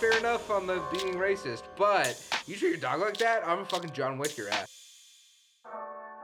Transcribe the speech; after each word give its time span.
fair 0.00 0.16
enough 0.18 0.50
on 0.50 0.66
the 0.66 0.82
being 0.90 1.14
racist, 1.16 1.62
but 1.76 2.18
you 2.46 2.56
treat 2.56 2.70
your 2.70 2.78
dog 2.78 3.00
like 3.00 3.18
that, 3.18 3.46
I'm 3.46 3.60
a 3.60 3.64
fucking 3.66 3.92
John 3.92 4.16
Wick 4.16 4.36
your 4.38 4.48
ass. 4.48 4.66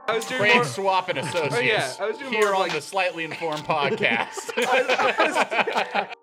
I 0.07 0.15
was 0.15 0.25
doing 0.25 0.39
Brand 0.39 0.55
more, 0.55 0.65
Swap 0.65 1.09
and 1.09 1.19
Associates. 1.19 1.55
Oh, 1.55 1.59
yeah, 1.59 1.93
I 1.99 2.07
was 2.07 2.17
doing 2.17 2.31
here 2.33 2.45
more 2.45 2.55
on 2.55 2.61
like- 2.61 2.71
the 2.71 2.81
Slightly 2.81 3.23
Informed 3.23 3.63
podcast. 3.65 4.51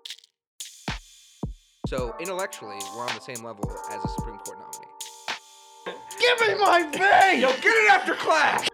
so 1.87 2.15
intellectually, 2.19 2.77
we're 2.95 3.03
on 3.07 3.15
the 3.15 3.21
same 3.21 3.43
level 3.45 3.71
as 3.91 4.03
a 4.03 4.07
Supreme 4.09 4.37
Court 4.39 4.57
nominee. 4.59 5.99
Give 6.19 6.47
me 6.47 6.55
my 6.55 6.81
vein! 6.91 7.41
Yo, 7.41 7.49
get 7.57 7.65
it 7.65 7.91
after 7.91 8.15
class. 8.15 8.67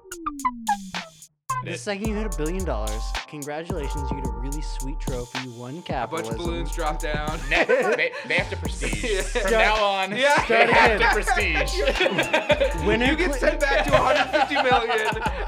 The 1.71 1.77
second 1.77 2.07
you 2.07 2.15
hit 2.15 2.33
a 2.33 2.37
billion 2.37 2.65
dollars, 2.65 3.01
congratulations, 3.27 4.09
you 4.11 4.17
get 4.17 4.25
a 4.27 4.31
really 4.31 4.61
sweet 4.61 4.99
trophy. 4.99 5.39
You 5.47 5.51
won 5.51 5.71
A 5.71 5.73
bunch 5.75 5.85
capitalism. 5.85 6.33
of 6.33 6.37
balloons 6.39 6.71
drop 6.75 6.99
down. 6.99 7.39
Ne- 7.49 7.63
they, 7.95 8.11
they 8.27 8.33
have 8.35 8.49
to 8.49 8.57
prestige. 8.57 9.03
Yeah. 9.03 9.21
From 9.21 9.41
Start- 9.41 9.51
now 9.51 9.75
on, 9.83 10.15
Yeah. 10.17 10.45
they 10.49 10.65
have 10.71 10.91
again. 10.91 10.99
to 10.99 11.13
prestige. 11.13 12.85
Winner 12.85 13.05
You 13.05 13.15
get 13.15 13.33
cl- 13.35 13.51
sent 13.51 13.59
back 13.61 13.85
to 13.85 13.91
150 13.91 14.55
million. 14.55 14.97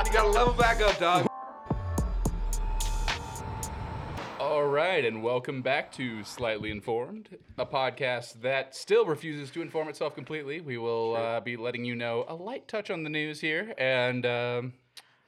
You 0.06 0.12
gotta 0.14 0.30
level 0.30 0.54
back 0.54 0.82
up, 0.82 0.98
dog. 1.00 1.28
All 4.40 4.66
right, 4.66 5.04
and 5.06 5.24
welcome 5.24 5.62
back 5.62 5.92
to 5.94 6.24
Slightly 6.24 6.70
Informed, 6.70 7.30
a 7.58 7.66
podcast 7.66 8.42
that 8.42 8.76
still 8.76 9.06
refuses 9.06 9.50
to 9.52 9.62
inform 9.62 9.88
itself 9.88 10.16
completely. 10.16 10.60
We 10.62 10.78
will 10.78 11.16
uh, 11.16 11.40
be 11.40 11.56
letting 11.58 11.86
you 11.86 11.96
know 11.96 12.26
a 12.28 12.36
light 12.36 12.68
touch 12.68 12.90
on 12.92 13.04
the 13.04 13.10
news 13.10 13.40
here, 13.40 13.74
and 13.78 14.26
um, 14.26 14.74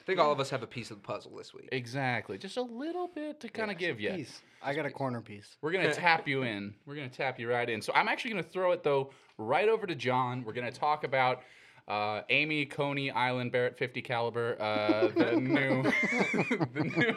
I 0.05 0.07
think 0.07 0.19
all 0.19 0.31
of 0.31 0.39
us 0.39 0.51
have 0.51 0.61
a 0.61 0.67
piece 0.67 0.91
of 0.91 0.97
the 0.97 1.03
puzzle 1.07 1.35
this 1.35 1.51
week. 1.51 1.67
exactly, 1.71 2.37
just 2.37 2.57
a 2.57 2.61
little 2.61 3.07
bit 3.07 3.39
to 3.39 3.49
kind 3.49 3.71
of 3.71 3.79
give 3.79 3.99
you. 3.99 4.11
piece. 4.11 4.43
I 4.61 4.75
got 4.75 4.85
a 4.85 4.91
corner 4.91 5.19
piece. 5.19 5.57
We're 5.61 5.71
gonna 5.71 5.91
tap 5.95 6.27
you 6.27 6.43
in. 6.43 6.75
We're 6.85 6.93
gonna 6.95 7.09
tap 7.09 7.39
you 7.39 7.49
right 7.49 7.67
in. 7.67 7.81
So 7.81 7.91
I'm 7.95 8.07
actually 8.07 8.29
gonna 8.31 8.43
throw 8.43 8.71
it 8.73 8.83
though 8.83 9.09
right 9.39 9.67
over 9.67 9.87
to 9.87 9.95
John. 9.95 10.43
We're 10.45 10.53
gonna 10.53 10.71
talk 10.71 11.05
about 11.05 11.41
uh, 11.87 12.21
Amy 12.29 12.67
Coney 12.67 13.09
Island 13.09 13.51
Barrett 13.51 13.77
50 13.79 14.01
caliber, 14.03 14.61
uh, 14.61 15.07
the 15.07 15.31
new, 15.39 15.83
the 16.73 16.83
new, 16.83 17.13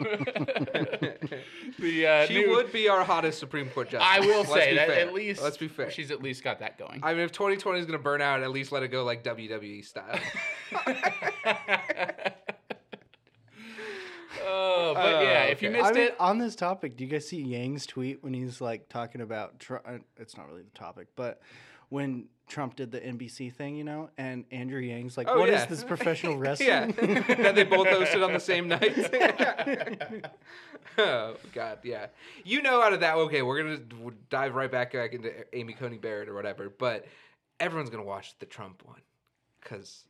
the 1.79 2.07
uh, 2.07 2.25
She 2.25 2.33
new- 2.41 2.49
would 2.55 2.71
be 2.71 2.89
our 2.89 3.03
hottest 3.03 3.37
Supreme 3.39 3.69
Court 3.69 3.89
justice. 3.89 4.09
I 4.11 4.19
will 4.19 4.39
Let's 4.41 4.53
say 4.53 4.69
be 4.71 4.75
that 4.77 4.87
fair. 4.87 5.07
at 5.07 5.13
least 5.13 5.43
Let's 5.43 5.57
be 5.57 5.67
fair. 5.67 5.91
She's 5.91 6.09
at 6.09 6.23
least 6.23 6.43
got 6.43 6.57
that 6.59 6.79
going. 6.79 7.01
I 7.03 7.13
mean, 7.13 7.21
if 7.23 7.31
2020 7.31 7.79
is 7.79 7.85
gonna 7.85 7.99
burn 7.99 8.21
out, 8.21 8.41
at 8.41 8.49
least 8.49 8.71
let 8.71 8.81
it 8.81 8.87
go 8.87 9.03
like 9.03 9.23
WWE 9.23 9.85
style. 9.85 10.19
Oh, 14.49 14.93
but 14.95 15.15
Oh, 15.15 15.21
yeah, 15.21 15.43
if 15.43 15.61
you 15.61 15.69
missed 15.69 15.85
I 15.85 15.91
mean, 15.91 16.03
it, 16.03 16.15
on 16.19 16.37
this 16.37 16.55
topic, 16.55 16.97
do 16.97 17.03
you 17.03 17.09
guys 17.09 17.27
see 17.27 17.41
Yang's 17.41 17.85
tweet 17.85 18.23
when 18.23 18.33
he's 18.33 18.59
like 18.61 18.89
talking 18.89 19.21
about? 19.21 19.59
Tr- 19.59 19.75
uh, 19.85 19.97
it's 20.17 20.35
not 20.37 20.47
really 20.49 20.63
the 20.63 20.77
topic, 20.77 21.07
but 21.15 21.41
when 21.89 22.25
Trump 22.47 22.75
did 22.75 22.91
the 22.91 22.99
NBC 22.99 23.53
thing, 23.53 23.75
you 23.75 23.83
know, 23.83 24.09
and 24.17 24.45
Andrew 24.51 24.79
Yang's 24.79 25.17
like, 25.17 25.27
Oh, 25.29 25.39
"What 25.39 25.49
is 25.49 25.61
yeah. 25.61 25.65
this 25.65 25.83
professional 25.93 26.33
yeah, 26.33 26.39
wrestling?" 26.39 26.95
that 27.43 27.55
they 27.55 27.63
both 27.63 27.87
hosted 27.87 28.23
on 28.25 28.33
the 28.33 28.39
same 28.39 28.67
night. 28.67 30.31
oh 30.97 31.35
God, 31.53 31.79
yeah. 31.83 32.07
You 32.43 32.61
know, 32.61 32.81
out 32.81 32.93
of 32.93 32.99
that, 33.01 33.15
okay, 33.15 33.41
we're 33.41 33.61
gonna 33.61 34.11
dive 34.29 34.55
right 34.55 34.71
back 34.71 34.93
back 34.93 35.13
into 35.13 35.31
Amy 35.55 35.73
Coney 35.73 35.97
Barrett 35.97 36.29
or 36.29 36.33
whatever, 36.33 36.69
but 36.69 37.05
everyone's 37.59 37.89
gonna 37.89 38.03
watch 38.03 38.37
the 38.39 38.45
Trump 38.45 38.83
one 38.85 39.01
because. 39.61 40.05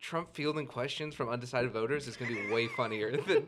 Trump 0.00 0.34
fielding 0.34 0.66
questions 0.66 1.14
from 1.14 1.28
undecided 1.28 1.72
voters 1.72 2.06
is 2.06 2.16
going 2.16 2.34
to 2.34 2.40
be 2.46 2.52
way 2.52 2.68
funnier 2.68 3.10
than 3.26 3.46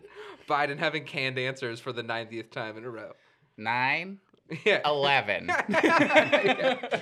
Biden 0.48 0.78
having 0.78 1.04
canned 1.04 1.38
answers 1.38 1.78
for 1.80 1.92
the 1.92 2.02
90th 2.02 2.50
time 2.50 2.76
in 2.76 2.84
a 2.84 2.90
row. 2.90 3.12
nine, 3.56 4.18
Yeah. 4.64 4.80
eleven. 4.84 5.50
Yeah. 5.68 7.00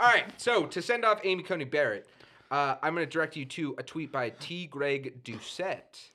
All 0.00 0.06
right. 0.08 0.26
So 0.36 0.66
to 0.66 0.82
send 0.82 1.04
off 1.04 1.20
Amy 1.24 1.42
Coney 1.42 1.64
Barrett, 1.64 2.06
uh, 2.50 2.76
I'm 2.82 2.94
going 2.94 3.06
to 3.06 3.10
direct 3.10 3.36
you 3.36 3.44
to 3.46 3.74
a 3.78 3.82
tweet 3.82 4.12
by 4.12 4.30
T. 4.30 4.66
Greg 4.66 5.22
Doucette, 5.24 6.10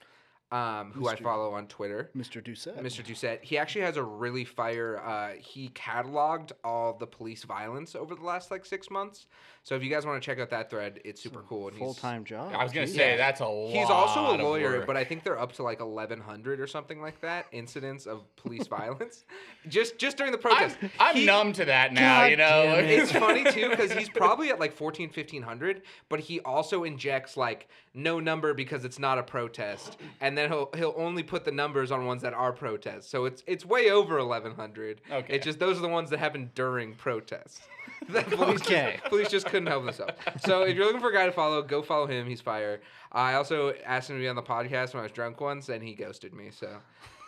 um, 0.51 0.91
who 0.93 1.07
I 1.07 1.15
follow 1.15 1.53
on 1.53 1.67
Twitter. 1.67 2.11
Mr. 2.15 2.43
Doucette. 2.43 2.79
Mr. 2.81 3.03
Doucette. 3.05 3.41
He 3.41 3.57
actually 3.57 3.81
has 3.81 3.97
a 3.97 4.03
really 4.03 4.45
fire. 4.45 5.01
Uh, 5.03 5.31
he 5.39 5.69
cataloged 5.69 6.51
all 6.63 6.93
the 6.97 7.07
police 7.07 7.43
violence 7.43 7.95
over 7.95 8.13
the 8.15 8.23
last 8.23 8.51
like 8.51 8.65
six 8.65 8.89
months. 8.91 9.27
So 9.65 9.75
if 9.75 9.83
you 9.83 9.89
guys 9.89 10.05
want 10.05 10.21
to 10.21 10.25
check 10.25 10.39
out 10.39 10.49
that 10.49 10.69
thread, 10.69 10.99
it's 11.05 11.21
super 11.23 11.41
cool. 11.47 11.69
And 11.69 11.77
Full 11.77 11.93
time 11.93 12.25
job. 12.25 12.51
I 12.53 12.63
was 12.63 12.73
gonna 12.73 12.85
say 12.85 13.11
Yeah. 13.11 13.17
that's 13.17 13.39
a 13.39 13.45
lot. 13.45 13.71
He's 13.73 13.89
also 13.89 14.19
a 14.19 14.33
of 14.33 14.41
lawyer, 14.41 14.79
work. 14.79 14.87
but 14.87 14.97
I 14.97 15.05
think 15.05 15.23
they're 15.23 15.39
up 15.39 15.53
to 15.53 15.63
like 15.63 15.79
1,100 15.79 16.59
or 16.59 16.67
something 16.67 17.01
like 17.01 17.21
that 17.21 17.45
incidents 17.53 18.05
of 18.05 18.23
police 18.35 18.67
violence, 18.79 19.23
just 19.69 19.97
just 19.97 20.17
during 20.17 20.33
the 20.33 20.37
I'm, 20.37 20.41
protest. 20.41 20.77
I'm 20.99 21.15
He- 21.15 21.25
numb 21.25 21.53
to 21.53 21.65
that 21.65 21.93
now. 21.93 22.21
God 22.23 22.31
you 22.31 22.35
know, 22.37 22.73
it. 22.77 22.89
it's 22.89 23.11
funny 23.13 23.43
too 23.51 23.69
because 23.69 23.93
he's 23.93 24.09
probably 24.09 24.49
at 24.49 24.59
like 24.59 24.73
14 24.73 25.07
1500 25.07 25.81
but 26.09 26.19
he 26.19 26.41
also 26.41 26.83
injects 26.83 27.37
like 27.37 27.69
no 27.93 28.19
number 28.19 28.53
because 28.53 28.83
it's 28.83 28.99
not 28.99 29.17
a 29.17 29.23
protest 29.23 29.97
and 30.19 30.37
then 30.37 30.49
he'll 30.49 30.69
he'll 30.75 30.93
only 30.97 31.23
put 31.23 31.45
the 31.45 31.51
numbers 31.51 31.91
on 31.91 32.05
ones 32.05 32.21
that 32.23 32.33
are 32.33 32.51
protests 32.51 33.07
so 33.07 33.23
it's 33.25 33.43
it's 33.47 33.65
way 33.65 33.91
over 33.91 34.17
1100 34.17 34.99
Okay. 35.11 35.33
it's 35.35 35.45
just 35.45 35.59
those 35.59 35.77
are 35.77 35.81
the 35.81 35.87
ones 35.87 36.09
that 36.09 36.17
happen 36.19 36.49
during 36.55 36.95
protests 36.95 37.61
that 38.09 38.29
police, 38.29 38.61
Okay. 38.61 38.93
just, 38.97 39.09
police 39.09 39.29
just 39.29 39.45
couldn't 39.45 39.67
help 39.67 39.85
themselves 39.85 40.13
so 40.45 40.63
if 40.63 40.75
you're 40.75 40.85
looking 40.85 41.01
for 41.01 41.09
a 41.09 41.13
guy 41.13 41.25
to 41.25 41.31
follow 41.31 41.61
go 41.61 41.81
follow 41.81 42.05
him 42.07 42.27
he's 42.27 42.41
fire 42.41 42.81
i 43.11 43.33
also 43.35 43.73
asked 43.85 44.09
him 44.09 44.17
to 44.17 44.21
be 44.21 44.27
on 44.27 44.35
the 44.35 44.41
podcast 44.41 44.93
when 44.93 44.99
i 45.01 45.03
was 45.03 45.11
drunk 45.11 45.39
once 45.39 45.69
and 45.69 45.83
he 45.83 45.93
ghosted 45.93 46.33
me 46.33 46.49
so 46.51 46.69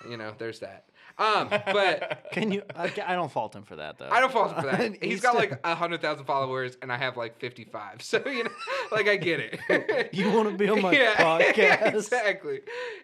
you 0.10 0.18
know 0.18 0.34
there's 0.38 0.60
that 0.60 0.86
um 1.18 1.48
but 1.50 2.24
Can 2.34 2.52
you? 2.52 2.64
I, 2.76 2.92
I 3.06 3.16
don't 3.16 3.32
fault 3.32 3.56
him 3.56 3.64
for 3.64 3.78
that 3.78 3.98
though. 3.98 4.10
I 4.12 4.20
don't 4.20 4.34
fault 4.34 4.52
him 4.52 4.62
for 4.62 4.70
that. 4.70 5.02
He's 5.02 5.22
got 5.22 5.36
like 5.36 5.58
a 5.64 5.74
hundred 5.74 6.02
thousand 6.02 6.26
followers, 6.26 6.78
and 6.82 6.92
I 6.92 6.98
have 6.98 7.16
like 7.16 7.40
fifty-five. 7.40 8.02
So 8.02 8.22
you 8.28 8.44
know, 8.44 8.50
like 8.92 9.08
I 9.08 9.16
get 9.16 9.40
it. 9.40 10.10
You 10.14 10.30
want 10.34 10.50
to 10.50 10.58
be 10.58 10.68
on 10.68 10.82
my 10.82 10.92
yeah, 10.92 11.16
podcast? 11.16 11.94
exactly. 11.96 12.60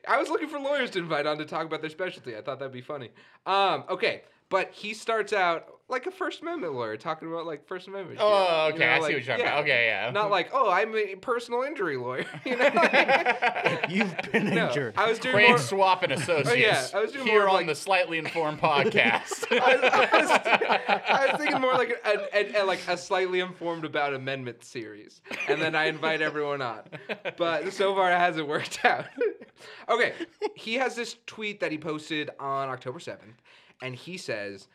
I 0.06 0.18
was 0.18 0.28
looking 0.28 0.50
for 0.50 0.59
lawyers 0.59 0.89
to 0.91 1.00
invite 1.00 1.25
on 1.25 1.38
to 1.38 1.45
talk 1.45 1.66
about 1.66 1.79
their 1.79 1.89
specialty. 1.89 2.35
I 2.35 2.41
thought 2.41 2.59
that'd 2.59 2.73
be 2.73 2.81
funny. 2.81 3.12
Um, 3.45 3.85
okay, 3.89 4.23
but 4.50 4.72
he 4.73 4.94
starts 4.94 5.31
out 5.31 5.69
like 5.91 6.07
a 6.07 6.12
First 6.12 6.41
Amendment 6.41 6.74
lawyer, 6.74 6.96
talking 6.97 7.28
about 7.28 7.46
like 7.46 7.68
First 7.68 7.88
Amendment. 7.88 8.18
shit, 8.18 8.25
Oh, 8.28 8.68
you 8.69 8.74
okay, 8.75 8.85
know, 8.85 8.91
I 8.91 8.96
see 8.96 9.02
what 9.03 9.12
you're 9.12 9.22
talking 9.22 9.46
about. 9.46 9.59
Okay, 9.63 9.85
yeah. 9.88 10.09
Not 10.12 10.31
like, 10.31 10.50
oh, 10.53 10.69
I'm 10.72 10.96
a 10.96 11.16
personal 11.16 11.62
injury 11.63 11.97
lawyer. 11.97 12.25
You 12.46 12.56
know. 12.57 12.72
You've 13.90 14.16
been 14.31 14.53
no, 14.56 14.68
injured. 14.69 14.94
I 14.97 15.07
was 15.09 15.19
doing 15.19 15.35
Brand 15.35 15.50
more. 15.50 15.57
Swap 15.59 16.03
and 16.03 16.12
oh, 16.13 16.16
Associates. 16.16 16.94
I 16.94 17.00
was 17.01 17.12
doing 17.12 17.28
here 17.28 17.44
of, 17.44 17.50
on 17.50 17.56
like- 17.56 17.68
the 17.68 17.75
Slightly 17.75 18.18
Informed 18.18 18.59
podcast. 18.62 19.46
I, 19.51 19.57
I 19.57 20.22
was, 20.22 21.01
I 21.09 21.25
was 21.31 21.38
thinking 21.41 21.62
more 21.62 21.74
like 21.74 22.01
a, 22.06 22.19
a, 22.34 22.63
a- 22.63 22.66
like 22.66 22.80
a 22.88 22.97
slightly 22.97 23.41
informed 23.41 23.85
about 23.85 24.13
amendment 24.13 24.63
series, 24.63 25.22
and 25.47 25.62
then 25.62 25.75
I 25.75 25.85
invite 25.85 26.22
everyone 26.22 26.62
on. 26.62 26.81
But 27.38 27.74
so 27.74 27.94
far, 27.94 28.12
it 28.12 28.18
hasn't 28.18 28.47
worked 28.47 28.84
out. 28.85 29.06
okay, 29.90 30.13
he 30.56 30.75
has 30.75 30.96
this 30.96 31.18
tweet 31.28 31.59
that 31.59 31.72
he 31.72 31.78
posted 31.78 32.30
on 32.40 32.69
October 32.69 33.00
seventh, 33.00 33.41
and 33.81 33.94
he 33.94 34.18
says. 34.18 34.68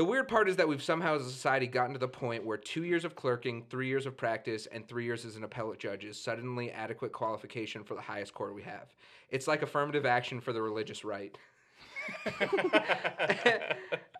The 0.00 0.04
weird 0.06 0.28
part 0.28 0.48
is 0.48 0.56
that 0.56 0.66
we've 0.66 0.82
somehow 0.82 1.16
as 1.16 1.26
a 1.26 1.30
society 1.30 1.66
gotten 1.66 1.92
to 1.92 1.98
the 1.98 2.08
point 2.08 2.42
where 2.42 2.56
two 2.56 2.84
years 2.84 3.04
of 3.04 3.14
clerking, 3.14 3.62
three 3.68 3.86
years 3.86 4.06
of 4.06 4.16
practice, 4.16 4.64
and 4.72 4.88
three 4.88 5.04
years 5.04 5.26
as 5.26 5.36
an 5.36 5.44
appellate 5.44 5.78
judge 5.78 6.06
is 6.06 6.18
suddenly 6.18 6.70
adequate 6.70 7.12
qualification 7.12 7.84
for 7.84 7.92
the 7.92 8.00
highest 8.00 8.32
court 8.32 8.54
we 8.54 8.62
have. 8.62 8.94
It's 9.28 9.46
like 9.46 9.60
affirmative 9.60 10.06
action 10.06 10.40
for 10.40 10.54
the 10.54 10.62
religious 10.62 11.04
right. 11.04 11.36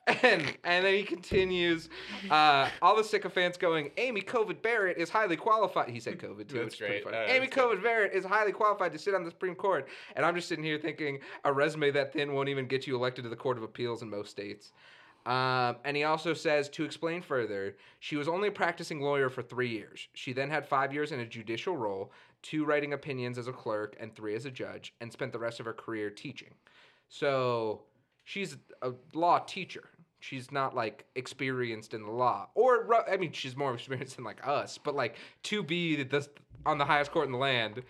and 0.06 0.54
and 0.64 0.84
then 0.84 0.94
he 0.94 1.02
continues, 1.02 1.88
uh, 2.30 2.68
all 2.82 2.94
the 2.94 3.02
sycophants 3.02 3.56
going, 3.56 3.90
Amy 3.96 4.20
COVID 4.20 4.60
Barrett 4.60 4.98
is 4.98 5.08
highly 5.08 5.36
qualified. 5.36 5.88
He 5.88 5.98
said 5.98 6.18
COVID 6.18 6.46
too, 6.46 6.58
That's 6.58 6.64
which 6.64 6.74
is 6.74 6.78
pretty 6.78 7.02
great. 7.02 7.04
funny. 7.04 7.16
Uh, 7.16 7.34
Amy 7.34 7.46
good. 7.46 7.58
COVID 7.58 7.82
Barrett 7.82 8.12
is 8.12 8.26
highly 8.26 8.52
qualified 8.52 8.92
to 8.92 8.98
sit 8.98 9.14
on 9.14 9.24
the 9.24 9.30
Supreme 9.30 9.54
Court. 9.54 9.88
And 10.14 10.26
I'm 10.26 10.34
just 10.34 10.46
sitting 10.46 10.62
here 10.62 10.78
thinking, 10.78 11.20
a 11.44 11.52
resume 11.54 11.90
that 11.92 12.12
thin 12.12 12.34
won't 12.34 12.50
even 12.50 12.66
get 12.66 12.86
you 12.86 12.96
elected 12.96 13.24
to 13.24 13.30
the 13.30 13.36
Court 13.36 13.56
of 13.56 13.62
Appeals 13.62 14.02
in 14.02 14.10
most 14.10 14.28
states. 14.28 14.72
Um, 15.26 15.76
and 15.84 15.96
he 15.96 16.04
also 16.04 16.32
says 16.32 16.68
to 16.70 16.84
explain 16.84 17.20
further, 17.20 17.76
she 17.98 18.16
was 18.16 18.26
only 18.26 18.48
a 18.48 18.52
practicing 18.52 19.00
lawyer 19.00 19.28
for 19.28 19.42
three 19.42 19.68
years. 19.68 20.08
She 20.14 20.32
then 20.32 20.48
had 20.48 20.66
five 20.66 20.92
years 20.92 21.12
in 21.12 21.20
a 21.20 21.26
judicial 21.26 21.76
role, 21.76 22.12
two 22.42 22.64
writing 22.64 22.94
opinions 22.94 23.36
as 23.36 23.46
a 23.46 23.52
clerk, 23.52 23.96
and 24.00 24.14
three 24.14 24.34
as 24.34 24.46
a 24.46 24.50
judge, 24.50 24.94
and 25.00 25.12
spent 25.12 25.32
the 25.32 25.38
rest 25.38 25.60
of 25.60 25.66
her 25.66 25.74
career 25.74 26.08
teaching. 26.08 26.54
So 27.08 27.82
she's 28.24 28.56
a 28.82 28.92
law 29.12 29.40
teacher. 29.40 29.84
She's 30.20 30.50
not 30.52 30.74
like 30.74 31.06
experienced 31.16 31.94
in 31.94 32.02
the 32.02 32.10
law, 32.10 32.48
or 32.54 32.88
I 33.10 33.16
mean, 33.16 33.32
she's 33.32 33.56
more 33.56 33.74
experienced 33.74 34.16
than 34.16 34.24
like 34.24 34.46
us. 34.46 34.78
But 34.78 34.94
like 34.94 35.16
to 35.44 35.62
be 35.62 36.02
the 36.02 36.28
on 36.66 36.78
the 36.78 36.84
highest 36.84 37.10
court 37.10 37.26
in 37.26 37.32
the 37.32 37.38
land, 37.38 37.82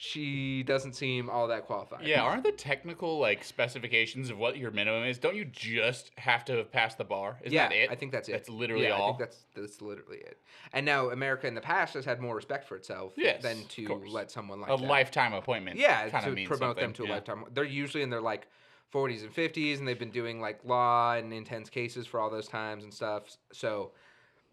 she 0.00 0.62
doesn't 0.62 0.94
seem 0.94 1.28
all 1.28 1.48
that 1.48 1.66
qualified. 1.66 2.06
yeah, 2.06 2.22
aren't 2.22 2.44
the 2.44 2.52
technical 2.52 3.18
like 3.18 3.42
specifications 3.42 4.30
of 4.30 4.38
what 4.38 4.56
your 4.56 4.70
minimum 4.70 5.02
is? 5.02 5.18
Don't 5.18 5.34
you 5.34 5.44
just 5.44 6.12
have 6.16 6.44
to 6.44 6.56
have 6.56 6.70
passed 6.70 6.98
the 6.98 7.04
bar? 7.04 7.36
Isn't 7.42 7.52
yeah, 7.52 7.68
that 7.68 7.76
it? 7.76 7.90
I 7.90 7.96
think 7.96 8.12
that's 8.12 8.28
it. 8.28 8.32
That's 8.32 8.48
literally 8.48 8.84
yeah, 8.84 8.90
all. 8.90 9.14
I 9.14 9.16
think 9.16 9.18
that's 9.18 9.44
that's 9.56 9.82
literally 9.82 10.18
it. 10.18 10.38
And 10.72 10.86
now 10.86 11.10
America 11.10 11.48
in 11.48 11.56
the 11.56 11.60
past 11.60 11.94
has 11.94 12.04
had 12.04 12.20
more 12.20 12.36
respect 12.36 12.68
for 12.68 12.76
itself 12.76 13.12
Yes, 13.16 13.42
than 13.42 13.64
to 13.70 14.00
let 14.08 14.30
someone 14.30 14.60
like 14.60 14.70
a 14.70 14.76
that. 14.76 14.86
lifetime 14.86 15.32
appointment. 15.34 15.78
Yeah, 15.80 16.04
to 16.04 16.44
promote 16.46 16.76
them 16.76 16.94
something, 16.94 17.06
to 17.06 17.10
a 17.10 17.14
lifetime. 17.14 17.44
They're 17.52 17.64
usually 17.64 18.04
in 18.04 18.10
their 18.10 18.20
like 18.20 18.46
40s 18.94 19.22
and 19.22 19.34
50s, 19.34 19.80
and 19.80 19.88
they've 19.88 19.98
been 19.98 20.12
doing 20.12 20.40
like 20.40 20.60
law 20.64 21.14
and 21.14 21.32
intense 21.32 21.68
cases 21.68 22.06
for 22.06 22.20
all 22.20 22.30
those 22.30 22.46
times 22.46 22.84
and 22.84 22.94
stuff. 22.94 23.36
So 23.52 23.90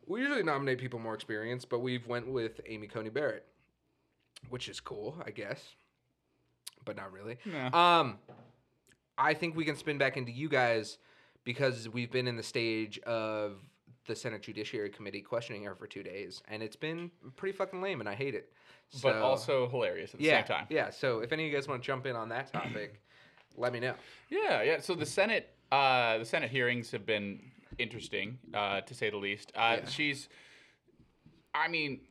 we 0.07 0.21
usually 0.21 0.41
nominate 0.41 0.79
people 0.79 0.97
more 0.97 1.13
experienced, 1.13 1.69
but 1.69 1.81
we've 1.81 2.07
went 2.07 2.27
with 2.27 2.61
Amy 2.65 2.87
Coney 2.87 3.09
Barrett, 3.09 3.45
which 4.49 4.67
is 4.69 4.79
cool, 4.79 5.15
I 5.25 5.31
guess, 5.31 5.63
but 6.85 6.95
not 6.95 7.11
really. 7.11 7.37
Um, 7.73 8.17
I 9.17 9.33
think 9.33 9.55
we 9.55 9.65
can 9.65 9.75
spin 9.75 9.97
back 9.97 10.17
into 10.17 10.31
you 10.31 10.49
guys 10.49 10.97
because 11.43 11.87
we've 11.89 12.11
been 12.11 12.27
in 12.27 12.35
the 12.35 12.43
stage 12.43 12.99
of 12.99 13.53
the 14.07 14.15
Senate 14.15 14.41
Judiciary 14.43 14.89
Committee 14.89 15.21
questioning 15.21 15.63
her 15.63 15.75
for 15.75 15.87
two 15.87 16.03
days, 16.03 16.43
and 16.47 16.61
it's 16.61 16.75
been 16.75 17.09
pretty 17.35 17.55
fucking 17.57 17.81
lame, 17.81 17.99
and 18.01 18.09
I 18.09 18.13
hate 18.15 18.35
it. 18.35 18.51
but 19.01 19.15
also 19.15 19.67
hilarious 19.69 20.13
at 20.13 20.19
the 20.19 20.25
yeah, 20.25 20.39
same 20.39 20.47
time. 20.47 20.67
yeah. 20.69 20.89
So 20.91 21.19
if 21.19 21.31
any 21.31 21.45
of 21.45 21.51
you 21.51 21.57
guys 21.57 21.67
want 21.67 21.81
to 21.81 21.85
jump 21.85 22.05
in 22.05 22.15
on 22.15 22.29
that 22.29 22.51
topic, 22.53 23.01
let 23.57 23.73
me 23.73 23.79
know. 23.79 23.95
Yeah, 24.29 24.61
yeah. 24.61 24.79
So 24.79 24.93
the 24.93 25.05
Senate, 25.07 25.49
uh, 25.71 26.19
the 26.19 26.25
Senate 26.25 26.51
hearings 26.51 26.91
have 26.91 27.05
been 27.05 27.39
interesting, 27.79 28.37
uh, 28.53 28.81
to 28.81 28.93
say 28.93 29.09
the 29.09 29.17
least. 29.17 29.51
Uh, 29.55 29.77
Yeah. 29.79 29.89
She's, 29.89 30.29
I 31.55 31.67
mean, 31.67 32.01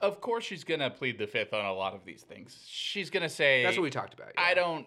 of 0.00 0.20
course 0.20 0.44
she's 0.44 0.64
gonna 0.64 0.90
plead 0.90 1.18
the 1.18 1.26
fifth 1.26 1.52
on 1.52 1.64
a 1.64 1.72
lot 1.72 1.94
of 1.94 2.04
these 2.04 2.22
things. 2.22 2.64
She's 2.68 3.10
gonna 3.10 3.28
say, 3.28 3.62
That's 3.62 3.76
what 3.76 3.82
we 3.82 3.90
talked 3.90 4.14
about. 4.14 4.28
I 4.36 4.54
don't, 4.54 4.86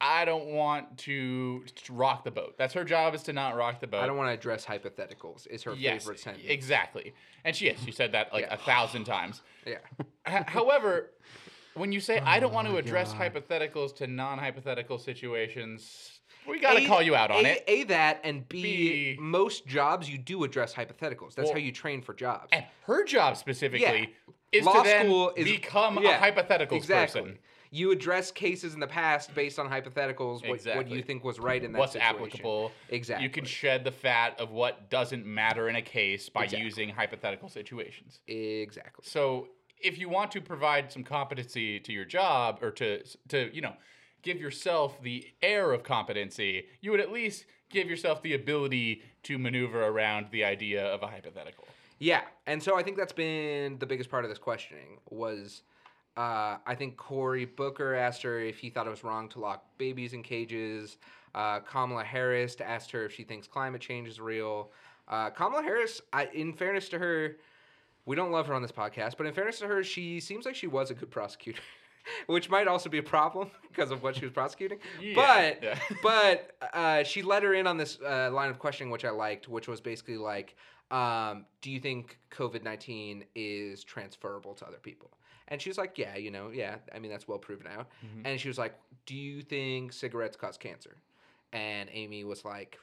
I 0.00 0.24
don't 0.26 0.48
want 0.48 0.98
to, 0.98 1.64
to 1.64 1.92
rock 1.92 2.24
the 2.24 2.30
boat. 2.30 2.56
That's 2.58 2.74
her 2.74 2.84
job 2.84 3.14
is 3.14 3.22
to 3.24 3.32
not 3.32 3.56
rock 3.56 3.80
the 3.80 3.86
boat. 3.86 4.02
I 4.02 4.06
don't 4.06 4.16
want 4.18 4.28
to 4.28 4.34
address 4.34 4.64
hypotheticals. 4.66 5.46
Is 5.48 5.62
her 5.62 5.74
Yes, 5.74 6.02
favorite 6.02 6.20
sentence. 6.20 6.44
exactly. 6.48 7.14
And 7.44 7.56
she 7.56 7.68
is. 7.68 7.82
She 7.82 7.92
said 7.92 8.12
that 8.12 8.32
like 8.32 8.44
Yeah. 8.46 8.54
a 8.54 8.58
thousand 8.58 9.04
times. 9.04 9.40
Yeah. 9.66 9.76
H- 10.28 10.44
however, 10.48 11.12
when 11.74 11.92
you 11.92 12.00
say 12.00 12.18
I 12.24 12.36
oh 12.36 12.40
don't 12.40 12.52
want 12.52 12.68
to 12.68 12.76
address 12.76 13.12
God. 13.12 13.32
hypotheticals 13.32 13.96
to 13.96 14.06
non-hypothetical 14.06 14.98
situations, 14.98 16.15
we 16.48 16.60
got 16.60 16.74
to 16.74 16.86
call 16.86 17.02
you 17.02 17.14
out 17.14 17.30
on 17.30 17.44
a, 17.44 17.48
it. 17.48 17.64
A 17.66 17.84
that 17.84 18.20
and 18.24 18.48
B, 18.48 18.62
B- 18.62 19.16
most 19.20 19.66
jobs 19.66 20.08
you 20.08 20.18
do 20.18 20.44
address 20.44 20.74
hypotheticals. 20.74 21.34
That's 21.34 21.46
Well- 21.46 21.52
how 21.54 21.58
you 21.58 21.72
train 21.72 22.02
for 22.02 22.14
jobs. 22.14 22.48
And 22.52 22.64
her 22.84 23.04
job 23.04 23.36
specifically 23.36 24.14
is 24.52 24.64
Law 24.64 24.82
to 24.82 24.82
then 24.82 25.06
school 25.06 25.32
is- 25.36 25.44
become 25.44 25.98
yeah, 26.02 26.16
a 26.16 26.18
hypothetical 26.18 26.76
exactly. 26.76 27.20
person. 27.22 27.38
You 27.72 27.90
address 27.90 28.30
cases 28.30 28.74
in 28.74 28.80
the 28.80 28.86
past 28.86 29.34
based 29.34 29.58
on 29.58 29.68
hypotheticals, 29.68 30.48
what, 30.48 30.64
what 30.76 30.88
you 30.88 31.02
think 31.02 31.24
was 31.24 31.40
right 31.40 31.62
in 31.62 31.72
that 31.72 31.78
What's 31.78 31.92
situation. 31.92 32.16
applicable? 32.16 32.72
Exactly. 32.90 33.24
You 33.24 33.30
can 33.30 33.44
shed 33.44 33.82
the 33.84 33.90
fat 33.90 34.38
of 34.40 34.50
what 34.52 34.88
doesn't 34.88 35.26
matter 35.26 35.68
in 35.68 35.76
a 35.76 35.82
case 35.82 36.28
by 36.28 36.44
Exactly. 36.44 36.64
using 36.64 36.88
hypothetical 36.90 37.48
situations. 37.48 38.20
Exactly. 38.28 39.04
So 39.06 39.48
if 39.78 39.98
you 39.98 40.08
want 40.08 40.30
to 40.30 40.40
provide 40.40 40.90
some 40.92 41.02
competency 41.04 41.80
to 41.80 41.92
your 41.92 42.04
job 42.04 42.60
or 42.62 42.70
to 42.70 43.02
to 43.28 43.50
you 43.54 43.60
know 43.60 43.74
give 44.26 44.40
yourself 44.40 45.00
the 45.02 45.24
air 45.40 45.72
of 45.72 45.84
competency, 45.84 46.66
you 46.80 46.90
would 46.90 46.98
at 46.98 47.12
least 47.12 47.44
give 47.70 47.88
yourself 47.88 48.20
the 48.22 48.34
ability 48.34 49.00
to 49.22 49.38
maneuver 49.38 49.84
around 49.84 50.26
the 50.32 50.44
idea 50.44 50.84
of 50.84 51.04
a 51.04 51.06
hypothetical. 51.06 51.64
Yeah, 52.00 52.22
and 52.46 52.60
so 52.60 52.76
I 52.76 52.82
think 52.82 52.96
that's 52.96 53.12
been 53.12 53.78
the 53.78 53.86
biggest 53.86 54.10
part 54.10 54.24
of 54.24 54.28
this 54.28 54.38
questioning 54.38 54.98
was, 55.10 55.62
uh, 56.16 56.56
I 56.66 56.74
think 56.74 56.96
Cory 56.96 57.44
Booker 57.44 57.94
asked 57.94 58.20
her 58.22 58.40
if 58.40 58.58
he 58.58 58.68
thought 58.68 58.88
it 58.88 58.90
was 58.90 59.04
wrong 59.04 59.28
to 59.30 59.38
lock 59.38 59.64
babies 59.78 60.12
in 60.12 60.24
cages. 60.24 60.96
Uh, 61.32 61.60
Kamala 61.60 62.02
Harris 62.02 62.56
asked 62.60 62.90
her 62.90 63.04
if 63.04 63.12
she 63.12 63.22
thinks 63.22 63.46
climate 63.46 63.80
change 63.80 64.08
is 64.08 64.20
real. 64.20 64.72
Uh, 65.06 65.30
Kamala 65.30 65.62
Harris, 65.62 66.00
I, 66.12 66.26
in 66.34 66.52
fairness 66.52 66.88
to 66.88 66.98
her, 66.98 67.36
we 68.06 68.16
don't 68.16 68.32
love 68.32 68.48
her 68.48 68.54
on 68.54 68.62
this 68.62 68.72
podcast, 68.72 69.16
but 69.16 69.26
in 69.26 69.32
fairness 69.32 69.60
to 69.60 69.68
her, 69.68 69.84
she 69.84 70.18
seems 70.18 70.44
like 70.44 70.56
she 70.56 70.66
was 70.66 70.90
a 70.90 70.94
good 70.94 71.12
prosecutor. 71.12 71.62
Which 72.26 72.48
might 72.50 72.68
also 72.68 72.88
be 72.88 72.98
a 72.98 73.02
problem 73.02 73.50
because 73.68 73.90
of 73.90 74.02
what 74.02 74.16
she 74.16 74.24
was 74.24 74.32
prosecuting, 74.32 74.78
Yeah, 75.00 75.14
but 75.14 75.62
yeah. 75.62 75.78
but 76.02 76.52
uh, 76.72 77.02
she 77.02 77.22
let 77.22 77.42
her 77.42 77.54
in 77.54 77.66
on 77.66 77.76
this 77.76 77.98
uh, 78.00 78.30
line 78.32 78.50
of 78.50 78.58
questioning, 78.58 78.90
which 78.90 79.04
I 79.04 79.10
liked, 79.10 79.48
which 79.48 79.68
was 79.68 79.80
basically 79.80 80.18
like, 80.18 80.56
um, 80.90 81.46
"Do 81.60 81.70
you 81.70 81.80
think 81.80 82.18
COVID 82.30 82.62
nineteen 82.62 83.24
is 83.34 83.84
transferable 83.84 84.54
to 84.54 84.66
other 84.66 84.78
people?" 84.78 85.10
And 85.48 85.60
she 85.60 85.70
was 85.70 85.78
like, 85.78 85.98
"Yeah, 85.98 86.16
you 86.16 86.30
know, 86.30 86.50
yeah. 86.50 86.76
I 86.94 86.98
mean, 86.98 87.10
that's 87.10 87.28
well 87.28 87.38
proven 87.38 87.66
out." 87.66 87.88
Mm-hmm. 88.04 88.26
And 88.26 88.40
she 88.40 88.48
was 88.48 88.58
like, 88.58 88.74
"Do 89.06 89.14
you 89.14 89.42
think 89.42 89.92
cigarettes 89.92 90.36
cause 90.36 90.56
cancer?" 90.56 90.96
And 91.52 91.88
Amy 91.92 92.24
was 92.24 92.44
like, 92.44 92.78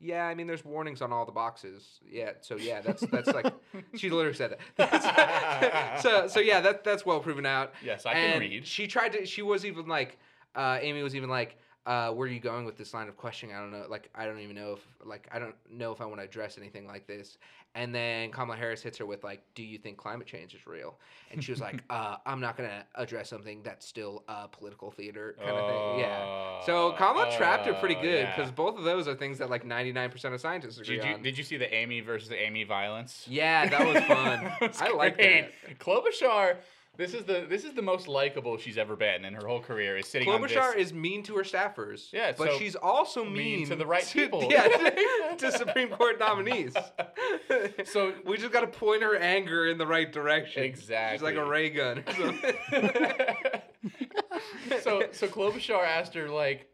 "Yeah, 0.00 0.26
I 0.26 0.34
mean, 0.34 0.46
there's 0.46 0.64
warnings 0.64 1.02
on 1.02 1.12
all 1.12 1.24
the 1.24 1.32
boxes. 1.32 2.00
Yeah, 2.08 2.32
so 2.40 2.56
yeah, 2.56 2.80
that's 2.80 3.02
that's 3.02 3.28
like 3.28 3.52
she 3.96 4.10
literally 4.10 4.36
said 4.36 4.56
that. 4.76 6.00
so 6.02 6.26
so 6.26 6.40
yeah, 6.40 6.60
that 6.60 6.84
that's 6.84 7.04
well 7.04 7.20
proven 7.20 7.46
out. 7.46 7.74
Yes, 7.84 8.06
I 8.06 8.14
can 8.14 8.40
read. 8.40 8.66
She 8.66 8.86
tried 8.86 9.12
to. 9.12 9.26
She 9.26 9.42
was 9.42 9.64
even 9.64 9.86
like, 9.86 10.18
uh, 10.54 10.78
Amy 10.80 11.02
was 11.02 11.14
even 11.14 11.28
like, 11.28 11.56
uh, 11.86 12.10
"Where 12.12 12.26
are 12.28 12.30
you 12.30 12.40
going 12.40 12.64
with 12.66 12.76
this 12.76 12.92
line 12.94 13.08
of 13.08 13.16
questioning? 13.16 13.54
I 13.56 13.60
don't 13.60 13.72
know. 13.72 13.84
Like, 13.88 14.10
I 14.14 14.26
don't 14.26 14.38
even 14.40 14.56
know 14.56 14.72
if 14.72 14.80
like 15.06 15.28
I 15.32 15.38
don't 15.38 15.54
know 15.70 15.92
if 15.92 16.00
I 16.00 16.04
want 16.06 16.20
to 16.20 16.24
address 16.24 16.58
anything 16.58 16.86
like 16.86 17.06
this." 17.06 17.38
And 17.76 17.94
then 17.94 18.32
Kamala 18.32 18.58
Harris 18.58 18.82
hits 18.82 18.98
her 18.98 19.06
with 19.06 19.22
like, 19.22 19.42
"Do 19.54 19.62
you 19.62 19.78
think 19.78 19.96
climate 19.96 20.26
change 20.26 20.54
is 20.54 20.66
real?" 20.66 20.98
And 21.30 21.42
she 21.42 21.52
was 21.52 21.60
like, 21.60 21.82
uh, 21.90 22.16
"I'm 22.26 22.40
not 22.40 22.56
gonna 22.56 22.84
address 22.96 23.28
something 23.30 23.62
that's 23.62 23.86
still 23.86 24.24
uh, 24.28 24.48
political 24.48 24.90
theater 24.90 25.36
kind 25.38 25.50
of 25.56 25.68
thing." 25.70 26.00
Yeah. 26.00 26.60
So 26.66 26.92
Kamala 26.92 27.34
trapped 27.36 27.66
her 27.66 27.74
pretty 27.74 27.96
Oh, 27.96 28.02
good 28.02 28.20
yeah. 28.24 28.36
because 28.36 28.50
both 28.50 28.76
of 28.76 28.84
those 28.84 29.06
are 29.08 29.14
things 29.14 29.38
that 29.38 29.50
like 29.50 29.64
99% 29.64 30.34
of 30.34 30.40
scientists 30.40 30.78
agree 30.78 30.96
Did 30.96 31.04
you 31.06 31.14
on. 31.14 31.22
did 31.22 31.38
you 31.38 31.44
see 31.44 31.56
the 31.56 31.72
Amy 31.72 32.00
versus 32.00 32.30
Amy 32.32 32.64
violence? 32.64 33.24
yeah, 33.28 33.68
that 33.68 33.86
was 33.86 34.02
fun. 34.04 34.52
Was 34.68 34.80
I 34.82 34.88
like 34.90 35.16
that. 35.18 35.52
Klobuchar. 35.78 36.56
This 37.00 37.14
is 37.14 37.24
the 37.24 37.46
this 37.48 37.64
is 37.64 37.72
the 37.72 37.80
most 37.80 38.08
likable 38.08 38.58
she's 38.58 38.76
ever 38.76 38.94
been 38.94 39.24
in 39.24 39.32
her 39.32 39.46
whole 39.46 39.60
career. 39.60 39.96
Is 39.96 40.06
sitting 40.06 40.28
on 40.28 40.38
Klobuchar 40.38 40.74
this. 40.74 40.88
is 40.88 40.92
mean 40.92 41.22
to 41.22 41.36
her 41.36 41.44
staffers. 41.44 42.12
Yeah, 42.12 42.32
but 42.36 42.50
so 42.50 42.58
she's 42.58 42.76
also 42.76 43.24
mean, 43.24 43.60
mean 43.60 43.68
to 43.68 43.76
the 43.76 43.86
right 43.86 44.06
people. 44.06 44.46
Yeah, 44.50 44.68
to, 44.68 45.36
to 45.38 45.52
Supreme 45.52 45.88
Court 45.88 46.18
nominees. 46.18 46.76
So- 47.84 48.12
we 48.26 48.36
just 48.36 48.52
got 48.52 48.60
to 48.60 48.66
point 48.66 49.02
her 49.02 49.16
anger 49.16 49.66
in 49.66 49.78
the 49.78 49.86
right 49.86 50.12
direction. 50.12 50.62
Exactly. 50.62 51.16
She's 51.16 51.22
like 51.22 51.36
a 51.36 51.44
ray 51.44 51.70
gun. 51.70 52.04
so 54.82 55.04
so 55.12 55.26
Klobuchar 55.26 55.82
asked 55.82 56.12
her 56.14 56.28
like 56.28 56.68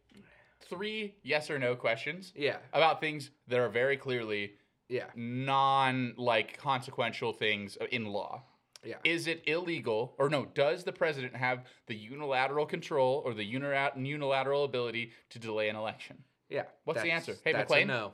three 0.68 1.14
yes 1.22 1.50
or 1.50 1.60
no 1.60 1.76
questions 1.76 2.32
yeah, 2.34 2.56
about 2.72 3.00
things 3.00 3.30
that 3.46 3.60
are 3.60 3.68
very 3.68 3.96
clearly 3.96 4.54
yeah, 4.88 5.04
non 5.14 6.14
like 6.16 6.58
consequential 6.58 7.32
things 7.32 7.78
in 7.92 8.06
law. 8.06 8.42
Yeah. 8.86 8.96
Is 9.04 9.26
it 9.26 9.42
illegal 9.46 10.14
or 10.18 10.28
no? 10.28 10.46
Does 10.54 10.84
the 10.84 10.92
president 10.92 11.34
have 11.34 11.64
the 11.86 11.94
unilateral 11.94 12.66
control 12.66 13.22
or 13.24 13.34
the 13.34 13.44
unilateral 13.44 14.64
ability 14.64 15.12
to 15.30 15.38
delay 15.38 15.68
an 15.68 15.76
election? 15.76 16.16
yeah. 16.48 16.62
What's 16.84 17.02
the 17.02 17.10
answer? 17.10 17.34
Hey, 17.44 17.52
that's 17.52 17.72
a 17.72 17.76
Maklain? 17.76 17.86
no. 17.88 18.12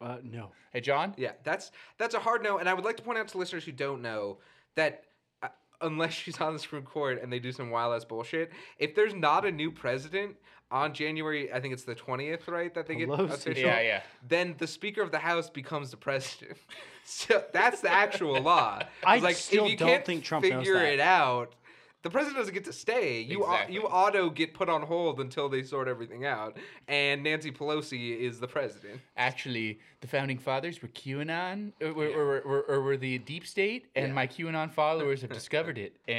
Uh, 0.00 0.18
no. 0.22 0.50
Hey 0.72 0.80
John. 0.80 1.14
Yeah, 1.16 1.32
that's 1.44 1.70
that's 1.98 2.14
a 2.14 2.18
hard 2.18 2.42
no, 2.42 2.58
and 2.58 2.68
I 2.68 2.74
would 2.74 2.84
like 2.84 2.96
to 2.98 3.02
point 3.02 3.18
out 3.18 3.28
to 3.28 3.38
listeners 3.38 3.64
who 3.64 3.72
don't 3.72 4.02
know 4.02 4.38
that 4.74 5.04
uh, 5.42 5.48
unless 5.80 6.12
she's 6.12 6.40
on 6.40 6.52
the 6.52 6.58
Supreme 6.58 6.82
Court 6.82 7.22
and 7.22 7.32
they 7.32 7.38
do 7.38 7.52
some 7.52 7.70
wild 7.70 7.94
ass 7.94 8.04
bullshit, 8.04 8.50
if 8.78 8.94
there's 8.94 9.14
not 9.14 9.46
a 9.46 9.50
new 9.50 9.70
president 9.70 10.36
on 10.70 10.92
January, 10.92 11.52
I 11.52 11.60
think 11.60 11.72
it's 11.72 11.84
the 11.84 11.94
twentieth, 11.94 12.48
right? 12.48 12.74
That 12.74 12.86
they 12.86 12.96
get 12.96 13.08
Pelosi. 13.08 13.30
official. 13.30 13.64
Yeah, 13.64 13.80
yeah. 13.80 14.02
Then 14.26 14.56
the 14.58 14.66
Speaker 14.66 15.00
of 15.00 15.10
the 15.10 15.18
House 15.18 15.48
becomes 15.48 15.90
the 15.90 15.96
president. 15.96 16.58
so 17.04 17.42
that's 17.52 17.80
the 17.80 17.90
actual 17.90 18.40
law. 18.40 18.78
It's 18.82 18.88
I 19.04 19.18
like 19.18 19.36
still 19.36 19.64
if 19.66 19.70
you 19.72 19.76
don't 19.76 19.88
can't 19.88 20.04
think 20.06 20.24
Trump 20.24 20.44
knows 20.44 20.58
figure 20.60 20.74
that. 20.74 20.92
it 20.94 21.00
out. 21.00 21.54
The 22.02 22.10
president 22.10 22.36
doesn't 22.36 22.52
get 22.52 22.64
to 22.66 22.72
stay. 22.74 23.20
You 23.22 23.44
au- 23.46 23.66
you 23.66 23.84
auto 23.84 24.28
get 24.28 24.52
put 24.52 24.68
on 24.68 24.82
hold 24.82 25.20
until 25.20 25.48
they 25.48 25.62
sort 25.62 25.88
everything 25.88 26.26
out, 26.26 26.58
and 26.86 27.22
Nancy 27.22 27.50
Pelosi 27.50 28.18
is 28.18 28.38
the 28.40 28.46
president. 28.46 29.00
Actually, 29.16 29.78
the 30.02 30.06
founding 30.06 30.36
fathers 30.36 30.82
were 30.82 30.88
QAnon, 30.88 31.72
or, 31.80 31.88
or, 31.88 32.06
or, 32.08 32.40
or, 32.40 32.62
or 32.64 32.82
were 32.82 32.98
the 32.98 33.16
deep 33.20 33.46
state, 33.46 33.86
and 33.96 34.08
Yeah. 34.08 34.12
my 34.12 34.26
QAnon 34.26 34.70
followers 34.70 35.22
have 35.22 35.32
discovered 35.32 35.78
it, 35.78 35.96
Yeah. 36.06 36.14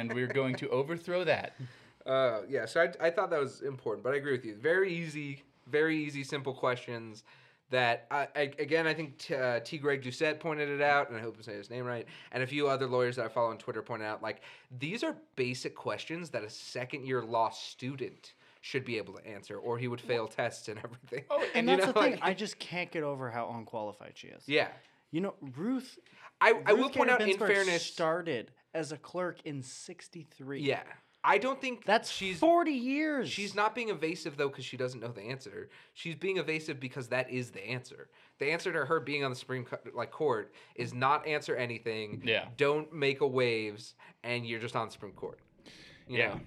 and 0.00 0.12
we're 0.12 0.26
going 0.26 0.56
to 0.56 0.68
overthrow 0.70 1.22
that. 1.22 1.54
Uh, 2.04 2.40
yeah, 2.48 2.66
so 2.66 2.80
I, 2.80 3.06
I 3.06 3.10
thought 3.10 3.30
that 3.30 3.38
was 3.40 3.62
important, 3.62 4.02
but 4.02 4.14
I 4.14 4.16
agree 4.16 4.32
with 4.32 4.44
you. 4.44 4.56
Very 4.56 4.92
easy, 4.92 5.44
very 5.68 5.96
easy, 5.96 6.24
simple 6.24 6.54
questions 6.54 7.22
that, 7.70 8.06
I, 8.10 8.28
I, 8.36 8.40
again, 8.58 8.86
I 8.86 8.94
think 8.94 9.18
T, 9.18 9.34
uh, 9.34 9.60
T. 9.60 9.78
Greg 9.78 10.02
Doucette 10.02 10.40
pointed 10.40 10.68
it 10.68 10.80
out, 10.82 11.08
and 11.08 11.16
I 11.18 11.20
hope 11.22 11.36
I'm 11.36 11.42
saying 11.42 11.58
his 11.58 11.70
name 11.70 11.84
right, 11.84 12.06
and 12.32 12.42
a 12.42 12.46
few 12.46 12.68
other 12.68 12.86
lawyers 12.86 13.16
that 13.16 13.24
I 13.24 13.28
follow 13.28 13.50
on 13.50 13.58
Twitter 13.58 13.82
pointed 13.82 14.06
out, 14.06 14.22
like, 14.22 14.42
these 14.78 15.02
are 15.04 15.16
basic 15.36 15.74
questions 15.74 16.30
that 16.30 16.42
a 16.44 16.50
second 16.50 17.06
year 17.06 17.22
law 17.22 17.50
student 17.50 18.34
should 18.60 18.84
be 18.84 18.98
able 18.98 19.14
to 19.14 19.26
answer, 19.26 19.56
or 19.56 19.78
he 19.78 19.88
would 19.88 20.00
fail 20.00 20.26
tests 20.28 20.68
and 20.68 20.78
everything. 20.84 21.24
Oh, 21.30 21.44
And 21.54 21.68
You 21.68 21.76
that's 21.76 21.86
know, 21.86 21.92
the 21.92 22.00
thing. 22.02 22.12
like- 22.12 22.20
I 22.22 22.34
just 22.34 22.58
can't 22.58 22.90
get 22.90 23.02
over 23.02 23.30
how 23.30 23.50
unqualified 23.56 24.12
she 24.16 24.28
is. 24.28 24.42
yeah. 24.46 24.68
You 25.12 25.20
know, 25.20 25.34
Ruth. 25.56 25.98
I, 26.40 26.52
I 26.66 26.72
will 26.72 26.84
Ruth 26.84 26.94
point 26.94 27.10
out, 27.10 27.20
in 27.20 27.36
fairness, 27.36 27.84
started 27.84 28.52
as 28.74 28.92
a 28.92 28.96
clerk 28.96 29.38
in 29.44 29.60
'63. 29.60 30.60
yeah, 30.60 30.82
I 31.22 31.38
don't 31.38 31.60
think 31.60 31.84
That's 31.84 32.10
she's 32.10 32.38
40 32.38 32.70
years. 32.70 33.28
She's 33.28 33.54
not 33.54 33.74
being 33.74 33.90
evasive 33.90 34.36
though 34.36 34.48
because 34.48 34.64
she 34.64 34.76
doesn't 34.76 35.00
know 35.00 35.12
the 35.12 35.22
answer. 35.22 35.68
She's 35.92 36.14
being 36.14 36.38
evasive 36.38 36.80
because 36.80 37.08
that 37.08 37.30
is 37.30 37.50
the 37.50 37.62
answer. 37.66 38.08
The 38.38 38.50
answer 38.50 38.72
to 38.72 38.86
her 38.86 39.00
being 39.00 39.22
on 39.22 39.30
the 39.30 39.36
Supreme 39.36 39.64
Co- 39.64 39.78
like 39.94 40.10
court 40.10 40.54
is 40.74 40.94
not 40.94 41.26
answer 41.26 41.54
anything. 41.56 42.22
Yeah. 42.24 42.46
Don't 42.56 42.92
make 42.92 43.20
a 43.20 43.26
waves, 43.26 43.94
and 44.24 44.46
you're 44.46 44.60
just 44.60 44.74
on 44.76 44.86
the 44.86 44.92
Supreme 44.92 45.12
Court. 45.12 45.38
You 46.08 46.18
Yeah. 46.18 46.38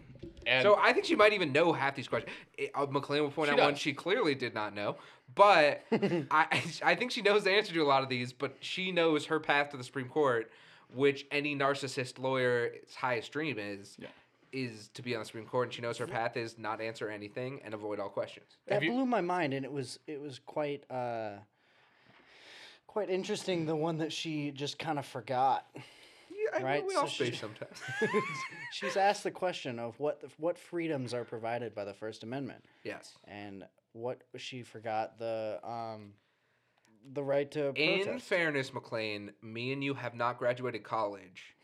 And 0.48 0.64
So 0.64 0.78
I 0.80 0.92
think 0.92 1.06
she 1.06 1.16
might 1.16 1.34
even 1.34 1.52
know 1.52 1.72
half 1.72 1.96
these 1.96 2.08
questions. 2.08 2.34
Uh, 2.74 2.86
Maklain 2.88 3.22
will 3.22 3.30
point 3.30 3.50
She 3.50 3.54
out 3.54 3.60
one 3.60 3.76
she 3.76 3.94
clearly 3.94 4.36
did 4.36 4.54
not 4.54 4.74
know, 4.74 4.98
but 5.36 5.84
I 5.92 6.64
I 6.84 6.96
think 6.96 7.12
she 7.12 7.22
knows 7.22 7.44
the 7.44 7.52
answer 7.52 7.74
to 7.74 7.80
a 7.82 7.86
lot 7.86 8.02
of 8.02 8.10
these. 8.10 8.34
But 8.34 8.56
she 8.60 8.92
knows 8.92 9.26
her 9.26 9.40
path 9.40 9.70
to 9.70 9.78
the 9.78 9.84
Supreme 9.84 10.10
Court, 10.10 10.52
which 10.94 11.28
any 11.30 11.56
narcissist 11.56 12.18
lawyer's 12.18 12.96
highest 12.96 13.32
dream 13.32 13.60
is. 13.60 13.98
Yeah. 14.00 14.08
Is 14.54 14.90
to 14.94 15.02
be 15.02 15.16
on 15.16 15.20
the 15.22 15.26
Supreme 15.26 15.46
Court, 15.48 15.68
and 15.70 15.74
she 15.74 15.82
knows 15.82 15.98
her 15.98 16.06
path 16.06 16.38
is 16.38 16.60
not 16.60 16.80
answer 16.80 17.10
anything 17.10 17.60
and 17.66 17.74
avoid 17.74 18.00
all 18.00 18.10
questions. 18.10 18.46
That 18.68 18.76
Have 18.76 18.84
you- 18.84 18.92
blew 18.92 19.06
my 19.08 19.20
mind, 19.22 19.52
and 19.54 19.66
it 19.66 19.72
was 19.72 19.98
it 20.06 20.22
was 20.22 20.40
quite 20.46 20.84
uh, 20.92 21.38
quite 22.86 23.10
interesting. 23.10 23.66
The 23.66 23.76
one 23.76 23.98
that 23.98 24.14
she 24.14 24.52
just 24.52 24.78
kind 24.78 25.00
of 25.00 25.06
forgot. 25.08 25.66
Yeah, 25.76 26.60
I, 26.60 26.64
Right, 26.64 26.86
we 26.86 26.94
so 26.94 27.02
all 27.02 27.08
she- 27.08 27.26
space 27.26 27.40
sometimes. 27.42 27.78
She's 28.74 28.96
asked 28.96 29.24
the 29.24 29.32
question 29.32 29.80
of 29.80 30.00
what 30.00 30.22
the, 30.22 30.28
what 30.38 30.58
freedoms 30.60 31.14
are 31.16 31.24
provided 31.24 31.74
by 31.74 31.84
the 31.84 31.94
First 31.94 32.22
Amendment, 32.24 32.64
yes. 32.84 33.14
and 33.28 33.66
what 33.94 34.22
she 34.38 34.62
forgot 34.62 35.18
the 35.18 35.60
um, 35.64 36.14
the 37.14 37.24
right 37.24 37.50
to 37.52 37.70
In 37.76 38.04
protest. 38.04 38.26
fairness, 38.26 38.70
Maklain, 38.72 39.32
me 39.42 39.74
and 39.74 39.84
you 39.84 39.94
have 39.96 40.14
not 40.16 40.38
graduated 40.38 40.84
college, 40.84 41.56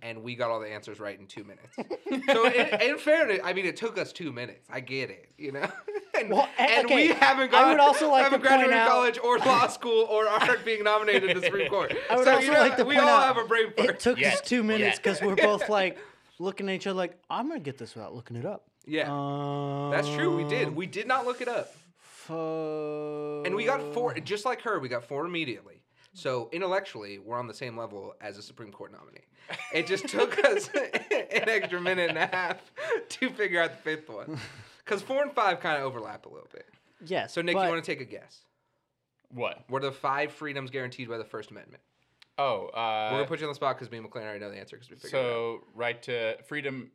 and 0.00 0.22
we 0.22 0.34
got 0.34 0.50
all 0.50 0.60
the 0.60 0.68
answers 0.72 0.98
right 1.00 1.18
in 1.18 1.26
two 1.26 1.44
minutes. 1.44 1.76
so, 2.32 2.46
in, 2.46 2.80
in 2.90 2.98
fairness, 2.98 3.40
I 3.44 3.52
mean, 3.52 3.66
it 3.66 3.76
took 3.76 3.98
us 3.98 4.12
two 4.12 4.32
minutes. 4.32 4.66
I 4.70 4.80
get 4.80 5.10
it, 5.10 5.30
you 5.36 5.52
know. 5.52 5.68
and 6.18 6.30
Well, 6.30 6.48
a- 6.58 6.62
and 6.62 6.86
okay, 6.86 6.94
we 6.94 7.06
haven't 7.08 7.52
I 7.52 7.70
would 7.70 7.80
also 7.80 8.10
like 8.10 8.24
haven't 8.24 8.40
to 8.42 8.48
point 8.48 8.60
graduated 8.60 8.76
out- 8.80 8.88
college 8.88 9.18
or 9.22 9.38
law 9.38 9.66
school 9.66 10.04
or 10.04 10.26
aren't 10.28 10.64
being 10.64 10.82
nominated 10.84 11.34
to 11.34 11.40
the 11.40 11.46
Supreme 11.46 11.68
Court. 11.68 11.92
I 12.10 12.16
would 12.16 12.24
so, 12.24 12.32
also 12.34 12.46
you 12.46 12.52
know, 12.52 12.60
like 12.60 12.76
to 12.76 12.84
we 12.84 12.94
point 12.94 13.08
all 13.08 13.16
out 13.20 13.36
have 13.36 13.44
a 13.44 13.48
brain 13.48 13.72
fart. 13.76 13.90
it 13.90 14.00
took 14.00 14.22
us 14.22 14.40
two 14.40 14.62
minutes 14.62 14.96
Yet. 14.96 15.02
because 15.02 15.20
we're 15.20 15.36
both 15.36 15.68
like 15.68 15.98
looking 16.38 16.68
at 16.68 16.74
each 16.76 16.86
other 16.86 16.96
like 16.96 17.18
I'm 17.28 17.48
gonna 17.48 17.60
get 17.60 17.78
this 17.78 17.94
without 17.94 18.14
looking 18.14 18.36
it 18.36 18.46
up. 18.46 18.64
yeah, 18.86 19.04
that's 19.92 20.08
true. 20.08 20.36
We 20.36 20.44
did. 20.48 20.68
Um, 20.68 20.74
We 20.74 20.86
did 20.86 21.06
not 21.06 21.24
look 21.26 21.40
it 21.40 21.48
up. 21.48 21.74
fu- 21.98 23.42
And 23.44 23.54
we 23.54 23.64
got 23.64 23.94
four, 23.94 24.14
just 24.14 24.44
like 24.44 24.62
her, 24.62 24.78
we 24.78 24.88
got 24.88 25.04
four 25.04 25.26
immediately. 25.26 25.81
So 26.14 26.48
intellectually, 26.52 27.18
we're 27.18 27.38
on 27.38 27.46
the 27.46 27.54
same 27.54 27.76
level 27.76 28.14
as 28.20 28.36
a 28.38 28.42
Supreme 28.42 28.70
Court 28.70 28.92
nominee. 28.92 29.24
It 29.72 29.86
just 29.86 30.08
took 30.08 30.38
us 30.44 30.68
an 30.74 31.48
extra 31.48 31.80
minute 31.80 32.10
and 32.10 32.18
a 32.18 32.26
half 32.26 32.58
to 33.08 33.30
figure 33.30 33.62
out 33.62 33.70
the 33.72 33.78
fifth 33.78 34.08
one. 34.08 34.38
Because 34.84 35.00
four 35.00 35.22
and 35.22 35.32
five 35.32 35.60
kind 35.60 35.78
of 35.78 35.84
overlap 35.84 36.26
a 36.26 36.28
little 36.28 36.48
bit. 36.52 36.66
Yes. 37.06 37.32
So, 37.32 37.40
Nick, 37.40 37.54
but 37.54 37.62
you 37.62 37.70
want 37.70 37.84
to 37.84 37.88
take 37.88 38.00
a 38.00 38.04
guess? 38.04 38.40
what? 39.32 39.62
What 39.68 39.84
are 39.84 39.86
the 39.86 39.92
five 39.92 40.32
freedoms 40.32 40.70
guaranteed 40.72 41.08
by 41.08 41.18
the 41.18 41.24
First 41.24 41.52
Amendment? 41.52 41.80
Oh, 42.36 42.68
We're 42.74 42.80
uh, 42.80 43.10
going 43.10 43.22
to 43.22 43.28
put 43.28 43.38
you 43.38 43.46
on 43.46 43.52
the 43.52 43.54
spot 43.54 43.76
because 43.78 43.92
me 43.92 43.98
and 43.98 44.10
Maklain 44.10 44.22
already 44.22 44.40
know 44.40 44.50
the 44.50 44.58
answer 44.58 44.76
because 44.76 44.90
we 44.90 44.96
figured 44.96 45.22
it 45.22 45.24
out. 45.24 45.32
so 45.32 45.60
right 45.76 46.02
to 46.02 46.36
freedom, 46.48 46.90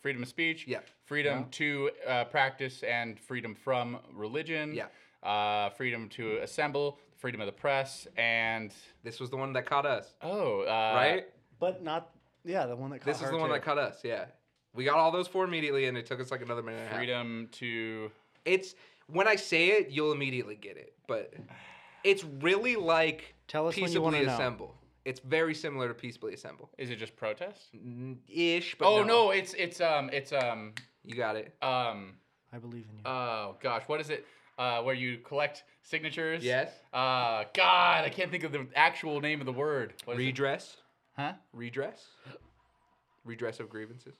freedom 0.00 0.22
of 0.22 0.28
speech. 0.28 0.66
Yeah. 0.68 0.78
Freedom 1.04 1.46
to 1.50 1.90
uh, 2.06 2.24
practice 2.26 2.84
and 2.84 3.18
freedom 3.18 3.56
from 3.56 3.98
religion. 4.14 4.72
Yeah. 4.72 4.86
Uh, 5.28 5.70
freedom 5.70 6.08
to 6.10 6.36
assemble, 6.42 6.98
freedom 7.22 7.40
of 7.40 7.46
the 7.46 7.52
press, 7.52 8.06
and 8.18 8.74
This 9.04 9.20
was 9.20 9.30
the 9.30 9.36
one 9.36 9.52
that 9.54 9.64
caught 9.64 9.86
us, 9.86 10.12
oh, 10.22 10.62
uh, 10.62 10.92
right? 10.94 11.24
but 11.60 11.82
not 11.82 12.10
yeah 12.44 12.66
the 12.66 12.76
one 12.76 12.90
that. 12.90 13.00
This 13.02 13.18
caught 13.18 13.24
is 13.24 13.30
her 13.30 13.36
the 13.36 13.38
one 13.40 13.48
too. 13.48 13.54
that 13.54 13.62
caught 13.62 13.78
us, 13.78 14.00
yeah. 14.02 14.26
We 14.74 14.84
got 14.84 14.96
all 14.96 15.12
those 15.12 15.28
four 15.28 15.44
immediately, 15.44 15.86
and 15.86 15.96
it 15.96 16.04
took 16.04 16.20
us 16.20 16.30
like 16.32 16.42
another 16.42 16.62
minute 16.62 16.78
and 16.80 16.86
a 16.86 16.90
half. 16.90 16.96
freedom 16.98 17.48
to 17.52 18.10
It's 18.44 18.74
when 19.06 19.28
I 19.28 19.36
say 19.36 19.68
it, 19.68 19.90
you'll 19.90 20.12
immediately 20.12 20.56
get 20.56 20.76
it. 20.76 20.94
But 21.06 21.32
it's 22.04 22.24
really 22.24 22.74
like 22.76 23.34
Tell 23.48 23.68
us 23.68 23.74
when 23.76 23.82
you 23.82 23.86
peaceably 23.88 24.02
wanna 24.04 24.22
know. 24.24 24.32
assemble. 24.34 24.74
It's 25.04 25.20
very 25.20 25.54
similar 25.54 25.88
to 25.88 25.94
peaceably 25.94 26.34
assemble, 26.34 26.70
is 26.76 26.90
it 26.90 26.96
just 26.96 27.14
protest? 27.16 27.68
N- 27.74 28.18
ish. 28.28 28.74
But 28.76 28.86
oh 28.88 28.98
no. 29.02 29.06
no, 29.06 29.30
it's 29.30 29.54
it's 29.54 29.80
um 29.80 30.10
it's 30.12 30.32
um 30.32 30.72
you 31.04 31.14
got 31.14 31.36
it. 31.36 31.54
um 31.62 32.14
I 32.52 32.58
believe 32.58 32.86
in 32.90 32.96
you. 32.98 33.02
oh 33.06 33.56
gosh, 33.62 33.84
what 33.86 34.00
is 34.00 34.10
it? 34.10 34.26
Uh, 34.58 34.82
where 34.82 34.94
you 34.94 35.18
collect 35.18 35.64
signatures? 35.82 36.44
Yes. 36.44 36.70
Uh, 36.92 37.44
God, 37.54 38.04
I 38.04 38.08
can't 38.10 38.30
think 38.30 38.44
of 38.44 38.52
the 38.52 38.66
actual 38.74 39.20
name 39.20 39.40
of 39.40 39.46
the 39.46 39.52
word. 39.52 39.94
What 40.04 40.14
is 40.14 40.20
it? 40.20 40.26
Redress, 40.26 40.76
Huh? 41.16 41.32
redress, 41.52 42.04
redress 43.24 43.60
of 43.60 43.68
grievances. 43.68 44.14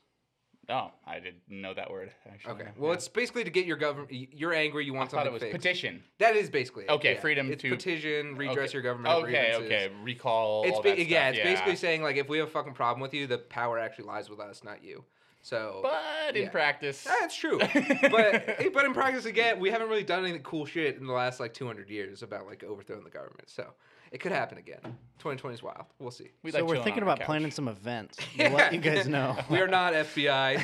Oh, 0.69 0.93
I 1.05 1.15
didn't 1.19 1.41
know 1.49 1.75
that 1.75 1.91
word. 1.91 2.13
Actually. 2.33 2.53
Okay. 2.53 2.69
Well, 2.79 2.93
it's 2.93 3.09
basically 3.09 3.43
to 3.43 3.51
get 3.51 3.67
your 3.67 3.77
government. 3.77 4.11
You're 4.13 4.55
angry. 4.55 4.85
You 4.85 4.95
I 4.95 4.99
want 4.99 5.11
thought 5.11 5.25
something 5.25 5.31
it 5.31 5.33
was 5.33 5.43
fixed. 5.43 5.57
petition. 5.57 6.05
That 6.21 6.37
is 6.37 6.51
basically 6.51 6.85
it, 6.85 6.91
Okay, 6.91 7.15
yeah. 7.15 7.21
freedom 7.21 7.51
it's 7.51 7.63
to- 7.63 7.71
petition, 7.71 8.37
redress 8.37 8.69
okay. 8.69 8.75
your 8.75 8.83
government. 8.83 9.13
Okay, 9.17 9.31
grievances. 9.33 9.67
okay. 9.67 9.85
Okay. 9.87 9.95
Recall. 10.05 10.63
It's 10.65 10.77
all 10.77 10.83
ba- 10.83 10.91
that 10.91 10.99
yeah, 11.09 11.33
stuff, 11.33 11.39
it's 11.45 11.51
basically 11.51 11.77
saying 11.77 12.03
like 12.05 12.17
if 12.17 12.29
we 12.29 12.39
have 12.39 12.47
a 12.47 12.51
fucking 12.51 12.75
problem 12.75 13.01
with 13.01 13.13
you, 13.13 13.27
the 13.27 13.39
power 13.39 13.77
actually 13.77 14.05
lies 14.05 14.31
with 14.31 14.39
us, 14.39 14.63
not 14.63 14.85
you. 14.85 15.05
So 15.43 15.81
But 15.83 16.37
in 16.37 16.45
yeah. 16.45 16.49
practice, 16.51 17.07
ah, 17.09 17.17
That's 17.21 17.37
true. 17.37 17.59
but 18.11 18.73
but 18.73 18.85
in 18.85 18.95
practice 18.95 19.25
again, 19.25 19.59
we 19.59 19.71
haven't 19.71 19.89
really 19.89 20.05
done 20.05 20.25
any 20.25 20.39
cool 20.43 20.65
shit 20.67 20.97
in 20.97 21.07
the 21.07 21.13
last 21.13 21.41
like 21.41 21.53
200 21.53 21.91
years 21.91 22.23
about 22.23 22.47
like 22.47 22.63
overthrowing 22.63 23.03
the 23.05 23.11
government. 23.11 23.51
So 23.51 23.67
it 24.13 24.19
could 24.21 24.31
happen 24.31 24.59
again. 24.59 24.81
2020 25.19 25.55
is 25.55 25.63
wild. 25.63 25.87
We'll 25.99 26.13
see. 26.13 26.31
we 26.43 26.53
so 26.53 26.59
like 26.59 26.69
we're 26.69 26.83
thinking 26.85 27.03
about 27.03 27.21
planning 27.21 27.51
some 27.51 27.67
events. 27.67 28.19
We'll 28.39 28.53
let 28.53 28.73
you 28.73 28.81
guys 28.81 29.09
know. 29.09 29.37
we 29.51 29.59
are 29.61 29.69
not 29.69 29.95
FBI. 29.95 30.63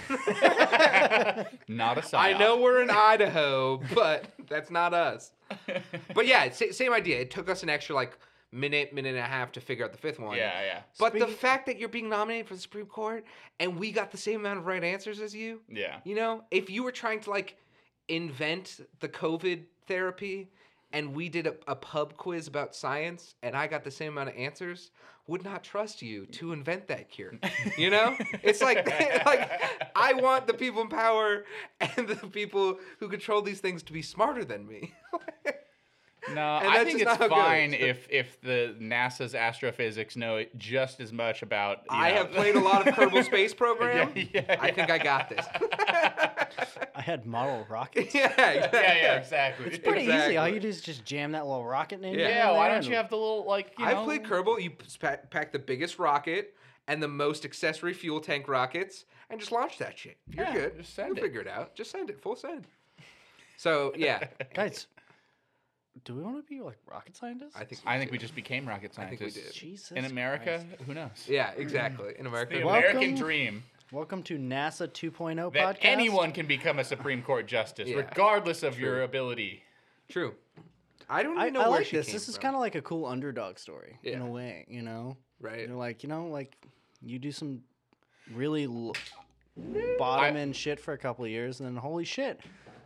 Not 1.69 1.99
a 1.99 2.01
psyop. 2.03 2.19
I 2.19 2.33
know 2.39 2.59
we're 2.59 2.83
in 2.83 2.91
Idaho, 2.91 3.81
but 3.95 4.27
that's 4.49 4.71
not 4.71 4.95
us. 4.95 5.33
But 6.15 6.27
yeah, 6.27 6.51
same 6.51 6.93
idea. 6.93 7.21
It 7.21 7.31
took 7.31 7.49
us 7.49 7.63
an 7.63 7.69
extra 7.69 7.95
like 7.95 8.19
minute, 8.53 8.93
minute 8.93 9.11
and 9.11 9.19
a 9.19 9.23
half 9.23 9.53
to 9.53 9.61
figure 9.61 9.85
out 9.85 9.93
the 9.93 9.99
fifth 9.99 10.19
one. 10.19 10.37
Yeah, 10.37 10.61
yeah, 10.65 10.81
But 10.99 11.19
the 11.19 11.27
fact 11.27 11.67
that 11.67 11.79
you're 11.79 11.89
being 11.89 12.09
nominated 12.09 12.49
for 12.49 12.55
the 12.55 12.61
Supreme 12.61 12.87
Court 12.87 13.25
and 13.61 13.79
we 13.79 13.93
got 13.93 14.11
the 14.11 14.19
same 14.19 14.41
amount 14.41 14.59
of 14.59 14.67
right 14.67 14.83
answers 14.83 15.21
as 15.21 15.35
you, 15.35 15.61
yeah. 15.69 15.99
You 16.05 16.15
know, 16.15 16.45
if 16.51 16.71
you 16.71 16.83
were 16.83 16.93
trying 16.93 17.21
to 17.21 17.31
like 17.31 17.57
invent 18.09 18.81
the 19.01 19.09
COVID 19.09 19.65
therapy 19.87 20.51
and 20.93 21.15
we 21.15 21.29
did 21.29 21.47
a, 21.47 21.55
a 21.67 21.75
pub 21.75 22.17
quiz 22.17 22.49
about 22.49 22.75
science 22.75 23.35
and 23.43 23.55
I 23.55 23.67
got 23.67 23.85
the 23.85 23.91
same 23.91 24.13
amount 24.13 24.31
of 24.31 24.37
answers, 24.37 24.91
would 25.27 25.45
not 25.45 25.63
trust 25.63 26.01
you 26.01 26.25
to 26.27 26.53
invent 26.53 26.89
that 26.89 27.11
cure. 27.11 27.35
You 27.77 27.91
know? 27.91 28.17
it's 28.43 28.63
like 28.63 28.87
like 29.27 29.51
I 29.95 30.15
want 30.15 30.47
the 30.47 30.55
people 30.55 30.83
in 30.83 30.89
power 30.89 31.45
and 31.81 32.09
the 32.09 32.17
people 32.29 32.79
who 32.99 33.09
control 33.09 33.43
these 33.43 33.61
things 33.61 33.83
to 33.85 33.93
be 33.93 34.03
smarter 34.03 34.45
than 34.45 34.67
me. 34.67 34.95
No, 36.35 36.57
And 36.63 36.69
I 36.69 36.85
think 36.85 36.97
it's 37.01 37.05
not 37.05 37.19
how 37.19 37.27
it 37.27 37.31
fine 37.31 37.75
if 37.75 38.07
if 38.11 38.41
the 38.41 38.75
NASA's 38.81 39.35
astrophysics 39.35 40.17
know 40.17 40.45
just 40.57 41.01
as 41.01 41.13
much 41.13 41.43
about. 41.43 41.79
you 41.91 41.97
I 41.97 42.11
know- 42.11 42.17
have 42.17 42.31
played 42.33 42.57
a 42.57 42.61
lot 42.61 42.87
of 42.87 42.95
Kerbal 42.95 43.25
Space 43.25 43.55
Program. 43.55 44.13
Yeah, 44.15 44.25
yeah, 44.35 44.57
I 44.61 44.71
think 44.71 44.91
I 44.91 44.99
got 44.99 45.29
this. 45.29 45.47
I 46.95 47.01
had 47.01 47.27
model 47.27 47.67
rockets. 47.69 48.15
yeah, 48.15 48.27
exactly. 48.29 48.81
yeah, 48.81 48.95
yeah, 48.97 49.15
exactly. 49.17 49.67
It's 49.67 49.79
pretty 49.79 50.05
easy. 50.05 50.37
All 50.37 50.49
you 50.49 50.61
do 50.61 50.69
is 50.69 50.81
just 50.81 51.05
jam 51.05 51.33
that 51.33 51.47
little 51.47 51.65
rocket 51.65 52.03
in. 52.03 52.15
Yeah. 52.15 52.29
yeah, 52.29 52.51
why 52.53 52.69
don't 52.69 52.87
you 52.87 52.95
have 52.97 53.11
the 53.11 53.17
little 53.17 53.45
like? 53.47 53.73
You 53.79 53.85
I've 53.85 53.97
know, 53.99 54.05
played 54.05 54.25
Kerbal. 54.25 54.63
You 54.63 54.71
pack, 55.01 55.31
pack 55.31 55.53
the 55.53 55.59
biggest 55.59 55.99
rocket 55.99 56.55
and 56.87 57.03
the 57.03 57.09
most 57.09 57.45
accessory 57.45 57.93
fuel 57.95 58.21
tank 58.21 58.49
rockets 58.49 59.05
and 59.31 59.39
just 59.39 59.53
launch 59.53 59.79
that 59.79 59.99
shit. 59.99 60.17
You're 60.31 60.45
Yeah, 60.47 60.53
good. 60.55 60.79
just 60.79 60.95
send 60.95 61.09
it. 61.13 61.17
You'll 61.17 61.19
it. 61.19 61.29
figure 61.29 61.41
it 61.43 61.49
out. 61.49 61.75
Just 61.75 61.91
send 61.91 62.11
it. 62.11 62.21
Full 62.21 62.37
send. 62.37 62.67
So 63.57 63.93
yeah, 63.97 64.25
guys? 64.55 64.87
Do 66.05 66.15
we 66.15 66.23
want 66.23 66.37
to 66.37 66.43
be 66.43 66.61
like 66.61 66.79
rocket 66.91 67.17
scientists? 67.17 67.55
I 67.57 67.65
think. 67.65 67.81
I 67.87 67.99
think 67.99 68.11
do. 68.11 68.13
we 68.13 68.19
just 68.19 68.35
became 68.35 68.67
rocket 68.69 68.93
I 68.97 69.07
think 69.07 69.19
scientists. 69.21 69.37
we 69.37 69.43
did. 69.43 69.53
Jesus. 69.53 69.91
In 69.93 70.05
America, 70.05 70.65
Christ. 70.69 70.83
who 70.87 70.95
knows? 70.95 71.25
Yeah, 71.27 71.51
exactly. 71.57 72.15
In 72.19 72.27
America, 72.27 72.59
The 72.59 72.65
Welcome- 72.65 72.91
American 72.99 73.15
dream 73.15 73.63
Welcome 73.91 74.23
to 74.25 74.37
NASA 74.37 74.87
2.0 74.87 75.51
that 75.55 75.77
podcast. 75.77 75.79
anyone 75.83 76.33
can 76.33 76.47
become 76.47 76.79
a 76.79 76.85
Supreme 76.85 77.23
Court 77.23 77.47
justice, 77.47 77.89
Yeah. 77.89 77.97
regardless 77.97 78.63
of 78.63 78.79
your 78.79 79.03
ability. 79.03 79.63
true. 80.09 80.35
I 81.11 81.23
don't 81.23 81.33
even 81.33 81.43
I, 81.43 81.49
know 81.49 81.61
I 81.63 81.69
where 81.69 81.79
like 81.79 81.87
she 81.87 81.97
this. 81.97 82.07
came 82.07 82.13
This 82.13 82.29
is 82.29 82.35
from, 82.37 82.43
kind 82.43 82.55
of 82.55 82.61
like 82.61 82.75
a 82.75 82.83
cool 82.83 83.07
underdog 83.07 83.59
story 83.59 83.99
in 84.03 84.21
Yeah. 84.21 84.27
a 84.27 84.31
way. 84.31 84.67
You 84.69 84.83
know, 84.83 85.17
right. 85.41 85.67
you're 85.67 85.77
like, 85.77 86.03
you 86.03 86.09
know, 86.11 86.27
like 86.29 86.55
you 87.01 87.19
do 87.19 87.33
some 87.33 87.63
really 88.35 88.65
l- 88.65 88.93
bottom 89.99 90.37
end 90.37 90.55
shit 90.55 90.79
for 90.79 90.93
a 90.93 90.99
couple 90.99 91.25
of 91.25 91.31
years, 91.31 91.61
and 91.61 91.67
then 91.67 91.77
holy 91.77 92.05
shit, 92.05 92.41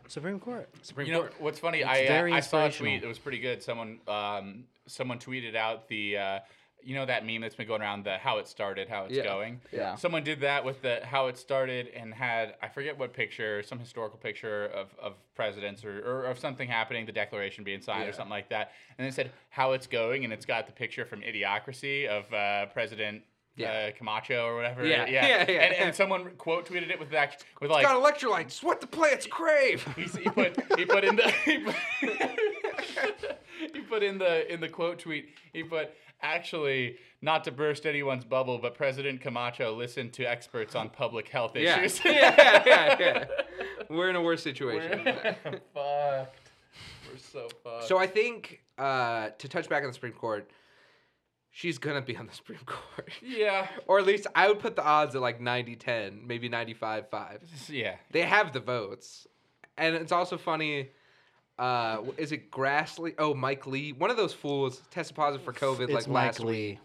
Supreme 0.07 0.39
Court. 0.39 0.69
Supreme 0.81 1.07
You 1.07 1.13
know 1.13 1.19
Court. 1.21 1.33
what's 1.39 1.59
funny? 1.59 1.79
It's 1.79 1.87
I 1.89 2.03
uh, 2.03 2.07
very 2.07 2.33
I 2.33 2.39
saw 2.39 2.65
a 2.65 2.71
tweet. 2.71 3.03
It 3.03 3.07
was 3.07 3.19
pretty 3.19 3.39
good. 3.39 3.61
Someone 3.63 3.99
um 4.07 4.65
someone 4.87 5.19
tweeted 5.19 5.55
out 5.55 5.87
the 5.87 6.17
uh, 6.17 6.39
you 6.85 6.95
know 6.95 7.05
that 7.05 7.25
meme 7.25 7.39
that's 7.39 7.55
been 7.55 7.65
going 7.67 7.81
around 7.81 8.03
the 8.03 8.17
how 8.17 8.39
it 8.39 8.47
started, 8.47 8.89
how 8.89 9.05
it's 9.05 9.13
Yeah. 9.15 9.23
going. 9.23 9.61
Yeah. 9.71 9.95
Someone 9.95 10.23
did 10.23 10.41
that 10.41 10.65
with 10.65 10.81
the 10.81 10.99
how 11.05 11.27
it 11.27 11.37
started 11.37 11.87
and 11.95 12.13
had 12.13 12.55
I 12.61 12.67
forget 12.67 12.97
what 12.97 13.13
picture, 13.13 13.63
some 13.63 13.79
historical 13.79 14.17
picture 14.19 14.65
of, 14.65 14.89
of 15.01 15.13
presidents 15.35 15.85
or, 15.85 15.99
or 16.05 16.25
of 16.25 16.37
something 16.39 16.67
happening, 16.67 17.05
the 17.05 17.13
Declaration 17.13 17.63
being 17.63 17.79
signed 17.81 18.09
or 18.09 18.13
something 18.13 18.29
like 18.31 18.49
that, 18.49 18.71
and 18.97 19.07
they 19.07 19.11
said 19.11 19.31
how 19.49 19.71
it's 19.71 19.87
going, 19.87 20.25
and 20.25 20.33
it's 20.33 20.45
got 20.45 20.65
the 20.67 20.73
picture 20.73 21.05
from 21.05 21.21
Idiocracy 21.21 22.05
of 22.07 22.31
uh, 22.33 22.65
President. 22.73 23.23
Yeah. 23.55 23.89
Uh, 23.89 23.91
Camacho 23.97 24.45
or 24.45 24.55
whatever. 24.55 24.85
Yeah, 24.85 25.05
yeah, 25.07 25.45
yeah. 25.47 25.61
And, 25.61 25.75
and 25.75 25.95
someone 25.95 26.31
quote 26.37 26.67
tweeted 26.67 26.89
it 26.89 26.99
with 26.99 27.11
that 27.11 27.43
with 27.61 27.69
like 27.69 27.85
Got 27.85 28.01
electrolytes. 28.01 28.63
What 28.63 28.81
the 28.81 28.87
plants 28.87 29.27
crave. 29.27 29.87
He's, 29.95 30.15
he 30.15 30.29
put 30.29 30.57
he 30.77 30.85
put 30.85 31.03
in 31.03 31.15
the 31.15 31.29
he 31.45 31.59
put, 31.59 31.75
he 33.73 33.81
put 33.81 34.03
in 34.03 34.17
the 34.17 34.51
in 34.51 34.59
the 34.59 34.69
quote 34.69 34.99
tweet. 34.99 35.29
He 35.53 35.63
put 35.63 35.91
actually 36.21 36.97
not 37.21 37.43
to 37.43 37.51
burst 37.51 37.85
anyone's 37.85 38.23
bubble, 38.25 38.57
but 38.57 38.75
President 38.75 39.21
Camacho 39.21 39.73
listened 39.75 40.13
to 40.13 40.23
experts 40.23 40.73
on 40.75 40.89
public 40.89 41.27
health 41.27 41.55
Yeah. 41.55 41.79
issues. 41.81 42.03
yeah, 42.05 42.63
yeah, 42.65 42.95
yeah. 42.99 43.25
We're 43.89 44.09
in 44.09 44.15
a 44.15 44.21
worse 44.21 44.41
situation. 44.41 45.03
We're 45.05 45.59
fucked. 45.73 46.49
We're 47.11 47.19
so 47.19 47.49
fucked. 47.63 47.87
so 47.87 47.97
I 47.97 48.07
think 48.07 48.61
uh, 48.77 49.29
to 49.37 49.47
touch 49.47 49.69
back 49.69 49.83
on 49.83 49.89
the 49.89 49.93
Supreme 49.93 50.13
Court, 50.13 50.49
she's 51.53 51.77
gonna 51.77 52.01
be 52.01 52.17
on 52.17 52.25
the 52.27 52.33
Supreme 52.41 52.59
Court. 52.65 53.09
yeah, 53.21 53.67
or 53.87 53.99
at 53.99 54.05
least 54.05 54.27
I 54.35 54.49
would 54.49 54.59
put 54.59 54.75
the 54.75 54.83
odds 54.83 55.15
at 55.15 55.21
like 55.21 55.39
90-10, 55.39 56.25
maybe 56.27 56.49
95-5. 56.49 57.39
yeah. 57.69 57.95
They 58.11 58.23
have 58.23 58.51
the 58.51 58.59
votes. 58.59 59.25
And 59.77 59.95
it's 59.95 60.11
also 60.11 60.37
funny. 60.37 60.89
Uh, 61.57 62.01
is 62.17 62.31
it 62.31 62.51
Grassley? 62.51 63.13
Oh, 63.17 63.33
Mike 63.33 63.65
Lee. 63.67 63.91
One 63.93 64.09
of 64.09 64.17
those 64.17 64.33
fools 64.33 64.81
tested 64.91 65.15
positive 65.15 65.45
for 65.45 65.53
COVID 65.53 65.83
It's 65.83 65.93
like 65.93 66.07
Mike 66.07 66.25
last 66.25 66.39
Lee. 66.41 66.45
week, 66.71 66.79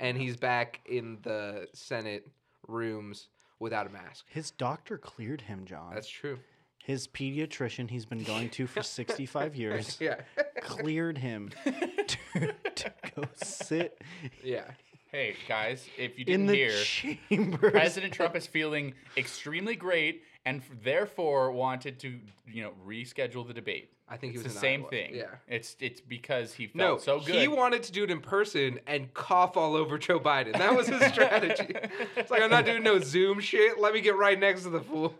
and 0.00 0.16
he's 0.18 0.36
back 0.36 0.80
in 0.86 1.18
the 1.22 1.66
Senate 1.72 2.28
rooms 2.66 3.28
without 3.60 3.86
a 3.86 3.90
mask. 3.90 4.24
His 4.28 4.50
doctor 4.52 4.98
cleared 4.98 5.40
him, 5.40 5.64
John. 5.64 5.94
That's 5.94 6.08
true. 6.08 6.38
His 6.88 7.06
pediatrician 7.06 7.90
he's 7.90 8.06
been 8.06 8.22
going 8.22 8.48
to 8.48 8.66
for 8.66 8.82
65 8.98 9.54
years 9.54 9.98
Yeah, 10.00 10.14
cleared 10.62 11.18
him 11.18 11.50
to, 11.64 12.54
to 12.76 12.92
go 13.14 13.24
sit 13.34 14.00
yeah. 14.42 14.64
Hey 15.12 15.36
guys, 15.46 15.86
if 15.98 16.18
you 16.18 16.24
didn't 16.24 16.46
the 16.46 16.54
hear, 16.54 16.70
chambers. 16.72 17.72
President 17.72 18.14
Trump 18.14 18.34
is 18.36 18.46
feeling 18.46 18.94
extremely 19.18 19.76
great 19.76 20.22
and 20.46 20.60
f- 20.62 20.68
therefore 20.82 21.50
wanted 21.52 21.98
to, 22.00 22.18
you 22.50 22.62
know, 22.62 22.72
reschedule 22.86 23.46
the 23.46 23.52
debate. 23.54 23.90
I 24.08 24.16
think 24.16 24.32
he 24.32 24.38
It's 24.38 24.44
was 24.44 24.54
the 24.54 24.60
same 24.60 24.80
Iowa. 24.80 24.90
thing. 24.90 25.14
Yeah. 25.14 25.24
It's 25.46 25.76
it's 25.80 26.00
because 26.00 26.54
he 26.54 26.68
felt 26.68 26.76
No, 26.76 26.96
so 26.98 27.20
good. 27.20 27.34
he 27.34 27.48
wanted 27.48 27.82
to 27.84 27.92
do 27.92 28.04
it 28.04 28.10
in 28.10 28.20
person 28.22 28.80
and 28.86 29.12
cough 29.12 29.58
all 29.58 29.76
over 29.76 29.98
Joe 29.98 30.20
Biden. 30.20 30.54
That 30.54 30.74
was 30.74 30.88
his 30.88 31.02
strategy. 31.12 31.74
It's 32.16 32.30
like 32.30 32.40
I'm 32.40 32.50
not 32.50 32.64
doing 32.64 32.82
no 32.82 32.98
Zoom 32.98 33.40
shit. 33.40 33.78
Let 33.78 33.92
me 33.92 34.00
get 34.00 34.16
right 34.16 34.38
next 34.40 34.62
to 34.62 34.70
the 34.70 34.80
fool. 34.80 35.14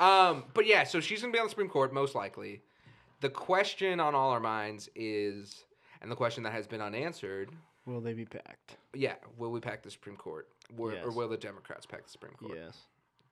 Um, 0.00 0.44
but 0.54 0.66
yeah, 0.66 0.84
so 0.84 1.00
she's 1.00 1.20
gonna 1.20 1.32
be 1.32 1.38
on 1.38 1.46
the 1.46 1.50
Supreme 1.50 1.68
Court 1.68 1.92
most 1.92 2.14
likely. 2.14 2.62
The 3.20 3.30
question 3.30 3.98
on 4.00 4.14
all 4.14 4.30
our 4.30 4.40
minds 4.40 4.88
is, 4.94 5.64
and 6.02 6.10
the 6.10 6.16
question 6.16 6.42
that 6.44 6.52
has 6.52 6.66
been 6.66 6.80
unanswered, 6.82 7.50
Will 7.86 8.00
they 8.00 8.12
be 8.12 8.24
packed? 8.24 8.76
yeah, 8.94 9.14
will 9.38 9.50
we 9.50 9.60
pack 9.60 9.82
the 9.82 9.90
Supreme 9.90 10.16
Court, 10.16 10.48
or, 10.76 10.92
or 11.04 11.10
will 11.12 11.28
the 11.28 11.36
Democrats 11.36 11.86
pack 11.86 12.04
the 12.04 12.10
Supreme 12.10 12.34
Court? 12.34 12.58
Yes, 12.62 12.76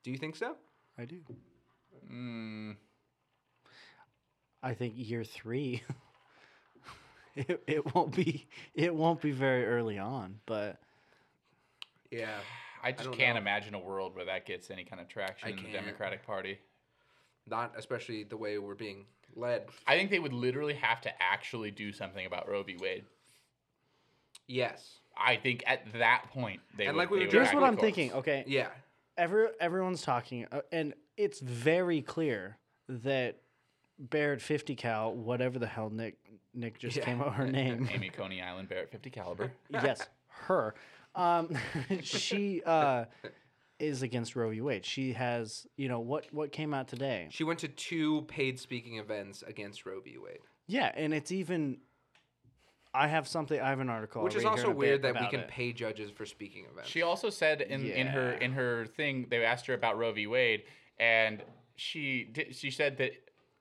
Do 0.02 0.10
you 0.10 0.16
think 0.16 0.36
so? 0.36 0.56
I 0.98 1.04
do. 1.04 1.16
Mm, 2.10 2.76
I 4.62 4.74
think 4.74 4.94
year 4.96 5.24
three. 5.24 5.82
it, 7.36 7.62
it 7.66 7.94
won't 7.94 8.14
be 8.14 8.46
it 8.74 8.94
won't 8.94 9.20
be 9.20 9.32
very 9.32 9.66
early 9.66 9.98
on, 9.98 10.38
but 10.46 10.78
Yeah. 12.10 12.38
I 12.84 12.92
just 12.92 13.04
don't 13.04 13.16
can't 13.18 13.34
know. 13.36 13.40
imagine 13.40 13.74
a 13.74 13.78
world 13.78 14.14
where 14.14 14.24
that 14.26 14.46
gets 14.46 14.70
any 14.70 14.84
kind 14.84 15.00
of 15.00 15.08
traction 15.08 15.48
I 15.48 15.50
in 15.52 15.56
the 15.56 15.62
can't. 15.62 15.72
Democratic 15.74 16.24
Party. 16.26 16.58
Not 17.48 17.72
especially 17.76 18.24
the 18.24 18.36
way 18.36 18.58
we're 18.58 18.74
being 18.74 19.06
led. 19.34 19.66
I 19.86 19.96
think 19.96 20.10
they 20.10 20.18
would 20.18 20.32
literally 20.32 20.74
have 20.74 21.00
to 21.02 21.22
actually 21.22 21.70
do 21.70 21.92
something 21.92 22.24
about 22.26 22.48
Roe 22.48 22.62
v. 22.62 22.76
Wade. 22.80 23.04
Yes. 24.46 24.98
I 25.16 25.36
think 25.36 25.62
at 25.66 25.80
that 25.94 26.24
point 26.32 26.60
they 26.76 26.86
And 26.86 26.96
would. 26.96 27.02
like 27.02 27.10
we 27.10 27.18
they 27.18 27.24
were 27.24 27.26
would 27.26 27.34
here's 27.46 27.54
what 27.54 27.62
I'm 27.62 27.76
courts. 27.76 27.82
thinking. 27.96 28.12
Okay, 28.14 28.44
Yeah. 28.46 28.68
every 29.16 29.46
everyone's 29.60 30.02
talking, 30.02 30.46
uh, 30.50 30.60
and 30.72 30.94
it's 31.16 31.40
very 31.40 32.02
clear 32.02 32.58
that 32.88 33.38
Barrett 33.98 34.42
50 34.42 34.74
cal, 34.74 35.14
whatever 35.14 35.58
the 35.58 35.66
hell 35.68 35.88
Nick 35.90 36.16
Nick 36.52 36.78
just 36.78 36.96
Yeah. 36.96 37.04
came 37.04 37.20
out 37.22 37.34
her 37.34 37.46
name. 37.50 37.88
Amy 37.92 38.10
Coney 38.10 38.42
Island 38.42 38.68
Barrett 38.68 38.90
50 38.90 39.10
caliber. 39.10 39.52
yes, 39.70 40.08
her. 40.28 40.74
Um, 41.14 41.56
she 42.02 42.62
uh, 42.64 43.04
is 43.78 44.02
against 44.02 44.36
Roe 44.36 44.50
v. 44.50 44.60
Wade. 44.60 44.84
She 44.84 45.12
has, 45.12 45.66
you 45.76 45.88
know, 45.88 46.00
what 46.00 46.26
what 46.32 46.52
came 46.52 46.74
out 46.74 46.88
today. 46.88 47.28
She 47.30 47.44
went 47.44 47.60
to 47.60 47.68
two 47.68 48.22
paid 48.22 48.58
speaking 48.58 48.98
events 48.98 49.42
against 49.46 49.86
Roe 49.86 50.00
v. 50.00 50.16
Wade, 50.18 50.38
Yeah, 50.66 50.90
and 50.94 51.12
it's 51.14 51.32
even. 51.32 51.78
I 52.96 53.08
have 53.08 53.26
something. 53.26 53.60
I 53.60 53.70
have 53.70 53.80
an 53.80 53.90
article. 53.90 54.20
I'll 54.20 54.24
which 54.24 54.36
is 54.36 54.44
also 54.44 54.70
weird 54.70 55.02
that 55.02 55.20
we 55.20 55.26
can 55.26 55.40
it. 55.40 55.48
pay 55.48 55.72
judges 55.72 56.12
for 56.12 56.24
speaking 56.24 56.64
events. 56.70 56.88
She 56.88 57.02
also 57.02 57.28
said 57.28 57.60
in, 57.60 57.84
in 57.86 58.06
her 58.06 58.32
in 58.32 58.52
her 58.52 58.86
thing 58.86 59.26
they 59.30 59.44
asked 59.44 59.66
her 59.66 59.74
about 59.74 59.98
Roe 59.98 60.12
v. 60.12 60.28
Wade, 60.28 60.62
and 61.00 61.42
she 61.74 62.24
did, 62.32 62.54
she 62.54 62.70
said 62.70 62.98
that 62.98 63.12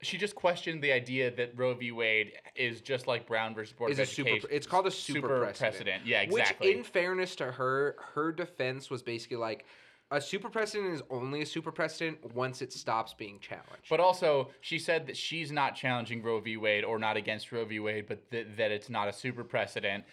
she 0.06 0.18
just 0.18 0.36
questioned 0.36 0.82
the 0.84 0.92
idea 0.92 1.32
that 1.36 1.58
Roe 1.58 1.74
v. 1.74 1.92
Wade 1.92 2.34
is 2.56 2.82
just 2.82 3.08
like 3.08 3.28
Brown 3.28 3.56
versus 3.56 3.74
Board 3.74 3.92
is 3.92 4.00
of 4.00 4.04
a 4.04 4.08
super. 4.08 4.30
Education. 4.30 4.50
It's 4.52 4.68
called 4.68 4.88
a 4.88 4.92
super, 4.92 5.52
precedent. 5.58 6.06
Yeah, 6.06 6.22
exactly. 6.22 6.68
Which, 6.70 6.78
in 6.78 6.84
fairness 6.84 7.36
to 7.38 7.52
her, 7.52 7.96
her 8.14 8.32
defense 8.32 8.90
was 8.90 9.02
basically 9.02 9.38
like, 9.38 9.66
a 10.12 10.22
super 10.22 10.50
precedent 10.50 10.94
is 10.94 11.02
only 11.10 11.42
a 11.42 11.46
super 11.46 11.72
precedent 11.72 12.20
once 12.36 12.62
it 12.62 12.72
stops 12.72 13.16
being 13.16 13.40
challenged. 13.40 13.90
But 13.90 14.00
also, 14.00 14.50
she 14.62 14.78
said 14.78 15.08
that 15.08 15.18
she's 15.18 15.52
not 15.52 15.76
challenging 15.76 16.22
Roe 16.22 16.40
v. 16.40 16.56
Wade 16.58 16.84
or 16.84 17.00
not 17.00 17.18
against 17.18 17.52
Roe 17.52 17.66
v. 17.66 17.80
Wade, 17.80 18.06
but 18.08 18.30
th- 18.30 18.48
that 18.58 18.72
it's 18.72 18.90
not 18.90 19.08
a 19.08 19.14
super 19.14 19.44
precedent. 19.44 20.04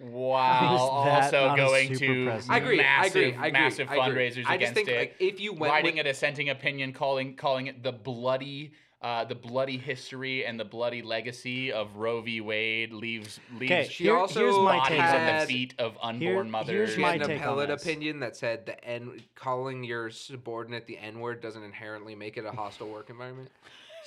While 0.00 0.78
also 0.78 1.54
going 1.56 1.94
to 1.96 2.24
precedent? 2.26 2.50
I 2.50 2.56
agree, 2.58 2.80
I 2.80 2.82
massive, 2.82 3.16
agree, 3.16 3.34
I 3.34 3.46
agree, 3.46 3.50
massive 3.52 3.88
I 3.90 4.06
agree. 4.08 4.30
fundraisers 4.30 4.44
I 4.46 4.54
against 4.54 4.74
think 4.74 4.88
it. 4.88 4.98
like 4.98 5.16
if 5.18 5.40
you 5.40 5.52
went 5.52 5.72
writing 5.72 5.96
with, 5.96 6.06
a 6.06 6.08
dissenting 6.08 6.48
opinion, 6.48 6.92
calling 6.92 7.36
calling 7.36 7.66
it 7.66 7.82
the 7.82 7.92
bloody. 7.92 8.72
Uh, 9.02 9.24
the 9.24 9.34
bloody 9.34 9.78
history 9.78 10.44
and 10.44 10.60
the 10.60 10.64
bloody 10.66 11.00
legacy 11.00 11.72
of 11.72 11.96
Roe 11.96 12.20
v. 12.20 12.42
Wade 12.42 12.92
leaves 12.92 13.40
leaves 13.58 13.72
Okay, 13.72 13.88
She 13.90 14.04
here- 14.04 14.14
also 14.18 14.40
here's 14.40 14.56
my 14.56 14.76
bodies 14.76 14.88
take 14.90 14.98
on 15.00 15.14
at 15.14 15.40
the 15.48 15.54
feet 15.54 15.74
of 15.78 15.96
unborn 16.02 16.20
Here- 16.20 16.44
mothers. 16.44 16.68
here's 16.70 16.94
she 16.96 17.00
my 17.00 17.12
had 17.12 17.22
an 17.22 17.28
take 17.28 17.36
on 17.38 17.42
appellate 17.44 17.68
this. 17.70 17.82
opinion 17.82 18.20
that 18.20 18.36
said 18.36 18.66
the 18.66 18.84
n 18.84 19.22
calling 19.34 19.84
your 19.84 20.10
subordinate 20.10 20.86
the 20.86 20.98
n 20.98 21.18
word 21.18 21.40
doesn't 21.40 21.62
inherently 21.62 22.14
make 22.14 22.36
it 22.36 22.44
a 22.44 22.50
hostile 22.52 22.88
work 22.90 23.08
environment. 23.08 23.48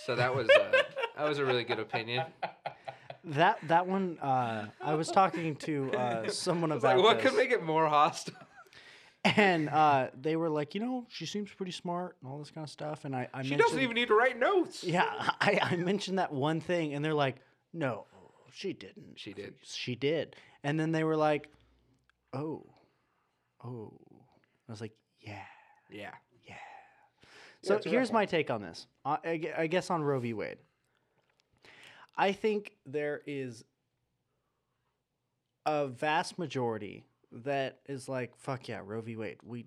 So 0.05 0.15
that 0.15 0.35
was 0.35 0.47
uh, 0.47 0.83
that 1.17 1.27
was 1.27 1.39
a 1.39 1.45
really 1.45 1.63
good 1.63 1.79
opinion. 1.79 2.25
That 3.25 3.59
that 3.67 3.87
one. 3.87 4.17
Uh, 4.19 4.67
I 4.81 4.95
was 4.95 5.09
talking 5.09 5.55
to 5.57 5.91
uh, 5.93 6.27
someone 6.29 6.71
about 6.71 6.97
like 6.97 7.03
what 7.05 7.17
this, 7.21 7.31
could 7.31 7.37
make 7.37 7.51
it 7.51 7.63
more 7.63 7.87
hostile? 7.87 8.35
and 9.23 9.69
uh, 9.69 10.07
they 10.19 10.35
were 10.35 10.49
like, 10.49 10.75
you 10.75 10.81
know, 10.81 11.05
she 11.09 11.25
seems 11.25 11.49
pretty 11.51 11.71
smart 11.71 12.17
and 12.21 12.29
all 12.29 12.39
this 12.39 12.51
kind 12.51 12.65
of 12.65 12.69
stuff. 12.69 13.05
And 13.05 13.15
I, 13.15 13.29
I 13.33 13.41
She 13.43 13.55
doesn't 13.55 13.79
even 13.79 13.95
need 13.95 14.09
to 14.09 14.15
write 14.15 14.37
notes. 14.37 14.83
Yeah, 14.83 15.05
I, 15.39 15.59
I 15.61 15.75
mentioned 15.77 16.19
that 16.19 16.33
one 16.33 16.59
thing, 16.59 16.93
and 16.93 17.03
they're 17.03 17.13
like, 17.13 17.37
no, 17.71 18.05
she 18.51 18.73
didn't. 18.73 19.13
She 19.15 19.33
did. 19.33 19.55
She 19.63 19.95
did. 19.95 20.35
And 20.63 20.79
then 20.79 20.91
they 20.91 21.03
were 21.03 21.15
like, 21.15 21.49
oh, 22.33 22.65
oh. 23.63 23.93
I 24.67 24.71
was 24.71 24.81
like, 24.81 24.93
yeah. 25.21 25.39
Yeah. 25.89 26.11
Yeah. 26.47 26.55
So 27.61 27.77
a 27.77 27.89
here's 27.89 28.11
my 28.11 28.25
take 28.25 28.51
on 28.51 28.61
this. 28.61 28.87
I, 29.05 29.49
I 29.57 29.67
guess 29.67 29.89
on 29.89 30.03
Roe 30.03 30.19
v. 30.19 30.33
Wade. 30.33 30.57
I 32.15 32.31
think 32.31 32.71
there 32.85 33.21
is 33.25 33.63
a 35.65 35.87
vast 35.87 36.37
majority 36.37 37.05
that 37.31 37.79
is 37.87 38.07
like, 38.07 38.35
fuck 38.37 38.67
yeah, 38.67 38.81
Roe 38.83 39.01
v. 39.01 39.15
Wade. 39.15 39.37
We 39.43 39.65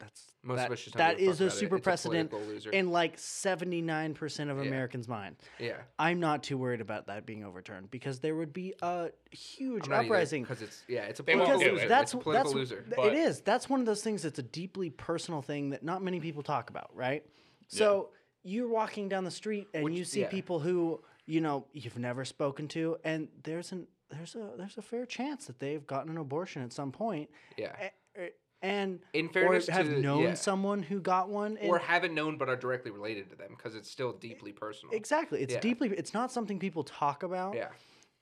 that's 0.00 0.32
Most 0.42 0.56
that, 0.56 0.66
of 0.66 0.72
us 0.72 0.84
don't 0.86 0.96
that 0.98 1.20
is 1.20 1.40
a 1.40 1.46
it. 1.46 1.50
super 1.50 1.76
a 1.76 1.80
precedent 1.80 2.32
in 2.72 2.90
like 2.90 3.16
79% 3.16 4.50
of 4.50 4.58
Yeah. 4.58 4.64
Americans' 4.64 5.06
mind. 5.06 5.36
Yeah. 5.60 5.76
I'm 6.00 6.18
not 6.18 6.42
too 6.42 6.58
worried 6.58 6.80
about 6.80 7.06
that 7.06 7.24
being 7.24 7.44
overturned 7.44 7.92
because 7.92 8.18
there 8.18 8.34
would 8.34 8.52
be 8.52 8.74
a 8.82 9.10
huge 9.30 9.88
uprising. 9.88 10.42
because 10.42 10.62
it's 10.62 10.82
yeah, 10.88 11.02
it's 11.02 11.20
a 11.20 11.22
political 11.22 11.60
loser. 11.60 11.84
it. 11.84 11.88
that's 11.88 12.12
it's 12.12 12.14
a 12.14 12.24
political 12.24 12.52
that's 12.54 12.70
loser. 12.70 12.84
But- 12.88 13.06
it 13.06 13.14
is. 13.14 13.40
That's 13.42 13.68
one 13.70 13.78
of 13.78 13.86
those 13.86 14.02
things 14.02 14.22
that's 14.22 14.40
a 14.40 14.42
deeply 14.42 14.90
personal 14.90 15.42
thing 15.42 15.70
that 15.70 15.84
not 15.84 16.02
many 16.02 16.18
people 16.18 16.42
talk 16.42 16.70
about, 16.70 16.90
right? 16.92 17.24
So 17.68 18.10
you're 18.42 18.68
walking 18.68 19.08
down 19.08 19.22
the 19.22 19.30
street 19.30 19.68
and 19.74 19.84
Which- 19.84 19.94
you 19.94 20.04
see 20.04 20.22
yeah. 20.22 20.28
people 20.28 20.58
who 20.58 21.00
you 21.26 21.40
know 21.40 21.66
you've 21.72 21.98
never 21.98 22.24
spoken 22.24 22.68
to, 22.68 22.96
and 23.04 23.28
there's 23.42 23.72
an 23.72 23.86
there's 24.10 24.34
a 24.34 24.50
there's 24.56 24.76
a 24.78 24.82
fair 24.82 25.06
chance 25.06 25.46
that 25.46 25.58
they've 25.58 25.86
gotten 25.86 26.10
an 26.10 26.18
abortion 26.18 26.62
at 26.62 26.72
some 26.72 26.92
point, 26.92 27.30
Yeah. 27.56 27.72
a- 28.16 28.30
and 28.62 29.00
In 29.12 29.26
or 29.26 29.32
fairness 29.32 29.66
have 29.68 29.86
to 29.86 30.00
known 30.00 30.22
yeah. 30.22 30.34
someone 30.34 30.82
who 30.82 31.00
got 31.00 31.28
one, 31.28 31.58
or 31.62 31.78
haven't 31.78 32.14
known 32.14 32.38
but 32.38 32.48
are 32.48 32.56
directly 32.56 32.90
related 32.90 33.28
to 33.30 33.36
them 33.36 33.50
because 33.56 33.74
it's 33.74 33.90
still 33.90 34.12
deeply 34.12 34.52
personal. 34.52 34.94
exactly, 34.94 35.42
it's 35.42 35.54
Yeah. 35.54 35.60
deeply. 35.60 35.88
It's 35.90 36.14
not 36.14 36.30
something 36.32 36.58
people 36.58 36.84
talk 36.84 37.22
about. 37.22 37.54
Yeah. 37.54 37.68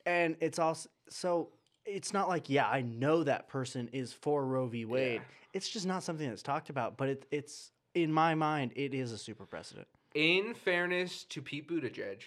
and 0.05 0.37
it's 0.41 0.59
also 0.59 0.89
so 1.09 1.49
it's 1.85 2.13
not 2.13 2.29
like 2.29 2.51
yeah 2.51 2.67
i 2.69 2.81
know 2.81 3.23
that 3.23 3.47
person 3.49 3.89
is 3.93 4.13
for 4.13 4.45
roe 4.45 4.67
v 4.67 4.85
wade 4.85 5.21
Yeah. 5.21 5.53
it's 5.53 5.69
just 5.69 5.87
not 5.87 6.03
something 6.03 6.29
that's 6.29 6.43
talked 6.43 6.71
about 6.71 6.97
but 6.97 7.09
it, 7.09 7.27
it's 7.31 7.71
in 7.95 8.13
my 8.13 8.35
mind 8.35 8.73
it 8.75 8.95
is 8.95 9.13
a 9.13 9.19
super 9.19 9.47
precedent 9.47 9.87
In 10.17 10.55
fairness 10.55 11.23
to 11.27 11.41
Pete 11.41 11.69
Buttigieg, 11.69 12.23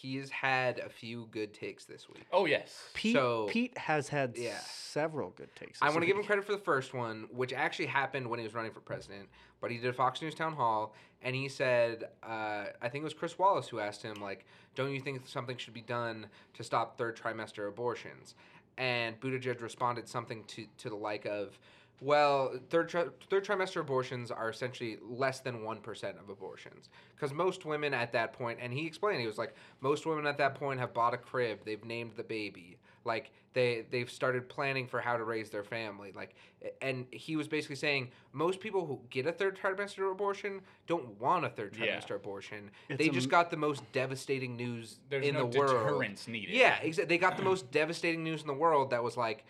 he's 0.00 0.30
had 0.30 0.78
a 0.78 0.88
few 0.88 1.28
good 1.30 1.52
takes 1.52 1.84
this 1.84 2.08
week. 2.08 2.24
Oh 2.32 2.46
yes. 2.46 2.88
Pete, 2.94 3.14
So- 3.14 3.46
Pete 3.50 3.76
has 3.76 4.08
had 4.08 4.36
Yeah. 4.36 4.58
several 4.60 5.30
good 5.30 5.54
takes. 5.56 5.80
I 5.82 5.88
want 5.90 6.00
to 6.00 6.06
give 6.06 6.16
him 6.16 6.24
credit 6.24 6.44
for 6.44 6.52
the 6.52 6.58
first 6.58 6.94
one, 6.94 7.26
which 7.30 7.52
actually 7.52 7.86
happened 7.86 8.28
when 8.28 8.38
he 8.38 8.44
was 8.44 8.54
running 8.54 8.72
for 8.72 8.80
president. 8.80 9.28
But 9.60 9.70
he 9.70 9.76
did 9.76 9.88
a 9.88 9.92
Fox 9.92 10.22
News 10.22 10.34
town 10.34 10.54
hall, 10.54 10.94
and 11.20 11.36
he 11.36 11.48
said, 11.48 12.04
uh, 12.22 12.66
I 12.80 12.88
think 12.88 13.02
it 13.02 13.04
was 13.04 13.12
Chris 13.14 13.38
Wallace 13.38 13.68
who 13.68 13.78
asked 13.78 14.02
him, 14.02 14.14
like, 14.22 14.46
"Don't 14.74 14.90
you 14.94 15.00
think 15.00 15.26
something 15.26 15.58
should 15.58 15.74
be 15.74 15.82
done 15.82 16.28
to 16.54 16.64
stop 16.64 16.96
third 16.96 17.16
trimester 17.16 17.68
abortions?" 17.68 18.34
And 18.78 19.20
Buttigieg 19.20 19.60
responded 19.60 20.08
something 20.08 20.44
to 20.44 20.66
to 20.78 20.88
the 20.88 20.96
like 20.96 21.26
of, 21.26 21.58
"Well, 22.00 22.58
third 22.70 22.88
tri- 22.88 23.06
third 23.28 23.44
trimester 23.44 23.80
abortions 23.80 24.30
are 24.30 24.48
essentially 24.48 24.98
less 25.02 25.40
than 25.40 25.62
one 25.62 25.80
percent 25.80 26.18
of 26.18 26.28
abortions, 26.28 26.88
because 27.14 27.32
most 27.32 27.64
women 27.64 27.92
at 27.94 28.12
that 28.12 28.32
point, 28.32 28.58
and 28.60 28.72
he 28.72 28.86
explained, 28.86 29.20
he 29.20 29.26
was 29.26 29.38
like, 29.38 29.54
most 29.80 30.06
women 30.06 30.26
at 30.26 30.38
that 30.38 30.54
point 30.54 30.80
have 30.80 30.94
bought 30.94 31.14
a 31.14 31.18
crib, 31.18 31.60
they've 31.64 31.84
named 31.84 32.12
the 32.16 32.24
baby." 32.24 32.78
like 33.06 33.30
they 33.54 33.86
they've 33.90 34.10
started 34.10 34.46
planning 34.46 34.86
for 34.86 35.00
how 35.00 35.16
to 35.16 35.24
raise 35.24 35.48
their 35.48 35.64
family 35.64 36.12
like 36.14 36.34
and 36.82 37.06
he 37.12 37.34
was 37.34 37.48
basically 37.48 37.74
saying 37.74 38.10
most 38.34 38.60
people 38.60 38.84
who 38.84 39.00
get 39.08 39.26
a 39.26 39.32
third 39.32 39.58
trimester 39.58 40.12
abortion 40.12 40.60
don't 40.86 41.18
want 41.18 41.42
a 41.42 41.48
third 41.48 41.74
Yeah. 41.80 41.96
trimester 41.98 42.16
abortion 42.16 42.70
It's 42.90 42.98
they 42.98 43.08
just 43.08 43.24
m- 43.28 43.30
got 43.30 43.50
the 43.50 43.56
most 43.56 43.90
devastating 43.92 44.54
news 44.54 44.98
There's 45.08 45.26
in 45.26 45.32
no 45.32 45.48
the 45.48 45.58
world 45.58 45.86
deterrence 45.86 46.28
needed. 46.28 46.54
yeah 46.54 46.76
exactly 46.82 47.08
they 47.16 47.18
got 47.18 47.38
the 47.38 47.42
most 47.42 47.70
devastating 47.70 48.22
news 48.22 48.42
in 48.42 48.46
the 48.48 48.52
world 48.52 48.90
that 48.90 49.02
was 49.02 49.16
like 49.16 49.46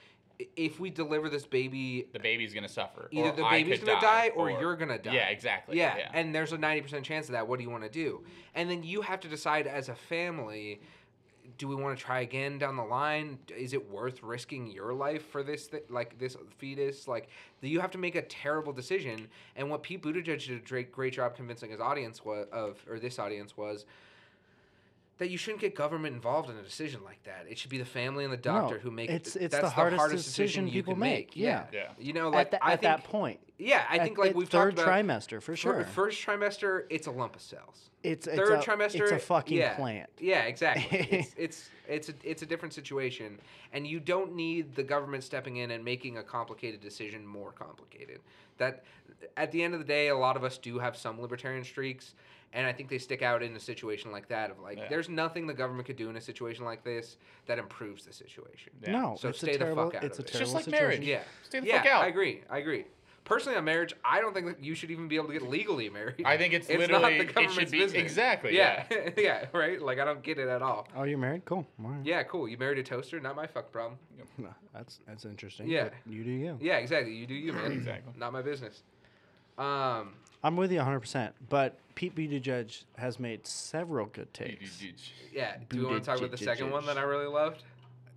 if 0.57 0.81
we 0.81 0.90
deliver 0.90 1.29
this 1.29 1.46
baby 1.46 2.07
The 2.12 2.18
baby's 2.18 2.55
gonna 2.55 2.68
suffer. 2.68 3.09
either 3.11 3.33
the 3.33 3.42
baby's 3.42 3.81
gonna 3.81 4.00
die, 4.00 4.31
or, 4.35 4.50
you're 4.50 4.76
gonna 4.76 4.98
die. 4.98 5.14
Yeah, 5.14 5.29
exactly. 5.29 5.76
Yeah, 5.79 5.96
yeah. 5.96 6.11
and 6.14 6.35
there's 6.35 6.53
a 6.53 6.59
ninety 6.59 6.83
percent 6.83 7.05
chance 7.05 7.26
of 7.29 7.33
that. 7.33 7.46
What 7.46 7.59
do 7.59 7.64
you 7.64 7.70
want 7.70 7.85
to 7.85 7.90
do? 7.90 8.24
And 8.55 8.70
then 8.70 8.83
you 8.83 9.03
have 9.03 9.20
to 9.20 9.29
decide 9.29 9.66
as 9.66 9.88
a 9.88 9.94
family. 9.94 10.81
Do 11.59 11.68
we 11.68 11.74
want 11.74 11.98
to 11.98 12.03
try 12.03 12.20
again 12.20 12.59
down 12.59 12.76
the 12.76 12.85
line? 12.85 13.38
Is 13.55 13.72
it 13.74 13.90
worth 13.90 14.22
risking 14.22 14.70
your 14.70 14.94
life 14.94 15.26
for 15.31 15.42
this, 15.42 15.66
th- 15.66 15.83
like 15.90 16.18
this 16.18 16.37
fetus? 16.59 17.07
Like, 17.07 17.29
you 17.61 17.81
have 17.81 17.90
to 17.90 17.98
make 17.98 18.14
a 18.14 18.22
terrible 18.22 18.72
decision. 18.72 19.29
And 19.57 19.68
what 19.68 19.83
Pete 19.83 20.03
Buttigieg 20.03 20.46
did 20.46 20.50
a 20.50 20.59
great, 20.61 20.90
great 20.90 21.12
job 21.12 21.37
convincing 21.37 21.70
his 21.70 21.81
audience 21.81 22.24
was, 22.24 22.46
of, 22.50 22.83
or 22.88 22.98
this 22.98 23.18
audience 23.18 23.59
was, 23.59 23.85
that 25.20 25.28
you 25.28 25.37
shouldn't 25.37 25.61
get 25.61 25.74
government 25.74 26.14
involved 26.14 26.48
in 26.48 26.56
a 26.56 26.62
decision 26.62 27.02
like 27.04 27.22
that. 27.24 27.44
It 27.46 27.59
should 27.59 27.68
be 27.70 27.76
the 27.76 27.85
family 27.85 28.24
and 28.24 28.33
the 28.33 28.38
doctor 28.38 28.78
who 28.78 28.90
make 28.90 29.11
it's- 29.11 29.37
it. 29.37 29.42
it's 29.42 29.52
That's 29.52 29.64
the 29.64 29.70
hardest 29.70 30.11
decision 30.26 30.66
you 30.66 30.72
people 30.72 30.94
can 30.94 31.00
make, 31.00 31.37
yeah. 31.37 31.66
Yeah. 31.72 31.90
You 31.98 32.14
know, 32.14 32.30
like 32.30 32.46
at, 32.46 32.50
the, 32.52 32.64
I 32.64 32.72
at 32.72 32.80
think, 32.80 33.02
that 33.02 33.04
point. 33.04 33.38
yeah, 33.59 33.85
I 33.88 33.96
At- 33.98 34.02
think 34.02 34.16
like 34.18 34.35
we've 34.35 34.48
third 34.48 34.76
talked 34.76 34.88
about 34.88 35.04
trimester 35.04 35.42
for 35.42 35.52
fir- 35.52 35.56
sure. 35.56 35.85
First 35.85 36.26
trimester, 36.26 36.85
it's 36.88 37.06
a 37.06 37.11
lump 37.11 37.37
of 37.37 37.42
cells. 37.42 37.90
it's, 38.02 38.26
it's 38.26 38.35
Third 38.38 38.61
a, 38.61 38.62
trimester, 38.62 39.02
it's 39.02 39.12
a 39.12 39.18
fucking 39.18 39.59
yeah, 39.59 39.74
plant. 39.76 40.09
Yeah, 40.18 40.44
exactly. 40.44 40.98
it's 41.11 41.35
it's 41.37 41.70
it's 41.87 42.09
a, 42.09 42.14
it's 42.24 42.40
a 42.40 42.46
different 42.46 42.72
situation, 42.72 43.38
and 43.74 43.87
you 43.87 44.00
don't 44.00 44.35
need 44.35 44.74
the 44.74 44.83
government 44.83 45.22
stepping 45.22 45.56
in 45.56 45.70
and 45.72 45.85
making 45.85 46.16
a 46.16 46.22
complicated 46.22 46.80
decision 46.80 47.26
more 47.26 47.52
complicated. 47.52 48.20
That 48.56 48.85
at 49.37 49.52
the 49.52 49.62
end 49.62 49.74
of 49.74 49.80
the 49.80 49.87
day, 49.87 50.09
a 50.09 50.16
lot 50.16 50.37
of 50.37 50.44
us 50.44 50.56
do 50.56 50.78
have 50.78 50.96
some 50.96 51.20
libertarian 51.20 51.62
streaks. 51.64 52.14
And 52.52 52.66
I 52.66 52.72
think 52.72 52.88
they 52.88 52.98
stick 52.98 53.22
out 53.22 53.42
in 53.44 53.54
a 53.54 53.60
situation 53.60 54.10
like 54.10 54.26
that 54.28 54.50
of 54.50 54.58
like, 54.58 54.76
Yeah. 54.76 54.88
there's 54.88 55.08
nothing 55.08 55.46
the 55.46 55.54
government 55.54 55.86
could 55.86 55.96
do 55.96 56.10
in 56.10 56.16
a 56.16 56.20
situation 56.20 56.64
like 56.64 56.82
this 56.82 57.16
that 57.46 57.58
improves 57.60 58.04
the 58.04 58.12
situation. 58.12 58.72
Yeah. 58.82 58.90
No, 58.92 59.16
So 59.18 59.28
it's 59.28 59.38
stay 59.38 59.52
a 59.54 59.58
the 59.58 59.66
fuck 59.74 59.94
out 59.94 60.02
it's 60.02 60.18
of 60.18 60.24
a 60.24 60.28
it. 60.28 60.30
It's 60.30 60.38
just 60.38 60.54
like 60.54 60.64
situation. 60.64 60.84
marriage. 60.88 61.06
Yeah. 61.06 61.22
Stay 61.44 61.60
the 61.60 61.66
yeah, 61.68 61.82
fuck 61.82 61.90
out. 61.92 62.02
I 62.04 62.08
agree. 62.08 62.42
I 62.50 62.58
agree. 62.58 62.86
Personally, 63.22 63.56
on 63.56 63.64
marriage, 63.64 63.94
I 64.04 64.20
don't 64.20 64.34
think 64.34 64.46
that 64.46 64.64
you 64.64 64.74
should 64.74 64.90
even 64.90 65.06
be 65.06 65.14
able 65.14 65.28
to 65.28 65.32
get 65.34 65.42
legally 65.42 65.88
married. 65.88 66.22
I 66.24 66.36
think 66.36 66.52
it's, 66.54 66.68
It's 66.68 66.78
literally 66.80 67.02
not 67.02 67.08
the 67.10 67.14
it 67.16 67.26
should 67.26 67.34
government's 67.36 67.70
be 67.70 67.78
business. 67.78 68.02
exactly. 68.02 68.56
Yeah, 68.56 68.84
Yeah. 68.90 69.10
yeah, 69.16 69.44
right. 69.52 69.80
Like 69.80 70.00
I 70.00 70.04
don't 70.04 70.22
get 70.22 70.38
it 70.38 70.48
at 70.48 70.62
all. 70.62 70.88
Oh, 70.96 71.04
you're 71.04 71.18
married? 71.18 71.44
Cool. 71.44 71.64
All 71.84 71.90
right. 71.90 72.04
Yeah, 72.04 72.24
cool. 72.24 72.48
You 72.48 72.58
married 72.58 72.78
a 72.78 72.82
toaster? 72.82 73.20
Not 73.20 73.36
my 73.36 73.46
fuck 73.46 73.70
problem. 73.70 73.98
No, 74.38 74.48
that's 74.72 74.98
that's 75.06 75.24
interesting. 75.26 75.68
Yeah. 75.68 75.84
but 75.84 75.92
You 76.12 76.24
do 76.24 76.30
you. 76.30 76.58
Yeah, 76.60 76.78
exactly. 76.78 77.14
You 77.14 77.26
do 77.26 77.34
you, 77.34 77.52
man. 77.52 77.70
Exactly. 77.72 78.12
Not 78.18 78.32
my 78.32 78.42
business. 78.42 78.82
Um, 79.58 80.14
I'm 80.42 80.57
with 80.57 80.72
you 80.72 80.81
100%. 80.81 81.31
But 81.48 81.76
Pete 81.94 82.14
Buttigieg 82.14 82.85
has 82.96 83.18
made 83.20 83.46
several 83.46 84.07
good 84.07 84.33
takes. 84.33 84.83
yeah. 85.33 85.57
Do 85.68 85.76
you 85.76 85.87
want 85.87 86.03
to 86.03 86.07
talk 86.07 86.18
about 86.18 86.31
the 86.31 86.38
second 86.38 86.70
one 86.70 86.87
that 86.87 86.96
I 86.98 87.03
really 87.03 87.26
loved? 87.26 87.62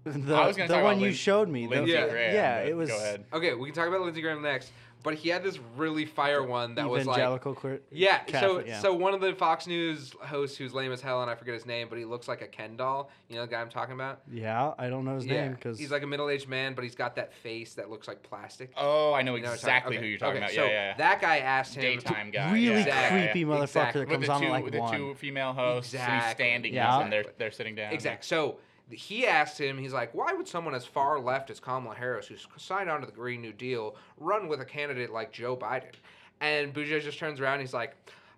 The, 0.14 0.36
I 0.36 0.48
was 0.48 0.58
gonna 0.58 0.68
the 0.68 0.74
talk 0.76 0.84
one 0.84 0.94
about 0.94 1.00
you 1.02 1.08
Lin- 1.08 1.14
showed 1.14 1.50
me. 1.50 1.64
the- 1.66 1.70
Lindsey 1.76 1.92
Yeah. 1.94 2.08
Graham, 2.10 2.34
yeah, 2.36 2.60
but 2.62 2.68
it 2.70 2.76
was 2.76 2.90
Go 2.90 2.98
ahead. 2.98 3.26
Okay, 3.34 3.54
we 3.54 3.68
can 3.68 3.76
talk 3.76 3.88
about 3.88 4.02
Lindsey 4.02 4.22
Graham 4.22 4.42
next. 4.42 4.72
But 5.02 5.16
he 5.16 5.28
had 5.28 5.44
this 5.44 5.60
really 5.76 6.06
fire 6.06 6.42
one 6.42 6.76
that 6.76 6.90
was 6.90 7.06
like 7.06 7.18
evangelical. 7.18 7.56
cri- 7.56 7.80
Yeah, 7.92 8.22
so 8.40 8.64
yeah. 8.66 8.80
so 8.80 8.94
one 8.94 9.14
of 9.14 9.20
the 9.20 9.34
Fox 9.34 9.68
News 9.68 10.14
hosts 10.22 10.56
who's 10.56 10.74
lame 10.74 10.94
as 10.94 11.02
hell 11.02 11.22
and 11.22 11.30
I 11.30 11.36
forget 11.36 11.54
his 11.56 11.66
name, 11.66 11.88
but 11.90 11.98
he 12.00 12.06
looks 12.06 12.30
like 12.30 12.42
a 12.42 12.48
Ken 12.48 12.78
doll. 12.78 13.10
You 13.28 13.36
know 13.36 13.42
the 13.42 13.50
guy 13.52 13.60
I'm 13.60 13.68
talking 13.70 13.96
about? 13.96 14.22
yeah, 14.32 14.72
I 14.78 14.88
don't 14.88 15.04
know 15.04 15.16
his 15.16 15.26
yeah, 15.26 15.42
name 15.44 15.54
because 15.56 15.78
he's 15.78 15.92
like 15.92 16.04
a 16.04 16.08
middle-aged 16.08 16.48
man, 16.48 16.74
but 16.74 16.86
he's 16.86 16.96
got 16.96 17.18
that 17.18 17.34
face 17.34 17.74
that 17.74 17.90
looks 17.90 18.08
like 18.08 18.24
plastic. 18.24 18.72
Oh, 18.78 19.12
I 19.12 19.24
know 19.24 19.36
You 19.36 19.42
know 19.42 19.48
what 19.48 19.50
I'm 19.50 19.56
exactly 19.56 19.98
talking- 19.98 20.00
who 20.00 20.04
okay, 20.06 20.10
you're 20.10 20.20
talking 20.20 20.36
okay, 20.44 20.46
about. 20.46 20.52
So 20.56 20.64
yeah, 20.68 20.72
yeah, 20.72 20.88
yeah. 20.92 20.98
that 20.98 21.22
guy 21.22 21.38
asked 21.40 21.76
him. 21.76 21.82
Daytime 21.82 22.32
guy. 22.32 22.54
really 22.54 22.66
yeah. 22.68 22.78
Exactly. 22.80 23.20
yeah, 23.20 23.26
creepy 23.26 23.40
yeah. 23.42 23.46
motherfucker 23.46 23.64
Exactly. 23.64 24.02
that 24.06 24.08
With 24.08 24.16
comes 24.20 24.28
the 24.28 24.32
on 24.34 24.40
two, 24.42 24.48
at 24.48 24.52
like 24.52 24.64
with 24.64 24.74
the 24.74 24.80
one. 24.80 24.98
two 24.98 25.16
female 25.16 25.52
hosts, 25.52 25.94
and 25.94 26.02
he's 26.02 26.14
Exactly. 26.14 26.46
standing 26.46 26.74
Yeah. 26.76 27.00
and 27.02 27.12
they're 27.12 27.26
they're 27.38 27.52
sitting 27.52 27.76
down. 27.76 27.92
Exactly. 27.92 28.26
So 28.26 28.56
he 28.92 29.26
asked 29.26 29.60
him, 29.60 29.78
he's 29.78 29.94
like, 29.94 30.14
why 30.14 30.34
would 30.34 30.48
someone 30.48 30.76
as 30.76 30.86
far 30.86 31.20
left 31.20 31.50
as 31.50 31.60
Kamala 31.60 31.96
Harris, 31.96 32.28
who's 32.28 32.46
signed 32.58 32.90
on 32.90 33.00
to 33.00 33.06
the 33.06 33.12
Green 33.12 33.42
New 33.42 33.54
Deal, 33.54 33.96
run 34.18 34.48
with 34.48 34.60
a 34.62 34.66
candidate 34.66 35.12
like 35.12 35.32
Joe 35.32 35.56
Biden? 35.56 35.94
And 36.42 36.74
Buttigieg 36.74 37.02
just 37.04 37.18
turns 37.18 37.40
around 37.40 37.54
and 37.54 37.62
he's 37.62 37.74
like, 37.74 37.96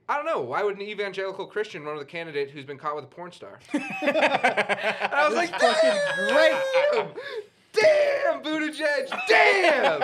I 0.08 0.17
don't 0.17 0.25
know. 0.25 0.41
Why 0.41 0.62
would 0.63 0.75
an 0.75 0.84
evangelical 0.84 1.47
Christian 1.47 1.84
run 1.84 1.95
with 1.97 2.03
a 2.03 2.10
candidate 2.10 2.51
who's 2.51 2.65
been 2.65 2.77
caught 2.77 2.95
with 2.95 3.05
a 3.05 3.08
porn 3.08 3.31
star? 3.31 3.60
and 3.73 3.81
I 3.84 5.25
was 5.27 5.36
like, 5.36 5.49
fucking 5.49 5.99
damn! 6.29 7.08
Damn, 7.73 8.43
Buttigieg! 8.43 9.19
Damn! 9.27 9.99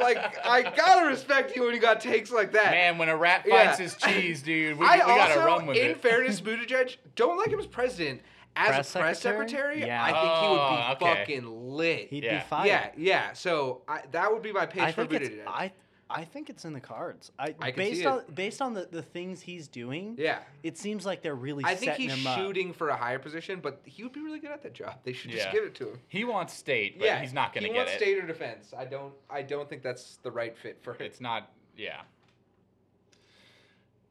like, 0.00 0.38
I 0.46 0.62
gotta 0.74 1.06
respect 1.06 1.54
you 1.56 1.64
when 1.64 1.74
you 1.74 1.80
got 1.80 2.00
takes 2.00 2.30
like 2.30 2.52
that. 2.52 2.70
Man, 2.70 2.98
when 2.98 3.08
a 3.08 3.16
rat 3.16 3.44
Yeah. 3.46 3.76
his 3.76 3.96
cheese, 3.96 4.42
dude, 4.42 4.78
we, 4.78 4.86
I 4.86 4.94
we 4.94 5.00
gotta 5.00 5.40
also, 5.40 5.44
run 5.44 5.66
with 5.66 5.76
in 5.76 5.90
it. 5.90 6.00
fairness, 6.00 6.40
Buttigieg, 6.40 6.96
don't 7.16 7.36
like 7.36 7.48
him 7.48 7.58
as 7.58 7.66
president. 7.66 8.22
As 8.58 8.68
Press 8.68 8.94
a 8.94 8.98
press 8.98 9.20
secretary? 9.20 9.80
secretary, 9.80 9.86
Yeah. 9.86 10.02
I 10.02 10.12
think 10.12 10.34
he 10.40 10.48
would 10.48 10.54
be 10.56 11.06
Oh, 11.06 11.12
okay. 11.12 11.20
fucking 11.20 11.70
lit. 11.76 12.08
He'd 12.08 12.24
Yeah. 12.24 12.38
be 12.38 12.44
fine. 12.48 12.66
yeah, 12.66 12.90
yeah. 12.96 13.32
So 13.34 13.82
I, 13.86 14.00
that 14.12 14.32
would 14.32 14.42
be 14.42 14.50
my 14.52 14.64
pitch 14.66 14.82
I 14.82 14.92
for 14.92 15.04
think 15.06 15.22
it's 15.22 15.34
Buttigieg. 15.34 15.46
I 15.46 15.72
I 16.08 16.24
think 16.24 16.48
it's 16.50 16.64
in 16.64 16.72
the 16.72 16.80
cards. 16.80 17.32
I, 17.36 17.46
I 17.60 17.72
can 17.72 17.76
based 17.76 17.96
see 17.96 18.02
it. 18.02 18.06
on 18.06 18.22
based 18.32 18.62
on 18.62 18.74
the, 18.74 18.86
the 18.88 19.02
things 19.02 19.40
he's 19.42 19.66
doing. 19.66 20.14
yeah. 20.16 20.38
It 20.62 20.78
seems 20.78 21.04
like 21.04 21.20
they're 21.20 21.34
really. 21.34 21.64
I 21.64 21.74
think 21.74 21.90
setting 21.92 22.08
he's 22.10 22.18
him 22.20 22.26
up. 22.28 22.38
shooting 22.38 22.72
for 22.72 22.90
a 22.90 22.96
higher 22.96 23.18
position, 23.18 23.58
but 23.60 23.80
he 23.84 24.04
would 24.04 24.12
be 24.12 24.20
really 24.22 24.38
good 24.38 24.52
at 24.52 24.62
that 24.62 24.72
job. 24.72 25.00
They 25.02 25.12
should 25.12 25.32
just 25.32 25.50
give 25.50 25.64
it 25.64 25.74
to 25.74 25.90
him. 25.90 26.00
He 26.06 26.22
wants 26.24 26.54
state, 26.54 26.98
but 26.98 27.06
yeah, 27.06 27.20
he's 27.20 27.32
not 27.32 27.52
gonna 27.52 27.66
get 27.66 27.70
it. 27.70 27.72
he 27.72 27.78
wants 27.78 27.92
state 27.94 28.18
or 28.18 28.26
defense. 28.26 28.72
I 28.78 28.84
don't. 28.84 29.12
I 29.28 29.42
don't 29.42 29.68
think 29.68 29.82
that's 29.82 30.18
the 30.22 30.30
right 30.30 30.56
fit 30.56 30.78
for 30.80 30.92
him. 30.94 31.02
It's 31.02 31.20
not. 31.20 31.50
Yeah. 31.76 32.00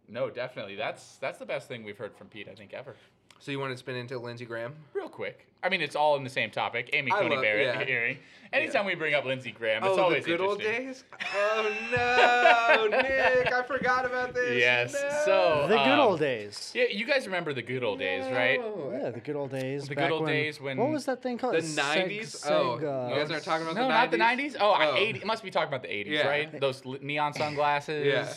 No, 0.08 0.30
definitely. 0.30 0.76
That's 0.76 1.16
that's 1.18 1.40
the 1.40 1.46
best 1.46 1.68
thing 1.68 1.84
we've 1.84 1.98
heard 1.98 2.16
from 2.16 2.28
Pete, 2.28 2.48
I 2.50 2.56
think, 2.56 2.74
ever. 2.74 2.96
So 3.40 3.52
you 3.52 3.60
want 3.60 3.72
to 3.74 3.78
spin 3.78 3.96
into 3.96 4.18
Lindsey 4.18 4.46
Graham? 4.46 4.74
Real 4.94 5.10
quick. 5.10 5.48
I 5.64 5.70
mean, 5.70 5.82
it's 5.82 5.96
all 5.96 6.16
in 6.16 6.24
the 6.24 6.30
same 6.30 6.52
topic. 6.52 6.92
Amy 6.94 7.12
I 7.12 7.20
Coney 7.22 7.36
love- 7.36 7.44
Barrett 7.44 7.76
yeah. 7.80 7.84
hearing. 7.86 8.18
Anytime 8.54 8.86
we 8.86 8.96
bring 8.96 9.14
up 9.16 9.26
Lindsey 9.26 9.52
Graham, 9.52 9.84
it's 9.84 9.98
oh, 9.98 10.04
always 10.04 10.24
the 10.24 10.32
good 10.32 10.40
old 10.42 10.62
interesting. 10.62 10.88
days. 10.88 11.04
Oh 11.36 12.88
no, 12.92 12.98
Nick! 13.02 13.52
I 13.52 13.64
forgot 13.64 14.06
about 14.06 14.34
this. 14.34 14.60
Yes, 14.62 14.94
No. 14.94 15.22
so- 15.26 15.68
The 15.68 15.76
good 15.78 15.88
Um, 15.88 16.00
old 16.00 16.20
days. 16.20 16.72
Yeah, 16.76 16.86
you 16.92 17.06
guys 17.06 17.26
remember 17.26 17.54
the 17.54 17.64
good 17.64 17.84
old 17.84 18.00
days, 18.00 18.24
right? 18.32 18.60
No. 18.62 18.92
Yeah, 18.98 19.10
the 19.10 19.20
good 19.20 19.36
old 19.36 19.52
days. 19.52 19.88
The 19.88 19.96
back 19.96 20.06
good 20.10 20.14
old 20.14 20.24
when, 20.24 20.34
days 20.34 20.62
when- 20.62 20.78
What 20.78 20.90
was 20.92 21.06
that 21.06 21.22
thing 21.22 21.38
called? 21.38 21.56
The 21.56 21.60
Seg- 21.60 22.08
90s? 22.08 22.46
Seg, 22.46 22.52
Oh, 22.52 23.10
you 23.10 23.16
guys 23.16 23.32
aren't 23.32 23.44
talking 23.44 23.66
about 23.68 23.76
No, 23.76 23.84
the 23.84 23.90
not 23.90 24.12
the 24.12 24.18
90s? 24.18 24.54
90s. 24.54 24.58
Oh, 24.62 24.72
I- 24.72 24.92
Oh. 24.92 24.96
80, 24.96 25.26
must 25.26 25.44
be 25.44 25.52
talking 25.52 25.68
about 25.68 25.82
the 25.82 25.90
80s, 25.94 26.12
Yeah. 26.12 26.28
right? 26.28 26.60
Those 26.60 26.86
li- 26.86 27.00
neon 27.02 27.34
sunglasses. 27.34 28.06
Yeah. 28.06 28.34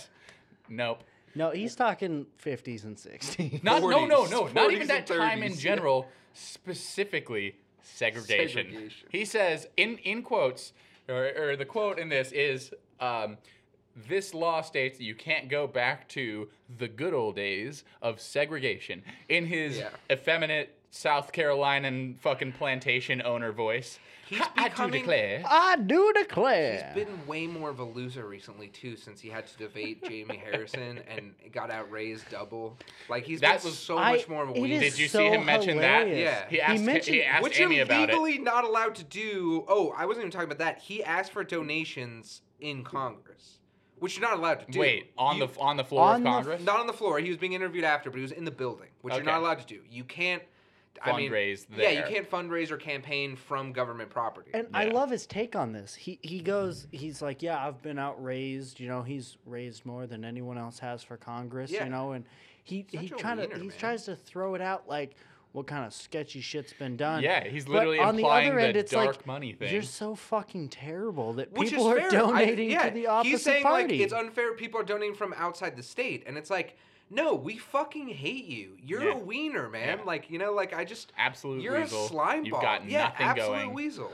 Nope. 0.69 1.05
No, 1.35 1.51
he's 1.51 1.75
talking 1.75 2.27
50s 2.43 2.85
and 2.85 2.97
60s. 2.97 3.63
Not, 3.63 3.83
no, 3.83 4.07
no, 4.07 4.25
40s, 4.25 4.31
no. 4.31 4.47
Not 4.49 4.73
even 4.73 4.89
that 4.89 5.07
time 5.07 5.43
in 5.43 5.53
30s, 5.53 5.57
yeah. 5.57 5.61
general. 5.75 6.07
Specifically, 6.35 7.57
segregation. 7.83 8.67
Segregation. 8.67 9.09
He 9.11 9.25
says 9.25 9.67
in 9.77 9.99
in 9.99 10.23
quotes, 10.23 10.73
or, 11.09 11.31
or 11.37 11.57
the 11.57 11.65
quote 11.65 11.99
in 11.99 12.09
this 12.09 12.33
is, 12.33 12.73
um, 13.01 13.39
"This 14.09 14.35
law 14.35 14.61
states 14.63 14.99
that 14.99 15.05
you 15.05 15.15
can't 15.15 15.49
go 15.49 15.67
back 15.67 16.09
to 16.11 16.49
the 16.79 16.89
good 16.89 17.15
old 17.15 17.37
days 17.37 17.85
of 18.03 18.21
segregation." 18.21 19.03
In 19.29 19.47
his 19.47 19.79
Yeah. 19.79 19.91
effeminate 20.11 20.78
South 20.91 21.33
Carolinian 21.33 22.17
fucking 22.21 22.53
plantation 22.53 23.21
owner 23.23 23.53
voice, 23.53 23.99
He's 24.27 24.43
I 24.57 24.69
do 24.69 24.91
declare. 24.91 25.43
I 25.49 25.77
do 25.77 26.13
He's 26.15 26.25
declare. 26.27 26.93
been 26.95 27.27
way 27.27 27.47
more 27.47 27.71
of 27.71 27.79
a 27.79 27.85
loser 27.85 28.27
recently 28.27 28.69
too, 28.69 28.95
since 28.97 29.21
he 29.23 29.31
had 29.31 29.47
to 29.47 29.57
debate 29.57 30.05
Jamie 30.07 30.37
Harrison 30.45 31.01
and 31.09 31.33
got 31.51 31.71
outraised 31.71 32.29
double. 32.31 32.77
Like 33.09 33.25
he's 33.25 33.41
That 33.41 33.65
was- 33.65 33.79
so 33.79 33.97
I- 33.97 34.13
much 34.17 34.29
more 34.29 34.43
of 34.43 34.51
a 34.51 34.53
it 34.55 34.61
weasel. 34.61 34.83
is 34.87 34.93
Did 34.95 34.99
you 35.01 35.09
so 35.09 35.19
see 35.21 35.29
him 35.29 35.47
mention 35.47 35.79
that? 35.79 36.09
Yeah. 36.09 36.45
He 36.51 36.61
asked. 36.61 36.81
He, 36.81 36.87
mentioned- 36.87 37.23
asked 37.23 37.43
Which 37.43 37.59
Amy 37.59 37.77
you're 37.77 37.85
about 37.85 38.11
it. 38.11 38.13
legally 38.13 38.37
not 38.39 38.65
allowed 38.65 38.97
to 38.97 39.05
do. 39.05 39.65
Oh, 39.67 39.95
I 39.97 40.05
wasn't 40.05 40.25
even 40.25 40.31
talking 40.31 40.47
about 40.49 40.59
that. 40.59 40.79
He 40.81 41.03
asked 41.03 41.33
for 41.33 41.43
donations 41.43 42.43
in 42.61 42.85
Congress, 42.85 43.61
which 43.99 44.19
you're 44.19 44.29
not 44.29 44.39
allowed 44.39 44.61
to 44.67 44.71
do. 44.71 44.79
Wait, 44.81 45.11
on 45.17 45.39
You- 45.39 45.47
the 45.47 45.59
on 45.61 45.79
the 45.79 45.85
floor 45.85 46.03
On 46.09 46.17
of 46.17 46.23
the 46.23 46.29
Congress. 46.29 46.63
not 46.65 46.81
on 46.81 46.87
the 46.87 46.93
floor. 46.93 47.19
He 47.19 47.29
was 47.31 47.39
being 47.39 47.55
interviewed 47.55 47.85
after, 47.85 48.11
but 48.11 48.17
he 48.17 48.23
was 48.23 48.33
in 48.33 48.45
the 48.45 48.51
building, 48.51 48.89
which 49.01 49.15
you're 49.15 49.23
not 49.25 49.41
allowed 49.41 49.59
to 49.61 49.67
do. 49.67 49.81
You 49.91 50.05
can't. 50.05 50.43
I 51.05 51.17
mean, 51.17 51.31
Fundraise 51.31 51.67
yeah, 51.77 51.91
you 51.91 52.03
can't 52.03 52.29
fundraise 52.31 52.71
or 52.71 52.77
campaign 52.77 53.37
from 53.37 53.73
government 53.73 54.11
property. 54.11 54.51
And 54.55 54.67
I 54.75 54.87
love 54.87 55.11
his 55.11 55.27
take 55.27 55.55
on 55.57 55.73
this. 55.73 55.95
He 55.95 56.19
he 56.23 56.41
goes, 56.41 56.87
he's 56.93 57.21
like, 57.23 57.43
yeah, 57.43 57.65
I've 57.67 57.83
been 57.83 57.99
outraised. 57.99 58.81
You 58.81 58.89
know, 58.89 59.03
he's 59.03 59.37
raised 59.47 59.85
more 59.87 60.07
than 60.07 60.25
anyone 60.25 60.59
else 60.59 60.79
has 60.81 61.03
for 61.03 61.17
Congress. 61.17 61.71
Yeah. 61.71 61.85
You 61.85 61.91
know, 61.91 62.13
and 62.13 62.25
he 62.65 62.87
he 62.91 63.09
Such 63.09 63.21
a 63.21 63.23
kind 63.23 63.41
of 63.41 63.53
he 63.53 63.69
man. 63.69 63.73
tries 63.79 64.05
to 64.05 64.17
throw 64.17 64.55
it 64.55 64.61
out 64.61 64.89
like 64.89 65.15
what 65.53 65.67
kind 65.67 65.87
of 65.87 65.95
sketchy 65.95 66.43
shit's 66.43 66.75
been 66.75 66.97
done. 66.97 67.23
Yeah, 67.23 67.43
he's 67.43 67.65
But 67.65 67.73
literally 67.73 67.99
on 68.01 68.17
the 68.17 68.25
other 68.27 68.59
end, 68.59 68.75
the 68.77 68.81
it's 68.81 68.93
dark 68.93 69.07
like, 69.17 69.27
money 69.27 69.55
thing. 69.55 69.73
You're 69.73 69.83
so 69.83 70.15
fucking 70.15 70.69
terrible 70.69 71.33
that 71.35 71.53
Which 71.53 71.71
people 71.71 71.91
is 71.93 71.97
are 71.97 72.11
fair. 72.11 72.21
I- 72.25 72.45
donating 72.45 72.71
yeah, 72.71 72.89
to 72.91 72.95
the 72.95 73.07
opposite 73.07 73.31
He's 73.31 73.43
saying 73.43 73.63
party. 73.63 73.95
like 73.95 74.01
it's 74.03 74.13
unfair. 74.13 74.53
People 74.55 74.81
are 74.81 74.85
donating 74.85 75.15
from 75.15 75.33
outside 75.39 75.75
the 75.77 75.83
state, 75.83 76.25
and 76.27 76.37
it's 76.37 76.51
like, 76.51 76.77
no, 77.11 77.35
we 77.35 77.57
fucking 77.59 78.09
hate 78.09 78.45
you. 78.47 78.77
You're 78.83 79.05
Yeah. 79.05 79.15
a 79.15 79.19
wiener, 79.19 79.69
man. 79.69 79.99
Yeah. 79.99 80.05
Like 80.05 80.31
you 80.31 80.39
know, 80.39 80.53
like 80.53 80.73
I 80.75 80.85
just 80.85 81.13
Absolute 81.17 81.63
you're 81.63 81.81
weasel. 81.81 82.05
a 82.05 82.09
slime 82.09 82.45
You've 82.45 82.53
ball. 82.53 82.63
got 82.63 82.89
yeah, 82.89 83.05
nothing 83.05 83.27
absolute 83.27 83.55
going. 83.57 83.73
weasel. 83.75 84.13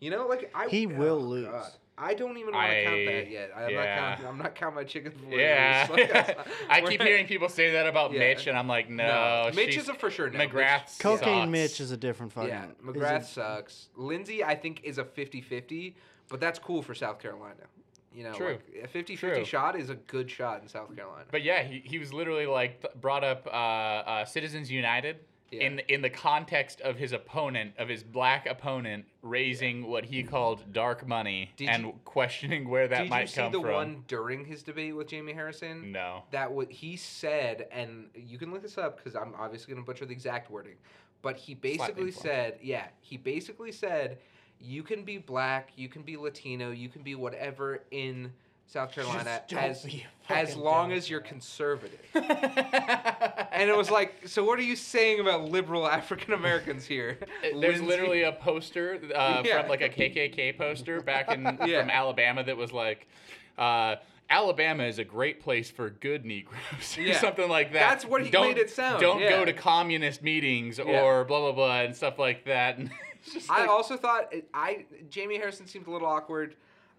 You 0.00 0.10
know, 0.10 0.26
like 0.26 0.50
I 0.54 0.68
He 0.68 0.86
oh, 0.86 0.90
will 0.90 1.20
lose. 1.20 1.46
God. 1.48 1.70
I 2.00 2.14
don't 2.14 2.38
even 2.38 2.54
want 2.54 2.70
to 2.70 2.84
count 2.84 3.06
that 3.06 3.28
yet. 3.28 3.50
I'm 3.56 3.70
yeah. 3.70 3.76
not 3.76 3.98
counting. 3.98 4.26
I'm 4.26 4.38
not 4.38 4.54
counting 4.54 4.76
my 4.76 4.84
chickens. 4.84 5.14
before 5.16 5.30
they 5.30 5.38
Yeah. 5.42 5.88
Like, 5.90 6.38
I 6.70 6.80
keep 6.80 7.02
hearing 7.02 7.26
people 7.26 7.48
say 7.48 7.72
that 7.72 7.88
about 7.88 8.12
Yeah. 8.12 8.20
Mitch, 8.20 8.46
and 8.46 8.56
I'm 8.56 8.68
like, 8.68 8.88
no, 8.88 9.50
Mitch 9.52 9.76
is 9.76 9.88
a 9.88 9.94
for 9.94 10.08
sure 10.08 10.30
no. 10.30 10.38
McGrath 10.38 11.00
Cocaine 11.00 11.40
sucks. 11.46 11.50
Mitch 11.50 11.80
is 11.80 11.90
a 11.90 11.96
different 11.96 12.32
fucking. 12.32 12.50
Yeah, 12.50 12.66
McGrath 12.84 13.24
sucks. 13.24 13.88
Lindsey, 13.96 14.44
I 14.44 14.54
think, 14.54 14.82
is 14.84 14.98
a 14.98 15.04
50-50, 15.04 15.94
but 16.28 16.38
that's 16.38 16.60
cool 16.60 16.82
for 16.82 16.94
South 16.94 17.18
Carolina. 17.18 17.64
You 18.14 18.24
know, 18.24 18.32
True. 18.32 18.58
like, 18.74 18.84
a 18.84 18.88
50-50 18.88 19.18
True. 19.18 19.44
shot 19.44 19.76
is 19.78 19.90
a 19.90 19.94
good 19.94 20.30
shot 20.30 20.62
in 20.62 20.68
South 20.68 20.94
Carolina. 20.96 21.24
But 21.30 21.42
yeah, 21.42 21.62
he, 21.62 21.82
he 21.84 21.98
was 21.98 22.12
literally 22.12 22.46
like 22.46 22.80
th- 22.80 22.94
brought 23.00 23.22
up 23.22 23.46
uh, 23.46 23.50
uh, 23.50 24.24
Citizens 24.24 24.70
United 24.70 25.16
Yeah. 25.50 25.60
in 25.66 25.78
in 25.88 26.02
the 26.02 26.10
context 26.10 26.80
of 26.80 26.96
his 26.96 27.12
opponent, 27.12 27.74
of 27.78 27.88
his 27.88 28.02
black 28.02 28.46
opponent, 28.46 29.04
raising 29.22 29.86
what 29.86 30.04
he 30.06 30.22
called 30.22 30.72
dark 30.72 31.06
money 31.06 31.50
Did 31.56 31.68
and 31.68 31.82
you- 31.84 32.00
questioning 32.06 32.68
where 32.68 32.88
that 32.88 32.98
might 32.98 33.00
come. 33.00 33.04
Did 33.04 33.10
might 33.10 33.20
you 33.22 33.26
see 33.28 33.40
come 33.42 33.52
the 33.52 33.60
from. 33.60 33.72
one 33.72 34.04
during 34.08 34.44
his 34.46 34.62
debate 34.62 34.96
with 34.96 35.06
Jamie 35.08 35.34
Harrison? 35.34 35.92
No. 35.92 36.24
That 36.32 36.50
what 36.50 36.70
he 36.72 36.96
said, 36.96 37.68
and 37.70 38.08
you 38.14 38.38
can 38.38 38.50
look 38.52 38.62
this 38.62 38.78
up 38.78 38.96
because 38.96 39.14
I'm 39.16 39.34
obviously 39.38 39.72
going 39.74 39.84
to 39.84 39.86
butcher 39.86 40.06
the 40.06 40.12
exact 40.12 40.50
wording, 40.50 40.76
but 41.20 41.36
he 41.36 41.54
basically 41.54 42.10
said, 42.10 42.58
yeah, 42.62 42.86
he 43.00 43.16
basically 43.18 43.72
said, 43.72 44.18
you 44.60 44.82
can 44.82 45.04
be 45.04 45.18
black, 45.18 45.70
you 45.76 45.88
can 45.88 46.02
be 46.02 46.16
Latino, 46.16 46.70
you 46.70 46.88
can 46.88 47.02
be 47.02 47.14
whatever 47.14 47.80
in 47.90 48.32
South 48.66 48.92
Carolina 48.92 49.40
as 49.52 49.86
as 50.28 50.48
fucking 50.50 50.62
long 50.62 50.92
as 50.92 51.08
you're 51.08 51.20
conservative. 51.20 51.98
and 52.14 53.70
it 53.70 53.76
was 53.76 53.90
like, 53.90 54.14
so 54.26 54.44
what 54.44 54.58
are 54.58 54.62
you 54.62 54.76
saying 54.76 55.20
about 55.20 55.44
liberal 55.44 55.88
African 55.88 56.34
Americans 56.34 56.84
here? 56.84 57.18
There's 57.42 57.54
Lindsey? 57.54 57.84
literally 57.86 58.22
a 58.24 58.32
poster 58.32 59.00
uh, 59.14 59.42
Yeah. 59.46 59.60
from 59.62 59.70
like 59.70 59.80
a 59.80 59.88
KKK 59.88 60.58
poster 60.58 61.00
back 61.00 61.30
in 61.32 61.42
Yeah. 61.66 61.80
from 61.80 61.90
Alabama 61.90 62.44
that 62.44 62.56
was 62.56 62.72
like, 62.72 63.08
uh, 63.56 63.96
Alabama 64.30 64.84
is 64.84 64.98
a 64.98 65.04
great 65.04 65.40
place 65.40 65.70
for 65.70 65.88
good 65.88 66.26
Negroes 66.26 66.98
or 66.98 67.00
Yeah. 67.00 67.18
something 67.18 67.48
like 67.48 67.72
that. 67.72 67.88
That's 67.88 68.04
what 68.04 68.22
he 68.22 68.30
don't, 68.30 68.48
made 68.48 68.58
it 68.58 68.68
sound, 68.68 69.00
Don't 69.00 69.20
yeah. 69.22 69.30
go 69.30 69.46
to 69.46 69.54
communist 69.54 70.22
meetings 70.22 70.76
Yeah. 70.78 70.84
or 71.02 71.24
blah 71.24 71.40
blah 71.40 71.52
blah 71.52 71.80
and 71.80 71.96
stuff 71.96 72.18
like 72.18 72.44
that. 72.44 72.78
And 73.34 73.42
I 73.50 73.60
like- 73.62 73.68
also 73.70 73.96
thought 73.96 74.32
it- 74.32 74.48
I 74.54 74.84
Jamie 75.10 75.36
Harrison 75.36 75.66
seemed 75.66 75.86
a 75.86 75.90
little 75.90 76.08
awkward. 76.08 76.54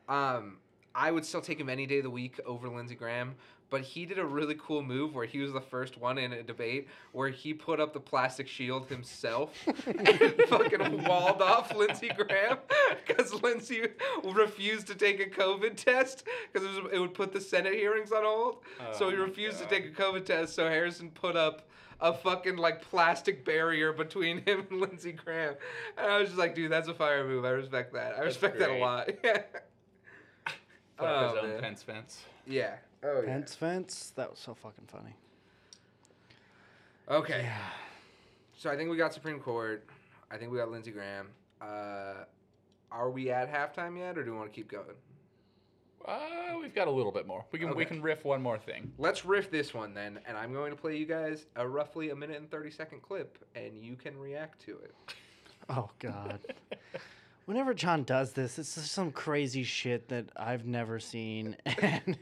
Um, 0.08 0.58
I 0.95 1.12
would 1.12 1.25
still 1.25 1.41
take 1.41 1.60
him 1.60 1.69
any 1.69 1.86
day 1.86 1.97
of 1.97 2.03
the 2.03 2.10
week 2.10 2.39
over 2.45 2.67
Lindsey 2.67 2.95
Graham, 2.95 3.36
but 3.69 3.82
he 3.82 4.08
did 4.08 4.17
a 4.17 4.25
really 4.25 4.55
cool 4.60 4.82
move 4.82 5.13
where 5.13 5.25
he 5.27 5.38
was 5.39 5.53
the 5.53 5.62
first 5.62 5.97
one 5.99 6.17
in 6.17 6.34
a 6.34 6.41
debate 6.41 6.88
where 7.12 7.29
he 7.29 7.53
put 7.53 7.79
up 7.79 7.93
the 7.93 7.99
plastic 7.99 8.47
shield 8.47 8.88
himself 8.88 9.53
and 9.86 10.34
fucking 10.49 11.03
walled 11.03 11.43
off 11.43 11.75
Lindsey 11.75 12.10
Graham 12.17 12.58
because 13.08 13.32
Lindsey 13.43 13.84
refused 14.34 14.88
to 14.88 14.95
take 14.95 15.19
a 15.19 15.29
COVID 15.29 15.75
test 15.75 16.23
because 16.51 16.67
it, 16.77 16.84
it 16.93 16.99
would 16.99 17.13
put 17.13 17.32
the 17.32 17.39
Senate 17.41 17.73
hearings 17.75 18.12
on 18.12 18.23
hold. 18.23 18.58
so 18.93 19.05
Oh 19.05 19.10
he 19.12 19.15
refused 19.15 19.60
God. 19.60 19.69
to 19.69 19.75
take 19.75 19.86
a 19.86 20.01
COVID 20.01 20.25
test. 20.25 20.55
So 20.55 20.67
Harrison 20.67 21.12
put 21.12 21.36
up 21.36 21.67
a 22.01 22.13
fucking 22.13 22.57
like 22.57 22.81
plastic 22.81 23.43
barrier 23.45 23.91
between 23.93 24.38
him 24.45 24.65
and 24.69 24.79
Lindsey 24.81 25.12
Graham. 25.12 25.55
And 25.97 26.07
I 26.07 26.17
was 26.19 26.29
just 26.29 26.39
like, 26.39 26.55
dude, 26.55 26.71
that's 26.71 26.88
a 26.88 26.93
fire 26.93 27.25
move. 27.27 27.45
I 27.45 27.49
respect 27.49 27.93
that. 27.93 28.15
I 28.17 28.21
respect 28.21 28.57
that 28.59 28.65
a 28.69 28.73
great. 28.73 28.81
lot. 28.81 29.07
Put 30.97 31.05
up 31.07 31.31
his 31.31 31.39
Oh, 31.39 31.39
own 31.43 31.49
man. 31.49 31.62
fence 31.62 31.83
fence. 31.83 32.21
yeah. 32.45 32.75
Oh 33.03 33.21
yeah. 33.21 33.27
Pence 33.27 33.55
fence. 33.55 34.12
That 34.15 34.29
was 34.29 34.39
so 34.39 34.53
fucking 34.53 34.85
funny. 34.88 35.15
Okay. 37.09 37.47
So 38.57 38.69
I 38.69 38.75
think 38.75 38.89
we 38.89 38.97
got 38.97 39.13
Supreme 39.13 39.39
Court. 39.39 39.85
I 40.29 40.38
think 40.38 40.51
we 40.51 40.57
got 40.57 40.69
Lindsey 40.69 40.91
Graham. 40.91 41.27
Uh, 41.62 42.25
are 42.91 43.09
we 43.09 43.29
at 43.31 43.51
halftime 43.51 43.97
yet, 43.97 44.17
or 44.17 44.23
do 44.23 44.31
we 44.31 44.38
want 44.38 44.51
to 44.51 44.55
keep 44.55 44.69
going? 44.69 44.85
Uh, 46.05 46.57
we've 46.59 46.73
got 46.73 46.88
a 46.88 46.91
little 46.91 47.12
bit 47.12 47.27
more. 47.27 47.45
We 47.51 47.59
can 47.59 47.75
we 47.75 47.85
can 47.85 48.01
riff 48.01 48.23
one 48.25 48.41
more 48.41 48.57
thing. 48.57 48.91
Let's 48.97 49.25
riff 49.25 49.51
this 49.51 49.73
one 49.73 49.93
then, 49.93 50.19
and 50.25 50.38
I'm 50.38 50.53
going 50.53 50.71
to 50.71 50.77
play 50.77 50.95
you 50.97 51.05
guys 51.05 51.45
a 51.55 51.67
roughly 51.67 52.09
a 52.09 52.15
minute 52.15 52.38
and 52.38 52.49
thirty 52.49 52.71
second 52.71 53.01
clip, 53.01 53.38
and 53.55 53.77
you 53.77 53.95
can 53.95 54.17
react 54.17 54.59
to 54.65 54.77
it. 54.83 54.93
Oh 55.69 55.89
God. 55.99 56.39
Whenever 57.45 57.73
John 57.73 58.03
does 58.03 58.33
this, 58.33 58.59
it's 58.59 58.75
just 58.75 58.91
some 58.91 59.12
crazy 59.12 59.63
shit 59.63 60.09
that 60.09 60.25
I've 60.35 60.65
never 60.65 60.99
seen. 60.99 61.57
And 61.65 62.17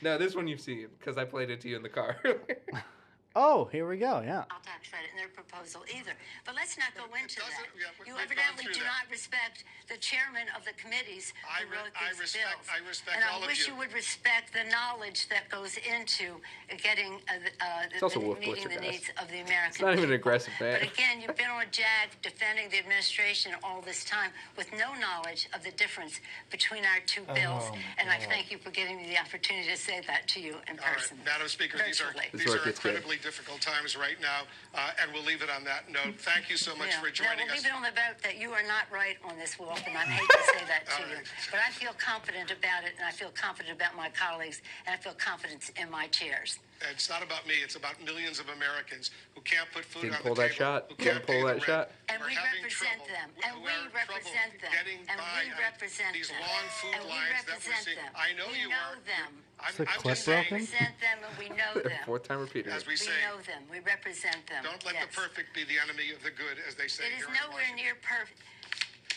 No, 0.00 0.16
this 0.16 0.36
one 0.36 0.46
you've 0.46 0.60
seen 0.60 0.86
because 0.98 1.18
I 1.18 1.24
played 1.24 1.50
it 1.50 1.60
to 1.62 1.68
you 1.68 1.76
in 1.76 1.82
the 1.82 1.88
car. 1.88 2.16
oh, 3.38 3.68
here 3.70 3.86
we 3.88 3.96
go. 3.96 4.20
Yeah. 4.26 4.42
I'll 4.50 4.58
tax 4.66 4.90
credit 4.90 5.10
in 5.14 5.16
their 5.22 5.30
proposal 5.30 5.86
either. 5.86 6.12
But 6.44 6.58
let's 6.58 6.74
not 6.76 6.90
go 6.98 7.06
into 7.14 7.38
that. 7.38 7.70
yeah, 7.78 7.94
we- 8.02 8.10
You 8.10 8.18
we've 8.18 8.26
gone 8.26 8.26
evidently 8.26 8.64
through 8.66 8.74
do 8.74 8.80
that. 8.82 9.06
not 9.06 9.10
respect 9.10 9.62
the 9.86 9.96
chairman 9.96 10.50
of 10.58 10.66
the 10.66 10.74
committees 10.74 11.32
I 11.46 11.62
who 11.62 11.70
re- 11.70 11.78
wrote 11.78 11.94
I 11.94 12.10
these 12.10 12.20
respect- 12.20 12.66
bills. 12.66 12.66
I 12.68 12.78
respect 12.82 13.14
and 13.16 13.24
all 13.30 13.38
I 13.40 13.46
of 13.46 13.48
wish 13.48 13.62
you. 13.66 13.72
you 13.72 13.78
would 13.78 13.92
respect 13.94 14.52
the 14.52 14.66
knowledge 14.68 15.28
that 15.30 15.46
goes 15.48 15.78
into 15.78 16.42
getting 16.82 17.22
uh, 17.30 17.38
the, 17.40 17.50
uh, 17.62 17.86
the, 17.94 18.02
also 18.02 18.18
the- 18.20 18.26
Wolf 18.26 18.40
meeting 18.42 18.66
Blitzer, 18.66 18.74
the 18.74 18.82
guys. 18.82 18.90
needs 18.90 19.08
of 19.22 19.26
the 19.30 19.40
American 19.46 19.70
It's 19.70 19.80
not 19.80 19.92
even 19.94 20.10
an 20.10 20.18
people. 20.18 20.34
aggressive 20.34 20.52
man. 20.60 20.76
But 20.82 20.82
again, 20.92 21.14
you've 21.22 21.36
been 21.38 21.48
on 21.54 21.62
a 21.62 21.70
JAG 21.70 22.18
defending 22.26 22.68
the 22.74 22.78
administration 22.82 23.54
all 23.62 23.80
this 23.80 24.02
time 24.04 24.34
with 24.58 24.68
no 24.74 24.92
knowledge 24.98 25.46
of 25.54 25.62
the 25.62 25.70
difference 25.78 26.18
between 26.50 26.82
our 26.84 26.98
two 27.06 27.22
bills. 27.38 27.64
Oh, 27.70 27.76
and 28.02 28.10
I 28.10 28.18
thank 28.18 28.50
you 28.50 28.58
for 28.58 28.70
giving 28.74 28.96
me 28.98 29.08
the 29.08 29.18
opportunity 29.18 29.68
to 29.70 29.76
say 29.76 30.00
that 30.06 30.26
to 30.34 30.40
you 30.40 30.56
in 30.68 30.78
All 30.80 30.84
right, 30.86 30.96
person. 30.98 31.18
Madam 31.24 31.48
Speaker, 31.48 31.78
these 31.78 32.00
are 32.00 32.06
virtually. 32.10 32.26
This 32.32 32.40
is 32.40 32.44
these 32.44 32.48
where 32.48 32.56
it 32.56 32.62
are 32.62 32.64
gets 32.66 32.78
good. 32.80 32.88
incredibly 32.96 33.16
difficult 33.28 33.60
times 33.60 33.92
right 33.94 34.16
now, 34.24 34.48
uh, 34.74 34.88
and 35.02 35.12
we'll 35.12 35.22
leave 35.22 35.42
it 35.44 35.50
on 35.52 35.60
that 35.62 35.92
note. 35.92 36.16
Thank 36.16 36.48
you 36.48 36.56
so 36.56 36.72
much 36.80 36.88
Yeah. 36.96 37.00
for 37.04 37.12
No, 37.12 37.12
joining 37.12 37.44
we'll 37.44 37.52
us. 37.52 37.60
leave 37.60 37.66
it 37.68 37.74
on 37.76 37.82
the 37.84 37.90
vote 37.92 38.16
that 38.24 38.38
you 38.40 38.54
are 38.56 38.62
not 38.62 38.88
right 38.90 39.18
on 39.22 39.36
this, 39.38 39.58
Wolf, 39.58 39.84
and 39.86 39.92
I 39.98 40.04
hate 40.08 40.24
to 40.32 40.44
say 40.56 40.64
that 40.64 40.86
to 40.88 41.02
All 41.04 41.08
you. 41.12 41.20
But 41.52 41.60
I 41.60 41.68
feel 41.76 41.92
confident 41.92 42.50
about 42.50 42.84
it, 42.88 42.94
and 42.96 43.04
I 43.04 43.10
feel 43.12 43.28
confident 43.36 43.76
about 43.76 43.94
my 43.96 44.08
colleagues, 44.08 44.62
and 44.86 44.94
I 44.94 44.96
feel 44.96 45.12
confidence 45.12 45.68
in 45.76 45.90
my 45.90 46.06
chairs. 46.08 46.58
And 46.80 46.88
It's 46.92 47.10
not 47.10 47.22
about 47.22 47.44
me; 47.46 47.56
it's 47.60 47.76
about 47.76 48.00
millions 48.02 48.38
of 48.40 48.48
Americans 48.48 49.10
who 49.34 49.42
can't 49.42 49.68
put 49.72 49.84
food 49.84 50.02
Didn't 50.08 50.16
on 50.16 50.22
pull 50.22 50.34
the 50.34 50.42
that 50.48 50.52
table, 50.56 50.64
shot. 50.64 50.86
who 50.88 50.94
Didn't 50.96 51.12
can't 51.12 51.26
pull 51.26 51.34
pay 51.34 51.40
the 51.42 51.46
that 51.48 51.52
rent, 51.52 51.64
shot. 51.68 51.90
And 52.08 52.18
we 52.24 52.32
represent 52.32 53.00
them, 53.12 53.28
and 53.44 53.54
we 53.60 53.72
represent 53.92 54.52
them, 54.62 54.72
and 54.72 55.20
we 55.20 55.52
on 55.52 55.58
represent 55.60 56.12
these 56.16 56.28
them, 56.32 56.40
long 56.40 56.64
food 56.80 56.94
and 56.96 57.04
we 57.04 57.10
lines 57.10 57.44
that 57.44 57.44
we're 57.44 57.52
represent 57.52 57.84
seeing. 57.84 57.96
them. 58.00 58.12
I 58.16 58.32
know 58.32 58.48
we 58.48 58.60
you 58.64 58.68
know 58.72 58.96
are. 58.96 59.04
them. 59.04 59.44
I'm, 59.60 59.74
the 59.76 59.82
I'm 59.90 59.98
clip 60.00 60.14
just 60.14 60.26
We 60.28 60.32
saying, 60.32 60.46
broken? 60.48 60.66
represent 60.66 60.94
them, 61.02 61.18
and 61.26 61.34
we 61.38 61.48
know 61.56 61.72
them. 61.88 61.98
Fourth 62.06 62.24
time 62.28 62.40
repeated. 62.40 62.72
As 62.72 62.86
we 62.86 62.92
We 62.92 62.96
say, 62.96 63.12
know 63.26 63.38
them. 63.42 63.62
We 63.70 63.80
represent 63.80 64.46
them. 64.46 64.62
don't 64.62 64.82
let 64.86 64.94
the 64.94 65.06
Yes. 65.10 65.14
perfect 65.14 65.54
be 65.54 65.64
the 65.64 65.78
enemy 65.82 66.10
of 66.14 66.22
the 66.22 66.30
good, 66.30 66.58
as 66.66 66.74
they 66.74 66.88
say 66.88 67.04
It 67.06 67.18
is 67.18 67.26
here 67.26 67.28
in 67.28 67.34
nowhere 67.42 67.62
Washington. 67.66 67.76
near 67.84 67.94
perfect. 68.02 68.38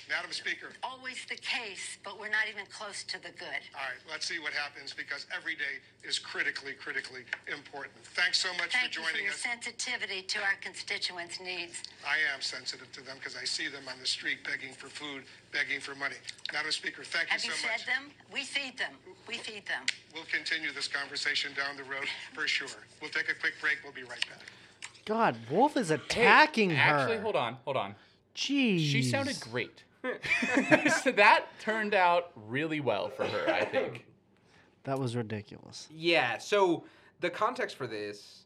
Madam 0.10 0.34
Speaker, 0.34 0.68
Always 0.84 1.24
the 1.30 1.38
case, 1.40 1.96
but 2.04 2.20
we're 2.20 2.28
not 2.28 2.44
even 2.52 2.66
close 2.68 3.02
to 3.08 3.16
the 3.24 3.32
good. 3.40 3.64
all 3.72 3.80
right, 3.88 3.96
let's 4.12 4.26
see 4.28 4.40
what 4.40 4.52
happens 4.52 4.92
because 4.92 5.26
every 5.34 5.56
day 5.56 5.80
is 6.04 6.20
critically, 6.20 6.74
critically 6.74 7.24
important. 7.48 7.96
Thanks 8.12 8.38
so 8.44 8.52
much 8.60 8.74
Thank 8.76 8.92
for 8.92 9.00
you 9.00 9.06
for 9.06 9.12
joining 9.14 9.24
your 9.32 9.34
us. 9.34 9.40
sensitivity 9.40 10.22
to 10.24 10.40
our 10.44 10.60
constituents' 10.60 11.40
needs. 11.40 11.82
I 12.04 12.18
am 12.36 12.42
sensitive 12.42 12.92
to 12.92 13.02
them 13.02 13.18
because 13.24 13.38
I 13.40 13.46
see 13.46 13.70
them 13.70 13.88
on 13.88 13.96
the 14.02 14.06
street 14.06 14.44
begging 14.44 14.74
for 14.74 14.88
food, 14.92 15.24
begging 15.54 15.80
for 15.80 15.96
money. 15.96 16.20
Madam 16.52 16.72
Speaker, 16.76 17.06
thank 17.06 17.28
you 17.32 17.34
Have 17.40 17.46
you 17.46 17.52
so 17.52 17.68
fed 17.70 17.80
them? 17.88 18.12
We 18.34 18.44
feed 18.44 18.78
them. 18.78 18.92
We 19.32 19.38
feed 19.38 19.66
them. 19.66 19.84
We'll 20.14 20.26
continue 20.26 20.74
this 20.74 20.90
conversation 20.90 21.54
down 21.54 21.78
the 21.78 21.84
road 21.84 22.04
for 22.34 22.50
sure. 22.50 22.68
We'll 23.02 23.12
take 23.12 23.30
a 23.30 23.34
quick 23.34 23.54
break. 23.62 23.78
We'll 23.82 23.94
be 23.94 24.04
right 24.04 24.26
back. 24.28 24.42
God, 25.06 25.38
Wolf 25.50 25.78
is 25.78 25.88
Hey, 25.88 25.96
attacking 25.96 26.72
her. 26.72 26.76
Actually, 26.76 27.20
hold 27.20 27.38
on, 27.38 27.56
hold 27.64 27.78
on. 27.78 27.96
Jeez. 28.36 28.82
She 28.82 29.02
sounded 29.02 29.40
great. 29.40 29.86
so 31.02 31.14
that 31.14 31.46
turned 31.60 31.94
out 31.94 32.32
really 32.36 32.82
well 32.82 33.08
for 33.08 33.24
her, 33.24 33.50
I 33.50 33.64
think. 33.64 34.06
That 34.84 35.00
was 35.00 35.16
ridiculous. 35.16 35.88
Yeah. 35.90 36.38
So 36.38 36.84
the 37.22 37.30
context 37.30 37.78
for 37.78 37.88
this 37.88 38.44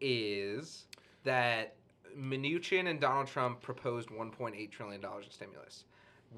is 0.00 0.86
that 1.22 1.74
Mnuchin 2.18 2.88
and 2.88 3.00
Donald 3.00 3.28
Trump 3.28 3.62
proposed 3.62 4.08
1.8 4.08 4.68
trillion 4.72 5.00
dollars 5.00 5.26
in 5.26 5.30
stimulus, 5.30 5.84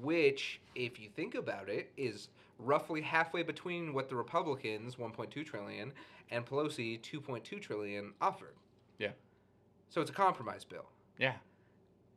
which, 0.01 0.61
if 0.75 0.99
you 0.99 1.09
think 1.09 1.33
about 1.33 1.67
it, 1.67 1.91
is 1.97 2.27
roughly 2.57 3.01
halfway 3.01 3.43
between 3.43 3.93
what 3.93 4.09
the 4.09 4.15
Republicans 4.15 4.95
1.2 4.95 5.45
trillion 5.45 5.93
and 6.31 6.45
Pelosi 6.45 6.99
2.2 7.01 7.61
trillion 7.61 8.13
offered. 8.21 8.55
Yeah. 8.97 9.11
So 9.89 10.01
it's 10.01 10.09
a 10.09 10.13
compromise 10.13 10.63
bill 10.63 10.89
Yeah. 11.19 11.33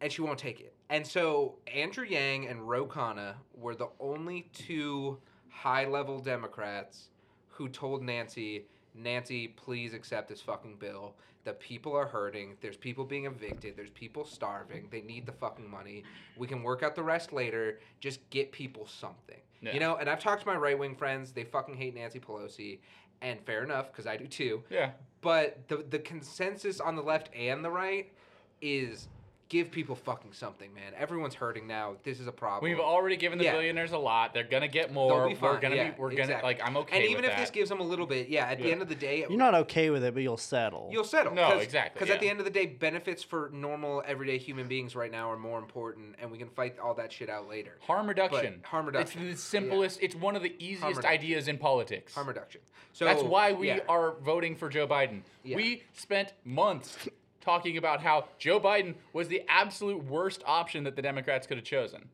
and 0.01 0.11
she 0.13 0.23
won't 0.23 0.39
take 0.39 0.61
it. 0.61 0.75
And 0.89 1.07
so 1.07 1.57
Andrew 1.73 2.05
Yang 2.05 2.49
and 2.49 2.69
Ro 2.69 2.87
Khanna 2.87 3.35
were 3.55 3.75
the 3.75 3.89
only 4.01 4.49
two 4.55 5.19
high-level 5.51 6.21
Democrats 6.21 7.09
who 7.49 7.69
told 7.69 8.03
Nancy, 8.03 8.67
"Nancy, 8.95 9.49
please 9.49 9.95
accept 9.95 10.29
this 10.29 10.41
fucking 10.41 10.77
bill. 10.77 11.15
The 11.45 11.53
people 11.55 11.95
are 11.97 12.07
hurting. 12.07 12.57
There's 12.61 12.77
people 12.77 13.05
being 13.05 13.27
evicted. 13.27 13.77
There's 13.77 13.91
people 13.91 14.25
starving. 14.25 14.89
They 14.91 15.01
need 15.01 15.25
the 15.25 15.33
fucking 15.33 15.69
money. 15.69 16.05
We 16.37 16.47
can 16.47 16.63
work 16.63 16.83
out 16.83 16.95
the 16.95 17.03
rest 17.03 17.33
later. 17.33 17.81
Just 18.01 18.29
get 18.31 18.53
people 18.53 18.87
something." 18.87 19.41
Yeah. 19.61 19.75
You 19.75 19.81
know, 19.81 19.97
and 19.97 20.09
I've 20.09 20.21
talked 20.21 20.43
to 20.43 20.47
my 20.47 20.57
right-wing 20.57 20.95
friends. 20.95 21.33
They 21.33 21.45
fucking 21.45 21.77
hate 21.77 21.95
Nancy 21.95 22.21
Pelosi, 22.21 22.79
and 23.21 23.41
fair 23.45 23.65
enough 23.65 23.91
because 23.91 24.07
I 24.07 24.17
do 24.17 24.27
too 24.29 24.63
Yeah. 24.71 24.93
but 25.21 25.67
the 25.69 25.79
the 25.79 25.99
consensus 25.99 26.81
on 26.81 26.95
the 26.95 27.03
left 27.03 27.35
and 27.35 27.65
the 27.65 27.71
right 27.71 28.13
is 28.61 29.09
give 29.49 29.71
people 29.71 29.97
fucking 29.97 30.33
something, 30.33 30.73
man. 30.75 30.93
Everyone's 30.97 31.35
hurting 31.35 31.67
now. 31.67 31.97
This 32.03 32.21
is 32.21 32.27
a 32.27 32.33
problem. 32.33 32.71
We've 32.71 32.81
already 32.81 33.17
given 33.17 33.39
the 33.39 33.45
Yeah. 33.45 33.53
billionaires 33.53 33.93
a 33.93 33.99
lot. 33.99 34.35
They're 34.35 34.45
gonna 34.45 34.69
get 34.69 34.89
They'll 34.89 34.95
more. 35.09 35.29
be 35.29 35.35
fine. 35.35 35.51
We're 35.51 35.61
gonna 35.61 35.77
yeah, 35.77 35.91
be. 35.91 35.99
We're 35.99 36.11
gonna 36.11 36.23
exactly. 36.23 36.49
like. 36.49 36.61
I'm 36.63 36.77
okay. 36.77 36.81
With 36.81 36.91
that. 36.91 36.97
And 36.97 37.05
even 37.05 37.17
with 37.17 37.25
if 37.25 37.31
that. 37.33 37.41
this 37.41 37.51
gives 37.51 37.69
them 37.71 37.81
a 37.81 37.85
little 37.85 38.07
bit, 38.07 38.29
yeah. 38.29 38.47
At 38.47 38.59
the 38.59 38.71
end 38.71 38.83
of 38.83 38.89
the 38.89 38.95
day, 38.95 39.25
You're 39.29 39.39
not 39.39 39.55
okay 39.55 39.91
with 39.91 40.05
it, 40.05 40.13
but 40.13 40.23
you'll 40.23 40.37
settle. 40.37 40.89
You'll 40.93 41.05
settle. 41.05 41.35
No, 41.35 41.53
Cause, 41.53 41.63
exactly, 41.63 41.99
Because 41.99 42.15
at 42.15 42.21
the 42.21 42.29
end 42.29 42.41
of 42.41 42.45
the 42.45 42.51
day, 42.51 42.67
benefits 42.67 43.23
for 43.23 43.51
normal, 43.53 44.03
everyday 44.07 44.39
human 44.39 44.69
beings 44.69 44.95
right 44.95 45.11
now 45.11 45.31
are 45.31 45.39
more 45.39 45.59
important, 45.59 46.17
and 46.21 46.31
we 46.31 46.39
can 46.39 46.49
fight 46.49 46.79
all 46.79 46.95
that 46.95 47.13
shit 47.13 47.31
out 47.31 47.49
later. 47.49 47.79
harm 47.81 48.07
reduction. 48.07 48.61
harm 48.65 48.87
reduction. 48.87 49.23
It's 49.29 49.43
the 49.43 49.49
simplest. 49.49 49.99
It's 50.03 50.15
one 50.15 50.37
of 50.37 50.43
the 50.43 50.55
easiest 50.59 51.05
ideas 51.05 51.49
in 51.49 51.59
politics. 51.59 52.15
Harm 52.15 52.29
reduction. 52.29 52.61
So 52.93 53.05
That's 53.05 53.23
why 53.23 53.53
we 53.53 53.69
yeah. 53.69 53.81
are 53.89 54.15
voting 54.23 54.57
for 54.57 54.69
Joe 54.69 54.87
Biden. 54.87 55.23
Yeah. 55.45 55.57
We 55.57 55.85
spent 55.93 56.33
months 56.45 57.09
talking 57.49 57.79
about 57.79 58.03
how 58.03 58.27
Joe 58.39 58.61
Biden 58.61 58.95
was 59.15 59.29
the 59.29 59.43
absolute 59.49 60.05
worst 60.05 60.43
option 60.47 60.85
that 60.85 60.97
the 60.97 61.03
Democrats 61.03 61.47
could 61.47 61.57
have 61.57 61.65
chosen. 61.65 62.07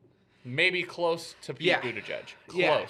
Maybe 0.45 0.85
close 0.85 1.35
to 1.43 1.55
Pete 1.55 1.67
Yeah. 1.67 1.81
Buttigieg. 1.81 2.35
Yeah. 2.55 2.87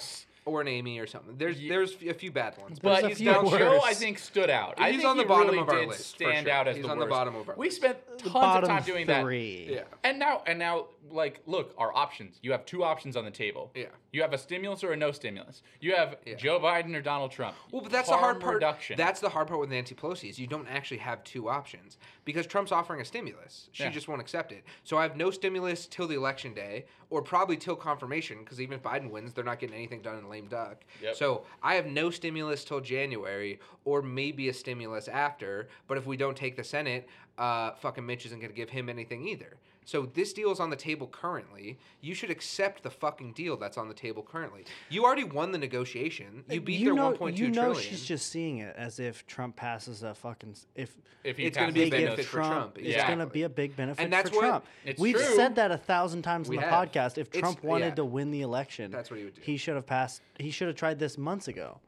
Or 0.46 0.60
an 0.60 0.68
Amy 0.68 0.98
or 0.98 1.06
something. 1.06 1.38
There's 1.38 1.58
Ye- 1.58 1.70
there's 1.70 1.96
a 2.06 2.12
few 2.12 2.30
bad 2.30 2.58
ones, 2.58 2.78
But 2.78 3.04
a 3.04 3.08
he's 3.08 3.18
down, 3.20 3.48
Joe. 3.48 3.80
I 3.82 3.94
think, 3.94 4.18
stood 4.18 4.50
out. 4.50 4.74
I 4.76 4.90
He's 4.90 4.98
think 5.00 5.08
on 5.08 5.16
the 5.16 5.22
he 5.22 5.26
bottom 5.28 5.46
really 5.46 5.60
of 5.60 5.70
our 5.70 5.78
did 5.78 5.88
list, 5.88 6.18
for 6.18 6.24
stand 6.24 6.46
sure. 6.46 6.54
out 6.54 6.68
as 6.68 6.76
He's 6.76 6.84
the 6.84 6.90
on 6.92 6.98
the 6.98 7.06
bottom 7.06 7.34
of 7.34 7.48
our 7.48 7.54
We 7.56 7.70
spent 7.70 7.96
tons 8.18 8.62
of 8.62 8.68
time 8.68 8.82
doing 8.82 9.06
that. 9.06 9.24
yeah. 9.26 9.84
And 10.02 10.18
now, 10.18 10.42
and 10.46 10.58
now, 10.58 10.88
like, 11.10 11.40
look, 11.46 11.72
our 11.78 11.96
options. 11.96 12.38
You 12.42 12.52
have 12.52 12.66
two 12.66 12.84
options 12.84 13.16
on 13.16 13.24
the 13.24 13.30
table. 13.30 13.70
Yeah. 13.74 13.86
You 14.14 14.22
have 14.22 14.32
a 14.32 14.38
stimulus 14.38 14.84
or 14.84 14.92
a 14.92 14.96
no 14.96 15.10
stimulus. 15.10 15.60
You 15.80 15.96
have 15.96 16.18
Yeah. 16.24 16.36
Joe 16.36 16.60
Biden 16.60 16.94
or 16.94 17.00
Donald 17.02 17.32
Trump. 17.32 17.56
Well, 17.72 17.82
but 17.82 17.90
that's 17.90 18.08
the 18.08 18.16
hard 18.16 18.40
part. 18.40 18.54
Reduction. 18.54 18.96
That's 18.96 19.18
the 19.18 19.28
hard 19.28 19.48
part 19.48 19.58
with 19.58 19.70
Nancy 19.70 19.96
Pelosi 19.96 20.30
is 20.30 20.38
you 20.38 20.46
don't 20.46 20.68
actually 20.68 20.98
have 20.98 21.24
two 21.24 21.48
options 21.48 21.98
because 22.24 22.46
Trump's 22.46 22.70
offering 22.70 23.00
a 23.00 23.04
stimulus. 23.04 23.70
She 23.72 23.82
Yeah. 23.82 23.90
just 23.90 24.06
won't 24.06 24.20
accept 24.20 24.52
it. 24.52 24.62
So 24.84 24.96
I 24.98 25.02
have 25.02 25.16
no 25.16 25.32
stimulus 25.32 25.86
till 25.88 26.06
the 26.06 26.14
election 26.14 26.54
day, 26.54 26.84
or 27.10 27.22
probably 27.22 27.56
till 27.56 27.74
confirmation, 27.74 28.38
because 28.44 28.60
even 28.60 28.76
if 28.76 28.84
Biden 28.84 29.10
wins, 29.10 29.34
they're 29.34 29.42
not 29.42 29.58
getting 29.58 29.74
anything 29.74 30.00
done 30.00 30.16
in 30.18 30.28
lame 30.28 30.46
duck. 30.46 30.84
Yep. 31.02 31.16
So 31.16 31.44
I 31.60 31.74
have 31.74 31.86
no 31.86 32.10
stimulus 32.10 32.64
till 32.64 32.80
January, 32.80 33.58
or 33.84 34.00
maybe 34.00 34.48
a 34.48 34.54
stimulus 34.54 35.08
after. 35.08 35.68
But 35.88 35.98
if 35.98 36.06
we 36.06 36.16
don't 36.16 36.36
take 36.36 36.54
the 36.54 36.62
Senate, 36.64 37.08
uh, 37.36 37.72
fucking 37.72 38.06
Mitch 38.06 38.26
isn't 38.26 38.38
going 38.38 38.50
to 38.52 38.56
give 38.56 38.70
him 38.70 38.88
anything 38.88 39.26
either. 39.26 39.56
So 39.86 40.06
this 40.14 40.32
deal 40.32 40.50
is 40.50 40.60
on 40.60 40.70
the 40.70 40.76
table 40.76 41.06
currently. 41.06 41.78
You 42.00 42.14
should 42.14 42.30
accept 42.30 42.82
the 42.82 42.90
fucking 42.90 43.32
deal 43.34 43.56
that's 43.58 43.76
on 43.76 43.88
the 43.88 43.94
table 43.94 44.22
currently. 44.22 44.64
You 44.88 45.04
already 45.04 45.24
won 45.24 45.52
the 45.52 45.58
negotiation. 45.58 46.42
You 46.48 46.60
beat 46.62 46.80
you 46.80 46.86
their 46.86 46.94
know, 46.94 47.12
1.2 47.12 47.36
you 47.36 47.48
know 47.50 47.64
trillion. 47.72 47.82
she's 47.82 48.04
just 48.04 48.30
seeing 48.30 48.58
it 48.58 48.74
as 48.76 48.98
if 48.98 49.26
Trump 49.26 49.56
passes 49.56 50.02
a 50.02 50.14
fucking 50.14 50.56
if 50.74 50.96
if 51.22 51.36
he 51.36 51.44
it's 51.46 51.56
gonna 51.58 51.72
be 51.72 51.82
a 51.82 51.84
they 51.84 51.90
the 51.90 51.96
give 51.98 52.06
benefit 52.08 52.26
stimulus. 52.26 52.48
for 52.48 52.54
Trump. 52.54 52.78
It's 52.78 52.88
Yeah. 52.88 53.06
going 53.06 53.18
to 53.18 53.26
be 53.26 53.42
a 53.42 53.48
big 53.48 53.76
benefit 53.76 54.02
And 54.02 54.12
that's 54.12 54.30
for 54.30 54.36
what- 54.36 54.42
Trump. 54.48 54.64
It's 54.84 55.00
We've 55.00 55.14
true. 55.14 55.36
said 55.36 55.54
that 55.56 55.70
a 55.70 55.78
thousand 55.78 56.22
times 56.22 56.48
We 56.48 56.56
on 56.58 56.62
the 56.64 56.68
have. 56.70 56.88
podcast. 56.90 57.18
If 57.18 57.28
It's- 57.28 57.40
Trump 57.40 57.62
wanted 57.62 57.86
yeah. 57.88 57.94
to 57.96 58.04
win 58.04 58.30
the 58.30 58.40
election, 58.42 58.90
That's 58.90 59.10
what 59.10 59.18
he 59.18 59.24
would 59.24 59.34
do. 59.34 59.40
He 59.42 59.56
should 59.56 59.74
have 59.74 59.86
passed. 59.86 60.22
He 60.38 60.50
should 60.50 60.68
have 60.68 60.76
tried 60.76 60.98
this 60.98 61.16
months 61.18 61.46
ago. 61.48 61.80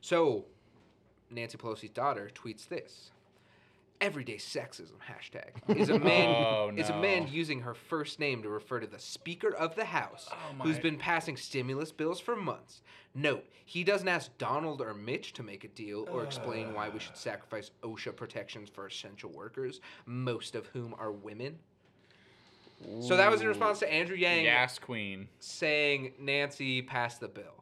So, 0.00 0.44
Nancy 1.30 1.58
Pelosi's 1.58 1.90
daughter 1.90 2.30
tweets 2.34 2.66
this. 2.68 3.10
Everyday 4.00 4.36
sexism 4.36 4.94
hashtag 5.10 5.78
is 5.78 5.90
a 5.90 5.98
man 5.98 6.28
Oh, 6.48 6.72
is 6.74 6.88
a 6.88 6.92
no. 6.92 7.00
man 7.02 7.28
using 7.30 7.60
her 7.60 7.74
first 7.74 8.18
name 8.18 8.42
to 8.42 8.48
refer 8.48 8.80
to 8.80 8.86
the 8.86 8.98
Speaker 8.98 9.54
of 9.54 9.76
the 9.76 9.84
House, 9.84 10.26
Oh, 10.32 10.62
who's 10.62 10.76
my- 10.76 10.82
been 10.82 10.96
passing 10.96 11.36
stimulus 11.36 11.92
bills 11.92 12.18
for 12.18 12.34
months. 12.34 12.80
Note: 13.14 13.44
He 13.66 13.84
doesn't 13.84 14.08
ask 14.08 14.30
Donald 14.38 14.80
or 14.80 14.94
Mitch 14.94 15.34
to 15.34 15.42
make 15.42 15.64
a 15.64 15.68
deal 15.68 16.06
or 16.10 16.24
explain 16.24 16.72
why 16.72 16.88
we 16.88 16.98
should 16.98 17.16
sacrifice 17.16 17.72
OSHA 17.82 18.16
protections 18.16 18.70
for 18.70 18.86
essential 18.86 19.30
workers, 19.30 19.80
most 20.06 20.54
of 20.54 20.66
whom 20.68 20.94
are 20.98 21.12
women. 21.12 21.58
So 23.02 23.16
that 23.18 23.30
was 23.30 23.42
in 23.42 23.48
response 23.48 23.80
to 23.80 23.92
Andrew 23.92 24.16
Yang 24.16 24.44
Gas 24.44 24.78
queen. 24.78 25.28
saying 25.40 26.12
Nancy 26.18 26.80
passed 26.80 27.20
the 27.20 27.28
bill. 27.28 27.59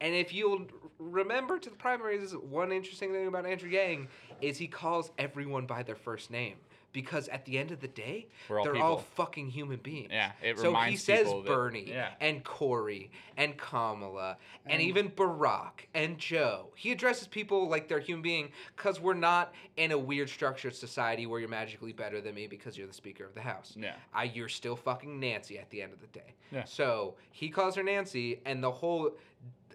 And 0.00 0.14
if 0.14 0.34
you'll 0.34 0.66
remember 0.98 1.58
to 1.58 1.70
the 1.70 1.76
primaries, 1.76 2.32
one 2.32 2.72
interesting 2.72 3.12
thing 3.12 3.26
about 3.26 3.46
Andrew 3.46 3.70
Yang 3.70 4.08
is 4.40 4.58
he 4.58 4.66
calls 4.66 5.10
everyone 5.18 5.66
by 5.66 5.82
their 5.82 5.96
first 5.96 6.30
name. 6.30 6.56
Because 6.92 7.26
at 7.26 7.44
the 7.44 7.58
end 7.58 7.72
of 7.72 7.80
the 7.80 7.88
day, 7.88 8.28
all 8.48 8.62
they're 8.62 8.76
all 8.76 8.98
fucking 8.98 9.50
human 9.50 9.78
beings. 9.78 10.10
Yeah, 10.12 10.30
it 10.40 10.56
so 10.60 10.72
he 10.76 10.94
says 10.96 11.24
people 11.24 11.42
that- 11.42 11.48
Bernie 11.48 11.86
yeah. 11.88 12.10
and 12.20 12.44
Corey 12.44 13.10
and 13.36 13.56
Kamala 13.56 14.36
and, 14.64 14.80
even 14.80 15.10
Barack 15.10 15.86
and 15.92 16.16
Joe. 16.18 16.68
He 16.76 16.92
addresses 16.92 17.26
people 17.26 17.68
like 17.68 17.88
they're 17.88 17.98
human 17.98 18.22
being 18.22 18.52
because 18.76 19.00
we're 19.00 19.14
not 19.14 19.52
in 19.76 19.90
a 19.90 19.98
weird 19.98 20.28
structured 20.28 20.76
society 20.76 21.26
where 21.26 21.40
you're 21.40 21.48
magically 21.48 21.92
better 21.92 22.20
than 22.20 22.32
me 22.36 22.46
because 22.46 22.78
you're 22.78 22.86
the 22.86 22.94
Speaker 22.94 23.24
of 23.24 23.34
the 23.34 23.40
House. 23.40 23.74
Yeah. 23.76 23.94
I, 24.14 24.24
you're 24.24 24.48
still 24.48 24.76
fucking 24.76 25.18
Nancy 25.18 25.58
at 25.58 25.68
the 25.70 25.82
end 25.82 25.92
of 25.92 26.00
the 26.00 26.06
day. 26.06 26.36
Yeah. 26.52 26.62
So 26.62 27.16
he 27.32 27.48
calls 27.48 27.74
her 27.74 27.82
Nancy, 27.82 28.40
and 28.44 28.62
the 28.62 28.70
whole 28.70 29.16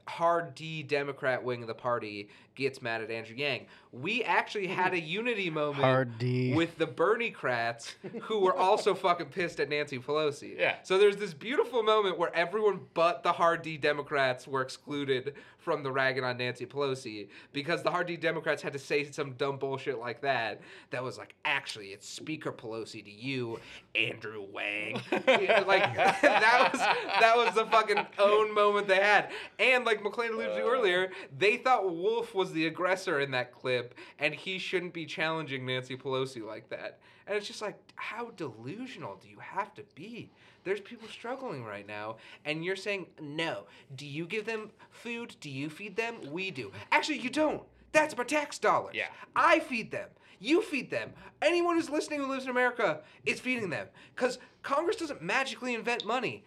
hard 0.10 0.56
D 0.56 0.82
Democrat 0.84 1.44
wing 1.44 1.62
of 1.62 1.68
the 1.68 1.76
party 1.76 2.30
gets 2.60 2.82
mad 2.82 3.02
at 3.02 3.10
Andrew 3.10 3.36
Yang. 3.36 3.66
We 3.92 4.24
actually 4.24 4.68
had 4.68 4.94
a 4.94 5.00
unity 5.00 5.50
moment 5.50 6.22
with 6.56 6.78
the 6.78 6.86
Bernie 6.86 7.32
Crats 7.32 7.96
who 8.22 8.40
were 8.40 8.56
also 8.56 8.94
fucking 8.96 9.28
pissed 9.28 9.60
at 9.60 9.70
Nancy 9.70 9.98
Pelosi. 9.98 10.58
Yeah. 10.58 10.76
So 10.84 10.98
there's 10.98 11.18
this 11.18 11.34
beautiful 11.34 11.82
moment 11.84 12.18
where 12.18 12.34
everyone 12.36 12.82
but 12.94 13.24
the 13.24 13.32
hard 13.32 13.62
D 13.62 13.78
Democrats 13.78 14.48
were 14.48 14.62
excluded 14.62 15.34
from 15.58 15.84
the 15.84 15.92
ragging 15.92 16.24
on 16.24 16.38
Nancy 16.38 16.66
Pelosi 16.66 17.28
because 17.52 17.84
the 17.84 17.92
hard 17.92 18.08
D 18.08 18.18
Democrats 18.18 18.62
had 18.62 18.74
to 18.74 18.80
say 18.80 19.04
some 19.12 19.34
dumb 19.34 19.58
bullshit 19.58 20.00
like 20.00 20.22
that. 20.22 20.62
That 20.92 21.04
was 21.04 21.18
like, 21.18 21.36
actually, 21.46 21.88
it's 21.88 22.08
Speaker 22.08 22.52
Pelosi 22.52 23.04
to 23.04 23.12
you, 23.12 23.60
Andrew 23.94 24.46
Wang. 24.52 25.02
Yeah, 25.12 25.64
like 25.68 25.96
that 26.22 26.70
was 26.72 26.80
that 26.80 27.36
was 27.36 27.54
the 27.56 27.66
fucking 27.66 28.06
own 28.18 28.54
moment 28.54 28.88
they 28.88 28.98
had. 28.98 29.32
And 29.60 29.86
like 29.86 30.02
Maklain 30.04 30.30
alluded 30.34 30.56
to 30.56 30.62
earlier, 30.62 31.12
they 31.38 31.58
thought 31.58 31.94
Wolf 31.94 32.34
was 32.34 32.49
the 32.52 32.68
aggressor 32.68 33.20
in 33.20 33.32
that 33.32 33.52
clip, 33.52 33.96
and 34.20 34.34
he 34.34 34.58
shouldn't 34.60 34.94
be 34.94 35.06
challenging 35.06 35.66
Nancy 35.66 35.96
Pelosi 35.96 36.46
like 36.46 36.70
that. 36.70 37.00
And 37.28 37.38
it's 37.38 37.48
just 37.48 37.62
like, 37.62 37.78
how 37.96 38.32
delusional 38.32 39.18
do 39.22 39.30
you 39.30 39.38
have 39.40 39.74
to 39.76 39.84
be? 39.96 40.32
There's 40.64 40.82
people 40.82 41.08
struggling 41.08 41.64
right 41.64 41.88
now, 41.88 42.18
and 42.46 42.66
you're 42.66 42.76
saying, 42.76 43.08
no. 43.22 43.66
Do 43.96 44.06
you 44.06 44.26
give 44.26 44.46
them 44.46 44.72
food? 44.90 45.36
Do 45.40 45.50
you 45.50 45.70
feed 45.70 45.96
them? 45.96 46.16
We 46.32 46.52
do. 46.52 46.72
Actually, 46.92 47.20
you 47.20 47.30
don't. 47.30 47.64
That's 47.92 48.18
my 48.18 48.24
tax 48.24 48.60
dollars. 48.60 48.96
Yeah. 48.96 49.08
I 49.36 49.60
feed 49.60 49.92
them. 49.92 50.10
You 50.40 50.62
feed 50.62 50.90
them. 50.90 51.12
Anyone 51.42 51.76
who's 51.76 51.90
listening 51.90 52.20
who 52.20 52.28
lives 52.28 52.46
in 52.46 52.50
America 52.50 53.02
is 53.26 53.40
feeding 53.40 53.70
them. 53.70 53.88
Because 54.16 54.40
Congress 54.64 54.96
doesn't 54.96 55.22
magically 55.22 55.74
invent 55.74 56.06
money. 56.06 56.44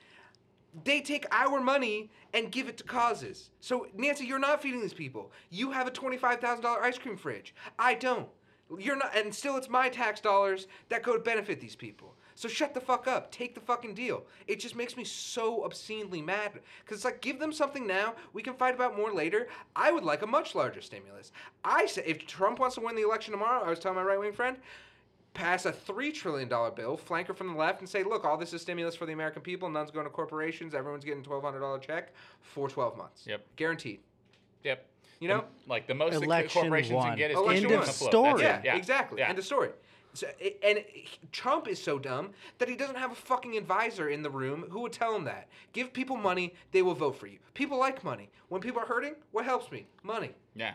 They 0.84 1.00
take 1.00 1.26
our 1.30 1.60
money 1.60 2.10
and 2.32 2.50
give 2.50 2.68
it 2.68 2.78
to 2.78 2.84
causes. 2.84 3.50
So, 3.60 3.86
Nancy, 3.94 4.24
you're 4.24 4.38
not 4.38 4.62
feeding 4.62 4.80
these 4.80 4.94
people. 4.94 5.30
You 5.50 5.70
have 5.70 5.86
a 5.86 5.90
$25,000 5.90 6.64
ice 6.64 6.98
cream 6.98 7.16
fridge. 7.16 7.54
I 7.78 7.94
don't. 7.94 8.28
You're 8.78 8.96
not, 8.96 9.14
and 9.14 9.34
still 9.34 9.56
it's 9.56 9.68
my 9.68 9.90
tax 9.90 10.20
dollars 10.20 10.66
that 10.88 11.02
go 11.02 11.12
to 11.12 11.18
benefit 11.22 11.60
these 11.60 11.76
people. 11.76 12.14
So 12.34 12.48
shut 12.48 12.72
the 12.72 12.80
fuck 12.80 13.06
up. 13.06 13.30
Take 13.30 13.54
the 13.54 13.60
fucking 13.60 13.94
deal. 13.94 14.24
It 14.46 14.60
just 14.60 14.74
makes 14.74 14.96
me 14.96 15.04
so 15.04 15.64
obscenely 15.64 16.22
mad. 16.22 16.52
Because 16.84 16.98
it's 16.98 17.04
like, 17.04 17.20
give 17.20 17.38
them 17.38 17.52
something 17.52 17.86
now. 17.86 18.14
We 18.32 18.42
can 18.42 18.54
fight 18.54 18.74
about 18.74 18.96
more 18.96 19.12
later. 19.12 19.48
I 19.76 19.92
would 19.92 20.04
like 20.04 20.22
a 20.22 20.26
much 20.26 20.54
larger 20.54 20.80
stimulus. 20.80 21.32
I 21.64 21.84
say, 21.86 22.02
if 22.06 22.26
Trump 22.26 22.58
wants 22.58 22.76
to 22.76 22.80
win 22.80 22.96
the 22.96 23.02
election 23.02 23.32
tomorrow, 23.32 23.62
I 23.62 23.68
was 23.68 23.78
telling 23.78 23.96
my 23.96 24.02
right 24.02 24.18
wing 24.18 24.32
friend, 24.32 24.56
pass 25.34 25.66
a 25.66 25.72
$3 25.72 26.12
trillion 26.12 26.48
bill, 26.48 26.96
flank 26.96 27.28
her 27.28 27.34
from 27.34 27.48
the 27.48 27.58
left, 27.58 27.80
and 27.80 27.88
say, 27.88 28.02
look, 28.02 28.24
all 28.24 28.36
this 28.36 28.52
is 28.52 28.62
stimulus 28.62 28.94
for 28.94 29.06
the 29.06 29.12
American 29.12 29.42
people. 29.42 29.68
None's 29.68 29.90
going 29.90 30.04
to 30.04 30.10
corporations. 30.10 30.74
Everyone's 30.74 31.04
getting 31.04 31.24
a 31.24 31.28
$1,200 31.28 31.80
check 31.80 32.12
for 32.40 32.68
12 32.68 32.96
months. 32.96 33.26
Yep. 33.26 33.44
Guaranteed. 33.56 34.00
Yep. 34.64 34.86
You 35.20 35.28
know? 35.28 35.44
The- 35.64 35.70
like 35.70 35.86
the 35.86 35.94
most 35.94 36.14
that 36.14 36.22
Election 36.22 36.62
corporations 36.62 36.94
one. 36.94 37.08
can 37.08 37.18
get 37.18 37.30
is 37.30 37.36
Election 37.36 37.62
keep 37.62 37.70
one. 37.70 37.80
them 37.80 37.88
afloat. 37.88 38.10
Story. 38.10 38.42
That's 38.42 38.64
Yeah, 38.64 38.76
exactly. 38.76 39.20
Yeah. 39.20 39.28
End 39.28 39.38
of 39.38 39.44
story. 39.44 39.70
So, 40.14 40.26
and 40.62 40.84
Trump 41.30 41.66
is 41.66 41.82
so 41.82 41.98
dumb 41.98 42.32
that 42.58 42.68
he 42.68 42.76
doesn't 42.76 42.98
have 42.98 43.12
a 43.12 43.14
fucking 43.14 43.56
advisor 43.56 44.10
in 44.10 44.22
the 44.22 44.28
room 44.28 44.66
who 44.68 44.80
would 44.80 44.92
tell 44.92 45.16
him 45.16 45.24
that. 45.24 45.48
Give 45.72 45.90
people 45.90 46.16
money, 46.16 46.52
they 46.70 46.82
will 46.82 46.94
vote 46.94 47.16
for 47.16 47.26
you. 47.28 47.38
People 47.54 47.78
like 47.78 48.04
money. 48.04 48.28
When 48.50 48.60
people 48.60 48.82
are 48.82 48.86
hurting, 48.86 49.14
what 49.30 49.46
helps 49.46 49.72
me? 49.72 49.86
Money. 50.02 50.32
Yeah. 50.54 50.74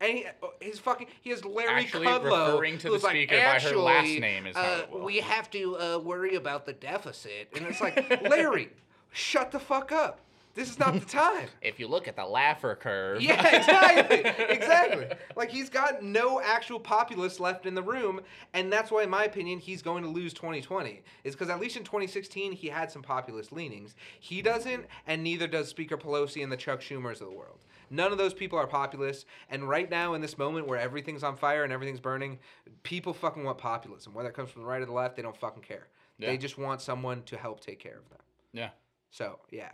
And 0.00 0.18
he, 0.18 0.26
his 0.60 0.78
fucking 0.78 1.06
he 1.22 1.30
has 1.30 1.44
Larry 1.44 1.84
Actually 1.84 2.06
Kudlow, 2.06 2.52
referring 2.52 2.78
to 2.78 2.88
the 2.88 2.98
like, 2.98 3.12
speaker 3.12 3.36
by 3.36 3.40
her 3.40 3.46
"Actually, 3.46 3.76
last 3.76 4.20
name 4.20 4.46
is 4.46 4.56
uh, 4.56 4.82
we 4.92 5.18
have 5.18 5.50
to 5.52 5.78
uh, 5.78 5.98
worry 5.98 6.34
about 6.34 6.66
the 6.66 6.74
deficit, 6.74 7.48
and 7.56 7.66
it's 7.66 7.80
like 7.80 8.22
Larry, 8.28 8.70
shut 9.12 9.52
the 9.52 9.58
fuck 9.58 9.92
up. 9.92 10.20
This 10.56 10.70
is 10.70 10.78
not 10.78 10.94
the 10.94 11.00
time. 11.06 11.48
If 11.60 11.78
you 11.78 11.86
look 11.86 12.08
at 12.08 12.16
the 12.16 12.22
Laffer 12.22 12.78
curve. 12.78 13.20
Yeah, 13.20 13.56
exactly. 13.56 14.18
exactly. 14.48 15.06
Like 15.36 15.50
he's 15.50 15.68
got 15.68 16.02
no 16.02 16.40
actual 16.40 16.80
populace 16.80 17.38
left 17.38 17.66
in 17.66 17.74
the 17.74 17.82
room, 17.82 18.22
and 18.54 18.72
that's 18.72 18.90
why, 18.90 19.02
in 19.02 19.10
my 19.10 19.24
opinion, 19.24 19.60
he's 19.60 19.82
going 19.82 20.02
to 20.02 20.08
lose 20.08 20.32
2020. 20.32 21.02
Is 21.24 21.34
because 21.34 21.50
at 21.50 21.60
least 21.60 21.76
in 21.76 21.84
2016 21.84 22.52
he 22.52 22.68
had 22.68 22.90
some 22.90 23.02
populist 23.02 23.52
leanings. 23.52 23.94
He 24.18 24.42
doesn't, 24.42 24.86
and 25.06 25.22
neither 25.22 25.46
does 25.46 25.68
Speaker 25.68 25.98
Pelosi 25.98 26.42
and 26.42 26.50
the 26.50 26.56
Chuck 26.56 26.80
Schumers 26.80 27.20
of 27.20 27.28
the 27.28 27.36
world. 27.36 27.60
None 27.90 28.12
of 28.12 28.18
those 28.18 28.34
people 28.34 28.58
are 28.58 28.66
populist, 28.66 29.26
and 29.50 29.68
right 29.68 29.88
now 29.90 30.14
in 30.14 30.20
this 30.20 30.36
moment 30.38 30.66
where 30.66 30.78
everything's 30.78 31.22
on 31.22 31.36
fire 31.36 31.64
and 31.64 31.72
everything's 31.72 32.00
burning, 32.00 32.38
people 32.82 33.12
fucking 33.12 33.44
want 33.44 33.58
populism. 33.58 34.14
Whether 34.14 34.28
it 34.30 34.34
comes 34.34 34.50
from 34.50 34.62
the 34.62 34.68
right 34.68 34.82
or 34.82 34.86
the 34.86 34.92
left, 34.92 35.16
they 35.16 35.22
don't 35.22 35.36
fucking 35.36 35.62
care. 35.62 35.88
Yeah. 36.18 36.28
They 36.30 36.38
just 36.38 36.58
want 36.58 36.80
someone 36.80 37.22
to 37.24 37.36
help 37.36 37.60
take 37.60 37.78
care 37.78 37.98
of 37.98 38.08
them. 38.10 38.18
Yeah. 38.52 38.70
So 39.10 39.38
yeah, 39.50 39.70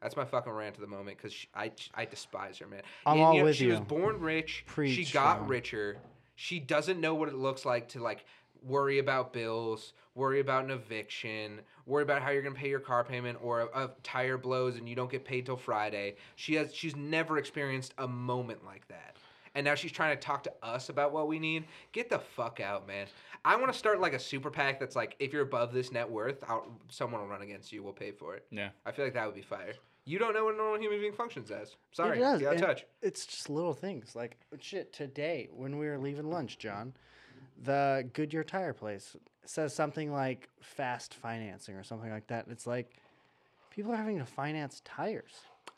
that's 0.00 0.16
my 0.16 0.24
fucking 0.24 0.52
rant 0.52 0.74
of 0.76 0.80
the 0.80 0.86
moment 0.86 1.16
because 1.16 1.34
I 1.54 1.72
I 1.94 2.04
despise 2.04 2.58
her, 2.58 2.66
man. 2.66 2.82
I'm 3.06 3.14
And, 3.16 3.22
all 3.22 3.36
know, 3.38 3.44
with 3.44 3.56
she 3.56 3.66
was 3.66 3.80
born 3.80 4.20
rich. 4.20 4.64
she 4.86 5.04
got 5.06 5.38
Sean. 5.38 5.48
richer. 5.48 5.98
She 6.36 6.58
doesn't 6.60 7.00
know 7.00 7.14
what 7.14 7.28
it 7.28 7.34
looks 7.36 7.64
like 7.64 7.88
to 7.90 8.02
like 8.02 8.24
worry 8.64 8.98
about 8.98 9.32
bills, 9.32 9.92
worry 10.14 10.40
about 10.40 10.64
an 10.64 10.70
eviction, 10.70 11.60
worry 11.86 12.02
about 12.02 12.22
how 12.22 12.30
you're 12.30 12.42
gonna 12.42 12.54
pay 12.54 12.68
your 12.68 12.80
car 12.80 13.04
payment, 13.04 13.38
or 13.42 13.60
a, 13.60 13.84
a 13.84 13.90
tire 14.02 14.38
blows 14.38 14.76
and 14.76 14.88
you 14.88 14.94
don't 14.94 15.10
get 15.10 15.24
paid 15.24 15.46
till 15.46 15.56
Friday. 15.56 16.16
She 16.36 16.54
has 16.54 16.74
she's 16.74 16.96
never 16.96 17.38
experienced 17.38 17.94
a 17.98 18.08
moment 18.08 18.64
like 18.64 18.86
that. 18.88 19.16
And 19.56 19.64
now 19.64 19.76
she's 19.76 19.92
trying 19.92 20.16
to 20.16 20.20
talk 20.20 20.42
to 20.44 20.52
us 20.64 20.88
about 20.88 21.12
what 21.12 21.28
we 21.28 21.38
need. 21.38 21.64
Get 21.92 22.10
the 22.10 22.18
fuck 22.18 22.58
out, 22.58 22.88
man. 22.88 23.06
I 23.44 23.54
want 23.54 23.72
to 23.72 23.78
start 23.78 24.00
like 24.00 24.12
a 24.12 24.18
super 24.18 24.50
PAC 24.50 24.80
that's 24.80 24.96
like, 24.96 25.14
if 25.20 25.32
you're 25.32 25.42
above 25.42 25.72
this 25.72 25.92
net 25.92 26.10
worth, 26.10 26.42
I'll, 26.48 26.66
someone 26.88 27.20
will 27.20 27.28
run 27.28 27.42
against 27.42 27.70
you. 27.72 27.80
We'll 27.82 27.92
pay 27.92 28.10
for 28.10 28.34
it. 28.34 28.46
Yeah. 28.50 28.70
I 28.84 28.90
feel 28.90 29.04
like 29.04 29.14
that 29.14 29.26
would 29.26 29.34
be 29.36 29.42
fire. 29.42 29.74
You 30.06 30.18
don't 30.18 30.34
know 30.34 30.46
what 30.46 30.54
a 30.54 30.56
normal 30.56 30.80
human 30.80 30.98
being 30.98 31.12
functions 31.12 31.52
as. 31.52 31.76
Sorry, 31.92 32.18
It 32.18 32.20
does. 32.22 32.40
get 32.40 32.54
out 32.54 32.58
touch. 32.58 32.84
It's 33.00 33.26
just 33.26 33.48
little 33.48 33.74
things 33.74 34.16
like 34.16 34.38
shit. 34.58 34.92
Today, 34.92 35.48
when 35.54 35.78
we 35.78 35.86
were 35.86 35.98
leaving 35.98 36.28
lunch, 36.28 36.58
John, 36.58 36.92
the 37.62 38.08
Goodyear 38.12 38.44
tire 38.44 38.72
place 38.72 39.16
says 39.46 39.74
something 39.74 40.12
like 40.12 40.48
fast 40.60 41.14
financing 41.14 41.74
or 41.74 41.82
something 41.84 42.10
like 42.10 42.26
that. 42.28 42.46
It's 42.50 42.66
like 42.66 42.96
people 43.70 43.92
are 43.92 43.96
having 43.96 44.18
to 44.18 44.24
finance 44.24 44.80
tires. 44.84 45.32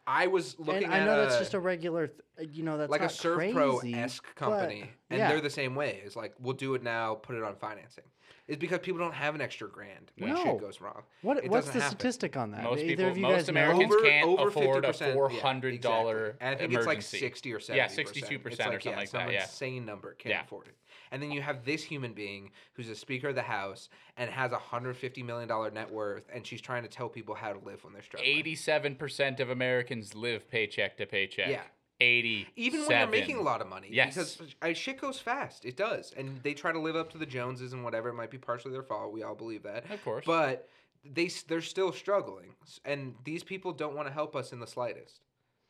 I 0.08 0.28
was 0.28 0.56
looking 0.58 0.84
and 0.84 0.94
I 0.94 1.04
know 1.04 1.14
a, 1.20 1.22
that's 1.24 1.38
just 1.38 1.54
a 1.54 1.60
regular, 1.60 2.08
th- 2.38 2.50
you 2.52 2.62
know, 2.62 2.78
that's 2.78 2.90
like 2.90 3.00
a 3.00 3.04
not 3.04 3.12
Servpro 3.12 3.78
crazy, 3.80 3.94
esque 3.94 4.24
but- 4.24 4.36
company, 4.36 4.84
and 5.10 5.18
yeah. 5.18 5.28
they're 5.28 5.40
the 5.40 5.50
same 5.50 5.74
way. 5.74 6.00
It's 6.04 6.14
like 6.16 6.34
we'll 6.40 6.54
do 6.54 6.74
it 6.74 6.82
now, 6.82 7.14
put 7.16 7.34
it 7.36 7.42
on 7.42 7.56
financing. 7.56 8.04
It's 8.48 8.58
because 8.60 8.78
people 8.78 9.00
don't 9.00 9.14
have 9.14 9.34
an 9.34 9.40
extra 9.40 9.68
grand 9.68 10.12
when 10.16 10.32
No. 10.32 10.40
shit 10.44 10.60
goes 10.60 10.80
wrong. 10.80 11.02
What, 11.22 11.38
It 11.38 11.50
what's 11.50 11.66
the 11.66 11.80
happen. 11.80 11.98
statistic 11.98 12.36
on 12.36 12.52
that? 12.52 12.62
Most 12.62 12.78
Either 12.78 12.88
people, 12.90 13.06
of 13.08 13.16
you 13.16 13.22
most 13.24 13.32
guys 13.34 13.46
know? 13.48 13.50
Americans 13.60 13.92
Over- 13.92 14.02
can't 14.04 14.28
over 14.28 14.48
afford 14.48 14.84
a 14.84 14.88
50%, 14.92 15.14
four 15.14 15.32
yeah, 15.32 15.40
hundred 15.40 15.80
dollar 15.80 16.26
exactly. 16.26 16.46
And 16.46 16.54
I 16.54 16.58
think 16.58 16.70
emergency. 16.72 16.76
it's 16.78 16.86
like 16.86 17.20
sixty 17.20 17.52
or 17.54 17.58
seventy. 17.60 17.78
Yeah, 17.78 17.86
sixty-two 17.88 18.38
percent 18.38 18.68
or 18.68 18.72
like, 18.74 18.82
something 18.82 18.92
yeah, 18.92 18.98
like 18.98 19.08
some 19.08 19.24
that. 19.26 19.32
Yeah. 19.32 19.42
insane 19.42 19.84
number 19.84 20.14
can't 20.14 20.32
Yeah. 20.32 20.42
afford 20.44 20.68
it. 20.68 20.76
And 21.10 21.22
then 21.22 21.30
you 21.30 21.42
have 21.42 21.64
this 21.64 21.82
human 21.82 22.12
being 22.12 22.50
who's 22.74 22.88
a 22.88 22.94
Speaker 22.96 23.28
of 23.28 23.34
the 23.34 23.42
House 23.42 23.88
and 24.16 24.30
has 24.30 24.52
a 24.52 24.58
hundred 24.58 24.96
fifty 24.96 25.22
million 25.22 25.48
dollar 25.48 25.70
net 25.70 25.90
worth, 25.90 26.28
and 26.32 26.46
she's 26.46 26.60
trying 26.60 26.82
to 26.82 26.88
tell 26.88 27.08
people 27.08 27.34
how 27.34 27.52
to 27.52 27.58
live 27.64 27.84
when 27.84 27.92
they're 27.92 28.02
struggling. 28.02 28.30
Eighty-seven 28.30 28.96
percent 28.96 29.40
of 29.40 29.50
Americans 29.50 30.14
live 30.14 30.50
paycheck 30.50 30.96
to 30.98 31.06
paycheck. 31.06 31.48
Yeah. 31.48 31.62
Eighty. 31.98 32.46
even 32.56 32.80
when 32.80 32.90
you're 32.90 33.06
making 33.08 33.38
a 33.38 33.42
lot 33.42 33.62
of 33.62 33.68
money. 33.68 33.88
Yes. 33.90 34.14
Because 34.14 34.54
uh, 34.60 34.74
shit 34.74 35.00
goes 35.00 35.18
fast. 35.18 35.64
It 35.64 35.78
does. 35.78 36.12
And 36.14 36.40
they 36.42 36.52
try 36.52 36.70
to 36.70 36.78
live 36.78 36.94
up 36.94 37.10
to 37.12 37.18
the 37.18 37.24
Joneses 37.24 37.72
and 37.72 37.82
whatever. 37.84 38.10
It 38.10 38.14
might 38.14 38.30
be 38.30 38.36
partially 38.36 38.72
their 38.72 38.82
fault. 38.82 39.12
We 39.12 39.22
all 39.22 39.34
believe 39.34 39.62
that. 39.62 39.90
Of 39.90 40.04
course. 40.04 40.24
But 40.26 40.68
they 41.04 41.30
they're 41.48 41.62
still 41.62 41.92
struggling. 41.92 42.54
And 42.84 43.14
these 43.24 43.42
people 43.42 43.72
don't 43.72 43.94
want 43.94 44.08
to 44.08 44.12
help 44.12 44.36
us 44.36 44.52
in 44.52 44.60
the 44.60 44.66
slightest. 44.66 45.20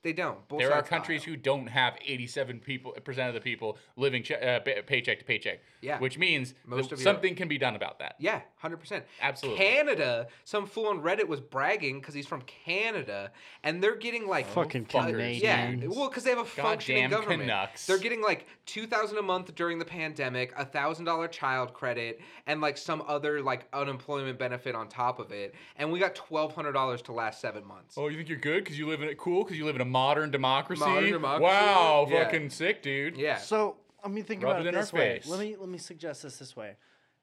They 0.07 0.13
don't. 0.13 0.47
Both 0.47 0.61
There 0.61 0.73
are 0.73 0.85
countries 0.85 1.23
lie. 1.27 1.33
who 1.33 1.37
don't 1.37 1.67
have 1.67 1.97
87 2.07 2.61
people 2.61 2.93
percent 2.93 3.27
of 3.27 3.35
the 3.35 3.41
people 3.41 3.77
living 3.97 4.23
che- 4.23 4.37
uh, 4.41 4.61
pay- 4.61 4.81
paycheck 4.83 5.19
to 5.19 5.25
paycheck. 5.25 5.59
Yeah. 5.81 5.99
Which 5.99 6.17
means 6.17 6.55
Most 6.65 6.91
that 6.91 6.95
of 6.95 7.01
Europe. 7.01 7.17
something 7.17 7.35
can 7.35 7.49
be 7.49 7.59
done 7.59 7.75
about 7.75 7.99
that. 7.99 8.15
Yeah, 8.21 8.43
hundred 8.57 8.77
percent. 8.77 9.05
Absolutely. 9.21 9.65
Canada. 9.65 10.29
Some 10.45 10.67
fool 10.67 10.87
on 10.87 11.01
Reddit 11.01 11.27
was 11.27 11.41
bragging 11.41 11.99
because 11.99 12.15
he's 12.15 12.27
from 12.27 12.43
Canada, 12.43 13.33
and 13.65 13.83
they're 13.83 13.97
getting 13.97 14.29
like 14.29 14.47
Fucking 14.49 14.87
uh, 14.95 15.07
Canadians. 15.07 15.43
Yeah, 15.43 15.89
well, 15.89 16.09
because 16.09 16.23
they 16.25 16.31
have 16.31 16.39
a 16.39 16.45
functioning 16.45 17.03
Goddamn 17.03 17.21
government. 17.21 17.43
Canucks. 17.43 17.87
They're 17.87 17.99
getting 17.99 18.23
like 18.23 18.47
two 18.65 18.87
thousand 18.87 19.19
a 19.19 19.23
month 19.23 19.55
during 19.57 19.79
the 19.81 19.85
pandemic, 19.85 20.53
a 20.57 20.65
thousand 20.65 21.05
dollar 21.05 21.27
child 21.29 21.73
credit, 21.75 22.21
and 22.47 22.61
like 22.61 22.79
some 22.79 23.03
other 23.09 23.43
like 23.43 23.67
unemployment 23.73 24.39
benefit 24.39 24.75
on 24.77 24.89
top 24.89 25.19
of 25.19 25.33
it. 25.33 25.55
And 25.77 25.91
we 25.91 25.99
got 25.99 26.15
twelve 26.15 26.55
hundred 26.55 26.73
dollars 26.73 27.03
to 27.03 27.13
last 27.13 27.41
seven 27.41 27.67
months. 27.67 27.97
Oh, 27.99 28.09
you 28.09 28.17
think 28.17 28.29
you're 28.29 28.39
good 28.39 28.63
because 28.65 28.79
you 28.79 28.87
live 28.89 29.03
in 29.03 29.09
it 29.09 29.19
cool 29.19 29.43
because 29.45 29.57
you 29.59 29.65
live 29.65 29.75
in 29.77 29.81
a 29.83 29.87
modern 29.97 30.31
democracy? 30.31 30.81
Modern 30.85 31.13
democracy, 31.13 31.45
Wow, 31.45 32.07
yeah. 32.11 32.25
fucking 32.25 32.51
sick, 32.51 32.83
dude. 32.83 33.17
Yeah. 33.17 33.39
So 33.39 33.77
let 34.03 34.13
me 34.13 34.23
think 34.23 34.43
Rub 34.43 34.53
about 34.53 34.63
it 34.63 34.67
it, 34.67 34.69
in 34.71 34.75
our 34.75 34.83
this 34.83 34.93
way. 34.93 35.19
face. 35.21 35.27
Let 35.29 35.41
me 35.41 35.57
let 35.59 35.69
me 35.69 35.79
suggest 35.79 36.23
this 36.23 36.39
this 36.39 36.55
way. 36.57 36.77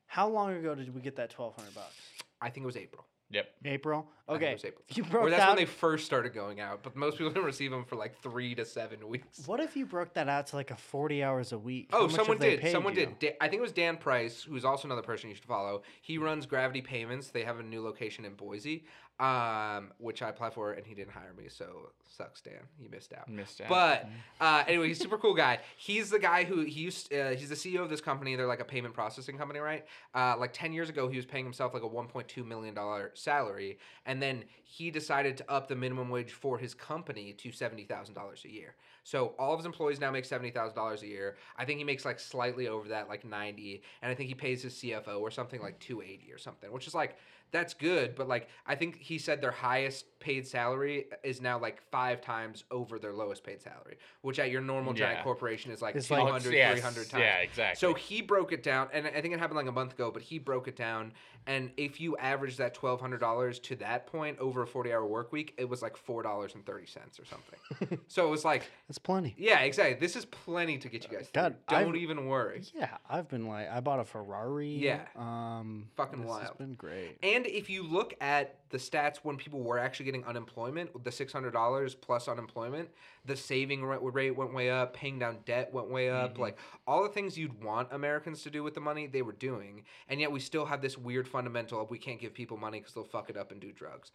How 0.08 0.28
long 0.28 0.54
ago 0.54 0.76
did 0.76 0.94
we 0.94 1.02
get 1.02 1.16
that 1.18 1.30
twelve 1.30 1.56
hundred 1.56 1.76
bucks? 1.76 1.96
I 2.42 2.50
think 2.50 2.64
it 2.64 2.68
was 2.68 2.78
April. 2.78 3.06
Yep. 3.30 3.48
April. 3.66 4.08
I 4.28 4.32
think 4.34 4.44
Okay. 4.44 4.52
it 4.52 4.56
was 4.56 4.66
April. 4.66 4.84
You 4.94 5.04
or 5.04 5.08
broke 5.08 5.30
that's 5.32 5.42
that. 5.42 5.48
when 5.50 5.58
they 5.58 5.66
first 5.66 6.06
started 6.06 6.34
going 6.36 6.60
out, 6.60 6.84
but 6.84 6.96
most 6.96 7.18
people 7.18 7.30
didn't 7.34 7.46
receive 7.46 7.72
them 7.72 7.84
for 7.84 7.96
like 7.96 8.16
three 8.22 8.54
to 8.54 8.64
seven 8.64 9.08
weeks. 9.08 9.48
What 9.48 9.60
if 9.60 9.76
you 9.76 9.88
broke 9.88 10.14
that 10.14 10.30
out 10.30 10.46
to 10.48 10.56
like 10.56 10.70
a 10.70 10.76
forty 10.76 11.24
hours 11.24 11.52
a 11.52 11.58
week? 11.58 11.90
Oh, 11.94 12.08
someone 12.08 12.38
did. 12.38 12.70
Someone 12.72 12.96
you? 12.96 13.08
did. 13.20 13.34
I 13.42 13.48
think 13.48 13.60
it 13.60 13.64
was 13.64 13.72
Dan 13.72 13.98
Price, 13.98 14.44
who's 14.44 14.66
also 14.66 14.88
another 14.88 15.02
person 15.02 15.30
you 15.30 15.36
should 15.36 15.46
follow. 15.46 15.82
He 16.02 16.18
runs 16.20 16.46
Gravity 16.46 16.82
Payments. 16.82 17.30
They 17.32 17.44
have 17.44 17.60
a 17.60 17.64
new 17.64 17.82
location 17.82 18.24
in 18.26 18.34
Boise, 18.36 18.84
um, 19.20 19.92
which 20.00 20.22
I 20.22 20.30
applied 20.30 20.54
for, 20.54 20.72
and 20.74 20.86
he 20.86 20.96
didn't 20.96 21.12
hire 21.12 21.34
me. 21.38 21.46
So 21.48 21.92
sucks, 22.08 22.42
Dan. 22.42 22.54
You 22.80 22.90
missed 22.90 23.14
out. 23.14 23.30
Missed 23.30 23.62
out. 23.62 23.70
But 23.70 24.10
uh, 24.42 24.64
anyway, 24.68 24.88
he's 24.88 25.00
a 25.00 25.04
super 25.04 25.18
cool 25.18 25.36
guy. 25.36 25.60
He's 25.78 26.10
the 26.10 26.20
guy 26.20 26.44
who 26.44 26.62
he 26.62 26.82
used. 26.82 27.14
Uh, 27.14 27.32
he's 27.32 27.50
the 27.50 27.56
CEO 27.56 27.82
of 27.82 27.90
this 27.90 28.02
company. 28.02 28.36
They're 28.36 28.48
like 28.48 28.60
a 28.60 28.66
payment 28.66 28.94
processing 28.94 29.38
company, 29.38 29.60
right? 29.60 29.86
Uh, 30.16 30.36
like 30.40 30.52
ten 30.52 30.74
years 30.74 30.90
ago, 30.90 31.08
he 31.08 31.18
was 31.18 31.26
paying 31.26 31.46
himself 31.46 31.74
like 31.74 31.84
a 31.84 31.88
one 31.88 32.08
point 32.08 32.28
two 32.28 32.44
million 32.44 32.74
dollar 32.74 33.12
salary, 33.14 33.78
and 34.06 34.22
then 34.22 34.44
he 34.64 34.90
decided 34.90 35.38
to 35.38 35.52
up 35.52 35.68
the 35.68 35.76
minimum 35.76 36.10
wage 36.10 36.32
for 36.32 36.58
his 36.58 36.74
company 36.74 37.34
to 37.34 37.52
seventy 37.52 37.84
thousand 37.84 38.16
dollars 38.16 38.44
a 38.46 38.52
year. 38.52 38.76
So 39.04 39.34
all 39.38 39.54
of 39.54 39.60
his 39.60 39.66
employees 39.66 40.00
now 40.00 40.12
make 40.12 40.26
seventy 40.26 40.50
thousand 40.50 40.76
dollars 40.76 41.04
a 41.04 41.08
year. 41.08 41.36
I 41.58 41.66
think 41.66 41.78
he 41.78 41.84
makes 41.84 42.04
like 42.04 42.20
slightly 42.20 42.68
over 42.68 42.90
that, 42.90 43.10
like 43.10 43.24
ninety, 43.26 43.84
and 44.02 44.12
I 44.12 44.16
think 44.16 44.30
he 44.30 44.36
pays 44.36 44.64
his 44.64 44.74
CFO 44.74 45.20
or 45.20 45.30
something 45.30 45.62
like 45.62 45.80
two 45.80 46.02
eighty 46.02 46.32
or 46.32 46.38
something, 46.38 46.72
which 46.72 46.88
is 46.88 46.96
like 46.96 47.18
that's 47.54 47.74
good. 47.74 48.16
But 48.16 48.28
like 48.28 48.50
I 48.68 48.76
think 48.76 48.98
he 48.98 49.18
said 49.18 49.40
their 49.40 49.52
highest 49.52 50.13
paid 50.24 50.48
salary 50.48 51.06
is 51.24 51.42
now 51.42 51.60
like 51.60 51.82
five 51.92 52.22
times 52.22 52.64
over 52.72 52.98
their 52.98 53.12
lowest 53.12 53.44
paid 53.44 53.62
salary, 53.62 53.98
which 54.22 54.40
at 54.40 54.50
your 54.50 54.62
normal 54.62 54.94
giant 54.94 55.18
Yeah. 55.20 55.24
corporation 55.24 55.70
is 55.72 55.82
like 55.82 55.96
It's 55.96 56.08
200, 56.08 56.46
like- 56.46 56.56
Yes, 56.56 56.72
300 56.74 57.10
times. 57.10 57.22
yeah, 57.22 57.38
exactly. 57.40 57.76
So 57.80 57.94
he 57.94 58.22
broke 58.22 58.54
it 58.54 58.64
down, 58.64 58.88
and 58.94 59.06
I 59.06 59.22
think 59.22 59.34
it 59.34 59.40
happened 59.40 59.58
like 59.58 59.68
a 59.68 59.72
month 59.72 59.94
ago, 59.94 60.10
but 60.12 60.22
he 60.22 60.40
broke 60.40 60.68
it 60.70 60.76
down. 60.78 61.12
And 61.46 61.72
if 61.76 62.00
you 62.00 62.16
average 62.16 62.56
that 62.56 62.74
twelve 62.74 63.02
hundred 63.02 63.20
dollars 63.20 63.60
to 63.68 63.76
that 63.76 64.08
point 64.08 64.40
over 64.40 64.62
a 64.62 64.68
forty 64.68 64.94
hour 64.94 65.06
work 65.06 65.34
week, 65.34 65.54
it 65.58 65.68
was 65.68 65.82
like 65.82 65.98
four 65.98 66.24
dollars 66.24 66.56
and 66.56 66.66
thirty 66.66 66.86
cents 66.86 67.20
or 67.20 67.26
something. 67.26 68.00
so 68.08 68.26
it 68.26 68.30
was 68.32 68.46
like, 68.46 68.72
That's 68.88 68.98
plenty. 68.98 69.36
yeah, 69.38 69.60
exactly. 69.60 70.00
This 70.00 70.16
is 70.16 70.24
plenty 70.24 70.78
to 70.78 70.88
get 70.88 71.04
you 71.04 71.18
guys. 71.18 71.30
God, 71.34 71.58
don't 71.68 71.90
I've- 71.90 72.00
even 72.00 72.28
worry. 72.28 72.62
Yeah, 72.74 72.96
I've 73.10 73.28
been 73.28 73.46
like, 73.50 73.70
I 73.70 73.82
bought 73.82 74.00
a 74.00 74.06
Ferrari. 74.06 74.70
Yeah. 74.70 75.02
Um, 75.18 75.90
Fucking 75.98 76.22
this 76.22 76.32
has 76.32 76.44
wild. 76.44 76.58
been 76.60 76.76
great. 76.76 77.18
And 77.22 77.46
if 77.46 77.70
you 77.70 77.84
look 77.84 78.14
at 78.22 78.56
the 78.70 78.78
stats 78.78 79.18
when 79.18 79.36
people 79.36 79.60
were 79.62 79.78
actually 79.78 80.06
getting 80.06 80.13
unemployment, 80.26 81.04
the 81.04 81.12
six 81.12 81.32
hundred 81.32 81.52
dollars 81.52 81.96
plus 81.96 82.28
unemployment, 82.28 82.90
the 83.26 83.36
saving 83.36 83.84
rate 83.84 84.36
went 84.36 84.54
way 84.54 84.70
up, 84.70 84.94
paying 84.94 85.18
down 85.18 85.38
debt 85.46 85.74
went 85.74 85.90
way 85.90 86.10
up. 86.10 86.34
Mm-hmm. 86.34 86.42
Like 86.42 86.58
all 86.86 87.04
the 87.04 87.10
things 87.10 87.38
you'd 87.38 87.64
want 87.64 87.88
Americans 87.92 88.44
to 88.44 88.50
do 88.50 88.64
with 88.64 88.74
the 88.74 88.82
money, 88.82 89.08
they 89.08 89.22
were 89.22 89.34
doing, 89.34 89.84
and 90.10 90.20
yet 90.20 90.32
we 90.32 90.40
still 90.40 90.66
have 90.66 90.82
this 90.82 90.98
weird 90.98 91.28
fundamental 91.28 91.82
of 91.82 91.90
we 91.90 91.98
can't 91.98 92.20
give 92.20 92.34
people 92.34 92.58
money 92.58 92.80
because 92.80 92.94
they'll 92.94 93.04
fuck 93.04 93.30
it 93.30 93.38
up 93.38 93.52
and 93.52 93.62
do 93.62 93.72
drugs, 93.72 94.12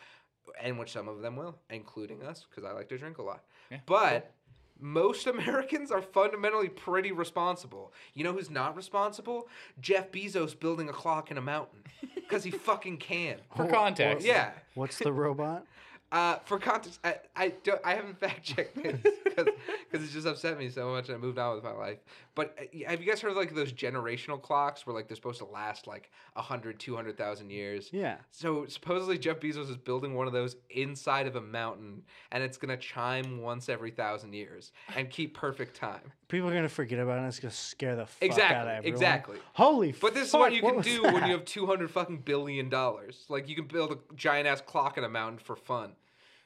and 0.61 0.78
which 0.78 0.92
some 0.92 1.09
of 1.09 1.20
them 1.20 1.36
will, 1.36 1.57
including 1.70 2.22
us, 2.22 2.46
because 2.49 2.64
I 2.68 2.72
like 2.72 2.88
to 2.90 2.99
drink 2.99 3.18
a 3.18 3.22
lot. 3.22 3.44
But 3.86 4.34
most 4.80 5.26
Americans 5.26 5.90
are 5.90 6.03
fundamentally 6.03 6.68
pretty 6.68 7.12
responsible. 7.12 7.92
You 8.14 8.24
know 8.24 8.32
who's 8.32 8.51
not 8.51 8.76
responsible? 8.76 9.49
Jeff 9.80 10.11
Bezos 10.11 10.59
building 10.59 10.88
a 10.88 10.92
clock 10.92 11.30
in 11.30 11.38
a 11.38 11.42
mountain 11.42 11.80
because 12.14 12.44
he 12.44 12.51
fucking 12.68 12.99
can. 12.99 13.38
For 13.57 13.66
context. 13.66 14.26
Yeah. 14.26 14.53
What's 14.74 14.99
the 14.99 15.12
robot? 15.12 15.66
Uh, 16.11 16.36
for 16.44 16.59
context, 16.59 17.00
I, 17.04 17.16
I 17.36 17.48
don't 17.64 17.80
I 17.84 17.94
haven't 17.94 18.18
fact 18.20 18.42
checked 18.42 18.82
this 18.82 18.96
because 19.02 20.02
it 20.04 20.11
just 20.11 20.26
upset 20.26 20.59
me 20.59 20.70
so 20.70 20.90
much 20.90 21.09
and 21.09 21.16
I 21.16 21.18
moved 21.18 21.38
on 21.38 21.54
with 21.54 21.64
my 21.64 21.72
life. 21.72 21.98
But 22.34 22.56
uh, 22.59 22.88
have 22.88 23.02
you 23.02 23.06
guys 23.06 23.20
heard 23.20 23.30
of 23.30 23.36
like 23.36 23.54
those 23.54 23.72
generational 23.72 24.40
clocks 24.40 24.86
where 24.86 24.94
like 24.94 25.06
they're 25.09 25.16
supposed 25.16 25.40
to 25.40 25.44
last 25.44 25.86
like 25.86 26.11
100, 26.32 26.80
200,000 26.80 27.50
years? 27.50 27.90
Yeah. 27.92 28.16
So 28.30 28.64
supposedly 28.66 29.18
Jeff 29.18 29.38
Bezos 29.40 29.68
is 29.68 29.76
building 29.76 30.14
one 30.14 30.26
of 30.26 30.32
those 30.32 30.56
inside 30.70 31.26
of 31.26 31.36
a 31.36 31.42
mountain 31.42 32.02
and 32.32 32.42
it's 32.42 32.56
gonna 32.56 32.78
chime 32.78 33.42
once 33.42 33.68
every 33.68 33.90
thousand 33.90 34.32
years 34.32 34.72
and 34.96 35.11
keep 35.11 35.36
perfect 35.36 35.76
time. 35.76 36.12
People 36.28 36.48
are 36.50 36.54
gonna 36.54 36.68
forget 36.68 36.98
about 36.98 37.14
it. 37.16 37.18
and 37.20 37.28
It's 37.28 37.40
gonna 37.40 37.50
scare 37.52 37.96
the 37.96 38.06
fuck 38.06 38.22
Exactly, 38.22 38.56
out 38.56 38.66
of 38.68 38.74
everyone. 38.74 38.94
exactly. 38.94 39.38
Holy. 39.54 39.92
Fuck. 39.92 40.00
But 40.12 40.14
this 40.14 40.30
fuck, 40.30 40.38
is 40.38 40.40
what 40.40 40.52
you 40.52 40.60
can 40.62 40.76
was 40.76 40.86
do 40.86 41.02
when 41.14 41.24
you 41.26 41.32
have 41.32 41.44
200 41.46 41.90
fucking 41.90 42.18
billion 42.18 42.68
dollars. 42.68 43.24
Like 43.28 43.48
you 43.48 43.56
can 43.56 43.66
build 43.66 43.92
a 43.92 44.14
giant 44.14 44.46
ass 44.46 44.60
clock 44.60 44.98
in 44.98 45.04
a 45.04 45.08
mountain 45.08 45.38
for 45.38 45.56
fun. 45.56 45.92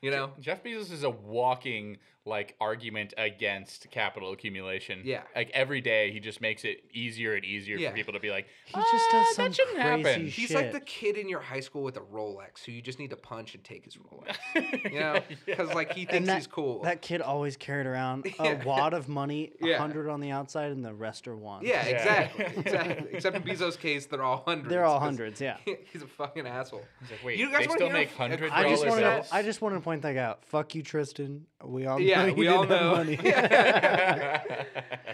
You 0.01 0.11
know? 0.11 0.31
Jeff 0.41 0.63
Bezos 0.65 0.91
is 0.93 1.03
a 1.05 1.11
walking 1.11 1.99
like 2.25 2.55
argument 2.61 3.13
against 3.19 3.91
capital 3.91 4.33
accumulation. 4.33 5.01
Yeah. 5.05 5.23
Like 5.35 5.51
every 5.53 5.81
day 5.81 6.13
he 6.13 6.21
just 6.21 6.41
makes 6.41 6.65
it 6.65 6.85
easier 6.93 7.35
and 7.35 7.45
easier 7.45 7.77
Yeah. 7.77 7.91
for 7.91 7.97
people 7.97 8.13
to 8.13 8.21
be 8.21 8.31
like, 8.31 8.47
He 8.67 8.75
just 8.75 9.11
does 9.11 9.27
"Ah, 9.31 9.33
some 9.35 9.45
that 9.47 9.55
shouldn't 9.57 9.75
crazy 9.77 10.03
happen. 10.09 10.25
shit. 10.27 10.33
He's 10.33 10.55
like 10.55 10.71
the 10.71 10.81
kid 10.81 11.17
in 11.19 11.29
your 11.29 11.41
high 11.41 11.59
school 11.59 11.83
with 11.83 11.97
a 11.97 12.01
Rolex 12.01 12.65
who 12.65 12.71
you 12.71 12.81
just 12.81 13.01
need 13.01 13.11
to 13.11 13.17
punch 13.17 13.57
and 13.57 13.65
take 13.65 13.85
his 13.85 13.97
Rolex. 13.97 14.37
You 14.93 15.01
know? 15.01 15.21
Because 15.47 15.75
like 15.75 15.93
he 15.95 16.05
thinks 16.05 16.29
that, 16.29 16.37
he's 16.37 16.47
cool. 16.47 16.83
That 16.83 17.03
kid 17.03 17.23
always 17.23 17.57
carried 17.57 17.87
around 17.87 18.25
a 18.39 18.45
Yeah. 18.45 18.63
wad 18.65 18.95
of 18.95 19.09
money, 19.09 19.51
a 19.61 19.67
Yeah. 19.67 19.79
hundred 19.79 20.09
on 20.09 20.21
the 20.21 20.31
outside, 20.31 20.71
and 20.71 20.85
the 20.85 20.95
rest 20.95 21.27
are 21.27 21.37
ones. 21.37 21.67
yeah, 21.67 21.85
Yeah. 21.89 21.97
exactly. 21.97 22.45
exactly. 22.63 23.09
Except 23.15 23.37
in 23.37 23.43
Bezos' 23.43 23.77
case, 23.79 24.07
they're 24.07 24.23
all 24.23 24.45
hundreds. 24.47 24.69
They're 24.71 24.85
all 24.85 24.99
'cause 25.01 25.07
hundreds, 25.07 25.41
yeah. 25.41 25.57
He's 25.93 26.03
a 26.03 26.07
fucking 26.07 26.47
asshole. 26.47 26.83
He's 27.01 27.11
like, 27.11 27.25
wait, 27.25 27.39
You 27.41 27.47
guys 27.51 27.63
they 27.63 27.67
wanna 27.67 27.79
still 27.79 27.87
hear 27.89 27.95
make 27.95 28.11
a 28.13 28.15
hundred 28.17 28.53
I 28.53 28.69
just 28.69 28.85
dollar 28.85 28.91
want 29.01 29.03
to. 29.03 29.11
bills. 29.17 29.29
I 29.33 29.43
just 29.43 29.61
want 29.61 29.75
to 29.75 29.81
point 29.81 30.03
that 30.03 30.17
out. 30.17 30.45
Fuck 30.45 30.75
you, 30.77 30.83
Tristan. 30.83 31.47
We 31.65 31.87
all 31.87 31.99
Yeah, 32.13 32.33
we 32.33 32.49
all 32.49 32.65
know. 32.65 32.93
money. 32.97 33.17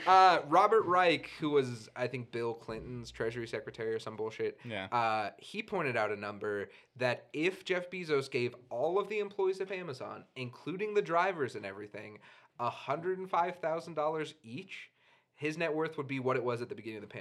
Uh, 0.07 0.41
Robert 0.49 0.87
Reich, 0.87 1.29
who 1.41 1.51
was 1.51 1.89
I 1.95 2.07
think 2.07 2.31
Bill 2.31 2.55
Clinton's 2.55 3.11
Treasury 3.11 3.47
Secretary 3.47 3.93
or 3.93 3.99
some 3.99 4.17
bullshit. 4.17 4.59
Yeah. 4.65 4.85
Uh, 4.87 5.31
he 5.39 5.63
pointed 5.63 5.97
out 5.97 6.11
a 6.13 6.17
number 6.17 6.71
that 6.97 7.27
if 7.35 7.65
Jeff 7.65 7.91
Bezos 7.91 8.31
gave 8.31 8.55
all 8.71 8.99
of 8.99 9.09
the 9.09 9.19
employees 9.19 9.61
of 9.61 9.71
Amazon, 9.73 10.25
including 10.37 10.95
the 10.95 11.03
drivers 11.03 11.57
and 11.57 11.67
everything, 11.67 12.19
hundred 12.59 13.19
and 13.19 13.29
five 13.29 13.57
thousand 13.57 13.95
dollars 13.95 14.35
each, 14.43 14.89
his 15.35 15.59
net 15.59 15.75
worth 15.75 15.99
would 15.99 16.09
be 16.09 16.21
what 16.21 16.37
it 16.37 16.45
was 16.45 16.63
at 16.63 16.69
the 16.69 16.75
beginning 16.75 17.03
of 17.03 17.09
the 17.09 17.15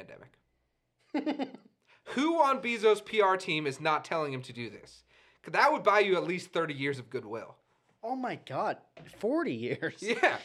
pandemic. 1.13 1.49
who 2.05 2.41
on 2.41 2.61
Bezos' 2.61 3.03
PR 3.03 3.36
team 3.36 3.67
is 3.67 3.82
not 3.82 4.05
telling 4.05 4.32
him 4.32 4.43
to 4.43 4.53
do 4.53 4.69
this? 4.69 5.03
'Cause 5.41 5.53
that 5.53 5.71
would 5.73 5.84
buy 5.84 5.99
you 5.99 6.15
at 6.15 6.23
least 6.25 6.51
thirty 6.51 6.73
years 6.73 6.99
of 6.99 7.09
goodwill. 7.09 7.55
Oh 8.03 8.15
my 8.15 8.39
god, 8.47 8.77
forty 9.17 9.53
years. 9.53 9.95
Yeah, 10.01 10.37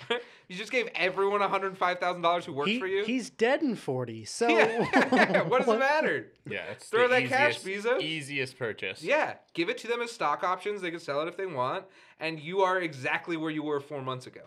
you 0.48 0.56
just 0.56 0.72
gave 0.72 0.88
everyone 0.94 1.40
one 1.40 1.50
hundred 1.50 1.76
five 1.78 1.98
thousand 1.98 2.22
dollars 2.22 2.44
who 2.44 2.52
works 2.52 2.70
He- 2.70 2.78
for 2.78 2.86
you. 2.86 3.04
He's 3.04 3.30
dead 3.30 3.62
in 3.62 3.76
forty. 3.76 4.24
So 4.24 4.48
Yeah. 4.48 5.42
what 5.48 5.64
does 5.64 5.74
it 5.74 5.78
matter? 5.78 6.26
yeah, 6.48 6.64
it's 6.72 6.88
Throw 6.88 7.08
the 7.08 7.14
that 7.20 7.28
cash, 7.28 7.58
easiest, 7.66 7.86
Bezos. 7.86 8.00
easiest 8.02 8.58
purchase. 8.58 9.02
Yeah, 9.02 9.34
give 9.54 9.68
it 9.68 9.78
to 9.78 9.88
them 9.88 10.00
as 10.02 10.10
stock 10.12 10.42
options. 10.44 10.80
They 10.82 10.90
can 10.90 11.00
sell 11.00 11.20
it 11.22 11.28
if 11.28 11.36
they 11.36 11.46
want, 11.46 11.84
and 12.20 12.38
you 12.40 12.60
are 12.62 12.80
exactly 12.80 13.36
where 13.36 13.50
you 13.50 13.62
were 13.62 13.80
four 13.80 14.02
months 14.02 14.26
ago. 14.26 14.42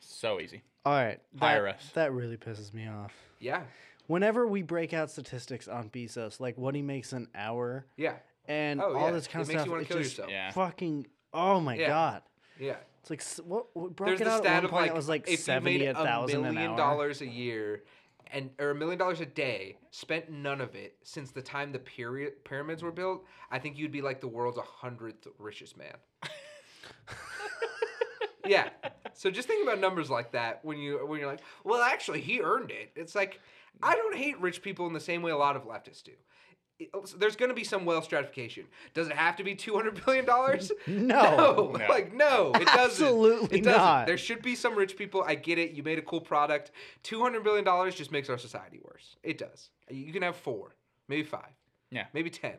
So 0.00 0.40
easy. 0.40 0.62
All 0.84 0.92
right, 0.94 1.20
that, 1.34 1.40
Hire 1.40 1.68
us. 1.68 1.90
That 1.94 2.12
really 2.12 2.36
pisses 2.36 2.74
me 2.74 2.88
off. 2.88 3.12
Yeah, 3.38 3.62
Whenever 4.08 4.46
we 4.48 4.62
break 4.62 4.92
out 4.92 5.10
statistics 5.10 5.68
on 5.68 5.88
Bezos, 5.88 6.40
like 6.40 6.58
what 6.58 6.74
he 6.74 6.82
makes 6.82 7.12
an 7.12 7.28
hour 7.36 7.86
yeah, 7.96 8.14
and 8.48 8.80
Oh, 8.80 8.94
all 8.94 9.06
yeah. 9.06 9.10
this 9.12 9.26
kind 9.26 9.40
It 9.40 9.42
of 9.42 9.48
makes 9.48 9.60
stuff, 9.60 9.66
you 9.66 9.70
wanna 9.72 9.82
it 9.82 9.88
kill 9.88 9.98
just 9.98 10.10
yourself. 10.18 10.30
Yeah. 10.30 10.50
fucking. 10.52 11.06
Oh 11.32 11.60
my 11.60 11.76
Yeah. 11.76 11.88
god. 11.88 12.22
yeah. 12.58 12.76
It's 13.00 13.10
like 13.10 13.20
s- 13.20 13.40
what, 13.44 13.66
what 13.74 13.96
broke 13.96 14.08
There's 14.10 14.20
it 14.20 14.24
the 14.24 14.30
out 14.30 14.42
stat 14.42 14.56
at 14.58 14.62
one 14.64 14.70
point. 14.70 14.82
like 14.82 14.90
it 14.90 14.94
was 14.96 15.08
like 15.08 15.28
if 15.28 15.40
seventy 15.40 15.78
made 15.78 15.86
a 15.88 15.90
a 16.00 16.04
thousand 16.04 16.44
an 16.44 16.56
hour. 16.58 16.76
dollars 16.76 17.20
a 17.20 17.26
year, 17.26 17.82
and 18.30 18.50
or 18.60 18.70
a 18.70 18.74
million 18.76 18.98
dollars 18.98 19.20
a 19.20 19.26
day, 19.26 19.76
spent 19.90 20.30
none 20.30 20.60
of 20.60 20.74
it 20.76 20.96
since 21.02 21.32
the 21.32 21.42
time 21.42 21.72
the 21.72 21.78
period 21.80 22.44
pyramids 22.44 22.82
were 22.82 22.92
built. 22.92 23.24
I 23.50 23.58
think 23.58 23.76
you'd 23.76 23.90
be 23.92 24.02
like 24.02 24.20
the 24.20 24.28
world's 24.28 24.58
hundredth 24.58 25.26
richest 25.38 25.76
man. 25.76 25.94
yeah. 28.46 28.68
So 29.14 29.30
just 29.30 29.48
think 29.48 29.62
about 29.66 29.78
numbers 29.80 30.10
like 30.10 30.32
that 30.32 30.64
when 30.64 30.78
you 30.78 30.98
when 31.06 31.20
you're 31.20 31.28
like, 31.30 31.40
well, 31.64 31.82
actually, 31.82 32.20
he 32.20 32.40
earned 32.40 32.70
it. 32.70 32.90
It's 32.96 33.14
like 33.14 33.40
I 33.82 33.94
don't 33.94 34.16
hate 34.16 34.40
rich 34.40 34.62
people 34.62 34.86
in 34.86 34.92
the 34.92 35.00
same 35.00 35.22
way 35.22 35.30
a 35.30 35.36
lot 35.36 35.56
of 35.56 35.64
leftists 35.64 36.02
do. 36.02 36.12
It- 36.78 36.90
oh, 36.94 37.04
There's 37.16 37.36
going 37.36 37.48
to 37.50 37.54
be 37.54 37.64
some 37.64 37.84
wealth 37.84 38.04
stratification. 38.04 38.64
Does 38.94 39.06
it 39.08 39.12
have 39.14 39.36
to 39.36 39.44
be 39.44 39.54
two 39.54 39.74
hundred 39.74 40.04
billion 40.04 40.24
dollars? 40.24 40.72
No. 40.86 41.72
No. 41.76 41.86
like 41.88 42.12
no, 42.14 42.52
it 42.54 42.66
doesn't. 42.66 42.80
Absolutely 42.80 43.58
it 43.58 43.64
doesn't. 43.64 43.80
not. 43.80 44.06
There 44.06 44.18
should 44.18 44.42
be 44.42 44.54
some 44.54 44.74
rich 44.76 44.96
people. 44.96 45.22
I 45.26 45.34
get 45.34 45.58
it. 45.58 45.72
You 45.72 45.82
made 45.82 45.98
a 45.98 46.02
cool 46.02 46.20
product. 46.20 46.70
Two 47.02 47.20
hundred 47.20 47.44
billion 47.44 47.64
dollars 47.64 47.94
just 47.94 48.10
makes 48.12 48.28
our 48.30 48.38
society 48.38 48.80
worse. 48.82 49.16
It 49.22 49.38
does. 49.38 49.70
You 49.90 50.12
can 50.12 50.22
have 50.22 50.36
four, 50.36 50.74
maybe 51.08 51.22
five, 51.24 51.50
Yeah. 51.90 52.06
maybe 52.12 52.30
ten. 52.30 52.54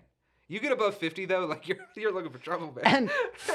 You 0.49 0.59
get 0.59 0.71
above 0.73 0.97
fifty 0.97 1.25
though, 1.25 1.45
like 1.53 1.67
you're 1.67 1.77
you're 1.95 2.11
looking 2.13 2.31
for 2.31 2.37
trouble, 2.37 2.73
man. 2.75 2.83
And 2.85 3.11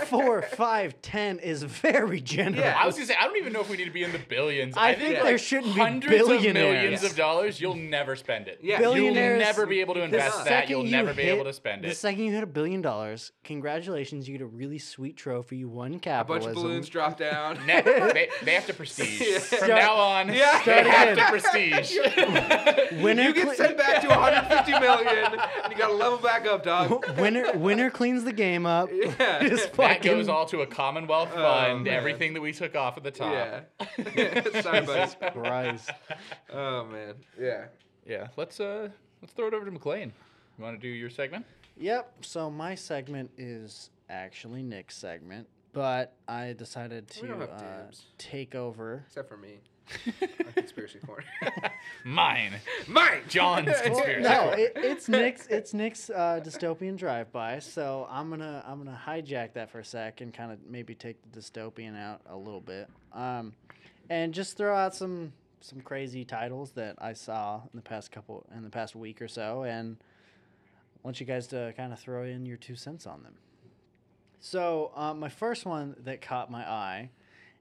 four, 0.07 0.43
five, 0.57 1.01
ten 1.03 1.39
is 1.39 1.63
very 1.63 2.21
generous. 2.21 2.59
Yeah. 2.65 2.79
I 2.81 2.87
was 2.87 2.95
gonna 2.95 3.07
say 3.07 3.15
I 3.21 3.25
don't 3.25 3.37
even 3.37 3.53
know 3.53 3.61
if 3.61 3.69
we 3.69 3.77
need 3.77 3.85
to 3.85 3.91
be 3.91 4.03
in 4.03 4.11
the 4.13 4.19
billions. 4.19 4.75
I 4.77 4.95
think, 4.95 5.01
think 5.01 5.15
like, 5.17 5.25
there 5.25 5.39
shouldn't 5.39 5.75
be 5.75 5.81
hundreds 5.81 6.29
of 6.29 6.43
millions 6.55 7.05
of 7.05 7.15
dollars. 7.15 7.61
You'll 7.61 7.75
never 7.77 8.17
spend 8.17 8.49
it. 8.49 8.61
Yeah. 8.63 8.81
you'll 8.81 8.95
Billionaires- 8.95 9.39
never 9.41 9.67
be 9.67 9.81
able 9.81 9.95
to 9.95 10.03
invest 10.03 10.39
that. 10.39 10.47
second 10.47 10.71
You'll 10.71 10.85
you 10.87 10.91
never 10.91 11.13
be 11.13 11.23
able 11.25 11.45
to 11.45 11.53
spend 11.53 11.85
it. 11.85 11.89
The 11.89 11.95
second 11.95 12.25
you 12.25 12.33
hit 12.33 12.43
a 12.43 12.47
billion 12.47 12.81
dollars, 12.81 13.33
congratulations, 13.45 14.27
you 14.27 14.37
get 14.39 14.43
a 14.43 14.47
really 14.49 14.79
sweet 14.79 15.17
trophy. 15.19 15.59
You 15.59 15.69
won 15.69 16.01
a 16.07 16.25
bunch 16.25 16.47
of 16.47 16.55
balloons 16.55 16.89
drop 16.89 17.19
down. 17.19 17.59
Ne- 17.67 17.83
they, 17.83 18.29
they 18.43 18.55
have 18.55 18.67
to 18.67 18.75
prestige. 18.75 19.21
Yeah. 19.21 19.39
From 19.41 19.59
Start- 19.59 19.71
now 19.83 19.95
on, 19.95 20.29
Yeah. 20.33 20.63
they 20.65 20.83
Start 20.83 20.87
have 20.87 21.17
to 21.19 21.25
prestige. 21.31 21.97
Winner, 23.03 23.23
you 23.25 23.35
get 23.35 23.45
cle- 23.45 23.55
sent 23.55 23.77
back 23.77 24.01
to 24.03 24.09
150 24.09 24.73
million, 24.81 25.39
and 25.65 25.73
you 25.73 25.77
gotta 25.79 25.93
level 25.93 26.19
back 26.19 26.47
up, 26.47 26.65
dog. 26.65 26.78
winner, 27.19 27.53
winner 27.57 27.91
cleans 27.91 28.25
the 28.25 28.33
game 28.33 28.67
up. 28.67 28.91
Yeah. 28.93 29.43
Just 29.49 29.73
that 29.75 30.03
goes 30.03 30.29
all 30.29 30.47
to 30.47 30.61
a 30.63 30.67
Commonwealth 30.67 31.33
fund. 31.33 31.85
man. 31.85 31.95
everything 31.95 32.35
that 32.35 32.41
we 32.41 32.53
took 32.53 32.75
off 32.77 32.97
at 32.97 33.05
the 33.05 33.11
top. 33.11 33.33
Yeah. 34.17 34.61
Sorry, 34.61 34.81
buddy. 34.83 35.13
Christ. 35.33 35.91
Oh 36.53 36.85
man. 36.87 37.15
Yeah. 37.41 37.67
Yeah. 38.07 38.29
Let's 38.37 38.61
uh 38.61 38.89
let's 39.23 39.33
throw 39.35 39.49
it 39.49 39.55
over 39.55 39.65
to 39.65 39.71
Maklain. 39.73 40.13
You 40.59 40.65
want 40.65 40.81
to 40.81 40.81
do 40.81 40.89
your 40.89 41.11
segment? 41.11 41.45
Yep. 41.77 42.13
So 42.23 42.51
my 42.51 42.75
segment 42.75 43.31
is 43.39 43.91
actually 44.11 44.63
Nick's 44.63 44.97
segment, 44.97 45.47
but 45.73 46.15
I 46.27 46.55
decided 46.55 47.11
We 47.17 47.23
to 47.23 47.29
don't 47.29 47.41
have 47.41 47.51
uh, 47.51 47.83
dibs. 47.85 48.07
take 48.19 48.55
over. 48.55 49.05
Except 49.07 49.29
for 49.29 49.37
me. 49.37 49.61
On 50.21 50.53
conspiracy 50.53 50.99
corner. 51.05 51.25
Mine. 52.05 52.55
Mine. 52.87 53.23
John's 53.29 53.81
conspiracy. 53.83 54.23
No, 54.23 54.39
corner. 54.41 54.59
it, 54.59 54.73
it's 54.77 55.09
Nick's. 55.09 55.47
It's 55.47 55.75
Nick's 55.75 56.11
uh, 56.11 56.41
dystopian 56.45 56.97
drive-by. 56.97 57.59
So 57.61 58.07
I'm 58.11 58.31
gonna 58.31 58.65
I'm 58.67 58.79
gonna 58.79 59.01
hijack 59.07 59.55
that 59.55 59.71
for 59.71 59.81
a 59.81 59.85
sec 59.85 60.21
and 60.21 60.33
kind 60.33 60.53
of 60.53 60.59
maybe 60.69 60.95
take 60.95 61.17
the 61.31 61.41
dystopian 61.41 61.97
out 61.97 62.21
a 62.27 62.37
little 62.37 62.61
bit, 62.61 62.89
um, 63.13 63.53
and 64.11 64.33
just 64.35 64.57
throw 64.57 64.77
out 64.77 64.95
some 64.95 65.33
some 65.61 65.81
crazy 65.81 66.25
titles 66.25 66.73
that 66.73 66.97
I 66.99 67.13
saw 67.13 67.57
in 67.57 67.71
the 67.77 67.83
past 67.83 68.13
couple 68.13 68.47
in 68.55 68.63
the 68.63 68.71
past 68.71 68.95
week 68.95 69.21
or 69.21 69.29
so, 69.29 69.65
and 69.65 69.97
want 71.03 71.21
you 71.21 71.27
guys 71.27 71.47
to 71.49 71.73
kind 71.77 71.93
of 71.93 71.99
throw 71.99 72.25
in 72.25 72.47
your 72.47 72.57
two 72.57 72.77
cents 72.77 73.07
on 73.07 73.23
them. 73.23 73.35
So 74.41 74.93
uh, 74.95 75.15
my 75.15 75.29
first 75.29 75.67
one 75.67 75.97
that 76.05 76.21
caught 76.21 76.51
my 76.51 76.69
eye, 76.69 77.11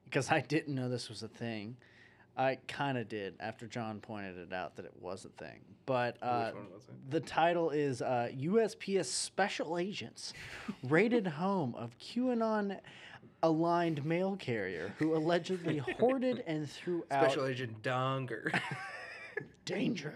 because 0.05 0.32
I 0.32 0.41
didn't 0.41 0.75
know 0.75 0.89
this 0.89 1.09
was 1.09 1.23
a 1.23 1.28
thing. 1.28 1.78
I 2.38 2.59
kind 2.67 2.97
of 2.97 3.09
did 3.09 3.35
after 3.39 3.65
John 3.67 3.99
pointed 3.99 4.38
it 4.38 4.53
out 4.53 4.75
that 4.75 4.85
it 4.85 4.93
was 5.01 5.25
a 5.25 5.29
thing. 5.29 5.59
But 5.85 6.17
uh, 6.21 6.51
one 6.53 6.65
was 6.73 6.83
it? 6.88 7.11
the 7.11 7.19
title 7.19 7.71
is 7.71 8.01
uh, 8.01 8.29
USPS 8.38 9.05
Special 9.05 9.77
Agents 9.77 10.33
raided 10.83 11.25
home 11.43 11.73
of 11.75 11.97
QAnon 11.97 12.79
aligned 13.43 14.05
mail 14.05 14.35
carrier 14.35 14.93
who 14.97 15.15
allegedly 15.15 15.77
hoarded 15.99 16.43
and 16.45 16.69
threw 16.69 17.03
Out. 17.11 17.25
Special 17.25 17.47
Agent 17.47 17.81
Donger. 17.81 18.59
danger. 19.65 20.13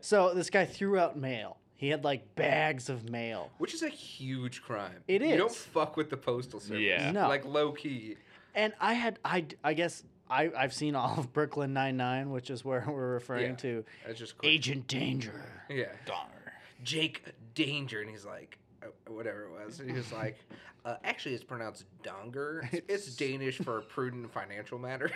so 0.00 0.34
this 0.34 0.50
guy 0.50 0.64
threw 0.64 0.98
out 0.98 1.16
mail. 1.16 1.58
He 1.76 1.88
had 1.88 2.04
like 2.04 2.34
bags 2.34 2.88
of 2.88 3.08
mail. 3.08 3.50
Which 3.58 3.72
is 3.72 3.82
a 3.82 3.88
huge 3.88 4.62
crime. 4.62 5.02
It 5.06 5.22
You 5.22 5.36
don't 5.36 5.52
fuck 5.52 5.96
with 5.96 6.10
the 6.10 6.16
postal 6.16 6.58
service. 6.58 6.82
Yeah. 6.82 7.12
No. 7.12 7.28
Like 7.28 7.44
low 7.44 7.72
key. 7.72 8.16
And 8.54 8.72
I 8.80 8.94
had 8.94 9.18
I 9.24 9.46
I 9.62 9.74
guess 9.74 10.02
I 10.30 10.50
I've 10.56 10.72
seen 10.74 10.94
all 10.94 11.14
of 11.18 11.32
Brooklyn 11.32 11.72
Nine 11.72 11.96
Nine, 11.96 12.30
which 12.30 12.50
is 12.50 12.64
where 12.64 12.84
we're 12.88 13.12
referring 13.14 13.50
Yeah. 13.50 13.56
to 13.56 13.84
That's 14.06 14.18
just 14.18 14.38
quick. 14.38 14.50
Agent 14.52 14.86
Danger. 14.86 15.44
Yeah. 15.68 15.86
Donner. 16.06 16.52
Jake 16.84 17.22
Danger, 17.54 18.00
and 18.00 18.08
he's 18.10 18.24
like, 18.24 18.58
uh, 18.82 18.86
whatever 19.08 19.44
it 19.44 19.66
was. 19.66 19.80
And 19.80 19.90
he 19.90 19.96
was 19.96 20.12
like, 20.12 20.38
uh, 20.84 20.94
actually, 21.04 21.34
it's 21.34 21.42
pronounced 21.44 21.84
Donger. 22.04 22.62
It's, 22.88 23.06
it's 23.08 23.16
Danish 23.16 23.58
for 23.58 23.80
prudent 23.82 24.32
financial 24.32 24.78
matter. 24.78 25.10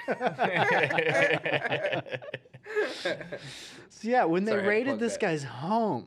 So 3.90 4.08
yeah, 4.08 4.24
when 4.24 4.44
they 4.44 4.52
Sorry, 4.52 4.60
I 4.60 4.64
had 4.64 4.64
to 4.64 4.68
raided 4.68 4.98
this 4.98 5.12
that. 5.14 5.20
guy's 5.20 5.44
home, 5.44 6.06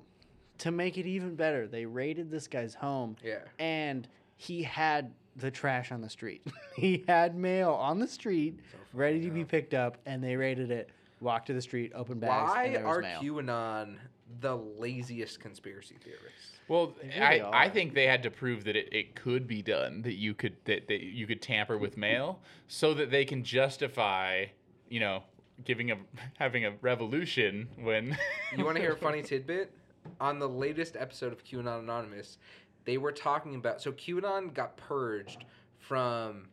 to 0.59 0.71
make 0.71 0.97
it 0.97 1.05
even 1.05 1.35
better, 1.35 1.67
they 1.67 1.85
raided 1.85 2.29
this 2.31 2.47
guy's 2.47 2.73
home. 2.75 3.15
Yeah. 3.23 3.39
And 3.59 4.07
he 4.37 4.63
had 4.63 5.13
the 5.37 5.51
trash 5.51 5.91
on 5.91 6.01
the 6.01 6.09
street. 6.09 6.45
he 6.75 7.03
had 7.07 7.35
mail 7.35 7.71
on 7.71 7.99
the 7.99 8.07
street, 8.07 8.59
ready 8.95 9.21
to 9.21 9.29
be 9.29 9.43
picked 9.43 9.73
up, 9.73 9.97
and 10.05 10.23
they 10.23 10.35
raided 10.35 10.71
it. 10.71 10.89
Walked 11.21 11.47
to 11.47 11.53
the 11.53 11.61
street, 11.61 11.91
opened 11.95 12.21
bags, 12.21 12.51
Why 12.51 12.63
and 12.65 12.75
there 12.75 12.85
was 12.85 12.97
are 12.97 13.01
mail. 13.01 13.21
QAnon 13.21 13.95
the 14.41 14.57
laziest 14.57 15.39
conspiracy 15.39 15.95
theorists? 16.03 16.59
Well, 16.67 16.95
They 17.01 17.19
I, 17.19 17.33
really 17.35 17.49
I 17.53 17.69
think 17.69 17.93
they 17.93 18.07
had 18.07 18.23
to 18.23 18.31
prove 18.31 18.63
that 18.65 18.75
it, 18.75 18.89
it 18.91 19.15
could 19.15 19.47
be 19.47 19.61
done, 19.61 20.01
that 20.01 20.15
you 20.15 20.33
could 20.33 20.55
that, 20.65 20.87
that 20.87 21.01
you 21.01 21.27
could 21.27 21.41
tamper 21.41 21.77
with 21.77 21.97
mail, 21.97 22.39
so 22.67 22.93
that 22.95 23.11
they 23.11 23.23
can 23.23 23.43
justify, 23.43 24.45
you 24.89 24.99
know, 24.99 25.23
giving 25.63 25.91
a 25.91 25.97
having 26.39 26.65
a 26.65 26.71
revolution 26.81 27.67
when. 27.77 28.17
You 28.57 28.65
want 28.65 28.77
to 28.77 28.81
hear 28.81 28.93
a 28.93 28.97
funny 28.97 29.21
tidbit? 29.23 29.71
On 30.19 30.37
the 30.37 30.49
latest 30.49 30.95
episode 30.95 31.33
of 31.33 31.43
QAnon 31.43 31.79
Anonymous, 31.79 32.37
they 32.85 32.97
were 32.97 33.11
talking 33.11 33.55
about 33.55 33.81
so 33.81 33.91
QAnon 33.91 34.53
got 34.53 34.77
purged 34.77 35.45
from 35.79 36.47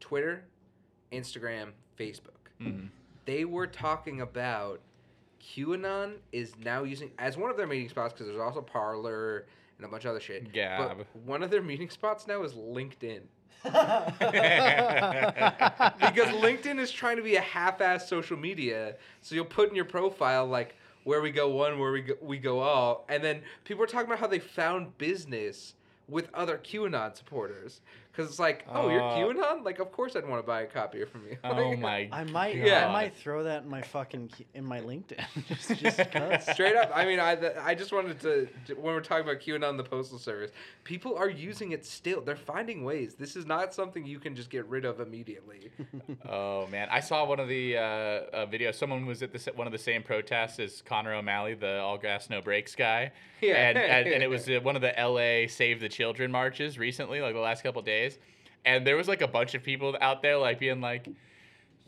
Twitter, 0.00 0.44
Instagram, 1.12 1.72
Facebook. 1.98 2.50
Mhm. 2.60 2.88
They 3.24 3.44
were 3.44 3.66
talking 3.66 4.20
about 4.20 4.80
QAnon 5.40 6.16
is 6.32 6.56
now 6.58 6.82
using 6.82 7.10
as 7.18 7.36
one 7.36 7.50
of 7.50 7.56
their 7.56 7.66
meeting 7.66 7.88
spots 7.88 8.12
because 8.12 8.26
there's 8.26 8.40
also 8.40 8.60
Parler 8.60 9.46
and 9.76 9.86
a 9.86 9.88
bunch 9.88 10.04
of 10.04 10.10
other 10.10 10.20
shit. 10.20 10.52
Gab. 10.52 10.98
But 10.98 11.06
one 11.24 11.42
of 11.42 11.50
their 11.50 11.62
meeting 11.62 11.88
spots 11.90 12.26
now 12.26 12.42
is 12.42 12.54
LinkedIn. 12.54 13.22
because 13.62 14.12
because 16.00 16.28
LinkedIn 16.34 16.78
is 16.78 16.90
trying 16.90 17.16
to 17.16 17.22
be 17.22 17.36
a 17.36 17.40
half-ass 17.40 18.08
social 18.08 18.36
media. 18.36 18.96
So 19.20 19.34
you'll 19.34 19.44
put 19.44 19.68
in 19.70 19.74
your 19.74 19.84
profile 19.84 20.46
like 20.46 20.74
where 21.04 21.20
we 21.20 21.30
go 21.30 21.48
one, 21.48 21.78
where 21.78 21.92
we 21.92 22.02
go, 22.02 22.14
we 22.20 22.38
go 22.38 22.60
all, 22.60 23.04
and 23.08 23.22
then 23.22 23.42
people 23.64 23.82
are 23.82 23.86
talking 23.86 24.06
about 24.06 24.18
how 24.18 24.26
they 24.26 24.38
found 24.40 24.96
business 24.98 25.74
with 26.08 26.28
other 26.34 26.58
QAnon 26.58 27.16
supporters. 27.16 27.80
Because 28.18 28.32
it's 28.32 28.40
like, 28.40 28.64
oh, 28.68 28.88
you're 28.90 29.00
Uh, 29.00 29.14
QAnon? 29.16 29.64
Like, 29.64 29.78
of 29.78 29.92
course 29.92 30.16
I'd 30.16 30.26
want 30.28 30.42
to 30.42 30.46
buy 30.46 30.62
a 30.62 30.66
copy 30.66 31.04
from 31.04 31.24
you. 31.30 31.36
oh 31.44 31.52
Like, 31.54 31.78
my, 31.78 32.08
I 32.10 32.24
might, 32.24 32.56
Yeah. 32.56 32.88
I 32.88 32.92
might 32.92 33.14
throw 33.16 33.44
that 33.44 33.62
in 33.62 33.68
my 33.68 33.80
fucking 33.80 34.26
key- 34.36 34.46
in 34.54 34.64
my 34.64 34.80
LinkedIn, 34.80 35.24
just, 35.46 35.76
just. 35.76 36.50
Straight 36.52 36.74
up, 36.74 36.90
I 36.92 37.04
mean, 37.04 37.20
I 37.20 37.38
I 37.64 37.76
just 37.76 37.92
wanted 37.92 38.18
to 38.22 38.48
when 38.74 38.94
we're 38.94 39.00
talking 39.02 39.22
about 39.22 39.40
QAnon, 39.40 39.68
and 39.70 39.78
the 39.78 39.84
postal 39.84 40.18
service, 40.18 40.50
people 40.82 41.14
are 41.16 41.28
using 41.30 41.70
it 41.70 41.86
still. 41.86 42.20
They're 42.20 42.34
finding 42.34 42.82
ways. 42.82 43.14
This 43.14 43.36
is 43.36 43.46
not 43.46 43.72
something 43.72 44.04
you 44.04 44.18
can 44.18 44.34
just 44.34 44.50
get 44.50 44.66
rid 44.66 44.84
of 44.84 44.98
immediately. 44.98 45.70
Oh 46.28 46.66
man, 46.68 46.88
I 46.90 46.98
saw 47.00 47.24
one 47.24 47.38
of 47.38 47.46
the 47.48 47.76
uh, 47.76 47.80
uh, 47.80 48.46
videos. 48.46 48.74
Someone 48.74 49.06
was 49.06 49.22
at 49.22 49.32
the, 49.32 49.38
sa- 49.38 49.52
one 49.52 49.68
of 49.68 49.72
the 49.72 49.78
same 49.78 50.02
protests 50.02 50.58
as 50.58 50.82
Connor 50.84 51.14
O'Malley, 51.14 51.54
the 51.54 51.78
all 51.78 51.98
gas 51.98 52.28
no 52.30 52.40
brakes 52.40 52.74
guy. 52.74 53.12
Yeah. 53.40 53.54
and, 53.68 53.78
and, 53.78 54.08
and 54.08 54.22
it 54.22 54.28
was 54.28 54.48
uh, 54.48 54.58
one 54.62 54.74
of 54.74 54.82
the 54.82 54.98
L.A. 54.98 55.46
Save 55.46 55.78
the 55.78 55.88
Children 55.88 56.32
marches 56.32 56.76
recently, 56.78 57.20
like 57.20 57.34
the 57.34 57.40
last 57.40 57.62
couple 57.62 57.80
days. 57.82 58.07
And 58.64 58.86
there 58.86 58.96
was 58.96 59.08
like 59.08 59.22
a 59.22 59.28
bunch 59.28 59.54
of 59.54 59.62
people 59.62 59.96
out 60.00 60.22
there, 60.22 60.36
like 60.36 60.58
being 60.58 60.80
like, 60.80 61.08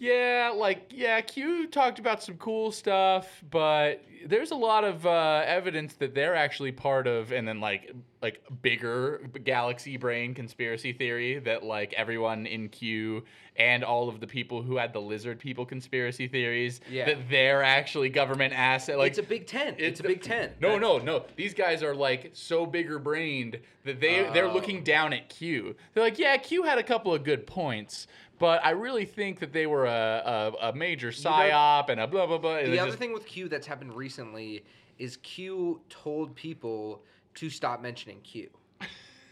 "Yeah, 0.01 0.53
like 0.57 0.91
yeah, 0.91 1.21
Q 1.21 1.67
talked 1.69 1.99
about 1.99 2.23
some 2.23 2.37
cool 2.39 2.73
stuff, 2.73 3.45
but 3.51 4.03
there's 4.27 4.51
a 4.51 4.57
lot 4.57 4.83
of 4.85 5.07
uh, 5.07 5.43
evidence 5.47 5.95
that 5.95 6.15
they're 6.15 6.35
actually 6.35 6.73
part 6.73 7.07
of." 7.07 7.31
And 7.33 7.47
then 7.47 7.61
like 7.61 7.93
like 8.23 8.43
bigger 8.63 9.19
galaxy 9.45 9.97
brain 9.97 10.35
conspiracy 10.35 10.93
theory 10.93 11.39
that 11.39 11.63
like 11.63 11.93
everyone 11.95 12.47
in 12.47 12.69
Q 12.69 13.23
and 13.57 13.83
all 13.85 14.09
of 14.09 14.21
the 14.21 14.27
people 14.27 14.63
who 14.63 14.77
had 14.77 14.93
the 14.93 15.01
lizard 15.01 15.39
people 15.39 15.65
conspiracy 15.67 16.29
theories 16.29 16.81
Yeah. 16.91 17.07
that 17.07 17.29
they're 17.31 17.63
actually 17.63 18.09
government 18.11 18.53
asset. 18.55 18.99
Like 18.99 19.11
it's 19.11 19.19
a 19.19 19.23
big 19.23 19.47
tent. 19.47 19.77
It's, 19.79 20.01
a 20.01 20.03
big 20.03 20.23
tent. 20.23 20.53
no, 20.61 20.79
no, 20.79 20.99
no. 20.99 21.25
These 21.37 21.53
guys 21.55 21.83
are 21.83 21.95
like 21.95 22.31
so 22.35 22.65
bigger 22.67 22.99
brained 22.99 23.59
that 23.85 24.01
they 24.01 24.29
they're 24.35 24.47
Oh. 24.49 24.53
looking 24.55 24.83
down 24.83 25.13
at 25.15 25.29
Q. 25.31 25.75
They're 25.95 26.05
like, 26.05 26.19
yeah, 26.19 26.37
Q 26.37 26.63
had 26.63 26.79
a 26.79 26.83
couple 26.83 27.15
of 27.15 27.25
good 27.25 27.47
points, 27.47 28.07
but 28.41 28.65
I 28.65 28.71
really 28.71 29.05
think 29.05 29.39
that 29.39 29.53
they 29.53 29.67
were 29.67 29.87
a 29.87 30.53
a, 30.61 30.71
a 30.71 30.73
major 30.73 31.11
psyop 31.11 31.91
and 31.91 32.01
a 32.01 32.09
blah 32.09 32.27
blah 32.27 32.39
blah. 32.39 32.57
The 32.63 32.81
other 32.81 32.89
just- 32.89 32.99
thing 32.99 33.13
with 33.13 33.27
Q 33.27 33.49
that's 33.49 33.69
happened 33.69 33.95
recently 33.95 34.65
is 34.99 35.19
Q 35.19 35.81
told 35.89 36.35
people 36.35 37.03
to 37.35 37.49
stop 37.49 37.81
mentioning 37.81 38.21
Q. 38.23 38.51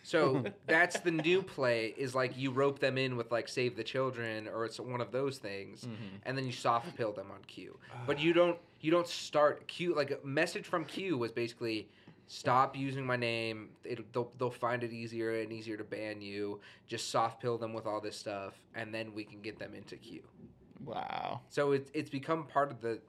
So 0.05 0.45
that's 0.67 1.01
the 1.01 1.11
new 1.11 1.43
play 1.43 1.95
is 1.97 2.15
like 2.15 2.37
you 2.37 2.51
rope 2.51 2.79
them 2.79 2.97
in 2.97 3.17
with 3.17 3.33
like 3.33 3.49
Save 3.49 3.77
the 3.77 3.85
Children 3.85 4.47
or 4.49 4.65
it's 4.65 4.79
one 4.79 5.01
of 5.01 5.11
those 5.11 5.39
things, 5.39 5.83
mm-hmm. 5.83 6.17
and 6.25 6.39
then 6.39 6.47
you 6.47 6.53
soft 6.53 6.95
pill 6.95 7.13
them 7.13 7.31
on 7.31 7.43
Q. 7.47 7.79
But 8.07 8.19
ah. 8.19 8.21
you 8.21 8.33
don't 8.33 8.59
you 8.81 8.91
don't 8.91 9.09
start 9.09 9.67
Q 9.67 9.95
like 9.95 10.11
a 10.11 10.19
message 10.25 10.65
from 10.65 10.85
Q 10.85 11.19
was 11.19 11.33
basically 11.33 11.89
stop 12.29 12.77
using 12.77 13.05
my 13.05 13.17
name. 13.17 13.71
It, 13.85 14.13
they'll 14.13 14.31
they'll 14.39 14.51
find 14.51 14.85
it 14.85 14.93
easier 14.93 15.41
and 15.41 15.53
easier 15.53 15.77
to 15.77 15.85
ban 15.85 16.21
you. 16.21 16.61
Just 16.87 17.11
soft 17.11 17.41
pill 17.43 17.59
them 17.59 17.73
with 17.73 17.87
all 17.87 18.01
this 18.01 18.17
stuff, 18.17 18.55
and 18.75 18.95
then 18.95 19.13
we 19.15 19.25
can 19.25 19.41
get 19.41 19.59
them 19.59 19.75
into 19.75 19.97
Q. 19.97 20.23
wow. 20.85 21.41
So 21.49 21.73
it's 21.73 21.91
it's 21.93 22.11
become 22.11 22.45
part 22.45 22.71
of 22.71 22.81
the, 22.81 23.01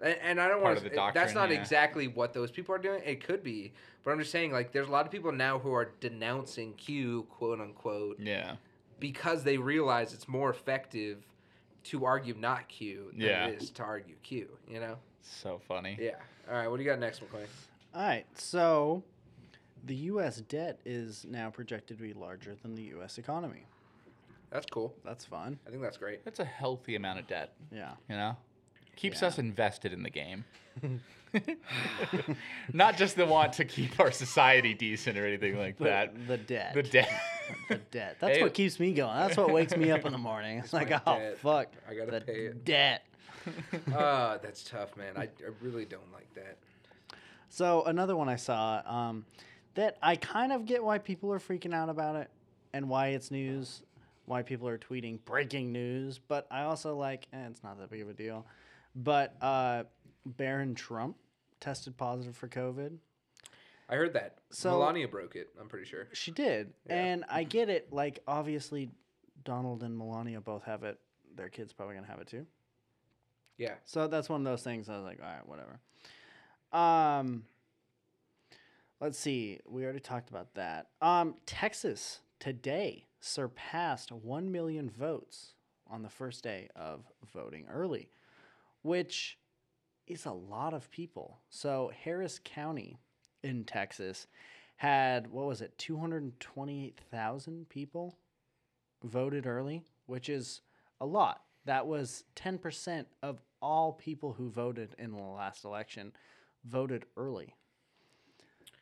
and, 0.00 0.16
and 0.22 0.40
I 0.40 0.46
don't 0.48 0.62
want 0.62 0.78
to. 0.78 1.10
That's 1.12 1.34
not 1.34 1.50
yeah. 1.50 1.58
exactly 1.58 2.06
what 2.06 2.32
those 2.32 2.50
people 2.52 2.74
are 2.74 2.78
doing. 2.78 3.02
It 3.04 3.24
could 3.24 3.42
be, 3.42 3.72
but 4.04 4.12
I'm 4.12 4.18
just 4.18 4.30
saying 4.30 4.52
like 4.52 4.72
there's 4.72 4.88
a 4.88 4.92
lot 4.92 5.06
of 5.06 5.10
people 5.10 5.32
now 5.32 5.58
who 5.58 5.72
are 5.72 5.92
denouncing 6.00 6.74
Q, 6.74 7.26
quote 7.30 7.60
unquote, 7.60 8.20
Yeah. 8.20 8.56
because 9.00 9.42
they 9.42 9.56
realize 9.56 10.12
it's 10.14 10.28
more 10.28 10.50
effective 10.50 11.24
to 11.84 12.04
argue 12.04 12.34
not 12.34 12.68
Q 12.68 13.08
than 13.12 13.20
Yeah. 13.20 13.46
it 13.46 13.62
is 13.62 13.70
to 13.70 13.82
argue 13.84 14.16
Q. 14.22 14.48
You 14.68 14.80
know? 14.80 14.96
So 15.22 15.60
funny. 15.66 15.96
Yeah. 16.00 16.16
All 16.48 16.54
right. 16.56 16.68
What 16.68 16.76
do 16.76 16.82
you 16.82 16.88
got 16.90 16.98
next, 16.98 17.20
Maklain? 17.20 17.46
All 17.96 18.02
right, 18.02 18.26
so 18.34 19.02
the 19.86 19.94
U.S. 19.94 20.42
debt 20.42 20.78
is 20.84 21.24
now 21.30 21.48
projected 21.48 21.96
to 21.96 22.02
be 22.02 22.12
larger 22.12 22.54
than 22.62 22.74
the 22.74 22.82
U.S. 22.82 23.16
economy. 23.16 23.64
That's 24.50 24.66
cool. 24.70 24.94
That's 25.02 25.24
fun. 25.24 25.58
I 25.66 25.70
think 25.70 25.80
that's 25.82 25.96
great. 25.96 26.22
That's 26.24 26.38
a 26.40 26.44
healthy 26.44 26.94
amount 26.96 27.20
of 27.20 27.26
debt. 27.26 27.54
Yeah. 27.72 27.92
You 28.10 28.16
know, 28.16 28.36
keeps 28.96 29.22
Yeah. 29.22 29.28
us 29.28 29.38
invested 29.38 29.94
in 29.94 30.02
the 30.02 30.10
game. 30.10 30.44
Not 32.72 32.96
just 32.98 33.16
the 33.16 33.24
want 33.26 33.54
to 33.54 33.64
keep 33.64 33.98
our 33.98 34.10
society 34.10 34.74
decent 34.74 35.16
or 35.18 35.26
anything 35.26 35.58
like 35.58 35.78
that. 35.78 36.14
The 36.28 36.36
debt. 36.36 36.74
The 36.74 36.82
debt. 36.82 37.10
the 37.70 37.76
debt. 37.90 38.16
That's 38.20 38.36
Hey. 38.38 38.42
what 38.42 38.52
keeps 38.54 38.78
me 38.78 38.92
going. 38.92 39.16
That's 39.16 39.36
what 39.38 39.50
wakes 39.52 39.74
me 39.76 39.90
up 39.90 40.04
in 40.04 40.12
the 40.12 40.18
morning. 40.18 40.58
It's 40.58 40.72
like, 40.74 40.90
my 40.90 41.00
oh 41.06 41.18
debt. 41.18 41.38
fuck, 41.38 41.68
I 41.88 41.94
gotta 41.94 42.10
the 42.12 42.20
pay 42.20 42.46
it." 42.46 42.64
debt. 42.64 43.06
Ah, 43.94 44.38
that's 44.42 44.64
tough, 44.64 44.96
man. 44.96 45.14
I, 45.16 45.22
I 45.22 45.28
really 45.62 45.84
don't 45.86 46.12
like 46.12 46.32
that. 46.34 46.58
So 47.48 47.84
another 47.84 48.16
one 48.16 48.28
I 48.28 48.36
saw 48.36 48.82
um, 48.84 49.24
that 49.74 49.96
I 50.02 50.16
kind 50.16 50.52
of 50.52 50.64
get 50.66 50.82
why 50.82 50.98
people 50.98 51.32
are 51.32 51.38
freaking 51.38 51.74
out 51.74 51.88
about 51.88 52.16
it 52.16 52.30
and 52.72 52.88
why 52.88 53.08
it's 53.08 53.30
news, 53.30 53.82
why 54.26 54.42
people 54.42 54.68
are 54.68 54.78
tweeting 54.78 55.18
breaking 55.24 55.72
news, 55.72 56.18
but 56.18 56.46
I 56.50 56.62
also 56.62 56.96
like 56.96 57.28
eh, 57.32 57.46
it's 57.48 57.62
not 57.62 57.78
that 57.78 57.90
big 57.90 58.02
of 58.02 58.08
a 58.08 58.12
deal. 58.14 58.46
But 58.94 59.34
uh, 59.42 59.84
Barron 60.24 60.74
Trump 60.74 61.16
tested 61.60 61.96
positive 61.96 62.36
for 62.36 62.48
COVID. 62.48 62.96
I 63.88 63.94
heard 63.94 64.14
that. 64.14 64.38
So- 64.50 64.70
Melania 64.70 65.06
broke 65.08 65.36
it. 65.36 65.48
I'm 65.60 65.68
pretty 65.68 65.86
sure. 65.86 66.08
She 66.12 66.32
did, 66.32 66.72
Yeah. 66.88 66.94
and 67.04 67.24
I 67.30 67.44
get 67.44 67.68
it. 67.68 67.92
Like 67.92 68.18
obviously, 68.26 68.90
Donald 69.44 69.82
and 69.82 69.96
Melania 69.96 70.40
both 70.40 70.64
have 70.64 70.82
it. 70.82 70.98
Their 71.36 71.48
kids 71.48 71.72
probably 71.72 71.94
gonna 71.94 72.06
have 72.08 72.20
it 72.20 72.26
too. 72.26 72.46
Yeah. 73.58 73.74
So 73.84 74.08
that's 74.08 74.28
one 74.28 74.40
of 74.40 74.44
those 74.44 74.62
things. 74.62 74.88
I 74.88 74.96
was 74.96 75.04
like, 75.04 75.20
all 75.22 75.28
right, 75.28 75.46
whatever. 75.46 75.78
Um, 76.76 77.44
let's 79.00 79.18
see. 79.18 79.60
We 79.66 79.84
already 79.84 80.00
talked 80.00 80.28
about 80.28 80.54
that. 80.56 80.88
Um, 81.00 81.36
Texas 81.46 82.20
today 82.38 83.06
surpassed 83.18 84.12
one 84.12 84.52
million 84.52 84.90
votes 84.90 85.54
on 85.90 86.02
the 86.02 86.10
first 86.10 86.44
day 86.44 86.68
of 86.76 87.06
voting 87.32 87.64
early, 87.72 88.10
which 88.82 89.38
is 90.06 90.26
a 90.26 90.32
lot 90.32 90.74
of 90.74 90.90
people. 90.90 91.38
So 91.48 91.90
Harris 92.04 92.40
County 92.44 92.98
in 93.42 93.64
Texas 93.64 94.26
had 94.76 95.28
what 95.28 95.46
was 95.46 95.62
it, 95.62 95.78
two 95.78 95.96
hundred 95.96 96.38
twenty-eight 96.40 97.00
thousand 97.10 97.70
people 97.70 98.18
voted 99.02 99.46
early, 99.46 99.82
which 100.04 100.28
is 100.28 100.60
a 101.00 101.06
lot. 101.06 101.40
That 101.64 101.86
was 101.86 102.22
10% 102.36 103.06
of 103.24 103.42
all 103.60 103.92
people 103.92 104.32
who 104.32 104.48
voted 104.50 104.94
in 104.98 105.10
the 105.10 105.18
last 105.18 105.64
election 105.64 106.12
voted 106.68 107.04
early. 107.16 107.54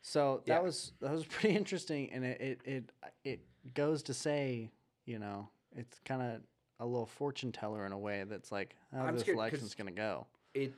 So 0.01 0.41
that 0.45 0.53
Yeah. 0.53 0.59
was 0.59 0.91
that 1.01 1.11
was 1.11 1.25
pretty 1.29 1.55
interesting 1.55 2.11
and 2.11 2.23
it 2.25 2.41
it 2.41 2.61
it, 2.65 2.89
it 3.23 3.73
goes 3.73 4.03
to 4.03 4.13
say, 4.13 4.69
you 5.05 5.19
know, 5.19 5.49
it's 5.75 5.99
kind 6.05 6.21
of 6.21 6.41
a 6.79 6.85
little 6.85 7.05
fortune 7.05 7.51
teller 7.51 7.85
in 7.85 7.91
a 7.91 7.97
way 7.97 8.23
that's 8.27 8.51
like 8.51 8.75
how 8.93 9.03
I'm 9.03 9.13
this 9.13 9.21
scared 9.23 9.37
'cause- 9.37 9.41
election's 9.41 9.75
going 9.75 9.87
to 9.87 9.93
go. 9.93 10.27
It 10.53 10.73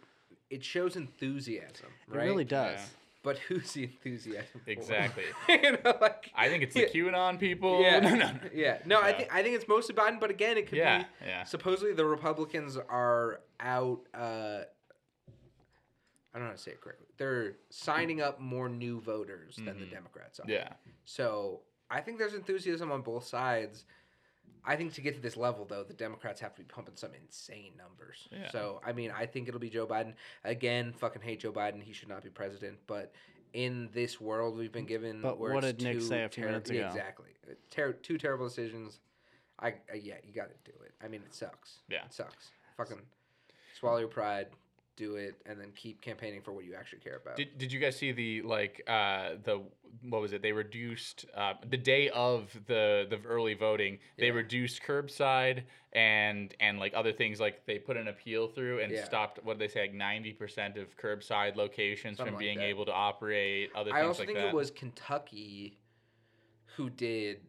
it 0.49 0.64
shows 0.64 0.95
enthusiasm, 0.95 1.89
It 2.10 2.14
really 2.16 2.45
does. 2.45 2.78
Yeah. 2.80 2.86
But 3.24 3.39
who's 3.39 3.74
the 3.74 3.84
enthusiasm? 3.84 4.62
for? 4.64 4.72
Exactly. 4.72 5.26
you 5.49 5.72
know, 5.84 5.97
like 5.99 6.32
I 6.34 6.47
think 6.47 6.64
it's 6.64 6.74
the 6.74 6.82
yeah, 6.82 6.88
QAnon 6.88 7.38
people. 7.38 7.82
Yeah, 7.82 7.99
No, 7.99 8.16
no. 8.16 8.32
yeah. 8.53 8.78
No, 8.86 9.01
I 9.01 9.12
think 9.12 9.34
I 9.36 9.43
think 9.43 9.55
it's 9.55 9.68
mostly 9.68 9.93
Biden, 9.95 10.20
but 10.20 10.30
again, 10.30 10.58
it 10.58 10.68
could 10.68 10.78
Yeah, 10.78 10.99
be. 10.99 11.05
yeah. 11.26 11.43
Supposedly, 11.43 11.93
the 11.93 12.05
Republicans 12.05 12.78
are 12.78 13.41
out. 13.60 14.08
Uh, 14.14 14.62
I 16.38 16.40
don't 16.40 16.50
know 16.50 16.52
how 16.52 16.56
to 16.58 16.62
say 16.62 16.72
it 16.74 16.82
correctly. 16.82 17.08
They're 17.18 17.54
signing 17.72 18.22
up 18.22 18.40
more 18.40 18.70
new 18.70 19.02
voters 19.02 19.56
than 19.56 19.80
the 19.80 19.88
Democrats 19.88 20.40
are. 20.40 20.44
Mm-hmm. 20.44 20.52
Yeah. 20.52 20.74
So 21.04 21.62
I 21.90 22.00
think 22.00 22.20
there's 22.20 22.36
enthusiasm 22.36 22.92
on 22.92 23.02
both 23.02 23.26
sides. 23.26 23.86
I 24.64 24.76
think 24.76 24.94
to 24.94 25.02
get 25.02 25.16
to 25.16 25.20
this 25.20 25.36
level, 25.36 25.66
though, 25.66 25.84
the 25.84 25.96
Democrats 25.96 26.40
have 26.42 26.54
to 26.54 26.62
be 26.62 26.68
pumping 26.68 26.96
some 26.96 27.10
insane 27.20 27.72
numbers. 27.76 28.28
Yeah. 28.32 28.52
So, 28.52 28.82
I 28.86 28.92
mean, 28.94 29.12
I 29.18 29.26
think 29.26 29.48
it'll 29.48 29.60
be 29.60 29.72
Joe 29.72 29.88
Biden. 29.88 30.14
Again, 30.44 30.94
fucking 30.94 31.24
hate 31.24 31.40
Joe 31.40 31.52
Biden. 31.52 31.82
He 31.82 31.92
should 31.92 32.10
not 32.10 32.24
be 32.24 32.30
president. 32.30 32.78
But 32.86 33.14
in 33.54 33.90
this 33.96 34.22
world 34.22 34.56
we've 34.56 34.72
been 34.72 34.86
given, 34.86 35.22
But 35.22 35.40
what 35.40 35.62
did 35.62 35.82
Nick 35.82 36.02
say 36.02 36.24
a 36.24 36.30
few 36.30 36.44
terri- 36.44 36.48
minutes 36.48 36.70
ago? 36.70 36.86
Exactly. 36.86 37.30
Ter- 37.72 37.94
two 37.94 38.20
terrible 38.20 38.48
decisions. 38.48 39.00
I, 39.60 39.70
I 39.92 39.96
yeah, 40.00 40.16
you 40.24 40.34
got 40.36 40.50
to 40.50 40.72
do 40.72 40.78
it. 40.86 40.92
I 41.04 41.08
mean, 41.08 41.22
it 41.26 41.34
sucks. 41.34 41.80
Yeah. 41.90 42.06
it 42.06 42.14
sucks. 42.14 42.52
Fucking 42.76 43.02
swallow 43.80 43.98
your 43.98 44.08
pride, 44.08 44.48
do 44.98 45.16
it, 45.16 45.36
and 45.45 45.60
then 45.62 45.72
keep 45.76 46.02
campaigning 46.02 46.41
for 46.41 46.52
what 46.52 46.66
you 46.66 46.76
actually 46.76 47.00
care 47.00 47.16
about. 47.16 47.38
Did, 47.38 47.58
did 47.58 47.72
you 47.72 47.80
guys 47.80 47.95
see 47.95 48.12
the 48.12 48.41
like 48.41 48.84
uh 48.88 49.36
the 49.43 49.62
what 50.10 50.22
was 50.22 50.34
it? 50.34 50.41
They 50.41 50.52
reduced 50.52 51.26
uh, 51.36 51.54
the 51.70 51.78
day 51.78 52.10
of 52.10 52.52
the 52.68 53.08
the 53.10 53.20
early 53.26 53.54
voting. 53.54 54.00
They 54.18 54.28
Yeah. 54.28 54.34
reduced 54.34 54.84
curbside 54.84 55.64
and 55.93 56.54
and 56.60 56.80
like 56.80 56.93
other 56.93 57.14
things 57.14 57.39
like 57.39 57.66
they 57.66 57.78
put 57.80 57.95
an 57.95 58.10
appeal 58.10 58.48
through 58.50 58.82
and 58.82 58.91
Yeah. 58.91 59.06
stopped 59.06 59.39
what 59.45 59.58
did 59.58 59.70
they 59.70 59.74
say 59.74 59.82
like 59.82 59.93
ninety 59.93 60.34
percent 60.34 60.78
of 60.78 60.98
curbside 60.98 61.56
locations 61.56 62.18
Something 62.18 62.34
from 62.36 62.39
being 62.39 62.58
that. 62.60 62.66
able 62.66 62.86
to 62.86 62.91
operate. 62.93 63.70
Other 63.76 63.91
I 63.93 64.00
things 64.02 64.08
also 64.08 64.22
like 64.24 64.28
think 64.28 64.39
that. 64.39 64.48
it 64.50 64.54
was 64.56 64.72
Kentucky 64.72 65.78
who 66.76 66.89
did 66.89 67.39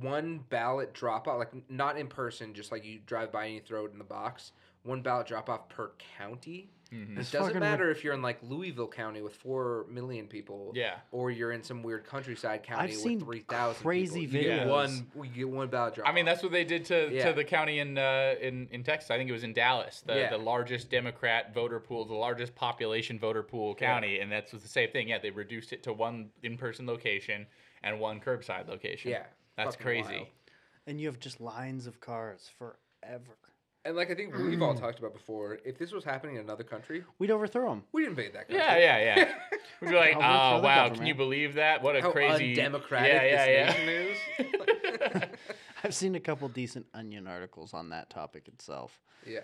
one 0.00 0.40
ballot 0.50 0.92
drop 0.92 1.26
off, 1.26 1.38
like 1.38 1.70
not 1.70 1.98
in 1.98 2.06
person, 2.06 2.52
just 2.54 2.70
like 2.70 2.84
you 2.84 2.98
drive 3.06 3.32
by 3.32 3.46
and 3.46 3.54
you 3.54 3.60
throw 3.62 3.86
it 3.86 3.92
in 3.92 3.98
the 3.98 4.04
box. 4.04 4.52
One 4.82 5.02
ballot 5.02 5.26
drop 5.26 5.48
off 5.50 5.68
per 5.68 5.92
county. 6.16 6.70
Mhm. 6.90 7.12
It 7.12 7.16
doesn't 7.30 7.40
fucking 7.44 7.60
matter 7.60 7.90
if 7.90 8.02
you're 8.02 8.14
in 8.14 8.22
like 8.22 8.38
Louisville 8.42 8.88
County 8.88 9.22
with 9.22 9.36
four 9.36 9.84
million 9.88 10.26
people, 10.26 10.72
Yeah. 10.74 10.98
or 11.12 11.30
you're 11.30 11.52
in 11.52 11.62
some 11.62 11.84
weird 11.84 12.04
countryside 12.04 12.64
county 12.64 12.90
seen 12.92 13.18
with 13.18 13.26
three 13.28 13.40
thousand. 13.40 13.80
crazy 13.82 14.22
people. 14.26 14.36
You 14.40 14.42
get 14.48 14.66
videos. 14.66 14.70
one. 14.70 15.10
We 15.14 15.28
get 15.28 15.48
one 15.48 15.68
ballot 15.68 15.94
drop. 15.94 16.08
I 16.08 16.12
mean, 16.12 16.24
that's 16.24 16.42
what 16.42 16.50
they 16.50 16.64
did 16.64 16.84
to, 16.86 17.10
Yeah. 17.12 17.28
to 17.28 17.32
the 17.34 17.44
county 17.44 17.78
in, 17.78 17.96
uh, 17.96 18.34
in 18.40 18.66
in 18.72 18.82
Texas. 18.82 19.10
I 19.10 19.18
think 19.18 19.30
it 19.30 19.32
was 19.34 19.44
in 19.44 19.52
Dallas, 19.52 20.00
the, 20.00 20.16
Yeah. 20.16 20.30
the 20.30 20.38
largest 20.38 20.90
Democrat 20.90 21.54
voter 21.54 21.78
pool, 21.78 22.04
the 22.06 22.14
largest 22.14 22.56
population 22.56 23.18
voter 23.20 23.44
pool 23.44 23.74
county, 23.76 24.18
and 24.18 24.32
that's 24.32 24.50
the 24.50 24.58
same 24.60 24.90
thing. 24.90 25.08
Yeah, 25.10 25.18
they 25.18 25.30
reduced 25.30 25.72
it 25.72 25.82
to 25.84 25.92
one 25.92 26.32
in 26.42 26.56
person 26.56 26.86
location 26.86 27.46
and 27.84 28.00
one 28.00 28.18
curbside 28.20 28.66
location. 28.66 29.12
Yeah, 29.12 29.26
that's 29.56 29.76
fucking 29.76 29.84
crazy. 29.84 30.16
wild. 30.16 30.28
And 30.88 31.00
you 31.00 31.06
have 31.06 31.20
just 31.20 31.40
lines 31.40 31.86
of 31.86 32.00
cars 32.00 32.50
forever. 32.58 33.36
And 33.84 33.96
like 33.96 34.10
I 34.10 34.14
think 34.14 34.36
we've 34.36 34.60
all 34.60 34.74
talked 34.74 34.98
about 34.98 35.14
before, 35.14 35.58
if 35.64 35.78
this 35.78 35.90
was 35.90 36.04
happening 36.04 36.36
in 36.36 36.42
another 36.42 36.64
country, 36.64 37.02
We'd 37.18 37.30
overthrow 37.30 37.70
them. 37.70 37.84
we'd 37.92 38.08
invade 38.08 38.34
that 38.34 38.48
country. 38.48 38.56
Yeah, 38.58 38.76
yeah, 38.76 39.16
yeah. 39.16 39.32
We'd 39.80 39.90
be 39.90 39.96
like, 39.96 40.16
I'll 40.16 40.20
vote 40.20 40.22
for 40.22 40.56
oh 40.58 40.60
the 40.60 40.64
wow, 40.66 40.74
can 40.74 40.88
government." 40.88 41.08
you 41.08 41.14
believe 41.14 41.54
that? 41.54 41.82
What 41.82 41.96
a 41.96 42.02
How 42.02 42.10
crazy 42.12 42.50
undemocratic 42.50 43.10
yeah, 43.10 43.46
yeah, 43.46 43.72
this 43.72 44.16
yeah. 44.38 44.46
nation 44.46 45.22
is. 45.22 45.28
I've 45.84 45.94
seen 45.94 46.14
a 46.14 46.20
couple 46.20 46.46
decent 46.50 46.84
Onion 46.92 47.26
articles 47.26 47.72
on 47.72 47.88
that 47.88 48.10
topic 48.10 48.48
itself. 48.48 49.00
yeah, 49.26 49.40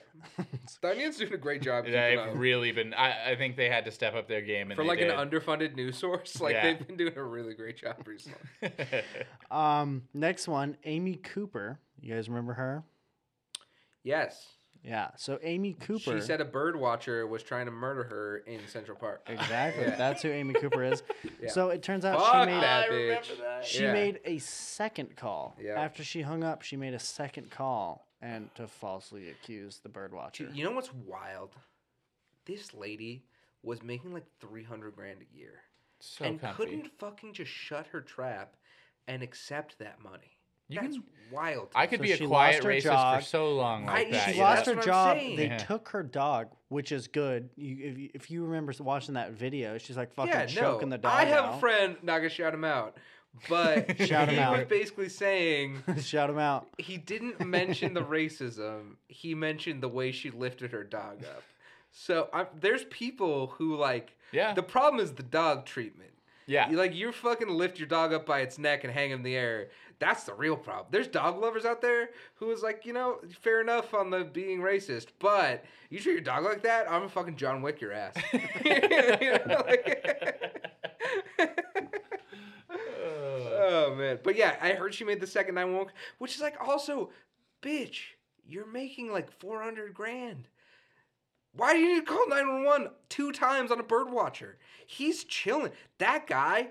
the 0.83 0.89
Onion's 0.91 1.17
doing 1.17 1.33
a 1.33 1.39
great 1.39 1.63
job. 1.63 1.87
Yeah, 1.87 2.11
keeping 2.11 2.25
They've 2.27 2.35
up. 2.35 2.39
really 2.39 2.73
been. 2.73 2.93
I, 2.93 3.33
I 3.33 3.37
think 3.37 3.57
they 3.57 3.71
had 3.71 3.87
to 3.87 3.91
step 3.91 4.15
up 4.15 4.29
their 4.29 4.43
game 4.43 4.71
and 4.71 4.77
for 4.77 4.83
they 4.83 4.89
like 4.89 4.99
did. 4.99 5.11
an 5.11 5.31
underfunded 5.31 5.75
news 5.77 5.97
source. 5.97 6.39
Like 6.43 6.53
Yeah. 6.53 6.63
they've 6.75 6.87
been 6.87 6.99
doing 6.99 7.17
a 7.17 7.25
really 7.25 7.55
great 7.55 7.79
job 7.79 8.07
recently. 8.07 8.39
Um, 9.51 10.03
next 10.13 10.47
one, 10.47 10.77
Amy 10.85 11.15
Cooper. 11.15 11.79
You 12.01 12.15
guys 12.15 12.29
remember 12.29 12.53
her? 12.53 12.85
Yes, 14.07 14.47
Yeah. 14.83 15.11
So 15.17 15.39
Amy 15.43 15.73
Cooper. 15.75 16.19
she 16.19 16.21
said 16.25 16.41
a 16.41 16.45
bird 16.45 16.77
watcher 16.77 17.27
was 17.27 17.43
trying 17.43 17.67
to 17.67 17.73
murder 17.73 18.05
her 18.05 18.39
in 18.47 18.61
Central 18.69 18.97
Park. 18.97 19.23
exactly. 19.27 19.83
Yeah. 19.85 19.97
That's 19.97 20.23
who 20.23 20.29
Amy 20.31 20.55
Cooper 20.55 20.85
is. 20.85 21.03
Yeah. 21.43 21.51
So 21.51 21.69
it 21.71 21.83
turns 21.83 22.05
out 22.05 22.19
Fuck 22.19 22.33
she 22.49 22.55
made 22.55 22.63
that 22.63 22.85
I 22.85 22.87
remember 22.95 23.21
bitch. 23.21 23.39
that. 23.41 23.65
she 23.65 23.83
Yeah. 23.83 23.93
made 23.93 24.21
a 24.25 24.39
second 24.39 25.17
call. 25.17 25.57
Yeah. 25.61 25.73
After 25.81 26.03
she 26.05 26.23
hung 26.23 26.43
up, 26.45 26.63
she 26.63 26.77
made 26.77 26.95
a 26.95 26.99
second 26.99 27.51
call 27.51 28.07
and 28.23 28.49
to 28.55 28.67
falsely 28.69 29.29
accuse 29.31 29.81
the 29.83 29.89
bird 29.91 30.15
watcher. 30.15 30.49
You 30.55 30.65
know 30.65 30.71
what's 30.73 30.93
wild? 30.95 31.51
This 32.47 32.73
lady 32.73 33.25
was 33.63 33.83
making 33.83 34.13
like 34.15 34.25
three 34.41 34.63
hundred 34.65 34.95
grand 34.95 35.19
a 35.21 35.37
year 35.37 35.55
so 36.01 36.25
and 36.25 36.41
comfy. 36.41 36.57
couldn't 36.65 36.87
fucking 36.99 37.33
just 37.35 37.51
shut 37.51 37.87
her 37.89 38.01
trap 38.01 38.55
and 39.09 39.23
accept 39.23 39.79
that 39.79 40.01
money. 40.03 40.36
You 40.69 40.81
That's 40.81 40.95
can- 40.95 41.05
wild. 41.31 41.69
I 41.75 41.87
could 41.87 41.99
So 42.01 42.03
be 42.05 42.13
a 42.13 42.17
she 42.17 42.27
quiet 42.27 42.55
lost 42.55 42.65
her 42.65 42.71
racist 42.71 42.83
job. 42.83 43.19
for 43.21 43.25
so 43.27 43.55
long 43.55 43.87
like 43.87 44.09
I- 44.09 44.11
that. 44.11 44.25
she 44.25 44.31
Yeah, 44.31 44.37
you 44.37 44.43
lost 44.43 44.57
that's 44.57 44.69
her 44.69 44.75
what 44.75 44.83
I'm 44.83 44.87
job. 44.87 45.17
saying. 45.19 45.37
They 45.37 45.47
Yeah. 45.47 45.57
took 45.59 45.89
her 45.91 46.03
dog, 46.03 46.49
which 46.69 46.93
is 46.93 47.09
good. 47.09 47.51
You, 47.57 47.77
if, 47.91 47.99
you, 47.99 48.11
if 48.15 48.31
you 48.31 48.45
remember 48.45 48.73
watching 48.81 49.15
that 49.15 49.33
video, 49.33 49.79
she's 49.79 49.97
like 49.97 50.13
fucking 50.15 50.33
yeah, 50.33 50.41
no. 50.43 50.47
choking 50.73 50.89
the 50.89 50.99
dog 50.99 51.13
I 51.13 51.25
have 51.25 51.45
out. 51.45 51.55
a 51.55 51.59
friend. 51.59 51.97
Not 52.03 52.19
gonna 52.19 52.29
shout 52.31 52.55
him 52.55 52.65
out, 52.65 52.97
but 53.49 54.01
Shout 54.07 54.29
him 54.29 54.35
he 54.37 54.41
was 54.41 54.61
out. 54.61 54.69
basically 54.69 55.09
saying 55.09 55.83
Shout 56.01 56.31
him 56.31 56.39
out. 56.39 56.67
he 56.79 56.97
didn't 56.97 57.45
mention 57.47 57.93
the 57.95 58.03
racism. 58.03 58.97
He 59.09 59.35
mentioned 59.35 59.83
the 59.83 59.89
way 59.89 60.11
she 60.13 60.31
lifted 60.31 60.73
her 60.73 60.85
dog 60.85 61.25
up. 61.25 61.43
So 61.93 62.29
i 62.33 62.47
there's 62.61 62.85
people 62.85 63.49
who 63.59 63.77
like. 63.77 64.13
Yeah. 64.33 64.55
The 64.55 64.63
problem 64.63 65.01
is 65.03 65.13
the 65.13 65.23
dog 65.23 65.65
treatment. 65.67 66.11
Yeah. 66.47 66.71
You, 66.71 66.77
like 66.77 66.95
you 66.95 67.11
fucking 67.13 67.49
lift 67.49 67.79
your 67.79 67.89
dog 67.89 68.13
up 68.13 68.25
by 68.25 68.41
its 68.41 68.59
neck 68.59 68.85
and 68.85 68.93
hang 68.93 69.11
him 69.11 69.19
in 69.19 69.23
the 69.25 69.37
air. 69.37 69.69
That's 69.99 70.25
the 70.25 70.35
real 70.35 70.57
problem. 70.57 70.87
There's 70.91 71.09
dog 71.09 71.41
lovers 71.41 71.65
out 71.65 71.81
there 71.81 72.11
who 72.37 72.51
is 72.53 72.63
like, 72.63 72.85
you 72.87 72.93
know, 72.93 73.19
fair 73.41 73.61
enough 73.61 73.95
on 73.95 74.11
the 74.11 74.25
being 74.25 74.61
racist, 74.61 75.07
but 75.19 75.65
you 75.91 75.99
treat 75.99 76.13
your 76.13 76.21
dog 76.21 76.45
like 76.45 76.63
that, 76.63 76.87
I'm 76.87 77.01
gonna 77.01 77.09
fucking 77.09 77.37
John 77.37 77.63
Wick 77.63 77.81
your 77.81 77.93
ass. 77.93 78.15
You 78.33 79.39
know, 79.47 79.65
like- 79.67 80.63
oh 82.69 83.95
man, 83.97 84.19
but 84.23 84.37
yeah, 84.37 84.57
I 84.61 84.73
heard 84.73 84.95
she 84.95 85.05
made 85.05 85.21
the 85.21 85.27
second 85.27 85.55
nine 85.55 85.67
911, 85.67 85.93
which 86.19 86.35
is 86.35 86.41
like 86.41 86.57
also, 86.61 87.11
bitch, 87.63 87.99
you're 88.47 88.67
making 88.67 89.11
like 89.11 89.31
400 89.41 89.95
grand. 89.95 90.49
Why 91.53 91.73
do 91.73 91.79
you 91.79 91.95
need 91.95 92.01
to 92.07 92.13
call 92.13 92.29
911 92.29 92.91
two 93.09 93.33
times 93.33 93.71
on 93.73 93.81
a 93.81 93.85
bird 93.85 94.11
watcher? 94.11 94.59
He's 94.87 95.25
chilling. 95.25 95.73
That 95.99 96.27
guy, 96.27 96.69